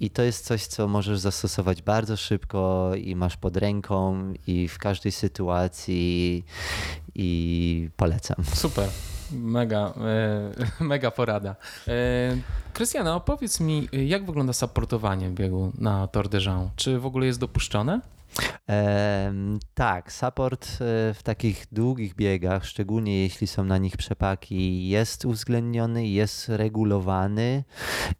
i 0.00 0.10
to 0.10 0.22
jest 0.22 0.44
coś, 0.44 0.66
co 0.66 0.88
możesz 0.88 1.18
zastosować 1.18 1.82
bardzo 1.82 2.16
szybko 2.16 2.90
i 2.96 3.16
masz 3.16 3.36
pod 3.36 3.56
ręką 3.56 4.32
i 4.46 4.68
w 4.68 4.78
każdej 4.78 5.12
sytuacji 5.12 6.44
i 7.14 7.90
polecam. 7.96 8.36
Super. 8.54 8.88
Mega, 9.32 9.94
e, 10.80 10.84
mega 10.84 11.10
porada. 11.10 11.56
E, 11.88 12.36
Krystiana, 12.72 13.16
opowiedz 13.16 13.60
mi, 13.60 13.88
jak 13.92 14.26
wygląda 14.26 14.52
supportowanie 14.52 15.30
biegu 15.30 15.72
na 15.78 16.06
Tour 16.06 16.28
de 16.28 16.38
Jean? 16.38 16.70
Czy 16.76 16.98
w 16.98 17.06
ogóle 17.06 17.26
jest 17.26 17.38
dopuszczone? 17.38 18.00
Tak, 19.74 20.12
support 20.12 20.66
e, 20.66 21.14
w 21.14 21.20
takich 21.22 21.66
długich 21.72 22.14
biegach, 22.14 22.64
szczególnie 22.66 23.22
jeśli 23.22 23.46
są 23.46 23.64
na 23.64 23.78
nich 23.78 23.96
przepaki, 23.96 24.88
jest 24.88 25.24
uwzględniony, 25.24 26.08
jest 26.08 26.48
regulowany 26.48 27.64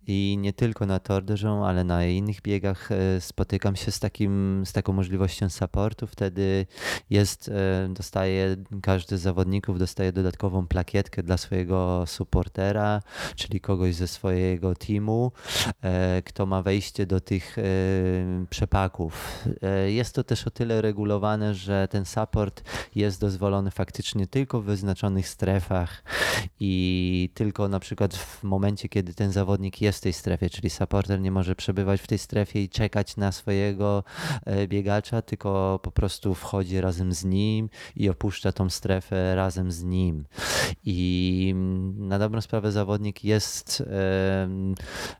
i 0.07 0.37
nie 0.41 0.53
tylko 0.53 0.87
na 0.87 0.99
Tour 0.99 1.23
ale 1.65 1.85
na 1.85 2.07
innych 2.07 2.41
biegach 2.43 2.93
e, 2.93 3.21
spotykam 3.21 3.77
się 3.77 3.91
z, 3.91 4.01
takim, 4.01 4.63
z 4.67 4.73
taką 4.73 4.93
możliwością 4.93 5.49
supportu. 5.49 6.07
Wtedy 6.07 6.67
jest, 7.11 7.49
e, 7.49 7.89
dostaje, 7.89 8.57
każdy 8.83 9.19
z 9.19 9.21
zawodników 9.21 9.79
dostaje 9.79 10.13
dodatkową 10.13 10.67
plakietkę 10.67 11.23
dla 11.23 11.37
swojego 11.37 12.05
supportera, 12.07 13.03
czyli 13.37 13.61
kogoś 13.61 13.95
ze 13.95 14.09
swojego 14.09 14.75
teamu, 14.75 15.33
kto 16.25 16.47
ma 16.47 16.63
wejście 16.63 17.07
do 17.07 17.21
tych 17.21 17.57
przepaków. 18.51 19.45
E, 19.63 19.93
Jest 20.03 20.15
to 20.15 20.25
też 20.25 20.47
o 20.47 20.51
tyle 20.51 20.83
regulowane, 20.83 21.55
że 21.55 21.89
ten 21.91 22.05
support 22.05 22.63
jest 22.95 23.21
dozwolony 23.21 23.71
faktycznie 23.71 24.27
tylko 24.27 24.61
w 24.61 24.65
wyznaczonych 24.65 25.29
strefach 25.29 26.05
i 26.61 27.31
tylko 27.35 27.69
na 27.69 27.81
przykład 27.81 28.15
w 28.15 28.43
momencie, 28.43 28.89
kiedy 28.89 29.15
ten 29.15 29.33
zawodnik 29.33 29.81
jest 29.81 29.99
w 29.99 30.03
tej 30.03 30.13
strefie, 30.13 30.51
czyli 30.51 30.71
supporter 30.71 31.21
nie 31.21 31.31
może 31.31 31.55
przebywać 31.55 32.01
w 32.01 32.07
tej 32.07 32.19
strefie 32.19 32.63
i 32.63 32.69
czekać 32.69 33.17
na 33.17 33.33
swojego 33.33 34.05
e, 34.45 34.69
biegacza, 34.69 35.23
tylko 35.23 35.81
po 35.83 35.91
prostu 35.91 36.35
wchodzi 36.35 36.81
razem 36.81 37.13
z 37.13 37.25
nim 37.25 37.69
i 37.97 38.09
opuszcza 38.09 38.53
tą 38.53 38.71
strefę 38.71 39.35
razem 39.35 39.73
z 39.73 39.83
nim. 39.83 40.25
I 40.85 41.49
mm, 41.53 42.09
na 42.09 42.19
dobrą 42.19 42.41
sprawę 42.41 42.73
zawodnik 42.73 43.25
jest 43.25 43.83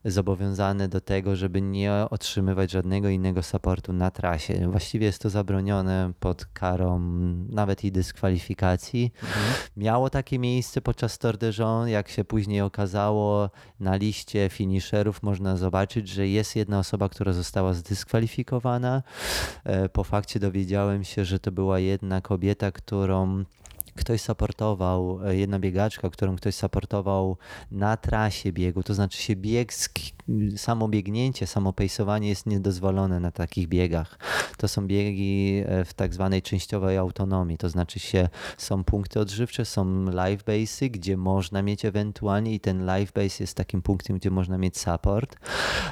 zobowiązany 0.05 0.89
do 0.89 1.01
tego, 1.01 1.37
żeby 1.37 1.61
nie 1.61 1.93
otrzymywać 2.11 2.71
żadnego 2.71 3.09
innego 3.09 3.43
supportu 3.43 3.93
na 3.93 4.11
trasie. 4.11 4.72
Właściwie 4.73 5.07
jest 5.07 5.23
to 5.23 5.31
zabronione 5.31 6.13
pod 6.21 6.47
karą 6.47 6.99
nawet 7.49 7.85
i 7.85 7.93
dyskwalifikacji. 7.93 9.13
Miało 9.77 10.11
takie 10.11 10.39
miejsce 10.39 10.81
podczas 10.81 11.19
Tour 11.19 11.39
de 11.39 11.51
Jean, 11.59 11.89
jak 11.89 12.09
się 12.09 12.25
później 12.25 12.61
okazało 12.61 13.51
na 13.81 13.97
liście 13.97 14.49
finisherów 14.49 15.23
można 15.23 15.57
zobaczyć, 15.57 16.09
że 16.09 16.29
jest 16.29 16.57
jedna 16.57 16.79
osoba, 16.79 17.09
która 17.09 17.33
została 17.33 17.73
zdyskwalifikowana. 17.73 19.03
E, 19.65 19.89
Po 19.89 20.05
fakcie 20.05 20.41
dowiedziałem 20.41 21.05
się, 21.05 21.25
że 21.25 21.39
to 21.39 21.53
była 21.53 21.79
jedna 21.79 22.21
kobieta, 22.21 22.73
którą 22.73 23.45
ktoś 23.97 24.21
supportował, 24.21 25.21
e, 25.27 25.37
jedna 25.37 25.59
biegaczka, 25.59 26.11
którą 26.11 26.37
ktoś 26.37 26.55
supportował 26.55 27.37
na 27.71 27.97
trasie 27.97 28.53
biegu, 28.53 28.83
to 28.83 28.95
znaczy 28.95 29.23
się 29.23 29.37
bieg, 29.37 29.73
samo 30.57 30.89
biegnięcie, 30.89 31.47
samo 31.47 31.73
pejsowanie 31.73 32.29
jest 32.29 32.47
niedozwolone 32.47 33.21
na 33.21 33.31
takich 33.31 33.69
biegach. 33.69 34.19
To 34.57 34.69
są 34.69 34.87
biegi 34.87 35.63
e, 35.67 35.85
w 35.85 35.95
tak 35.95 36.15
zwanej 36.15 36.43
częściowej 36.43 36.97
autonomii, 36.97 37.59
to 37.59 37.69
znaczy 37.69 37.99
się 37.99 38.29
są 38.59 38.85
punkty 38.85 39.21
odżywcze, 39.21 39.65
są 39.65 40.05
live 40.05 40.45
base'y, 40.45 40.91
gdzie 40.91 41.17
można 41.17 41.63
mieć 41.63 41.85
ewentualnie 41.85 42.55
i 42.55 42.61
ten 42.61 42.85
live 42.85 43.13
base 43.13 43.43
jest 43.43 43.57
takim 43.57 43.83
punktem, 43.83 44.19
gdzie 44.19 44.31
można 44.31 44.59
mieć 44.59 44.79
support, 44.79 45.37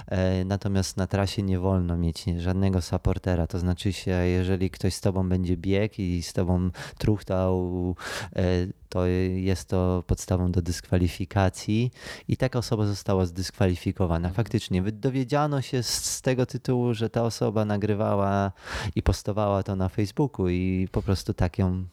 E, 0.07 0.45
natomiast 0.45 0.97
na 0.97 1.07
trasie 1.07 1.43
nie 1.43 1.59
wolno 1.59 1.97
mieć 1.97 2.25
żadnego 2.39 2.83
supportera, 2.83 3.47
to 3.47 3.59
znaczy 3.59 3.93
się 3.93 4.11
jeżeli 4.11 4.71
ktoś 4.71 4.95
z 4.95 5.01
tobą 5.01 5.29
będzie 5.29 5.57
bieg 5.57 5.99
i 5.99 6.23
z 6.23 6.33
tobą 6.33 6.71
truchtał, 6.99 7.90
e, 8.37 8.43
to 8.89 9.07
jest 9.35 9.69
to 9.69 10.05
podstawą 10.07 10.53
do 10.53 10.63
dyskwalifikacji 10.63 11.91
i 12.29 12.37
taka 12.37 12.59
osoba 12.59 12.87
została 12.87 13.27
zdyskwalifikowana. 13.27 14.31
Faktycznie 14.31 14.83
wy- 14.83 14.93
dowiedziano 14.93 15.63
się 15.63 15.83
z, 15.83 15.89
z 16.05 16.23
tego 16.23 16.47
tytułu, 16.47 16.95
że 16.95 17.11
ta 17.11 17.23
osoba 17.23 17.65
nagrywała 17.65 18.53
i 18.97 19.03
postowała 19.03 19.63
to 19.63 19.77
na 19.77 19.89
Facebooku 19.89 20.49
i 20.49 20.89
po 20.93 21.03
prostu 21.03 21.35
tak 21.35 21.59
ją 21.59 21.85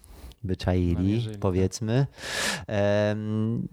wyczaili, 0.43 1.27
tak. 1.31 1.39
powiedzmy. 1.39 2.07
Em, 2.67 3.67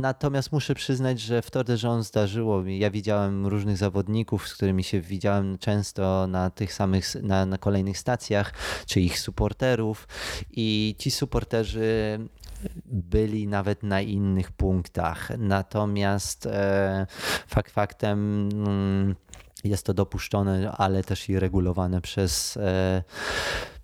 Natomiast 0.00 0.52
muszę 0.52 0.74
przyznać, 0.74 1.20
że 1.20 1.42
w 1.42 1.50
Tour 1.50 1.64
de 1.64 1.76
Jean 1.82 2.02
zdarzyło 2.02 2.62
mi, 2.62 2.78
ja 2.78 2.90
widziałem 2.90 3.46
różnych 3.46 3.76
zawodników, 3.76 4.48
z 4.48 4.54
którymi 4.54 4.84
się 4.84 5.00
widziałem 5.00 5.58
często 5.58 6.26
na 6.26 6.50
tych 6.50 6.72
samych, 6.74 7.14
na, 7.22 7.46
na 7.46 7.58
kolejnych 7.58 7.98
stacjach, 7.98 8.52
czy 8.86 9.00
ich 9.00 9.20
supporterów 9.20 10.08
i 10.50 10.94
ci 10.98 11.10
supporterzy 11.10 12.18
byli 12.86 13.48
nawet 13.48 13.82
na 13.82 14.00
innych 14.00 14.52
punktach. 14.52 15.30
Natomiast 15.38 16.46
e, 16.46 17.06
fakt 17.46 17.72
faktem 17.72 18.48
mm, 18.52 19.14
jest 19.64 19.86
to 19.86 19.94
dopuszczone, 19.94 20.72
ale 20.72 21.04
też 21.04 21.28
i 21.28 21.38
regulowane 21.38 22.00
przez, 22.00 22.56
e, 22.56 23.02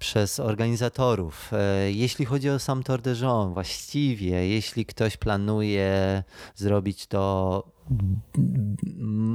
przez 0.06 0.40
organizatorów. 0.40 1.52
E, 1.52 1.92
jeśli 1.92 2.24
chodzi 2.24 2.50
o 2.50 2.58
sam 2.58 2.82
Tour 2.82 3.02
de 3.02 3.14
Jean, 3.20 3.54
właściwie 3.54 4.48
jeśli 4.48 4.86
ktoś 4.86 5.16
planuje 5.16 6.22
zrobić 6.54 7.06
to 7.06 7.75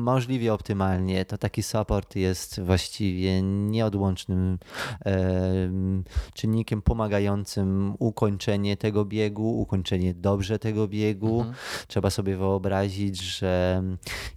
możliwie 0.02 0.54
optymalnie, 0.54 1.26
to 1.26 1.38
taki 1.38 1.64
support 1.64 2.16
jest 2.16 2.62
właściwie 2.62 3.42
nieodłącznym 3.42 4.60
em, 5.06 6.04
czynnikiem 6.34 6.82
pomagającym 6.82 7.96
ukończenie 8.00 8.78
tego 8.78 9.06
biegu, 9.06 9.60
ukończenie 9.60 10.14
dobrze 10.14 10.60
tego 10.60 10.88
biegu. 10.88 11.38
Mhm. 11.38 11.56
Trzeba 11.88 12.10
sobie 12.10 12.38
wyobrazić, 12.38 13.22
że 13.22 13.84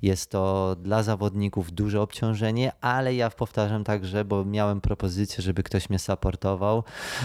jest 0.02 0.30
to 0.30 0.76
dla 0.82 1.02
zawodników 1.02 1.72
duże 1.72 2.00
obciążenie, 2.00 2.72
ale 2.80 3.14
ja 3.14 3.30
powtarzam 3.30 3.84
także, 3.84 4.24
bo 4.24 4.44
miałem 4.44 4.80
propozycję, 4.80 5.42
żeby 5.42 5.62
ktoś 5.62 5.90
mnie 5.90 5.98
supportował, 5.98 6.84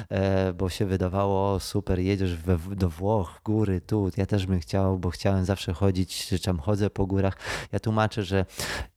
e, 0.09 0.53
bo 0.53 0.69
się 0.69 0.85
wydawało, 0.85 1.59
super, 1.59 1.99
jedziesz 1.99 2.35
we, 2.35 2.57
do 2.75 2.89
Włoch, 2.89 3.41
góry, 3.45 3.81
tu, 3.81 4.09
ja 4.17 4.25
też 4.25 4.45
bym 4.45 4.59
chciał, 4.59 4.99
bo 4.99 5.09
chciałem 5.09 5.45
zawsze 5.45 5.73
chodzić, 5.73 6.27
czy 6.27 6.39
tam 6.39 6.59
chodzę 6.59 6.78
po 6.89 7.05
górach. 7.05 7.37
Ja 7.71 7.79
tłumaczę, 7.79 8.23
że 8.23 8.45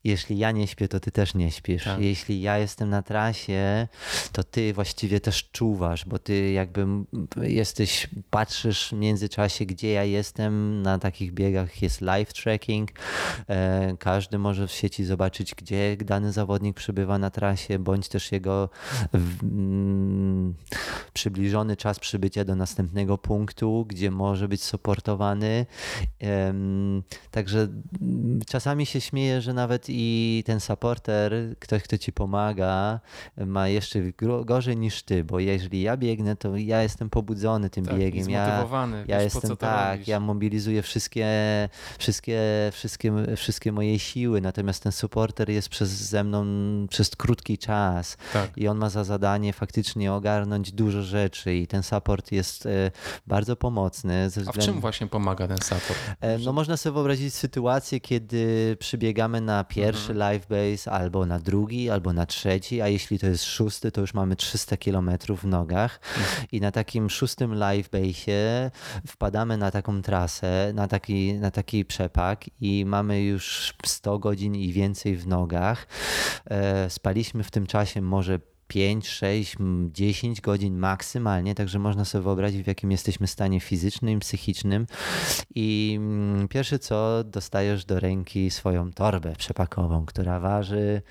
jeśli 0.05 0.39
ja 0.39 0.51
nie 0.51 0.67
śpię, 0.67 0.89
to 0.89 1.01
ty 1.01 1.11
też 1.11 1.35
nie 1.35 1.51
śpisz. 1.51 1.85
Tak. 1.85 2.01
Jeśli 2.01 2.41
ja 2.41 2.59
jestem 2.59 2.91
na 2.91 3.03
trasie, 3.03 3.89
to 4.33 4.45
ty 4.45 4.73
właściwie 4.73 5.21
też 5.21 5.51
czuwasz, 5.53 6.05
bo 6.05 6.19
ty 6.19 6.51
jakby 6.53 6.87
jesteś, 7.43 8.09
patrzysz 8.31 8.89
w 8.89 8.93
międzyczasie, 8.93 9.67
gdzie 9.67 9.93
ja 9.93 10.05
jestem. 10.05 10.83
Na 10.83 10.99
takich 10.99 11.33
biegach 11.33 11.83
jest 11.83 12.01
live 12.01 12.33
tracking. 12.33 12.91
E, 13.49 13.97
Każdy 13.99 14.39
może 14.39 14.67
w 14.67 14.73
sieci 14.73 15.05
zobaczyć, 15.05 15.55
gdzie 15.55 15.97
dany 15.97 16.33
zawodnik 16.33 16.77
przybywa 16.77 17.19
na 17.19 17.31
trasie, 17.31 17.79
bądź 17.79 18.09
też 18.09 18.33
jego 18.33 18.69
w, 19.13 19.43
mm, 19.43 20.55
przybliżony 21.13 21.77
czas 21.77 21.99
przybycia 21.99 22.45
do 22.45 22.57
następnego 22.57 23.19
punktu, 23.19 23.87
gdzie 23.89 24.11
może 24.11 24.49
być 24.49 24.65
supportowany. 24.65 25.67
Także 27.31 27.69
czasami 28.47 28.87
się 28.87 29.01
śmieję, 29.01 29.41
że 29.41 29.53
nawet 29.53 29.85
i 29.89 30.43
ten 30.47 30.61
supporter, 30.61 31.33
ktoś, 31.59 31.83
kto 31.83 31.99
ci 31.99 32.13
pomaga, 32.13 33.01
ma 33.37 33.69
jeszcze 33.69 33.99
gorzej 34.45 34.77
niż 34.77 35.03
ty, 35.03 35.25
bo 35.25 35.41
jeżeli 35.41 35.83
ja 35.83 35.97
biegnę, 35.97 36.37
to 36.37 36.57
ja 36.57 36.83
jestem 36.83 37.11
pobudzony 37.11 37.71
tym 37.71 37.85
Tak, 37.87 37.99
biegiem. 37.99 38.31
Ja, 38.31 38.67
ja 39.07 39.19
wiesz, 39.19 39.25
jestem 39.35 39.57
tak, 39.57 39.93
robisz. 39.93 40.09
ja 40.09 40.21
mobilizuję 40.21 40.83
wszystkie, 40.83 41.29
wszystkie, 41.99 42.41
wszystkie, 42.73 43.13
wszystkie 43.37 43.73
moje 43.73 43.99
siły, 43.99 44.41
natomiast 44.41 44.83
ten 44.83 44.93
supporter 44.93 45.51
jest 45.51 45.69
przez 45.69 45.91
ze 45.91 46.25
mną 46.25 46.45
przez 46.91 47.11
krótki 47.17 47.59
czas 47.59 48.17
Tak. 48.33 48.51
i 48.59 48.69
on 48.69 48.79
ma 48.79 48.91
za 48.91 49.05
zadanie 49.05 49.53
faktycznie 49.53 50.13
ogarnąć 50.13 50.73
dużo 50.73 51.03
rzeczy 51.03 51.55
i 51.55 51.67
ten 51.67 51.83
support 51.83 52.33
jest 52.33 52.67
e, 52.67 52.91
bardzo 53.27 53.57
pomocny. 53.57 54.29
A 54.47 54.53
w 54.53 54.59
czym 54.59 54.81
właśnie 54.81 55.07
pomaga 55.07 55.49
ten 55.49 55.59
support? 55.59 55.99
E, 56.21 56.39
No 56.39 56.53
można 56.53 56.77
sobie 56.77 56.95
wyobrazić 56.95 57.35
sytuację, 57.35 57.62
kiedy 58.01 58.77
przybiegamy 58.79 59.41
na 59.41 59.65
pierwszy 59.65 60.15
live 60.15 60.47
base 60.47 60.91
albo 60.91 61.27
na 61.27 61.39
drugi, 61.39 61.91
albo 61.91 62.13
na 62.13 62.27
trzeci, 62.27 62.81
a 62.81 62.89
jeśli 62.89 63.19
to 63.19 63.27
jest 63.27 63.45
szósty, 63.45 63.93
to 63.93 64.01
już 64.01 64.15
mamy 64.15 64.37
300 64.37 64.77
km 64.77 65.11
w 65.37 65.45
nogach. 65.45 66.01
I 66.53 66.61
na 66.61 66.71
takim 66.71 67.11
szóstym 67.11 67.55
live 67.55 67.89
base 67.89 68.71
wpadamy 69.07 69.57
na 69.57 69.71
taką 69.71 70.03
trasę, 70.03 70.73
na 70.75 70.89
taki, 70.89 71.35
na 71.35 71.51
taki 71.51 71.85
przepak 71.85 72.45
i 72.61 72.85
mamy 72.87 73.23
już 73.23 73.75
100 73.87 74.19
godzin 74.19 74.55
i 74.55 74.73
więcej 74.73 75.17
w 75.17 75.27
nogach. 75.27 75.87
E, 76.51 76.91
Spaliśmy 76.91 77.43
w 77.43 77.51
tym 77.51 77.67
czasie 77.67 78.01
może 78.03 78.39
5, 78.73 79.09
6, 79.09 79.57
m, 79.61 79.91
10 79.95 80.41
godzin 80.41 80.79
maksymalnie, 80.79 81.55
także 81.55 81.79
można 81.79 82.05
sobie 82.05 82.25
wyobrazić, 82.25 82.63
w 82.63 82.67
jakim 82.67 82.91
jesteśmy 82.91 83.27
stanie 83.27 83.61
fizycznym, 83.61 84.21
psychicznym. 84.21 84.87
I 85.55 85.95
mm, 85.99 86.49
pierwsze 86.49 86.79
co, 86.79 87.25
dostajesz 87.25 87.85
do 87.85 88.01
ręki 88.01 88.51
swoją 88.51 88.93
torbę 88.93 89.37
przepakową, 89.37 90.07
która 90.07 90.41
waży, 90.41 91.03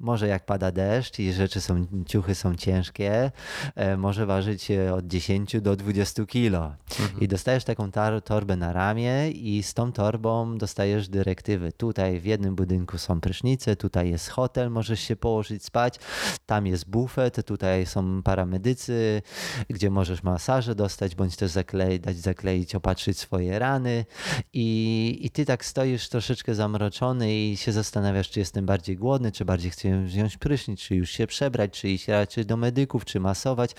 może 0.00 0.28
jak 0.28 0.46
pada 0.46 0.72
deszcz 0.72 1.18
i 1.18 1.32
rzeczy 1.32 1.60
są, 1.60 1.86
ciuchy 2.06 2.34
są 2.34 2.54
ciężkie, 2.54 3.30
e, 3.74 3.96
może 3.96 4.26
ważyć 4.26 4.70
e, 4.70 4.94
od 4.94 5.06
10 5.06 5.60
do 5.60 5.76
20 5.76 6.26
kilo. 6.26 6.72
I 7.20 7.28
dostajesz 7.28 7.64
taką 7.64 7.90
torbę 8.24 8.56
na 8.56 8.72
ramię 8.72 9.30
i 9.30 9.62
z 9.62 9.74
tą 9.74 9.92
torbą 9.92 10.58
dostajesz 10.58 11.08
dyrektywy. 11.08 11.72
Tutaj 11.72 12.20
w 12.20 12.24
jednym 12.24 12.56
budynku 12.56 12.98
są 12.98 13.20
prysznice, 13.20 13.76
tutaj 13.76 14.10
jest 14.10 14.28
hotel, 14.28 14.70
możesz 14.70 15.00
się 15.00 15.16
położyć 15.16 15.64
spać, 15.64 15.98
tam 16.46 16.66
jest 16.66 16.88
bufor, 16.88 17.05
bufet, 17.06 17.46
tutaj 17.46 17.86
są 17.86 18.22
paramedycy, 18.22 19.22
gdzie 19.70 19.90
możesz 19.90 20.22
masaże 20.22 20.74
dostać, 20.74 21.14
bądź 21.14 21.36
też 21.36 21.52
dać 22.00 22.16
zakleić, 22.16 22.74
opatrzyć 22.74 23.18
swoje 23.18 23.58
rany. 23.58 24.04
I, 24.52 25.18
i 25.22 25.30
ty 25.30 25.44
tak 25.44 25.64
stoisz 25.64 26.08
troszeczkę 26.08 26.54
zamroczony 26.54 27.34
i 27.34 27.56
się 27.56 27.72
zastanawiasz, 27.72 28.30
czy 28.30 28.40
jestem 28.40 28.66
bardziej 28.66 28.96
głodny, 28.96 29.32
czy 29.32 29.44
bardziej 29.44 29.70
chcę 29.70 30.02
wziąć 30.02 30.36
prysznic, 30.36 30.80
czy 30.80 30.94
już 30.94 31.10
się 31.10 31.26
przebrać, 31.26 31.80
czy 31.80 31.88
iść 31.88 32.08
raczej 32.08 32.46
do 32.46 32.56
medyków, 32.56 33.04
czy 33.04 33.20
masować. 33.20 33.70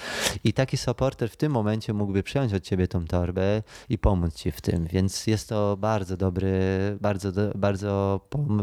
I 0.43 0.53
taki 0.53 0.77
supporter 0.77 1.29
w 1.29 1.37
tym 1.37 1.51
momencie 1.51 1.93
mógłby 1.93 2.23
przejąć 2.23 2.53
od 2.53 2.63
ciebie 2.63 2.87
tą 2.87 3.05
torbę 3.05 3.63
i 3.89 3.97
pomóc 3.97 4.35
ci 4.35 4.51
w 4.51 4.61
tym, 4.61 4.87
więc 4.87 5.27
jest 5.27 5.49
to 5.49 5.77
bardzo 5.77 6.17
dobry, 6.17 6.51
bardzo, 7.01 7.31
bardzo 7.55 8.21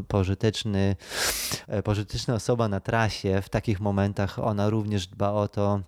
pożyteczny, 0.09 0.97
e, 1.69 1.83
pożyteczna 1.83 2.35
osoba 2.35 2.69
na 2.69 2.81
trasie. 2.81 3.43
W 3.43 3.49
takich 3.49 3.81
momentach 3.81 4.39
ona 4.55 4.71
również 4.71 5.07
dba 5.07 5.33
o 5.33 5.49
to, 5.49 5.81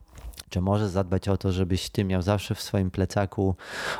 czy 0.48 0.60
może 0.60 0.88
zadbać 0.88 1.28
o 1.28 1.36
to, 1.36 1.52
żebyś 1.52 1.90
ty 1.90 2.04
miał 2.04 2.22
zawsze 2.22 2.54
w 2.54 2.62
swoim 2.62 2.90
plecaku 2.90 3.56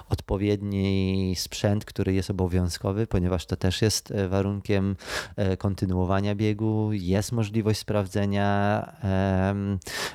odpowiedni 0.09 1.35
sprzęt, 1.37 1.85
który 1.85 2.15
jest 2.15 2.31
obowiązkowy, 2.31 3.07
ponieważ 3.07 3.47
to 3.47 3.57
też 3.57 3.83
jest 3.83 4.11
e, 4.11 4.29
warunkiem 4.29 4.97
e, 5.37 5.57
kontynuowania 5.57 6.35
biegu. 6.35 6.93
Jest 6.93 7.33
możliwość 7.33 7.81
sprawdzenia 7.81 8.47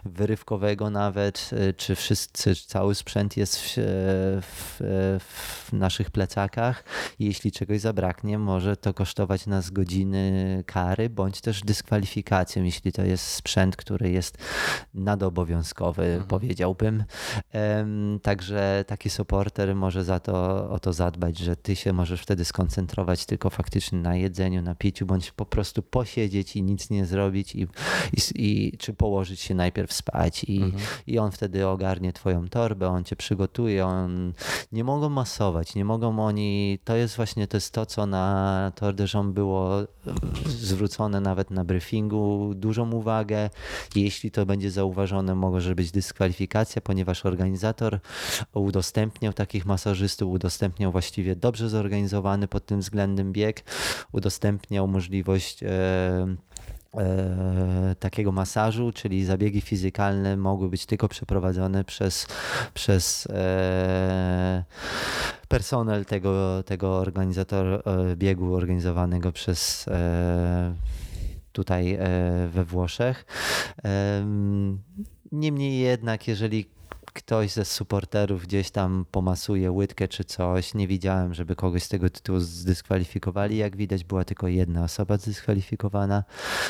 wyrywkowego 0.05 0.89
nawet, 0.89 1.49
e, 1.53 1.73
czy 1.73 1.95
wszyscy, 1.95 2.55
cały 2.55 2.95
sprzęt 2.95 3.37
jest 3.37 3.59
w, 3.59 3.73
w, 4.41 4.77
w 5.69 5.73
naszych 5.73 6.11
plecakach. 6.11 6.83
Jeśli 7.19 7.51
czegoś 7.51 7.79
zabraknie, 7.79 8.39
może 8.39 8.77
to 8.77 8.93
kosztować 8.93 9.47
nas 9.47 9.69
godziny 9.69 10.63
kary, 10.67 11.09
bądź 11.09 11.41
też 11.41 11.61
dyskwalifikacją, 11.61 12.63
jeśli 12.63 12.91
to 12.91 13.03
jest 13.03 13.25
sprzęt, 13.25 13.75
który 13.75 14.11
jest 14.11 14.37
nadobowiązkowy 14.93 16.20
mhm. 16.21 16.39
powiedziałbym. 16.39 17.03
Także 18.21 18.85
taki 18.87 19.09
supporter 19.09 19.75
może 19.75 20.03
za 20.03 20.19
to, 20.19 20.69
o 20.69 20.79
to 20.79 20.93
zadbać, 20.93 21.37
że 21.37 21.55
ty 21.55 21.75
się 21.75 21.93
możesz 21.93 22.21
wtedy 22.21 22.45
skoncentrować 22.45 23.25
tylko 23.25 23.49
faktycznie 23.49 23.99
na 23.99 24.15
jedzeniu, 24.15 24.61
na 24.61 24.75
piciu, 24.75 25.05
bądź 25.05 25.31
po 25.31 25.45
prostu 25.45 25.81
posiedzieć 25.81 26.55
i 26.55 26.63
nic 26.63 26.89
nie 26.89 27.05
zrobić 27.05 27.55
i, 27.55 27.67
i, 28.13 28.19
i 28.35 28.77
czy 28.77 28.93
położyć 28.93 29.39
się 29.39 29.55
najpierw 29.55 29.93
spać 29.93 30.43
i, 30.43 30.61
mhm. 30.61 30.83
i 31.07 31.19
on 31.19 31.31
wtedy 31.31 31.67
ogarnie 31.67 32.13
twoją 32.13 32.49
torbę, 32.49 32.87
on 32.87 33.03
cię 33.03 33.15
przygotuje, 33.15 33.85
on 33.85 34.33
nie 34.71 34.83
mogą 34.83 35.09
masować, 35.09 35.75
nie 35.75 35.85
mogą 35.85 36.19
oni, 36.19 36.79
to 36.83 36.95
jest 36.95 37.15
właśnie 37.15 37.47
to 37.47 37.57
jest 37.57 37.73
to, 37.73 37.85
co 37.85 38.05
na 38.05 38.71
Jambes 39.13 39.41
było 39.41 39.87
zwrócone 40.45 41.21
nawet 41.21 41.51
na 41.51 41.65
briefingu, 41.65 42.53
dużą 42.55 42.91
uwagę. 42.91 43.49
Jeśli 43.95 44.31
to 44.31 44.45
będzie 44.45 44.71
zauważone, 44.71 45.35
może 45.35 45.75
być 45.75 45.91
dyskusja 45.91 46.10
dyskwalifikacja, 46.11 46.81
ponieważ 46.81 47.25
organizator 47.25 47.99
udostępniał 48.53 49.33
takich 49.33 49.65
masażystów, 49.65 50.31
udostępniał 50.31 50.91
właściwie 50.91 51.35
dobrze 51.35 51.69
zorganizowany 51.69 52.47
pod 52.47 52.65
tym 52.65 52.79
względem 52.79 53.33
bieg, 53.33 53.63
udostępniał 54.11 54.87
możliwość 54.87 55.63
e, 55.63 55.69
e, 56.97 57.95
takiego 57.99 58.31
masażu, 58.31 58.91
czyli 58.91 59.25
zabiegi 59.25 59.61
fizykalne 59.61 60.37
mogły 60.37 60.69
być 60.69 60.85
tylko 60.85 61.07
przeprowadzone 61.07 61.83
przez, 61.83 62.27
przez 62.73 63.27
e, 63.27 64.63
personel 65.47 66.05
tego, 66.05 66.63
tego 66.63 66.97
organizatora 66.97 67.77
e, 67.77 68.15
biegu 68.15 68.55
organizowanego 68.55 69.31
przez 69.31 69.85
tutaj 71.51 71.97
we 72.47 72.63
Włoszech. 72.63 73.25
Niemniej 75.31 75.79
jednak, 75.79 76.27
jeżeli 76.27 76.65
ktoś 77.13 77.51
ze 77.51 77.65
supporterów 77.65 78.43
gdzieś 78.43 78.71
tam 78.71 79.05
pomasuje 79.11 79.71
łydkę 79.71 80.07
czy 80.07 80.23
coś. 80.23 80.73
Nie 80.73 80.87
widziałem, 80.87 81.33
żeby 81.33 81.55
kogoś 81.55 81.83
z 81.83 81.89
tego 81.89 82.09
tytułu 82.09 82.39
zdyskwalifikowali. 82.39 83.57
Jak 83.57 83.77
widać, 83.77 84.03
była 84.03 84.23
tylko 84.23 84.47
jedna 84.47 84.83
osoba 84.83 85.17
zdyskwalifikowana. 85.17 86.23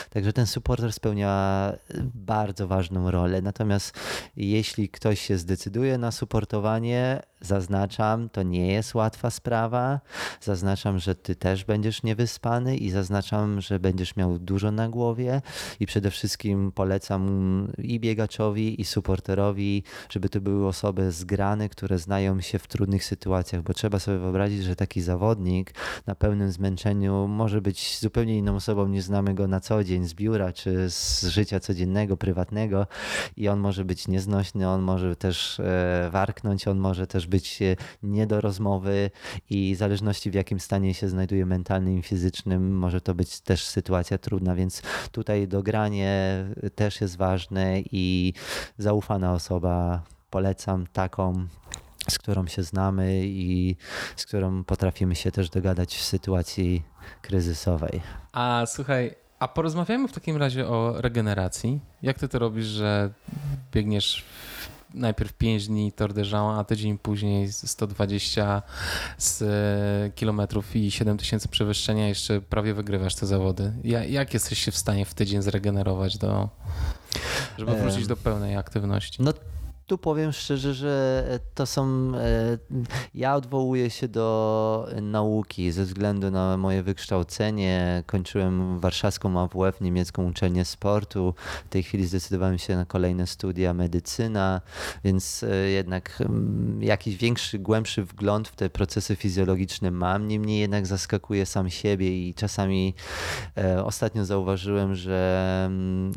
Także 0.10 0.34
ten 0.34 0.48
supporter 0.48 0.94
spełnia 0.94 1.74
bardzo 2.14 2.68
ważną 2.68 3.12
rolę. 3.12 3.42
Natomiast 3.42 4.00
jeśli 4.36 4.90
ktoś 4.90 5.22
się 5.22 5.38
zdecyduje 5.38 5.98
na 5.98 6.12
supportowanie, 6.12 7.22
zaznaczam, 7.42 8.30
to 8.30 8.44
nie 8.44 8.74
jest 8.74 8.96
łatwa 8.96 9.30
sprawa. 9.30 10.00
Zaznaczam, 10.42 11.00
że 11.00 11.16
ty 11.16 11.36
też 11.36 11.66
będziesz 11.66 12.04
niewyspany 12.04 12.78
i 12.78 12.90
zaznaczam, 12.90 13.62
że 13.62 13.80
będziesz 13.80 14.16
miał 14.16 14.40
dużo 14.40 14.72
na 14.72 14.90
głowie 14.90 15.42
i 15.80 15.86
przede 15.86 16.12
wszystkim 16.12 16.72
polecam 16.72 17.68
i 17.78 18.00
biegaczowi, 18.00 18.82
i 18.82 18.86
supporterowi, 18.86 19.84
żeby 20.10 20.30
to 20.32 20.42
były 20.42 20.68
osoby 20.68 21.12
zgrane, 21.12 21.70
które 21.70 21.98
znają 21.98 22.42
się 22.42 22.60
w 22.60 22.68
trudnych 22.68 23.06
sytuacjach, 23.06 23.62
bo 23.62 23.74
trzeba 23.74 24.00
sobie 24.00 24.18
wyobrazić, 24.18 24.64
że 24.64 24.76
taki 24.76 25.02
zawodnik 25.02 25.74
na 26.06 26.16
pełnym 26.16 26.52
zmęczeniu 26.52 27.28
może 27.28 27.62
być 27.62 28.00
zupełnie 28.00 28.38
inną 28.38 28.56
osobą 28.56 28.88
niż 28.88 29.04
znamy 29.04 29.34
go 29.34 29.48
na 29.48 29.60
co 29.60 29.84
dzień 29.84 30.08
z 30.08 30.14
biura 30.14 30.54
czy 30.54 30.90
z 30.90 31.24
życia 31.24 31.60
codziennego, 31.60 32.18
prywatnego 32.18 32.88
i 33.38 33.48
on 33.48 33.60
może 33.60 33.86
być 33.86 34.08
nieznośny, 34.08 34.70
on 34.70 34.82
może 34.82 35.16
też 35.16 35.60
e, 35.60 36.10
warknąć, 36.12 36.68
on 36.68 36.78
może 36.78 37.08
też 37.08 37.28
być 37.28 37.60
nie 38.04 38.28
do 38.28 38.42
rozmowy 38.42 39.12
i 39.50 39.76
w 39.76 39.78
zależności 39.78 40.32
w 40.32 40.34
jakim 40.34 40.60
stanie 40.60 40.94
się 40.94 41.10
znajduje 41.10 41.46
mentalnym 41.46 42.00
i 42.00 42.02
fizycznym, 42.02 42.78
może 42.78 43.02
to 43.02 43.16
być 43.16 43.40
też 43.40 43.66
sytuacja 43.66 44.18
trudna, 44.18 44.56
więc 44.56 44.82
tutaj 45.12 45.48
dogranie 45.48 46.46
też 46.76 47.02
jest 47.02 47.18
ważne 47.18 47.82
i 47.92 48.34
zaufana 48.78 49.34
osoba 49.34 50.04
polecam 50.32 50.88
taką, 50.94 51.48
z 52.10 52.20
którą 52.20 52.48
się 52.48 52.64
znamy 52.64 53.22
i 53.26 53.76
z 54.16 54.26
którą 54.26 54.64
potrafimy 54.64 55.16
się 55.16 55.32
też 55.32 55.50
dogadać 55.50 55.96
w 55.96 56.04
sytuacji 56.04 56.84
kryzysowej. 57.22 58.02
A 58.32 58.64
słuchaj, 58.68 59.16
a 59.40 59.48
porozmawiajmy 59.48 60.08
w 60.08 60.12
takim 60.12 60.38
razie 60.38 60.68
o 60.68 61.02
regeneracji. 61.02 61.80
Jak 62.02 62.20
ty 62.20 62.28
to 62.28 62.40
robisz, 62.40 62.66
że 62.66 63.10
biegniesz 63.72 64.26
najpierw 64.94 65.34
5 65.34 65.68
dni 65.68 65.92
Tour 65.92 66.14
de 66.14 66.22
Jean, 66.22 66.60
a 66.60 66.64
tydzień 66.64 66.98
później 66.98 67.52
120 67.54 68.62
z 69.18 69.42
e, 69.42 70.12
kilometrów 70.12 70.76
i 70.76 70.92
7000 70.92 71.50
przewyższenia, 71.50 72.08
jeszcze 72.08 72.42
prawie 72.42 72.74
wygrywasz 72.74 73.16
te 73.16 73.26
zawody. 73.26 73.74
Jak 74.10 74.34
jesteś 74.34 74.60
się 74.60 74.72
w 74.72 74.78
stanie 74.78 75.06
w 75.06 75.14
tydzień 75.14 75.42
zregenerować, 75.42 76.18
do, 76.18 76.50
żeby 77.58 77.76
wrócić 77.76 78.08
do 78.08 78.18
pełnej 78.18 78.56
aktywności? 78.56 79.24
No 79.24 79.34
tu 79.92 79.98
powiem 79.98 80.32
szczerze, 80.32 80.74
że 80.74 81.24
to 81.56 81.66
są. 81.66 82.12
E, 82.16 82.58
ja 83.16 83.36
odwołuję 83.36 83.90
się 83.90 84.08
do 84.08 84.88
nauki 85.02 85.72
ze 85.72 85.84
względu 85.84 86.32
na 86.32 86.58
moje 86.58 86.84
wykształcenie. 86.84 88.04
Kończyłem 88.06 88.80
warszawską 88.80 89.40
AWF, 89.40 89.82
niemiecką 89.82 90.30
uczelnię 90.30 90.66
sportu. 90.66 91.34
W 91.66 91.70
tej 91.70 91.84
chwili 91.84 92.08
zdecydowałem 92.08 92.58
się 92.58 92.76
na 92.76 92.86
kolejne 92.86 93.28
studia 93.28 93.74
medycyna, 93.74 94.62
więc 95.04 95.44
e, 95.44 95.56
jednak 95.56 96.22
mm, 96.22 96.84
jakiś 96.84 97.16
większy, 97.16 97.60
głębszy 97.60 98.04
wgląd 98.04 98.48
w 98.48 98.56
te 98.56 98.70
procesy 98.70 99.16
fizjologiczne 99.16 99.92
mam. 99.92 100.28
Niemniej 100.28 100.60
jednak 100.60 100.88
zaskakuję 100.88 101.46
sam 101.46 101.70
siebie 101.70 102.28
i 102.28 102.34
czasami 102.34 102.94
e, 103.58 103.86
ostatnio 103.86 104.26
zauważyłem, 104.26 104.96
że 104.96 105.64
mm, 105.66 106.14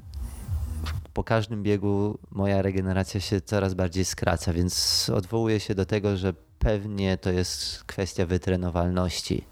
po 1.12 1.24
każdym 1.24 1.62
biegu 1.62 2.18
moja 2.30 2.62
regeneracja 2.62 3.20
się 3.20 3.40
coraz 3.40 3.74
bardziej 3.74 4.04
skraca, 4.04 4.52
więc 4.52 5.10
odwołuję 5.14 5.60
się 5.60 5.74
do 5.74 5.86
tego, 5.86 6.16
że 6.16 6.34
pewnie 6.58 7.16
to 7.16 7.30
jest 7.30 7.84
kwestia 7.84 8.26
wytrenowalności. 8.26 9.44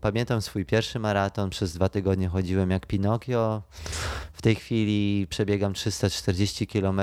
Pamiętam 0.00 0.42
swój 0.42 0.64
pierwszy 0.64 0.98
maraton, 0.98 1.50
przez 1.50 1.74
dwa 1.74 1.88
tygodnie 1.88 2.28
chodziłem 2.28 2.70
jak 2.70 2.86
Pinokio. 2.86 3.62
W 4.40 4.42
tej 4.42 4.54
chwili 4.54 5.26
przebiegam 5.30 5.74
340 5.74 6.66
km 6.66 7.00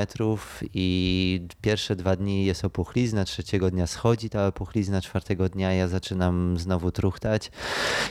i 0.74 1.42
pierwsze 1.62 1.96
dwa 1.96 2.16
dni 2.16 2.46
jest 2.46 2.66
opuchlizna, 2.66 3.26
trzeciego 3.26 3.72
dnia 3.72 3.88
schodzi 3.88 4.30
ta 4.30 4.48
opuchlizna, 4.48 5.02
czwartego 5.02 5.50
dnia 5.50 5.74
ja 5.74 5.88
zaczynam 5.88 6.58
znowu 6.58 6.92
truchtać 6.92 7.52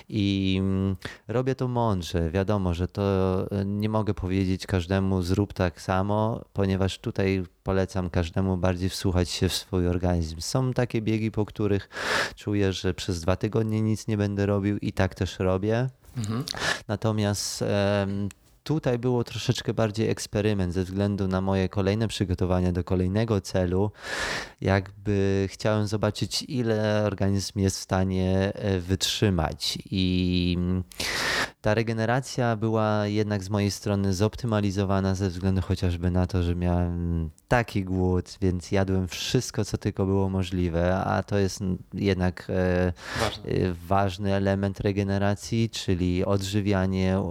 i 0.09 0.57
mm, 0.61 0.97
robię 1.29 1.55
to 1.55 1.69
mądrze. 1.69 2.31
Wiadomo, 2.31 2.75
że 2.75 2.89
to 2.89 3.03
e, 3.51 3.65
nie 3.65 3.89
mogę 3.89 4.15
powiedzieć 4.15 4.67
każdemu 4.67 5.23
zrób 5.23 5.53
tak 5.53 5.81
samo, 5.81 6.45
ponieważ 6.53 6.99
tutaj 6.99 7.43
polecam 7.63 8.11
każdemu 8.11 8.57
bardziej 8.57 8.89
wsłuchać 8.89 9.31
się 9.31 9.49
w 9.49 9.55
swój 9.55 9.89
organizm. 9.89 10.41
Są 10.41 10.73
takie 10.73 11.03
biegi, 11.03 11.31
po 11.31 11.45
których 11.45 11.89
czuję, 12.37 12.73
że 12.73 12.95
przez 12.95 13.21
dwa 13.21 13.37
tygodnie 13.37 13.83
nic 13.83 14.07
nie 14.07 14.17
będę 14.17 14.47
robił 14.47 14.79
i 14.79 14.93
tak 14.93 15.15
też 15.15 15.39
robię. 15.39 15.89
Mhm. 16.17 16.45
Natomiast 16.89 17.65
tutaj 18.67 18.99
było 18.99 19.25
troszeczkę 19.25 19.75
bardziej 19.75 20.11
eksperyment 20.11 20.75
ze 20.75 20.85
względu 20.85 21.29
na 21.29 21.41
moje 21.41 21.69
kolejne 21.69 22.09
przygotowania 22.09 22.73
do 22.73 22.85
kolejnego 22.85 23.41
celu. 23.41 23.91
Jakby 24.61 25.47
chciałem 25.51 25.87
zobaczyć, 25.87 26.43
ile 26.43 27.03
organizm 27.05 27.59
jest 27.59 27.79
w 27.79 27.83
stanie 27.83 28.53
e, 28.55 28.79
wytrzymać. 28.81 29.79
I 29.91 30.59
ta 31.61 31.75
regeneracja 31.75 32.57
była 32.57 33.07
jednak 33.07 33.45
z 33.45 33.51
mojej 33.51 33.71
strony 33.71 34.15
zoptymalizowana 34.15 35.15
ze 35.15 35.29
względu 35.29 35.63
chociażby 35.63 36.11
na 36.11 36.27
to, 36.27 36.43
że 36.43 36.57
miałem 36.57 37.31
taki 37.49 37.85
głód, 37.85 38.39
więc 38.41 38.73
jadłem 38.73 39.09
wszystko, 39.09 39.65
co 39.65 39.79
tylko 39.79 40.07
było 40.07 40.29
możliwe, 40.29 40.97
a 40.97 41.23
to 41.23 41.39
jest 41.39 41.61
jednak 41.95 42.47
e, 42.51 42.93
ważny. 43.21 43.51
E, 43.51 43.73
ważny 43.73 44.35
element 44.35 44.81
regeneracji, 44.81 45.71
czyli 45.71 46.25
odżywianie, 46.25 47.23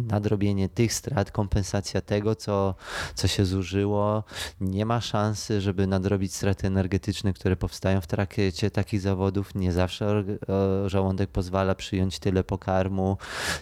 nadrobienie 0.00 0.67
tych 0.68 0.92
strat, 0.92 1.30
kompensacja 1.30 2.00
tego, 2.00 2.34
co, 2.34 2.74
co 3.14 3.28
się 3.28 3.44
zużyło. 3.44 4.24
Nie 4.60 4.86
ma 4.86 5.00
szansy, 5.00 5.60
żeby 5.60 5.86
nadrobić 5.86 6.34
straty 6.34 6.66
energetyczne, 6.66 7.32
które 7.32 7.56
powstają 7.56 8.00
w 8.00 8.06
trakcie 8.06 8.70
takich 8.70 9.00
zawodów. 9.00 9.54
Nie 9.54 9.72
zawsze 9.72 10.24
żołądek 10.86 11.30
pozwala 11.30 11.74
przyjąć 11.74 12.18
tyle 12.18 12.44
pokarmu. 12.44 13.18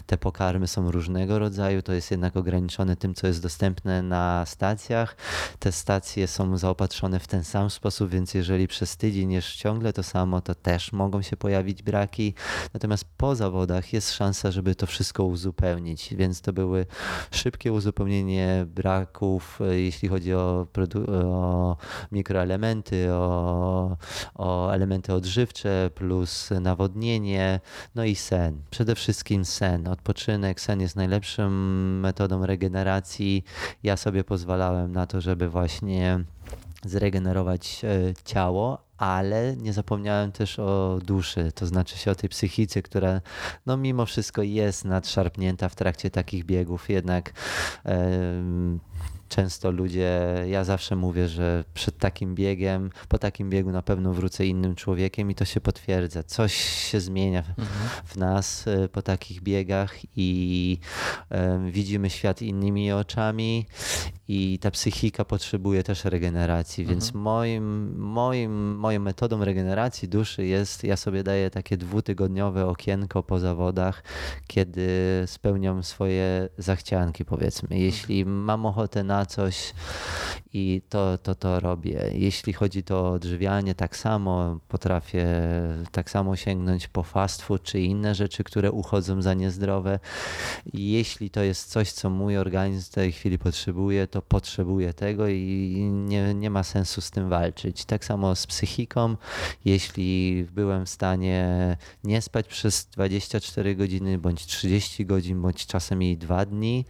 Te 0.07 0.19
pokarmy 0.19 0.67
są 0.67 0.91
różnego 0.91 1.39
rodzaju, 1.39 1.83
to 1.83 1.93
jest 1.93 2.11
jednak 2.11 2.37
ograniczone 2.37 2.97
tym, 2.97 3.15
co 3.15 3.27
jest 3.27 3.43
dostępne 3.43 4.03
na 4.03 4.47
stacjach. 4.47 5.17
Te 5.59 5.73
stacje 5.73 6.29
są 6.29 6.59
zaopatrzone 6.59 7.21
w 7.21 7.27
ten 7.27 7.45
sam 7.45 7.71
sposób, 7.71 8.11
więc 8.11 8.35
jeżeli 8.35 8.69
przez 8.69 8.97
tydzień 8.97 9.33
jesz 9.33 9.57
ciągle 9.57 9.93
to 9.93 10.03
samo, 10.03 10.41
to 10.41 10.55
też 10.55 10.93
mogą 10.93 11.23
się 11.23 11.37
pojawić 11.37 11.83
braki. 11.83 12.35
Natomiast 12.75 13.05
po 13.17 13.37
zawodach 13.37 13.93
jest 13.93 14.13
szansa, 14.13 14.51
żeby 14.51 14.75
to 14.75 14.87
wszystko 14.87 15.25
uzupełnić, 15.25 16.15
więc 16.15 16.41
to 16.41 16.53
były 16.53 16.87
szybkie 17.31 17.73
uzupełnienie 17.73 18.67
braków, 18.69 19.59
jeśli 19.71 20.09
chodzi 20.09 20.35
o, 20.35 20.67
o 21.09 21.77
mikroelementy, 22.13 23.13
o, 23.13 23.97
o 24.35 24.71
elementy 24.71 25.13
odżywcze, 25.13 25.91
plus 25.95 26.51
nawodnienie, 26.61 27.61
no 27.95 28.05
i 28.05 28.15
sen. 28.15 28.63
Przede 28.71 28.95
wszystkim 28.95 29.45
sen, 29.45 29.89
odpoczynek. 29.89 30.61
Sen 30.61 30.81
jest 30.81 30.97
najlepszą 30.97 31.51
metodą 32.01 32.47
regeneracji. 32.47 33.45
Ja 33.83 33.97
sobie 33.97 34.25
pozwalałem 34.25 34.93
na 34.93 35.07
to, 35.07 35.21
żeby 35.21 35.49
właśnie 35.49 36.25
zregenerować 36.85 37.85
e, 37.85 38.15
ciało, 38.25 38.86
ale 38.99 39.57
nie 39.57 39.73
zapomniałem 39.73 40.33
też 40.33 40.59
o 40.59 40.99
duszy, 41.05 41.53
to 41.55 41.67
znaczy 41.67 41.99
się 41.99 42.11
o 42.11 42.15
tej 42.15 42.31
psychice, 42.31 42.83
która 42.83 43.21
no 43.67 43.77
mimo 43.77 44.07
wszystko 44.07 44.43
jest 44.43 44.85
nadszarpnięta 44.85 45.69
w 45.69 45.75
trakcie 45.75 46.11
takich 46.11 46.45
biegów, 46.45 46.91
jednak 46.91 47.33
często 49.29 49.71
ludzie, 49.71 50.21
ja 50.47 50.65
zawsze 50.65 50.97
mówię, 50.97 51.29
że 51.29 51.65
przed 51.75 51.99
takim 51.99 52.35
biegiem, 52.35 52.91
po 53.09 53.19
takim 53.19 53.51
biegu 53.51 53.73
na 53.73 53.83
pewno 53.83 54.13
wrócę 54.13 54.47
innym 54.47 54.75
człowiekiem 54.75 55.31
i 55.31 55.35
to 55.35 55.45
się 55.45 55.61
potwierdza. 55.61 56.23
Coś 56.23 56.55
się 56.91 57.01
zmienia 57.01 57.39
mhm. 57.39 57.67
w 58.05 58.17
nas 58.17 58.69
e, 58.69 58.89
po 58.89 59.03
takich 59.03 59.43
biegach 59.43 59.97
i 60.17 60.79
um, 61.31 61.71
widzimy 61.71 62.11
świat 62.11 62.43
innymi 62.43 62.93
oczami 62.93 63.67
i 64.29 64.59
ta 64.59 64.71
psychika 64.71 65.25
potrzebuje 65.25 65.83
też 65.83 66.05
regeneracji, 66.05 66.83
mhm. 66.83 66.95
więc 66.95 67.15
moim, 67.15 67.97
moim, 67.99 68.77
moją 68.77 69.01
metodą 69.01 69.45
regeneracji 69.45 70.09
duszy 70.09 70.47
jest, 70.47 70.85
ja 70.85 70.97
sobie 70.97 71.23
daję 71.23 71.51
takie 71.51 71.77
dwutygodniowe 71.77 72.67
okienko 72.67 73.23
po 73.23 73.39
zawodach, 73.39 74.03
kiedy 74.47 74.89
spełniam 75.27 75.83
swoje 75.83 76.49
zachcianki 76.59 77.25
powiedzmy. 77.25 77.79
Jeśli 77.79 78.25
mam 78.25 78.67
ochotę 78.67 79.05
na 79.05 79.16
na 79.17 79.27
coś 79.27 79.73
i 80.53 80.83
to, 80.89 81.19
to, 81.19 81.35
to 81.35 81.61
robię. 81.61 82.11
Jeśli 82.13 82.53
chodzi 82.53 82.83
o 82.91 83.11
odżywianie, 83.11 83.75
tak 83.75 83.97
samo 83.97 84.59
potrafię 84.69 85.27
tak 85.93 86.11
samo 86.11 86.37
sięgnąć 86.37 86.89
po 86.89 87.03
fast 87.03 87.43
food 87.43 87.63
czy 87.63 87.81
inne 87.81 88.15
rzeczy, 88.15 88.45
które 88.45 88.73
uchodzą 88.73 89.23
za 89.23 89.35
niezdrowe. 89.35 89.99
Jeśli 90.75 91.31
to 91.31 91.43
jest 91.43 91.71
coś, 91.71 91.93
co 91.93 92.11
mój 92.11 92.39
organizm 92.39 92.91
w 92.91 92.95
tej 92.95 93.13
chwili 93.13 93.39
potrzebuje, 93.39 94.07
to 94.07 94.23
potrzebuję 94.23 94.95
tego 94.95 95.29
i 95.29 95.91
nie, 95.93 96.35
nie 96.35 96.51
ma 96.51 96.63
sensu 96.63 97.01
z 97.01 97.11
tym 97.11 97.29
walczyć. 97.29 97.85
Tak 97.85 98.05
samo 98.05 98.37
z 98.37 98.47
psychiką. 98.47 99.17
Jeśli 99.65 100.45
byłem 100.53 100.87
w 100.87 100.91
stanie 100.91 101.77
nie 102.05 102.23
spać 102.23 102.49
przez 102.49 102.87
24 102.87 103.77
godziny, 103.77 104.19
bądź 104.19 104.47
30 104.47 105.07
godzin, 105.07 105.43
bądź 105.43 105.67
czasem 105.67 106.03
i 106.03 106.17
dwa 106.17 106.47
dni, 106.47 106.85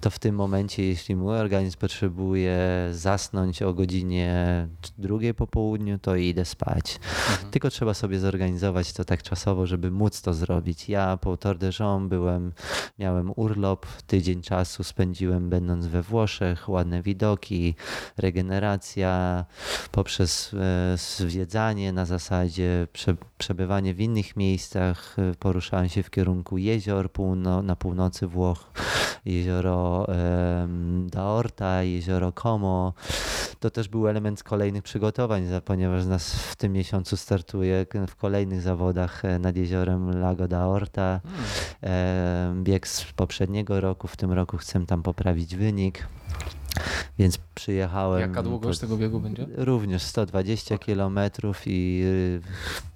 to 0.00 0.10
w 0.10 0.18
tym 0.18 0.34
momencie, 0.34 0.84
jeśli 0.84 1.16
mój 1.16 1.34
organizm 1.36 1.71
potrzebuje 1.76 2.58
zasnąć 2.92 3.62
o 3.62 3.74
godzinie 3.74 4.68
drugiej 4.98 5.34
po 5.34 5.46
południu, 5.46 5.98
to 5.98 6.16
idę 6.16 6.44
spać. 6.44 7.00
Mhm. 7.30 7.50
Tylko 7.50 7.70
trzeba 7.70 7.94
sobie 7.94 8.18
zorganizować 8.18 8.92
to 8.92 9.04
tak 9.04 9.22
czasowo, 9.22 9.66
żeby 9.66 9.90
móc 9.90 10.22
to 10.22 10.34
zrobić. 10.34 10.88
Ja 10.88 11.16
po 11.16 11.36
Tour 11.36 11.58
de 11.58 11.70
Jean 11.80 12.08
byłem, 12.08 12.52
miałem 12.98 13.32
urlop, 13.36 13.86
tydzień 14.06 14.42
czasu 14.42 14.84
spędziłem 14.84 15.50
będąc 15.50 15.86
we 15.86 16.02
Włoszech, 16.02 16.68
ładne 16.68 17.02
widoki, 17.02 17.74
regeneracja 18.16 19.44
poprzez 19.92 20.54
e, 20.54 20.96
zwiedzanie 20.98 21.92
na 21.92 22.04
zasadzie 22.04 22.86
prze, 22.92 23.16
przebywanie 23.38 23.94
w 23.94 24.00
innych 24.00 24.36
miejscach. 24.36 25.16
Poruszałem 25.38 25.88
się 25.88 26.02
w 26.02 26.10
kierunku 26.10 26.58
jezior 26.58 27.12
półno, 27.12 27.62
na 27.62 27.76
północy 27.76 28.26
Włoch, 28.26 28.72
jezioro 29.24 30.06
um, 30.08 31.08
Daorta, 31.10 31.61
jezioro 31.82 32.32
Como. 32.32 32.92
To 33.60 33.70
też 33.70 33.88
był 33.88 34.08
element 34.08 34.42
kolejnych 34.42 34.82
przygotowań, 34.82 35.42
ponieważ 35.64 36.06
nas 36.06 36.34
w 36.34 36.56
tym 36.56 36.72
miesiącu 36.72 37.16
startuje 37.16 37.86
w 38.08 38.16
kolejnych 38.16 38.62
zawodach 38.62 39.24
e, 39.24 39.38
nad 39.38 39.56
jeziorem 39.56 40.20
Lago 40.20 40.48
d'Aorta. 40.48 41.20
Hmm. 41.82 42.64
Bieg 42.64 42.88
z 42.88 43.12
poprzedniego 43.12 43.80
roku, 43.80 44.08
w 44.08 44.16
tym 44.16 44.32
roku 44.32 44.56
chcę 44.56 44.86
tam 44.86 45.02
poprawić 45.02 45.56
wynik. 45.56 46.06
Więc 47.18 47.38
przyjechałem. 47.54 48.20
Jaka 48.20 48.42
długość 48.42 48.78
tego 48.78 48.96
biegu 48.96 49.20
będzie? 49.20 49.46
Również 49.56 50.02
120 50.02 50.74
okay. 50.74 50.86
km 50.86 51.18
i 51.66 52.02
y, 52.04 52.40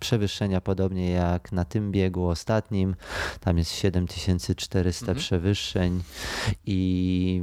przewyższenia 0.01 0.61
podobnie 0.61 1.11
jak 1.11 1.53
na 1.53 1.65
tym 1.65 1.93
biegu 1.93 2.29
ostatnim. 2.29 2.95
Tam 3.41 3.59
jest 3.59 3.73
7400 3.73 5.03
mhm. 5.03 5.19
przewyższeń 5.19 6.03
i 6.67 7.43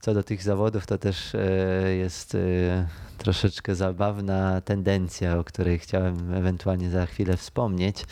co 0.01 0.13
do 0.13 0.23
tych 0.23 0.43
zawodów, 0.43 0.85
to 0.87 0.97
też 0.97 1.35
e, 1.35 1.95
jest 1.95 2.35
e, 2.35 2.87
troszeczkę 3.21 3.75
zabawna 3.75 4.61
tendencja, 4.61 5.37
o 5.37 5.43
której 5.43 5.79
chciałem 5.79 6.33
ewentualnie 6.33 6.89
za 6.89 7.05
chwilę 7.05 7.37
wspomnieć. 7.37 8.05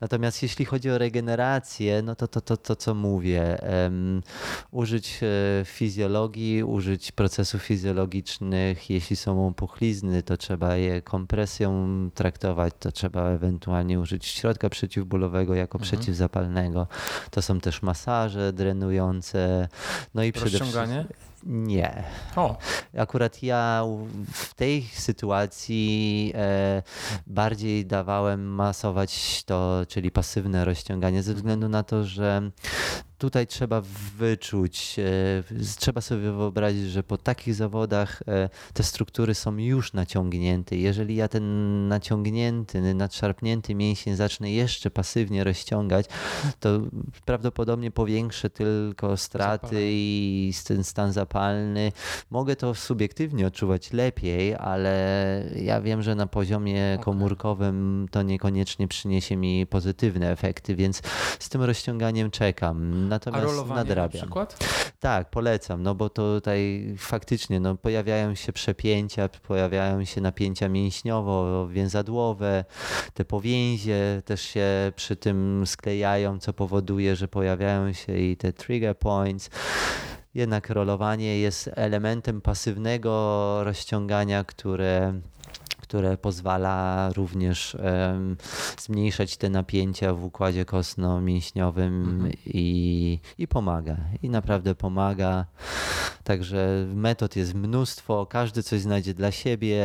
Natomiast 0.00 0.42
jeśli 0.42 0.64
chodzi 0.64 0.90
o 0.90 0.98
regenerację, 0.98 2.02
no 2.02 2.14
to 2.14 2.28
to, 2.28 2.40
to, 2.40 2.56
to 2.56 2.76
co 2.76 2.94
mówię, 2.94 3.58
um, 3.84 4.22
użyć 4.70 5.20
e, 5.22 5.64
fizjologii, 5.64 6.64
użyć 6.64 7.12
procesów 7.12 7.62
fizjologicznych, 7.62 8.90
jeśli 8.90 9.16
są 9.16 9.48
opuchlizny, 9.48 10.22
to 10.22 10.36
trzeba 10.36 10.76
je 10.76 11.02
kompresją 11.02 11.86
traktować, 12.14 12.74
to 12.78 12.92
trzeba 12.92 13.28
ewentualnie 13.28 14.00
użyć 14.00 14.26
środka 14.26 14.68
przeciwbólowego 14.68 15.54
jako 15.54 15.78
mhm. 15.78 15.90
przeciwzapalnego. 15.90 16.86
To 17.30 17.42
są 17.42 17.60
też 17.60 17.82
masaże 17.82 18.52
drenujące, 18.52 19.68
no 20.14 20.24
i 20.24 20.32
przede 20.32 20.60
wszystkim 20.60 21.04
nie. 21.46 22.04
O. 22.36 22.56
Akurat 22.98 23.42
ja 23.42 23.84
w 24.32 24.54
tej 24.54 24.82
sytuacji 24.82 26.32
e, 26.34 26.82
bardziej 27.26 27.86
dawałem 27.86 28.46
masować 28.46 29.44
to, 29.44 29.80
czyli 29.88 30.10
pasywne 30.10 30.64
rozciąganie, 30.64 31.22
ze 31.22 31.34
względu 31.34 31.68
na 31.68 31.82
to, 31.82 32.04
że 32.04 32.50
tutaj 33.24 33.46
trzeba 33.46 33.82
wyczuć, 34.18 34.96
e, 34.98 35.42
trzeba 35.78 36.00
sobie 36.00 36.32
wyobrazić, 36.32 36.90
że 36.90 37.02
po 37.02 37.18
takich 37.18 37.54
zawodach 37.54 38.22
e, 38.28 38.48
te 38.72 38.82
struktury 38.82 39.34
są 39.34 39.56
już 39.56 39.92
naciągnięte. 39.92 40.76
Jeżeli 40.76 41.16
ja 41.16 41.28
ten 41.28 41.88
naciągnięty, 41.88 42.94
nadszarpnięty 42.94 43.74
mięsień 43.74 44.16
zacznę 44.16 44.50
jeszcze 44.50 44.90
pasywnie 44.90 45.44
rozciągać, 45.44 46.06
to 46.60 46.80
prawdopodobnie 47.24 47.90
powiększę 47.90 48.50
tylko 48.50 49.16
straty 49.16 49.66
Zapalenie. 49.66 49.92
i 49.92 50.52
ten 50.66 50.84
stan 50.84 51.12
zapalny. 51.12 51.92
Mogę 52.30 52.56
to 52.56 52.74
subiektywnie 52.74 53.46
odczuwać 53.46 53.92
lepiej, 53.92 54.54
ale 54.54 54.94
ja 55.56 55.80
wiem, 55.80 56.02
że 56.02 56.14
na 56.14 56.26
poziomie 56.26 56.98
komórkowym 57.00 58.06
to 58.10 58.22
niekoniecznie 58.22 58.88
przyniesie 58.88 59.36
mi 59.36 59.66
pozytywne 59.66 60.32
efekty, 60.32 60.76
więc 60.76 61.02
z 61.38 61.48
tym 61.48 61.62
rozciąganiem 61.62 62.30
czekam 62.30 63.08
natomiast 63.14 63.68
nadrabiam. 63.68 64.20
Na 64.20 64.26
przykład? 64.26 64.58
Tak, 65.00 65.30
polecam, 65.30 65.82
no 65.82 65.94
bo 65.94 66.08
tutaj 66.10 66.94
faktycznie 66.98 67.60
no, 67.60 67.76
pojawiają 67.76 68.34
się 68.34 68.52
przepięcia, 68.52 69.28
pojawiają 69.28 70.04
się 70.04 70.20
napięcia 70.20 70.68
mięśniowo-więzadłowe, 70.68 72.64
te 73.14 73.24
powięzie 73.24 74.22
też 74.24 74.42
się 74.42 74.92
przy 74.96 75.16
tym 75.16 75.64
sklejają, 75.66 76.38
co 76.38 76.52
powoduje, 76.52 77.16
że 77.16 77.28
pojawiają 77.28 77.92
się 77.92 78.18
i 78.18 78.36
te 78.36 78.52
trigger 78.52 78.98
points 78.98 79.50
jednak 80.34 80.70
rolowanie 80.70 81.38
jest 81.38 81.70
elementem 81.74 82.40
pasywnego 82.40 83.64
rozciągania, 83.64 84.44
które 84.44 85.20
które 85.94 86.16
pozwala 86.16 87.10
również 87.16 87.74
um, 87.74 88.36
zmniejszać 88.78 89.36
te 89.36 89.50
napięcia 89.50 90.14
w 90.14 90.24
układzie 90.24 90.64
kostno-mięśniowym 90.64 92.04
mhm. 92.04 92.32
i, 92.46 93.20
i 93.38 93.48
pomaga. 93.48 93.96
I 94.22 94.30
naprawdę 94.30 94.74
pomaga. 94.74 95.46
Także 96.24 96.86
metod 96.94 97.36
jest 97.36 97.54
mnóstwo, 97.54 98.26
każdy 98.26 98.62
coś 98.62 98.80
znajdzie 98.80 99.14
dla 99.14 99.30
siebie. 99.30 99.84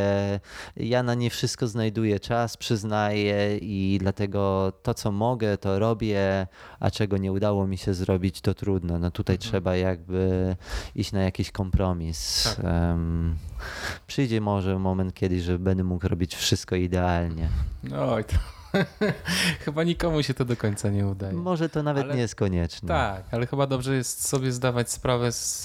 Ja 0.78 1.04
na 1.04 1.14
nie 1.14 1.30
wszystko 1.30 1.68
znajduję 1.68 2.20
czas, 2.20 2.58
przyznaję 2.58 3.58
i 3.58 3.98
dlatego 4.02 4.74
to, 4.84 4.94
co 4.94 5.12
mogę, 5.12 5.58
to 5.58 5.80
robię, 5.80 6.48
a 6.80 6.92
czego 6.92 7.18
nie 7.18 7.32
udało 7.32 7.68
mi 7.68 7.78
się 7.78 7.94
zrobić, 7.94 8.42
to 8.42 8.54
trudno. 8.54 9.00
No 9.00 9.12
tutaj 9.12 9.36
mhm. 9.36 9.50
trzeba 9.52 9.76
jakby 9.76 10.56
iść 10.96 11.12
na 11.12 11.22
jakiś 11.22 11.52
kompromis. 11.52 12.44
Tak. 12.44 12.66
Um, 12.66 13.36
przyjdzie 14.08 14.42
może 14.42 14.80
moment 14.80 15.14
kiedyś, 15.14 15.42
że 15.42 15.60
będę 15.60 15.84
mógł 15.84 16.08
robić 16.08 16.36
wszystko 16.36 16.76
idealnie. 16.76 17.50
Oj, 17.96 18.24
to 18.24 18.36
chyba 19.66 19.84
nikomu 19.84 20.24
się 20.24 20.34
to 20.34 20.46
do 20.46 20.58
końca 20.58 20.90
nie 20.90 21.08
udaje. 21.08 21.34
Może 21.34 21.70
to 21.70 21.84
nawet 21.84 22.04
ale, 22.04 22.16
nie 22.16 22.22
jest 22.22 22.36
konieczne. 22.36 22.88
Tak, 22.88 23.24
ale 23.32 23.48
chyba 23.48 23.68
dobrze 23.68 23.96
jest 23.96 24.28
sobie 24.28 24.52
zdawać 24.52 24.92
sprawę 24.92 25.32
z, 25.32 25.64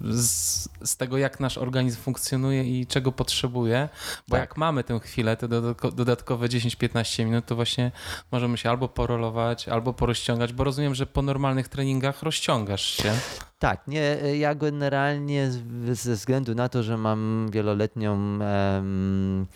z, 0.00 0.68
z 0.84 0.96
tego, 0.96 1.18
jak 1.18 1.40
nasz 1.40 1.58
organizm 1.58 2.00
funkcjonuje 2.00 2.64
i 2.64 2.86
czego 2.86 3.12
potrzebuje, 3.12 3.88
bo 4.28 4.36
tak. 4.36 4.40
jak 4.40 4.56
mamy 4.56 4.84
tę 4.84 5.00
chwilę, 5.00 5.36
te 5.36 5.48
dodatkowe 5.94 6.46
10-15 6.46 7.24
minut, 7.24 7.46
to 7.46 7.56
właśnie 7.56 7.92
możemy 8.32 8.58
się 8.58 8.70
albo 8.70 8.88
porolować, 8.88 9.68
albo 9.68 9.92
porozciągać, 9.92 10.52
bo 10.52 10.64
rozumiem, 10.64 10.94
że 10.94 11.06
po 11.06 11.22
normalnych 11.22 11.68
treningach 11.68 12.22
rozciągasz 12.22 12.84
się. 12.84 13.12
Tak, 13.58 13.88
nie, 13.88 14.18
ja 14.38 14.54
generalnie 14.54 15.50
ze 15.92 16.14
względu 16.14 16.54
na 16.54 16.68
to, 16.68 16.82
że 16.82 16.96
mam 16.96 17.48
wieloletnią, 17.52 18.12
um, 18.12 19.46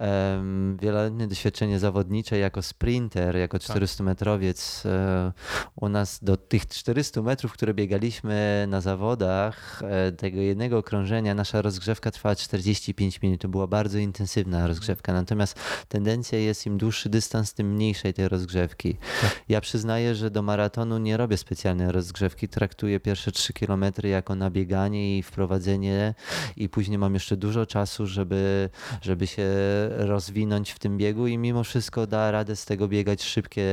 um, 0.00 0.76
wieloletnie 0.82 1.26
doświadczenie 1.26 1.78
zawodnicze 1.78 2.38
jako 2.38 2.62
sprinter, 2.62 3.36
jako 3.36 3.58
400-metrowiec, 3.58 4.82
tak. 4.82 4.92
e, 4.92 5.32
u 5.76 5.88
nas 5.88 6.18
do 6.24 6.36
tych 6.36 6.66
400 6.66 7.22
metrów, 7.22 7.52
które 7.52 7.74
biegaliśmy 7.74 8.66
na 8.68 8.80
zawodach, 8.80 9.82
e, 9.82 10.12
tego 10.12 10.40
jednego 10.40 10.78
okrążenia, 10.78 11.34
nasza 11.34 11.62
rozgrzewka 11.62 12.10
trwała 12.10 12.36
45 12.36 13.22
minut. 13.22 13.40
To 13.40 13.48
była 13.48 13.66
bardzo 13.66 13.98
intensywna 13.98 14.66
rozgrzewka, 14.66 15.12
natomiast 15.12 15.60
tendencja 15.88 16.38
jest 16.38 16.66
im 16.66 16.78
dłuższy 16.78 17.08
dystans, 17.08 17.54
tym 17.54 17.74
mniejszej 17.74 18.14
tej 18.14 18.28
rozgrzewki. 18.28 18.96
Tak. 19.20 19.42
Ja 19.48 19.60
przyznaję, 19.60 20.14
że 20.14 20.30
do 20.30 20.42
maratonu 20.42 20.98
nie 20.98 21.16
robię 21.16 21.36
specjalnej 21.36 21.92
rozgrzewki, 21.92 22.48
traktuję 22.48 23.00
pierwsze 23.00 23.32
3 23.42 23.52
km 23.52 23.84
jako 24.04 24.34
nabieganie 24.34 25.18
i 25.18 25.22
wprowadzenie 25.22 26.14
i 26.56 26.68
później 26.68 26.98
mam 26.98 27.14
jeszcze 27.14 27.36
dużo 27.36 27.66
czasu, 27.66 28.06
żeby, 28.06 28.70
żeby 29.02 29.26
się 29.26 29.46
rozwinąć 29.90 30.70
w 30.70 30.78
tym 30.78 30.98
biegu 30.98 31.26
i 31.26 31.38
mimo 31.38 31.64
wszystko 31.64 32.06
da 32.06 32.30
radę 32.30 32.56
z 32.56 32.64
tego 32.64 32.88
biegać 32.88 33.22
szybkie 33.22 33.66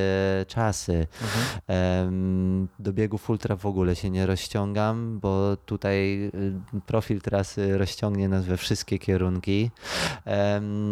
czasy. 0.48 1.08
Mhm. 1.22 2.68
Do 2.80 2.94
biegów 2.94 3.30
ultra 3.30 3.56
w 3.56 3.66
ogóle 3.66 3.96
się 3.96 4.10
nie 4.10 4.26
rozciągam, 4.26 5.20
bo 5.20 5.58
tutaj 5.66 6.26
y, 6.26 6.32
profil 6.86 7.22
trasy 7.22 7.78
rozciągnie 7.78 8.30
nas 8.30 8.46
we 8.46 8.58
wszystkie 8.58 9.00
kierunki. 9.00 9.72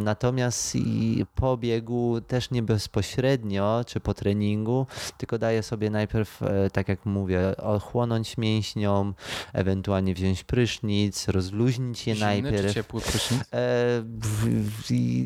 Natomiast 0.03 0.75
i 0.75 1.25
po 1.35 1.57
biegu 1.57 2.21
też 2.27 2.51
nie 2.51 2.63
bezpośrednio, 2.63 3.83
czy 3.87 3.99
po 3.99 4.13
treningu, 4.13 4.87
tylko 5.17 5.37
daję 5.37 5.63
sobie 5.63 5.89
najpierw, 5.89 6.43
e, 6.43 6.69
tak 6.69 6.87
jak 6.87 7.05
mówię, 7.05 7.57
ochłonąć 7.57 8.37
mięśnie, 8.37 8.66
mięśniom, 8.67 9.13
ewentualnie 9.53 10.13
wziąć 10.13 10.43
prysznic, 10.43 11.27
rozluźnić 11.27 12.07
je 12.07 12.15
Zimny 12.15 12.41
najpierw. 12.41 12.67
Czy 12.67 12.73
ciepły 12.73 13.01
prysznic? 13.01 13.41
E, 13.53 14.03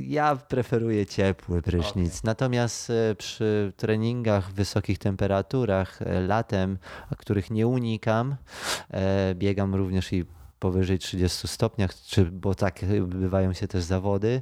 ja 0.07 0.35
preferuję 0.35 1.05
ciepły 1.05 1.61
prysznic. 1.61 2.11
Okay. 2.11 2.21
Natomiast 2.23 2.89
e, 2.89 3.15
przy 3.15 3.73
treningach 3.77 4.51
w 4.51 4.53
wysokich 4.53 4.97
temperaturach 4.97 6.01
e, 6.01 6.21
latem, 6.21 6.77
których 7.17 7.51
nie 7.51 7.67
unikam, 7.67 8.35
biegam 9.35 9.75
również 9.75 10.13
i 10.13 10.25
powyżej 10.61 10.99
30 10.99 11.47
stopniach, 11.47 11.95
czy, 11.95 12.25
bo 12.25 12.55
tak 12.55 12.85
bywają 13.05 13.53
się 13.53 13.67
też 13.67 13.83
zawody. 13.83 14.41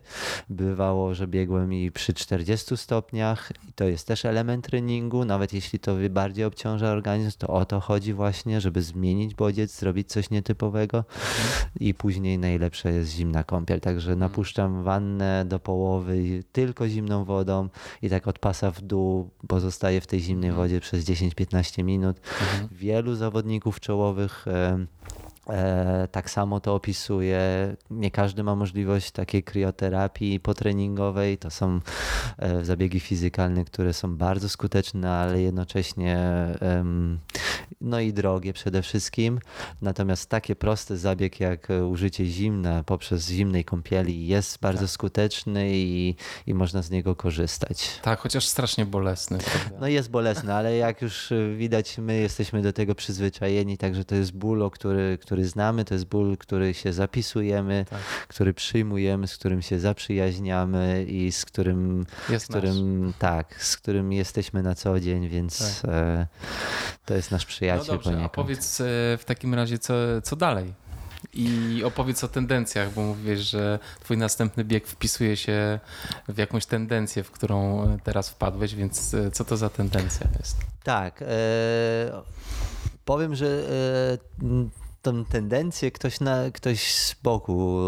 Bywało, 0.49 1.15
że 1.15 1.27
biegłem 1.27 1.73
i 1.73 1.91
przy 1.91 2.13
40 2.13 2.77
stopniach 2.77 3.51
i 3.69 3.73
to 3.73 3.83
jest 3.83 4.07
też 4.07 4.25
element 4.25 4.65
treningu, 4.65 5.25
nawet 5.25 5.53
jeśli 5.53 5.79
to 5.79 5.95
bardziej 6.09 6.45
obciąża 6.45 6.91
organizm, 6.91 7.37
to 7.37 7.47
o 7.47 7.65
to 7.65 7.79
chodzi 7.79 8.13
właśnie, 8.13 8.61
żeby 8.61 8.81
zmienić 8.81 9.35
bodziec, 9.35 9.79
zrobić 9.79 10.09
coś 10.09 10.29
nietypowego 10.29 10.97
mhm. 10.97 11.69
i 11.79 11.93
później 11.93 12.39
najlepsza 12.39 12.89
jest 12.89 13.11
zimna 13.11 13.43
kąpiel, 13.43 13.79
także 13.79 14.11
mhm. 14.11 14.19
napuszczam 14.19 14.83
wannę 14.83 15.45
do 15.47 15.59
połowy 15.59 16.43
tylko 16.51 16.87
zimną 16.87 17.25
wodą 17.25 17.69
i 18.01 18.09
tak 18.09 18.27
od 18.27 18.39
pasa 18.39 18.71
w 18.71 18.81
dół 18.81 19.29
pozostaję 19.47 20.01
w 20.01 20.07
tej 20.07 20.19
zimnej 20.19 20.49
mhm. 20.49 20.67
wodzie 20.67 20.79
przez 20.79 21.05
10-15 21.05 21.83
minut. 21.83 22.17
Wielu 22.71 23.15
zawodników 23.15 23.79
czołowych 23.79 24.45
tak 26.11 26.29
samo 26.29 26.59
to 26.59 26.75
opisuje. 26.75 27.39
Nie 27.89 28.11
każdy 28.11 28.43
ma 28.43 28.55
możliwość 28.55 29.11
takiej 29.11 29.43
krioterapii 29.43 30.39
potreningowej. 30.39 31.37
To 31.37 31.51
są 31.51 31.79
e, 32.37 32.65
zabiegi 32.65 32.99
fizykalne, 32.99 33.65
które 33.65 33.93
są 33.93 34.17
bardzo 34.17 34.49
skuteczne, 34.49 35.11
ale 35.11 35.41
jednocześnie 35.41 36.17
no 37.81 37.99
i 37.99 38.13
drogie 38.13 38.53
przede 38.53 38.81
wszystkim. 38.81 39.39
Natomiast 39.81 40.29
takie 40.29 40.55
prosty 40.55 40.97
zabieg 40.97 41.39
jak 41.39 41.67
użycie 41.89 42.25
zimna 42.25 42.83
poprzez 42.83 43.27
zimnej 43.27 43.65
kąpieli 43.65 44.27
jest 44.27 44.59
bardzo 44.59 44.81
tak. 44.81 44.89
skuteczny 44.89 45.69
i, 45.71 46.15
i 46.47 46.53
można 46.53 46.81
z 46.81 46.89
niego 46.89 47.15
korzystać. 47.15 47.99
Tak, 48.01 48.19
chociaż 48.19 48.45
strasznie 48.45 48.85
bolesny. 48.85 49.37
Prawda? 49.37 49.77
No 49.79 49.87
jest 49.87 50.11
bolesny, 50.11 50.53
ale 50.53 50.75
jak 50.75 51.01
już 51.01 51.33
widać, 51.57 51.97
my 51.97 52.15
jesteśmy 52.17 52.61
do 52.61 52.73
tego 52.73 52.95
przyzwyczajeni, 52.95 53.77
także 53.77 54.05
to 54.05 54.15
jest 54.15 54.31
ból, 54.31 54.69
który, 54.71 55.17
który 55.21 55.38
który 55.39 55.49
znamy, 55.49 55.85
to 55.85 55.93
jest 55.93 56.05
ból, 56.05 56.37
który 56.37 56.73
się 56.73 56.93
zapisujemy, 56.93 57.85
tak. 57.89 57.99
który 58.27 58.53
przyjmujemy, 58.53 59.27
z 59.27 59.37
którym 59.37 59.61
się 59.61 59.79
zaprzyjaźniamy 59.79 61.05
i 61.07 61.31
z 61.31 61.45
którym, 61.45 62.05
jest 62.29 62.45
z 62.45 62.49
którym 62.49 63.13
tak, 63.19 63.63
z 63.63 63.77
którym 63.77 64.13
jesteśmy 64.13 64.63
na 64.63 64.75
co 64.75 64.99
dzień, 64.99 65.29
więc 65.29 65.81
tak. 65.81 65.91
E, 65.91 66.27
to 67.05 67.13
jest 67.13 67.31
nasz 67.31 67.45
przyjaciel 67.45 67.85
no 67.87 67.93
dobrze, 67.93 68.09
poniekąd. 68.09 68.33
A 68.33 68.35
powiedz 68.35 68.81
e, 68.81 68.83
w 69.17 69.23
takim 69.25 69.53
razie, 69.53 69.79
co, 69.79 69.93
co 70.23 70.35
dalej? 70.35 70.73
I 71.33 71.81
opowiedz 71.85 72.23
o 72.23 72.27
tendencjach, 72.27 72.93
bo 72.93 73.01
mówisz, 73.01 73.39
że 73.39 73.79
twój 73.99 74.17
następny 74.17 74.63
bieg 74.63 74.87
wpisuje 74.87 75.37
się 75.37 75.79
w 76.27 76.37
jakąś 76.37 76.65
tendencję, 76.65 77.23
w 77.23 77.31
którą 77.31 77.87
teraz 78.03 78.29
wpadłeś, 78.29 78.75
więc 78.75 79.13
e, 79.13 79.31
co 79.31 79.45
to 79.45 79.57
za 79.57 79.69
tendencja 79.69 80.27
jest? 80.39 80.57
Tak. 80.83 81.21
E, 81.21 81.25
powiem, 83.05 83.35
że 83.35 83.47
e, 83.47 84.78
tą 85.01 85.25
tendencję 85.25 85.91
ktoś, 85.91 86.19
na, 86.19 86.51
ktoś 86.51 86.93
z 86.93 87.15
boku, 87.23 87.79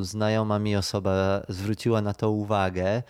znajoma 0.00 0.58
mi 0.58 0.76
osoba 0.76 1.42
zwróciła 1.48 2.02
na 2.02 2.14
to 2.14 2.30
uwagę. 2.30 2.86
E, 2.86 3.02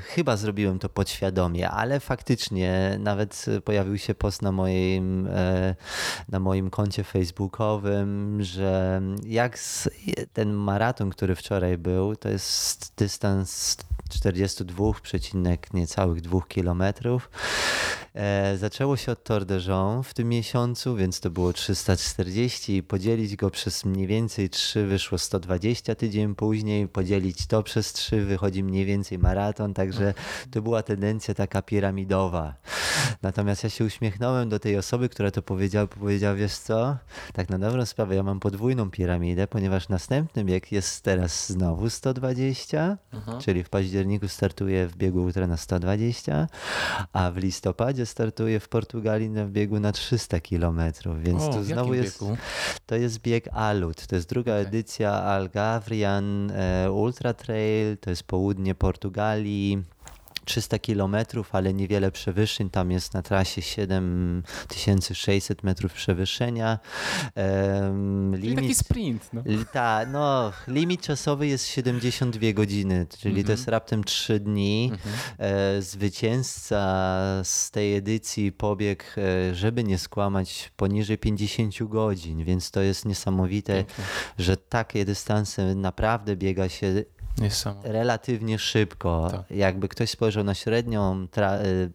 chyba 0.00 0.36
zrobiłem 0.36 0.78
to 0.78 0.88
podświadomie, 0.88 1.70
ale 1.70 2.00
faktycznie 2.00 2.96
nawet 3.00 3.46
pojawił 3.64 3.98
się 3.98 4.14
post 4.14 4.42
na 4.42 4.52
moim, 4.52 5.26
e, 5.26 5.74
na 6.28 6.40
moim 6.40 6.70
koncie 6.70 7.04
facebookowym, 7.04 8.38
że 8.42 9.02
jak 9.24 9.58
z, 9.58 9.88
ten 10.32 10.52
maraton, 10.52 11.10
który 11.10 11.34
wczoraj 11.34 11.78
był, 11.78 12.16
to 12.16 12.28
jest 12.28 12.92
dystans 12.96 13.76
42, 14.10 14.92
niecałych 15.74 16.20
2 16.20 16.40
kilometrów. 16.48 17.30
E, 18.14 18.56
zaczęło 18.56 18.96
się 18.96 19.12
od 19.12 19.24
Tour 19.24 19.44
de 19.44 19.58
Jean 19.68 20.02
w 20.02 20.14
tym 20.14 20.28
miesiącu, 20.28 20.96
więc 20.96 21.20
to 21.20 21.30
było 21.30 21.52
340. 21.52 22.82
Podzielić 22.82 23.36
go 23.36 23.50
przez 23.50 23.84
mniej 23.84 24.06
więcej 24.06 24.50
3 24.50 24.86
wyszło 24.86 25.18
120 25.18 25.94
tydzień 25.94 26.34
później. 26.34 26.88
Podzielić 26.88 27.46
to 27.46 27.62
przez 27.62 27.92
3 27.92 28.24
wychodzi 28.24 28.64
mniej 28.64 28.84
więcej 28.84 29.18
maraton, 29.18 29.74
także 29.74 30.14
to 30.50 30.62
była 30.62 30.82
tendencja 30.82 31.34
taka 31.34 31.62
piramidowa. 31.62 32.54
Natomiast 33.22 33.64
ja 33.64 33.70
się 33.70 33.84
uśmiechnąłem 33.84 34.48
do 34.48 34.58
tej 34.58 34.78
osoby, 34.78 35.08
która 35.08 35.30
to 35.30 35.42
powiedziała, 35.42 35.86
powiedziała, 35.86 36.34
wiesz 36.34 36.54
co, 36.54 36.96
tak 37.32 37.50
na 37.50 37.58
dobrą 37.58 37.86
sprawę, 37.86 38.14
ja 38.14 38.22
mam 38.22 38.40
podwójną 38.40 38.90
piramidę, 38.90 39.46
ponieważ 39.46 39.88
następny 39.88 40.44
bieg 40.44 40.72
jest 40.72 41.04
teraz 41.04 41.48
znowu 41.48 41.90
120, 41.90 42.98
Aha. 43.12 43.38
czyli 43.42 43.64
w 43.64 43.68
październiku 43.68 44.28
startuję 44.28 44.86
w 44.86 44.96
biegu 44.96 45.22
ultra 45.22 45.46
na 45.46 45.56
120, 45.56 46.46
a 47.12 47.30
w 47.30 47.36
listopadzie 47.36 48.01
startuje 48.06 48.60
w 48.60 48.68
Portugalii 48.68 49.30
na 49.30 49.46
biegu 49.46 49.80
na 49.80 49.92
300 49.92 50.40
kilometrów, 50.40 51.22
więc 51.22 51.42
o, 51.42 51.52
tu 51.52 51.64
znowu 51.64 51.94
jest, 51.94 52.24
to 52.86 52.96
jest 52.96 53.20
bieg 53.20 53.48
Alut, 53.52 54.06
to 54.06 54.14
jest 54.14 54.28
druga 54.28 54.52
okay. 54.52 54.66
edycja 54.66 55.12
Algavrian 55.12 56.50
e, 56.50 56.92
Ultra 56.92 57.34
Trail, 57.34 57.98
to 57.98 58.10
jest 58.10 58.22
południe 58.22 58.74
Portugalii, 58.74 59.82
300 60.44 60.78
kilometrów, 60.78 61.54
ale 61.54 61.74
niewiele 61.74 62.12
przewyższeń. 62.12 62.70
Tam 62.70 62.90
jest 62.90 63.14
na 63.14 63.22
trasie 63.22 63.62
7600 63.62 65.62
metrów 65.62 65.92
przewyższenia. 65.92 66.78
Um, 67.36 68.36
limit, 68.36 68.56
taki 68.56 68.74
sprint. 68.74 69.30
No. 69.32 69.42
Ta, 69.72 70.06
no, 70.06 70.52
limit 70.68 71.00
czasowy 71.00 71.46
jest 71.46 71.66
72 71.66 72.52
godziny, 72.52 73.06
czyli 73.18 73.34
mm 73.34 73.42
-hmm. 73.42 73.46
to 73.46 73.52
jest 73.52 73.68
raptem 73.68 74.04
3 74.04 74.40
dni. 74.40 74.90
Mm 74.92 74.98
-hmm. 74.98 75.82
zwycięzca 75.82 76.82
z 77.44 77.70
tej 77.70 77.96
edycji 77.96 78.52
pobiegł, 78.52 79.04
e, 79.16 79.54
żeby 79.54 79.84
nie 79.84 79.98
skłamać, 79.98 80.72
poniżej 80.76 81.18
50 81.18 81.88
godzin, 81.88 82.44
więc 82.44 82.70
to 82.70 82.80
jest 82.80 83.04
niesamowite, 83.04 83.84
że 84.38 84.56
takie 84.56 85.04
dystanse 85.04 85.74
naprawdę 85.74 86.36
biega 86.36 86.68
się 86.68 87.04
relatywnie 87.82 88.58
szybko. 88.58 89.28
Tak. 89.30 89.50
Jakby 89.50 89.88
ktoś 89.88 90.10
spojrzał 90.10 90.44
na 90.44 90.54
średnią 90.54 91.26
y, 91.64 91.90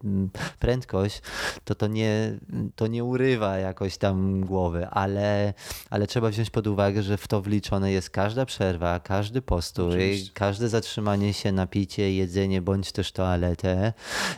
prędkość, 0.59 1.21
to 1.63 1.75
to 1.75 1.87
nie, 1.87 2.39
to 2.75 2.87
nie 2.87 3.03
urywa 3.03 3.57
jakoś 3.57 3.97
tam 3.97 4.41
głowy, 4.41 4.87
ale, 4.87 5.53
ale 5.89 6.07
trzeba 6.07 6.29
wziąć 6.29 6.49
pod 6.49 6.67
uwagę, 6.67 7.03
że 7.03 7.17
w 7.17 7.27
to 7.27 7.41
wliczone 7.41 7.91
jest 7.91 8.09
każda 8.09 8.45
przerwa, 8.45 8.99
każdy 8.99 9.41
postój, 9.41 9.87
Oczywiście. 9.87 10.31
każde 10.33 10.69
zatrzymanie 10.69 11.33
się 11.33 11.51
na 11.51 11.67
picie, 11.67 12.13
jedzenie 12.13 12.61
bądź 12.61 12.91
też 12.91 13.11
toaletę, 13.11 13.93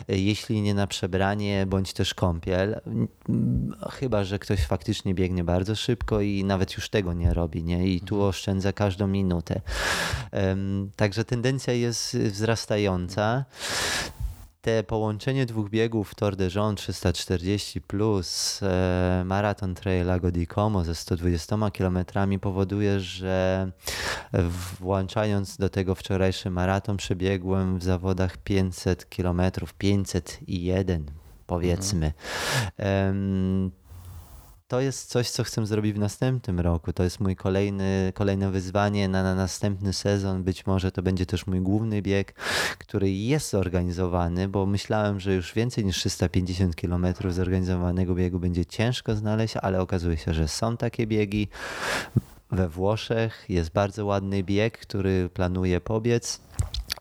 jeśli 0.08 0.62
nie 0.62 0.74
na 0.74 0.86
przebranie, 0.86 1.66
bądź 1.66 1.92
też 1.92 2.14
kąpiel. 2.14 2.80
Chyba, 3.90 4.24
że 4.24 4.38
ktoś 4.38 4.66
faktycznie 4.66 5.14
biegnie 5.14 5.44
bardzo 5.44 5.76
szybko 5.76 6.20
i 6.20 6.44
nawet 6.44 6.74
już 6.76 6.88
tego 6.88 7.12
nie 7.12 7.34
robi, 7.34 7.64
nie? 7.64 7.86
I 7.86 8.00
tu 8.00 8.14
mhm. 8.14 8.28
oszczędza 8.28 8.72
każdą 8.72 9.06
minutę. 9.06 9.60
Także 10.96 11.24
tendencja 11.24 11.72
jest 11.72 12.16
wzrastająca. 12.16 13.44
Te 14.62 14.82
połączenie 14.84 15.46
dwóch 15.46 15.70
biegów 15.70 16.14
Tour 16.14 16.36
de 16.36 16.48
Jean 16.54 16.76
340 16.76 17.80
plus 17.80 18.60
e, 18.62 19.22
Marathon 19.24 19.74
Trail 19.74 20.06
Lago 20.06 20.30
di 20.30 20.46
Como 20.46 20.84
ze 20.84 20.94
120 20.94 21.56
km 21.70 21.98
powoduje, 22.40 23.00
że 23.00 23.70
włączając 24.80 25.56
do 25.56 25.68
tego 25.68 25.94
wczorajszy 25.94 26.50
maraton 26.50 26.96
przebiegłem 26.96 27.78
w 27.78 27.84
zawodach 27.84 28.36
500 28.36 29.04
km, 29.04 29.42
501 29.78 31.10
powiedzmy. 31.46 32.12
Mhm 32.78 33.79
to 34.70 34.80
jest 34.80 35.08
coś, 35.08 35.30
co 35.30 35.44
chcę 35.44 35.66
zrobić 35.66 35.92
w 35.92 35.98
następnym 35.98 36.60
roku. 36.60 36.92
To 36.92 37.02
jest 37.02 37.20
mój 37.20 37.36
kolejny, 37.36 38.12
kolejne 38.14 38.50
wyzwanie 38.50 39.08
na, 39.08 39.22
na 39.22 39.34
następny 39.34 39.92
sezon. 39.92 40.42
Być 40.42 40.66
może 40.66 40.92
to 40.92 41.02
będzie 41.02 41.26
też 41.26 41.46
mój 41.46 41.60
główny 41.60 42.02
bieg, 42.02 42.32
który 42.78 43.10
jest 43.10 43.50
zorganizowany, 43.50 44.48
bo 44.48 44.66
myślałem, 44.66 45.20
że 45.20 45.34
już 45.34 45.54
więcej 45.54 45.84
niż 45.84 45.96
350 45.96 46.76
km 46.76 47.06
zorganizowanego 47.28 48.14
biegu 48.14 48.38
będzie 48.38 48.66
ciężko 48.66 49.16
znaleźć, 49.16 49.56
ale 49.56 49.80
okazuje 49.80 50.16
się, 50.16 50.34
że 50.34 50.48
są 50.48 50.76
takie 50.76 51.06
biegi. 51.06 51.48
We 52.50 52.68
Włoszech 52.68 53.44
jest 53.48 53.72
bardzo 53.72 54.06
ładny 54.06 54.42
bieg, 54.42 54.78
który 54.78 55.28
planuje 55.28 55.80
pobiec. 55.80 56.40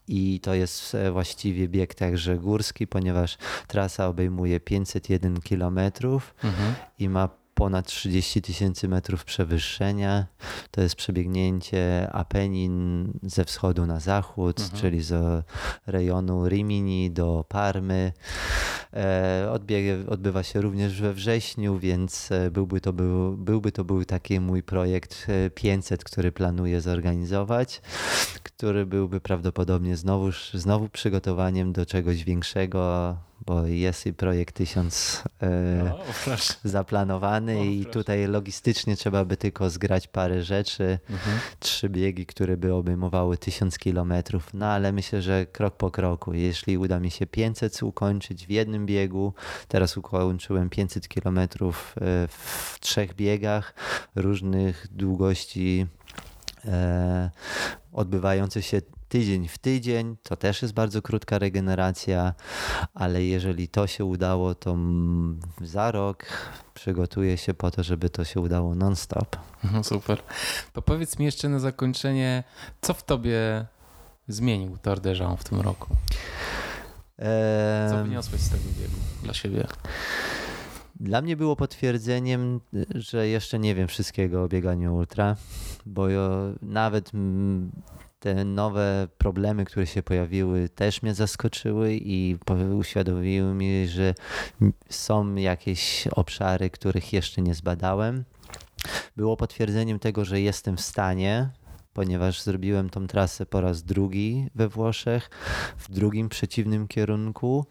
I 0.08 0.40
to 0.40 0.54
jest 0.54 0.96
e, 0.96 1.12
właściwie 1.12 1.68
bieg 1.68 1.96
także 1.96 2.38
górski, 2.38 2.88
ponieważ 2.88 3.38
trasa 3.68 4.08
obejmuje 4.08 4.60
501 4.60 5.42
km 5.42 5.80
mhm. 6.44 6.74
i 7.00 7.10
ma 7.10 7.39
ponad 7.60 7.86
30 7.86 8.42
tysięcy 8.42 8.88
metrów 8.88 9.26
przewyższenia. 9.26 10.26
To 10.72 10.82
jest 10.82 10.96
przebiegnięcie 10.96 12.10
Apenin 12.12 13.14
ze 13.24 13.46
wschodu 13.46 13.86
na 13.86 14.00
zachód, 14.00 14.60
mhm. 14.60 14.82
czyli 14.82 15.02
z 15.02 15.46
rejonu 15.88 16.50
Rimini 16.50 17.12
do 17.12 17.46
Parmy. 17.50 18.14
E, 18.94 19.48
odbieg 19.52 20.10
odbywa 20.10 20.44
się 20.44 20.62
również 20.62 21.02
we 21.02 21.14
wrześniu, 21.14 21.80
więc 21.80 22.32
e, 22.32 22.52
byłby 22.52 22.82
to 22.82 22.94
był, 22.94 23.38
byłby 23.38 23.72
to 23.72 23.84
był 23.84 24.06
taki 24.06 24.40
mój 24.40 24.64
projekt 24.64 25.28
500, 25.56 26.02
e, 26.02 26.04
który 26.04 26.32
planuję 26.32 26.82
zorganizować, 26.82 27.82
który 28.44 28.86
byłby 28.86 29.22
prawdopodobnie 29.22 29.98
znowu, 29.98 30.30
znowu 30.54 30.90
przygotowaniem 30.90 31.74
do 31.74 31.86
czegoś 31.86 32.24
większego, 32.24 33.16
bo 33.46 33.66
jest 33.66 34.06
i 34.06 34.14
projekt 34.14 34.56
1000 34.56 35.24
e, 35.42 35.94
zaplanowany 36.64 37.74
i 37.74 37.86
tutaj 37.86 38.28
logistycznie 38.28 38.96
trzeba 38.96 39.26
by 39.26 39.38
tylko 39.38 39.70
zgrać 39.70 40.08
parę 40.08 40.44
rzeczy, 40.44 41.00
mhm. 41.10 41.40
trzy 41.60 41.90
biegi, 41.90 42.26
które 42.26 42.58
by 42.58 42.74
obejmowały 42.74 43.38
1000 43.38 43.78
kilometrów, 43.78 44.54
no 44.54 44.66
ale 44.66 44.92
myślę, 44.92 45.22
że 45.22 45.46
krok 45.46 45.76
po 45.76 45.92
kroku, 45.92 46.34
jeśli 46.34 46.78
uda 46.78 47.00
mi 47.00 47.12
się 47.12 47.28
500 47.28 47.84
ukończyć 47.84 48.48
w 48.48 48.50
jednym 48.50 48.86
biegu, 48.86 49.34
teraz 49.68 49.98
ukończyłem 49.98 50.70
500 50.70 51.08
kilometrów 51.08 51.96
e, 51.98 52.28
w 52.28 52.78
trzech 52.80 53.14
biegach 53.14 53.74
różnych 54.16 54.88
długości 54.92 55.88
e, 56.66 57.30
odbywające 57.94 58.62
się 58.62 58.82
tydzień 59.10 59.48
w 59.48 59.58
tydzień. 59.58 60.16
To 60.24 60.36
też 60.36 60.62
jest 60.62 60.74
bardzo 60.74 61.02
krótka 61.02 61.40
regeneracja, 61.40 62.34
ale 62.94 63.24
jeżeli 63.24 63.68
to 63.68 63.88
się 63.88 64.06
udało, 64.06 64.56
to 64.56 64.78
za 65.62 65.92
rok 65.92 66.26
przygotuję 66.74 67.38
się 67.38 67.54
po 67.54 67.72
to, 67.72 67.84
żeby 67.84 68.10
to 68.10 68.24
się 68.24 68.40
udało 68.40 68.76
non-stop. 68.76 69.36
No 69.74 69.84
super. 69.84 70.22
To 70.74 70.82
powiedz 70.82 71.20
mi 71.20 71.26
jeszcze 71.26 71.50
na 71.50 71.60
zakończenie, 71.60 72.44
co 72.82 72.94
w 72.94 73.04
tobie 73.04 73.66
zmienił 74.28 74.78
Tour 74.78 75.00
de 75.00 75.16
Jean 75.16 75.38
w 75.38 75.44
tym 75.44 75.62
roku? 75.62 75.96
Co 77.90 78.04
wyniosłeś 78.04 78.42
z 78.42 78.50
tego 78.50 78.64
biegu 78.80 78.96
dla 79.24 79.34
siebie? 79.34 79.68
Dla 81.00 81.22
mnie 81.22 81.38
było 81.38 81.56
potwierdzeniem, 81.56 82.60
że 82.96 83.28
jeszcze 83.28 83.60
nie 83.60 83.76
wiem 83.76 83.88
wszystkiego 83.88 84.44
o 84.44 84.48
bieganiu 84.48 84.96
ultra, 84.96 85.36
bo 85.86 86.08
nawet 86.62 87.12
te 88.20 88.46
nowe 88.46 89.08
problemy, 89.18 89.66
które 89.66 89.88
się 89.88 90.04
pojawiły, 90.04 90.70
też 90.70 91.02
mnie 91.02 91.14
zaskoczyły 91.14 91.94
i 91.94 92.38
uświadomiły 92.78 93.54
mi, 93.54 93.88
że 93.88 94.16
są 94.90 95.36
jakieś 95.36 96.08
obszary, 96.08 96.70
których 96.70 97.14
jeszcze 97.14 97.42
nie 97.42 97.56
zbadałem. 97.56 98.24
Było 99.18 99.38
potwierdzeniem 99.38 100.00
tego, 100.00 100.26
że 100.26 100.42
jestem 100.42 100.78
w 100.78 100.82
stanie 100.82 101.50
ponieważ 102.00 102.42
zrobiłem 102.42 102.90
tą 102.90 103.08
trasę 103.08 103.46
po 103.46 103.62
raz 103.62 103.84
drugi 103.84 104.48
we 104.56 104.70
Włoszech, 104.70 105.30
w 105.78 105.92
drugim 105.92 106.30
przeciwnym 106.30 106.88
kierunku. 106.88 107.66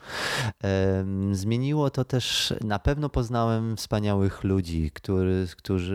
Zmieniło 1.32 1.90
to 1.90 2.05
też, 2.05 2.55
na 2.64 2.78
pewno 2.78 3.09
poznałem 3.09 3.76
wspaniałych 3.76 4.44
ludzi, 4.44 4.90
który, 4.94 5.46
którzy 5.56 5.94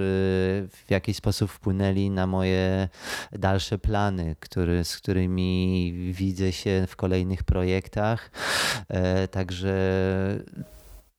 w 0.72 0.92
jakiś 0.92 1.18
sposób 1.18 1.52
wpłynęli 1.52 2.10
na 2.10 2.28
moje 2.28 2.90
dalsze 3.32 3.78
plany, 3.78 4.36
który, 4.40 4.84
z 4.84 4.98
którymi 4.98 5.94
widzę 6.14 6.52
się 6.52 6.86
w 6.88 6.96
kolejnych 6.96 7.44
projektach. 7.44 8.32
E, 8.88 9.28
także 9.28 9.74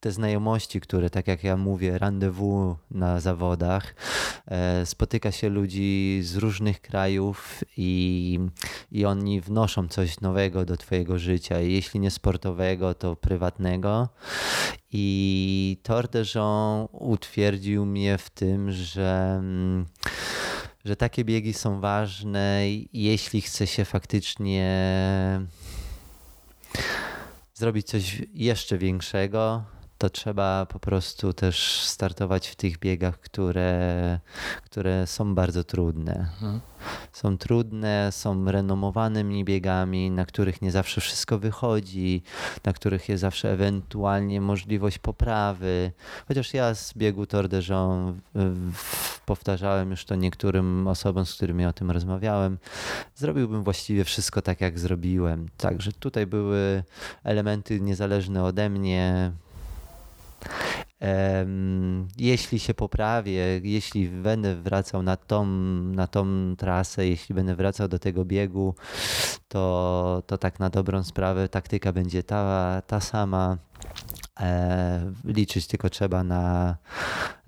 te 0.04 0.12
znajomości, 0.12 0.80
które, 0.80 1.10
tak 1.10 1.28
jak 1.28 1.44
ja 1.44 1.56
mówię, 1.56 1.98
rendezvous 1.98 2.76
na 2.90 3.20
zawodach, 3.20 3.94
e, 4.46 4.86
spotyka 4.86 5.32
się 5.32 5.48
ludzi 5.48 6.20
z 6.22 6.36
różnych 6.36 6.80
krajów 6.80 7.64
i, 7.76 8.38
i 8.92 9.04
oni 9.04 9.40
wnoszą 9.40 9.88
coś 9.88 10.20
nowego 10.20 10.64
do 10.64 10.76
Twojego 10.76 11.18
życia. 11.18 11.60
Jeśli 11.60 12.00
nie 12.00 12.10
sportowego, 12.10 12.94
to 12.94 13.16
prywatnego. 13.16 14.08
I 14.92 15.78
Tour 15.82 16.08
de 16.08 16.22
Jean 16.34 16.86
utwierdził 16.92 17.86
mnie 17.86 18.18
w 18.18 18.30
tym, 18.30 18.72
że 18.72 19.42
że 20.84 20.96
takie 20.96 21.24
biegi 21.24 21.52
są 21.52 21.80
ważne, 21.80 22.62
jeśli 22.92 23.40
chce 23.40 23.66
się 23.66 23.84
faktycznie 23.84 24.70
zrobić 27.54 27.86
coś 27.86 28.22
jeszcze 28.34 28.78
większego, 28.78 29.73
to 30.04 30.10
trzeba 30.10 30.66
po 30.66 30.78
prostu 30.78 31.32
też 31.32 31.80
startować 31.80 32.48
w 32.48 32.56
tych 32.56 32.78
biegach, 32.78 33.20
które, 33.20 34.20
które 34.64 35.06
są 35.06 35.34
bardzo 35.34 35.64
trudne. 35.64 36.12
Mhm. 36.12 36.60
Są 37.12 37.38
trudne, 37.38 38.12
są 38.12 38.50
renomowanymi 38.50 39.44
biegami, 39.44 40.10
na 40.10 40.24
których 40.24 40.62
nie 40.62 40.70
zawsze 40.70 41.00
wszystko 41.00 41.38
wychodzi, 41.38 42.22
na 42.64 42.72
których 42.72 43.08
jest 43.08 43.20
zawsze 43.20 43.52
ewentualnie 43.52 44.40
możliwość 44.40 44.98
poprawy. 44.98 45.92
Chociaż 46.28 46.54
ja 46.54 46.74
z 46.74 46.94
biegu 46.94 47.26
Tour 47.26 47.48
de 47.48 47.60
Jean 47.68 48.20
powtarzałem 49.26 49.90
już 49.90 50.04
to 50.04 50.14
niektórym 50.14 50.88
osobom, 50.88 51.26
z 51.26 51.34
którymi 51.34 51.66
o 51.66 51.72
tym 51.72 51.90
rozmawiałem, 51.90 52.58
zrobiłbym 53.14 53.64
właściwie 53.64 54.04
wszystko 54.04 54.42
tak, 54.42 54.60
jak 54.60 54.78
zrobiłem. 54.78 55.48
Także 55.56 55.92
tutaj 55.92 56.26
były 56.26 56.84
elementy 57.22 57.80
niezależne 57.80 58.44
ode 58.44 58.70
mnie, 58.70 59.32
jeśli 62.16 62.58
się 62.58 62.74
poprawię, 62.74 63.60
jeśli 63.62 64.08
będę 64.08 64.56
wracał 64.56 65.02
na 65.02 65.16
tą, 65.16 65.46
na 65.84 66.06
tą 66.06 66.54
trasę, 66.56 67.06
jeśli 67.06 67.34
będę 67.34 67.54
wracał 67.54 67.88
do 67.88 67.98
tego 67.98 68.24
biegu, 68.24 68.74
to, 69.48 70.22
to 70.26 70.38
tak 70.38 70.60
na 70.60 70.70
dobrą 70.70 71.04
sprawę 71.04 71.48
taktyka 71.48 71.92
będzie 71.92 72.22
ta, 72.22 72.82
ta 72.86 73.00
sama. 73.00 73.56
E, 74.40 75.12
liczyć 75.24 75.66
tylko 75.66 75.90
trzeba 75.90 76.24
na 76.24 76.76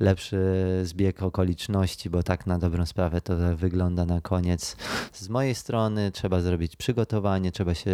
lepszy 0.01 0.39
zbieg 0.85 1.23
okoliczności, 1.23 2.11
bo 2.11 2.23
tak 2.23 2.47
na 2.47 2.59
dobrą 2.59 2.87
sprawę 2.87 3.21
to 3.21 3.57
wygląda 3.57 4.05
na 4.05 4.21
koniec. 4.21 4.77
Z 5.13 5.29
mojej 5.29 5.55
strony 5.55 6.11
trzeba 6.13 6.41
zrobić 6.41 6.77
przygotowanie, 6.77 7.53
trzeba 7.53 7.75
się 7.75 7.91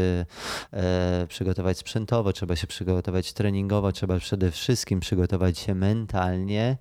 e, 0.72 1.26
przygotować 1.28 1.78
sprzętowo, 1.78 2.32
trzeba 2.32 2.56
się 2.56 2.66
przygotować 2.66 3.32
treningowo, 3.32 3.92
trzeba 3.92 4.18
przede 4.18 4.50
wszystkim 4.50 5.00
przygotować 5.00 5.58
się 5.58 5.74
mentalnie 5.74 6.76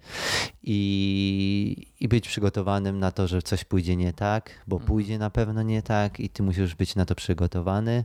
i, 0.63 1.87
i 1.99 2.07
być 2.07 2.27
przygotowanym 2.27 2.99
na 2.99 3.11
to, 3.11 3.27
że 3.27 3.41
coś 3.41 3.63
pójdzie 3.63 3.95
nie 3.95 4.13
tak, 4.13 4.49
bo 4.67 4.75
Mhm. 4.75 4.87
pójdzie 4.87 5.17
na 5.17 5.29
pewno 5.29 5.61
nie 5.63 5.81
tak 5.81 6.19
i 6.19 6.29
ty 6.29 6.43
musisz 6.43 6.75
być 6.75 6.95
na 6.95 7.05
to 7.05 7.15
przygotowany. 7.15 8.03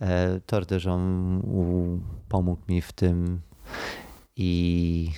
E, 0.00 0.40
Tor 0.46 0.66
de 0.66 0.78
Jong 0.84 1.44
u- 1.44 1.98
pomógł 2.28 2.62
mi 2.68 2.80
w 2.82 2.92
tym 2.92 3.40
i 4.36 5.10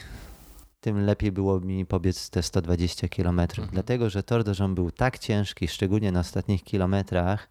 tym 0.87 1.07
lepiej 1.07 1.33
było 1.33 1.61
mi 1.61 1.87
pobiec 1.87 2.31
te 2.31 2.43
120 2.43 3.09
km. 3.09 3.41
Mhm. 3.41 3.69
Dlatego, 3.73 4.11
że 4.11 4.23
Tor 4.23 4.45
Jong 4.61 4.75
był 4.75 4.91
tak 4.91 5.19
ciężki, 5.19 5.69
szczególnie 5.69 6.13
na 6.13 6.21
ostatnich 6.21 6.65
kilometrach. 6.65 7.49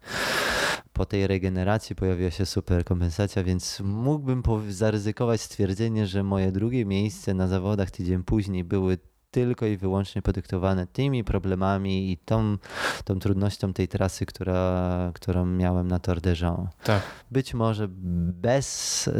Po 0.92 1.06
tej 1.06 1.26
regeneracji 1.26 1.96
pojawiła 1.96 2.30
się 2.30 2.46
super 2.46 2.84
kompensacja, 2.84 3.44
więc 3.44 3.80
mógłbym 3.80 4.42
zaryzykować 4.68 5.40
stwierdzenie, 5.40 6.06
że 6.06 6.22
moje 6.22 6.52
drugie 6.52 6.84
miejsce 6.84 7.34
na 7.34 7.48
zawodach 7.48 7.90
tydzień 7.90 8.22
później 8.22 8.64
były 8.64 8.98
tylko 9.30 9.66
i 9.66 9.76
wyłącznie 9.76 10.22
podyktowane 10.22 10.86
tymi 10.86 11.24
problemami 11.24 12.12
i 12.12 12.16
tą, 12.16 12.56
tą 13.04 13.18
trudnością 13.18 13.72
tej 13.72 13.88
trasy, 13.88 14.26
która, 14.26 15.10
którą 15.14 15.46
miałem 15.46 15.88
na 15.88 15.98
Tor 15.98 16.20
de 16.20 16.34
Jong. 16.40 16.68
Tak. 16.84 17.02
Być 17.30 17.54
może 17.54 17.88
bez 18.32 19.10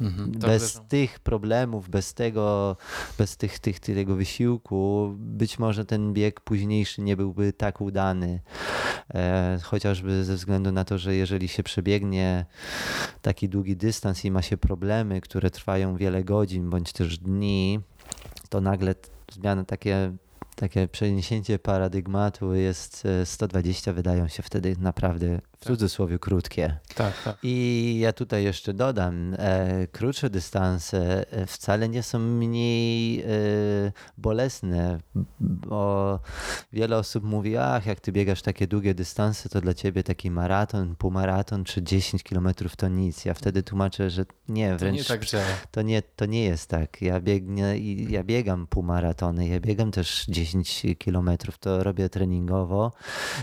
Mhm. 0.00 0.30
Bez 0.32 0.62
wierzę. 0.62 0.88
tych 0.88 1.18
problemów, 1.18 1.88
bez 1.88 2.14
tego, 2.14 2.76
bez 3.18 3.36
tych, 3.36 3.58
tych, 3.58 3.80
tego 3.80 4.16
wysiłku, 4.16 5.14
być 5.18 5.58
może 5.58 5.84
ten 5.84 6.12
bieg 6.12 6.40
późniejszy 6.40 7.02
nie 7.02 7.16
byłby 7.16 7.52
tak 7.52 7.80
udany. 7.80 8.40
E, 9.14 9.58
chociażby 9.62 10.24
ze 10.24 10.34
względu 10.34 10.72
na 10.72 10.84
to, 10.84 10.98
że 10.98 11.14
jeżeli 11.14 11.48
się 11.48 11.62
przebiegnie 11.62 12.46
taki 13.22 13.48
długi 13.48 13.76
dystans 13.76 14.24
i 14.24 14.30
ma 14.30 14.42
się 14.42 14.56
problemy, 14.56 15.20
które 15.20 15.50
trwają 15.50 15.96
wiele 15.96 16.24
godzin 16.24 16.70
bądź 16.70 16.92
też 16.92 17.18
dni, 17.18 17.80
to 18.48 18.60
nagle 18.60 18.94
zmiana 19.32 19.64
takie. 19.64 20.12
Takie 20.56 20.88
przeniesięcie 20.88 21.58
paradygmatu 21.58 22.54
jest 22.54 23.06
e, 23.06 23.26
120, 23.26 23.92
wydają 23.92 24.28
się 24.28 24.42
wtedy 24.42 24.76
naprawdę 24.80 25.40
w 25.56 25.58
Tak. 25.58 25.66
cudzysłowie 25.68 26.18
krótkie. 26.18 26.78
Tak, 26.94 27.22
tak. 27.24 27.36
I 27.42 27.96
ja 28.00 28.12
tutaj 28.12 28.44
jeszcze 28.44 28.74
dodam, 28.74 29.34
e, 29.38 29.86
krótsze 29.92 30.30
dystanse 30.30 31.32
e, 31.32 31.46
wcale 31.46 31.88
nie 31.88 32.02
są 32.02 32.18
mniej 32.18 33.20
e, 33.20 33.26
bolesne, 34.18 34.98
bo 35.40 36.18
wiele 36.72 36.96
osób 36.98 37.24
mówi, 37.24 37.56
ach, 37.56 37.86
jak 37.86 38.00
ty 38.00 38.12
biegasz 38.12 38.42
takie 38.42 38.66
długie 38.66 38.94
dystanse, 38.94 39.48
to 39.48 39.60
dla 39.60 39.74
ciebie 39.74 40.02
taki 40.02 40.30
maraton, 40.30 40.96
półmaraton 40.96 41.64
czy 41.64 41.82
10 41.82 42.22
kilometrów 42.22 42.76
to 42.76 42.88
nic. 42.88 43.24
Ja 43.24 43.34
wtedy 43.34 43.62
tłumaczę, 43.62 44.10
że 44.10 44.24
nie, 44.48 44.70
To 44.72 44.78
wręcz 44.78 44.98
nie 44.98 45.04
tak 45.04 45.24
działa. 45.24 45.44
to 45.70 45.82
nie, 45.82 46.02
to 46.02 46.26
nie 46.26 46.44
jest 46.44 46.70
tak. 46.70 47.02
Ja, 47.02 47.20
biegnę, 47.20 47.78
ja 48.08 48.24
biegam 48.24 48.66
półmaratony, 48.66 49.48
ja 49.48 49.60
biegam 49.60 49.90
też 49.90 50.26
10 50.28 50.82
kilometrów, 50.98 51.58
to 51.58 51.82
robię 51.84 52.08
treningowo. 52.08 52.92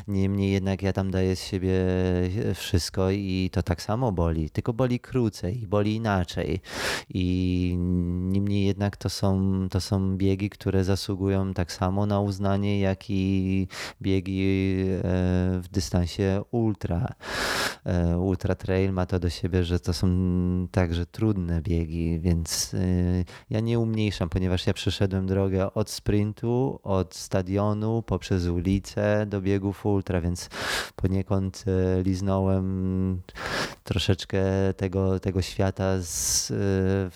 Niemniej 0.07 0.51
jednak 0.51 0.81
ja 0.81 0.93
tam 0.93 1.11
daję 1.11 1.35
z 1.35 1.43
siebie 1.43 1.73
wszystko 2.55 3.11
i 3.11 3.49
to 3.51 3.63
tak 3.63 3.81
samo 3.81 4.11
boli, 4.11 4.49
tylko 4.49 4.73
boli 4.73 4.99
krócej, 4.99 5.67
boli 5.67 5.95
inaczej. 5.95 6.59
I 7.09 7.75
niemniej 8.31 8.65
jednak 8.65 8.97
to 8.97 9.09
są, 9.09 9.39
to 9.69 9.81
są 9.81 10.17
biegi, 10.17 10.49
które 10.49 10.83
zasługują 10.83 11.53
tak 11.53 11.71
samo 11.71 12.05
na 12.05 12.19
uznanie, 12.19 12.79
jak 12.79 13.09
i 13.09 13.67
biegi 14.01 14.41
e, 14.41 15.01
w 15.59 15.67
dystansie 15.71 16.41
ultra. 16.51 17.13
E, 17.85 18.17
Ultra 18.17 18.55
Trail 18.55 18.93
ma 18.93 19.05
to 19.05 19.19
do 19.19 19.29
siebie, 19.29 19.63
że 19.63 19.79
to 19.79 19.93
są 19.93 20.07
także 20.71 21.05
trudne 21.05 21.61
biegi, 21.61 22.19
więc 22.19 22.73
y, 22.73 23.25
ja 23.49 23.59
nie 23.59 23.79
umniejszam, 23.79 24.29
ponieważ 24.29 24.67
ja 24.67 24.73
przeszedłem 24.73 25.27
drogę 25.27 25.73
od 25.73 25.89
sprintu, 25.89 26.79
od 26.83 27.15
stadionu, 27.15 28.01
poprzez 28.01 28.47
ulicę 28.47 29.25
do 29.25 29.41
biegów 29.41 29.85
ultra, 29.85 30.21
więc 30.21 30.49
poniekąd 30.95 31.63
e, 31.67 31.92
liznąłem 32.01 33.21
troszeczkę 33.83 34.43
tego, 34.77 35.19
tego 35.19 35.41
świata 35.41 36.01
z, 36.01 36.51
e, 36.51 36.55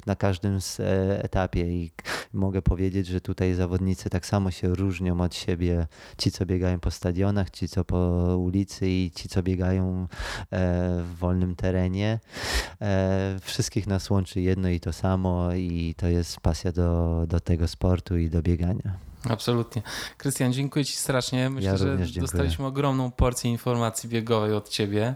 na 0.06 0.16
każdym 0.16 0.60
e, 0.80 1.24
etapie 1.24 1.62
i 1.62 1.92
mogę 2.34 2.62
powiedzieć, 2.62 3.08
że 3.08 3.22
tutaj 3.22 3.54
zawodnicy 3.54 4.10
tak 4.10 4.26
samo 4.26 4.52
się 4.52 4.76
różnią 4.76 5.22
od 5.22 5.36
siebie. 5.36 5.88
Ci, 6.18 6.32
co 6.32 6.46
biegają 6.46 6.80
po 6.80 6.92
stadionach, 6.92 7.50
ci, 7.50 7.68
co 7.68 7.86
po 7.86 7.98
ulicy 8.38 8.90
i 8.90 9.12
ci, 9.16 9.30
co 9.30 9.44
biegają 9.44 10.02
e, 10.02 10.08
w 11.04 11.16
wolnym 11.20 11.56
terenie. 11.56 12.20
Wszystkich 13.42 13.88
nas 13.88 14.10
łączy 14.10 14.42
jedno 14.42 14.70
i 14.70 14.80
to 14.80 14.94
samo 14.94 15.54
i 15.54 15.96
to 15.98 16.08
jest 16.08 16.40
pasja 16.40 16.72
do, 16.72 17.24
do 17.28 17.40
tego 17.40 17.68
sportu 17.68 18.18
i 18.18 18.30
do 18.30 18.42
biegania. 18.42 19.08
Absolutnie. 19.30 19.82
Krystian, 20.18 20.54
dziękuję 20.54 20.86
Ci 20.86 20.96
strasznie. 20.96 21.50
Myślę, 21.50 21.70
Ja 21.72 21.78
że 21.78 21.98
dostaliśmy 22.20 22.66
ogromną 22.66 23.12
porcję 23.12 23.52
informacji 23.52 24.10
biegowej 24.10 24.54
od 24.54 24.70
Ciebie 24.70 25.16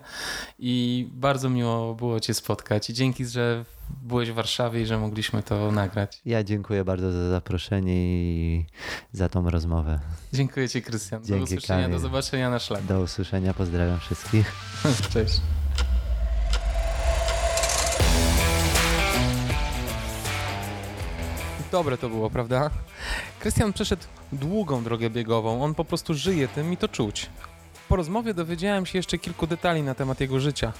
i 0.60 1.08
bardzo 1.12 1.50
miło 1.50 1.96
było 1.96 2.20
Cię 2.20 2.34
spotkać. 2.34 2.90
I 2.90 2.94
dzięki, 2.94 3.26
że 3.26 3.66
byłeś 4.02 4.32
w 4.32 4.34
Warszawie 4.34 4.82
i 4.82 4.86
że 4.86 4.98
mogliśmy 4.98 5.44
to 5.44 5.72
nagrać. 5.72 6.22
Ja 6.26 6.44
dziękuję 6.44 6.84
bardzo 6.84 7.12
za 7.12 7.30
zaproszenie 7.30 7.96
i 7.96 8.66
za 9.14 9.30
tą 9.30 9.50
rozmowę. 9.50 10.00
Dziękuję 10.34 10.70
Ci, 10.70 10.82
Krystian. 10.82 11.22
Do 11.24 11.36
usłyszenia, 11.36 11.82
Kamil. 11.82 11.98
do 11.98 12.00
zobaczenia 12.00 12.50
na 12.50 12.60
szlaku. 12.60 12.84
Do 12.88 13.02
usłyszenia, 13.02 13.54
pozdrawiam 13.54 14.00
wszystkich. 14.00 14.52
Cześć. 15.14 15.42
Dobre 21.72 21.98
to 21.98 22.10
było, 22.10 22.30
prawda? 22.30 22.70
Krystian 23.40 23.74
przeszedł 23.74 24.04
długą 24.32 24.84
drogę 24.84 25.10
biegową. 25.10 25.64
On 25.64 25.76
po 25.76 25.86
prostu 25.86 26.14
żyje 26.14 26.48
tym 26.48 26.74
i 26.74 26.78
to 26.78 26.88
czuć. 26.88 27.30
Po 27.90 27.96
rozmowie 27.96 28.34
dowiedziałem 28.34 28.86
się 28.86 29.00
jeszcze 29.00 29.18
kilku 29.18 29.48
detali 29.48 29.84
na 29.84 29.96
temat 29.96 30.20
jego 30.20 30.40
życia. 30.40 30.74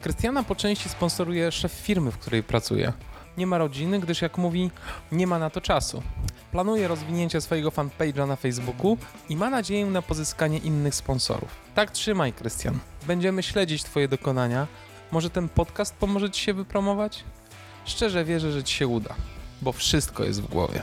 Krystiana 0.00 0.42
po 0.42 0.54
części 0.54 0.88
sponsoruje 0.88 1.52
szef 1.52 1.72
firmy, 1.72 2.10
w 2.10 2.18
której 2.18 2.42
pracuje. 2.42 2.92
Nie 3.36 3.46
ma 3.46 3.58
rodziny, 3.58 4.00
gdyż 4.00 4.22
jak 4.22 4.38
mówi, 4.38 4.70
nie 5.12 5.26
ma 5.26 5.38
na 5.38 5.50
to 5.50 5.60
czasu. 5.60 6.02
Planuje 6.52 6.88
rozwinięcie 6.88 7.40
swojego 7.40 7.70
fanpage'a 7.70 8.28
na 8.28 8.36
Facebooku 8.36 8.98
i 9.28 9.36
ma 9.36 9.50
nadzieję 9.50 9.86
na 9.86 10.02
pozyskanie 10.02 10.58
innych 10.58 10.94
sponsorów. 10.94 11.48
Tak 11.74 11.90
trzymaj, 11.90 12.32
Krystian. 12.32 12.78
Będziemy 13.06 13.42
śledzić 13.42 13.82
Twoje 13.82 14.08
dokonania. 14.08 14.66
Może 15.12 15.30
ten 15.30 15.48
podcast 15.48 15.94
pomoże 15.94 16.30
Ci 16.30 16.40
się 16.40 16.54
wypromować? 16.54 17.24
Szczerze 17.84 18.24
wierzę, 18.24 18.52
że 18.52 18.64
Ci 18.64 18.74
się 18.74 18.86
uda, 18.86 19.14
bo 19.62 19.72
wszystko 19.72 20.24
jest 20.24 20.42
w 20.42 20.46
głowie. 20.46 20.82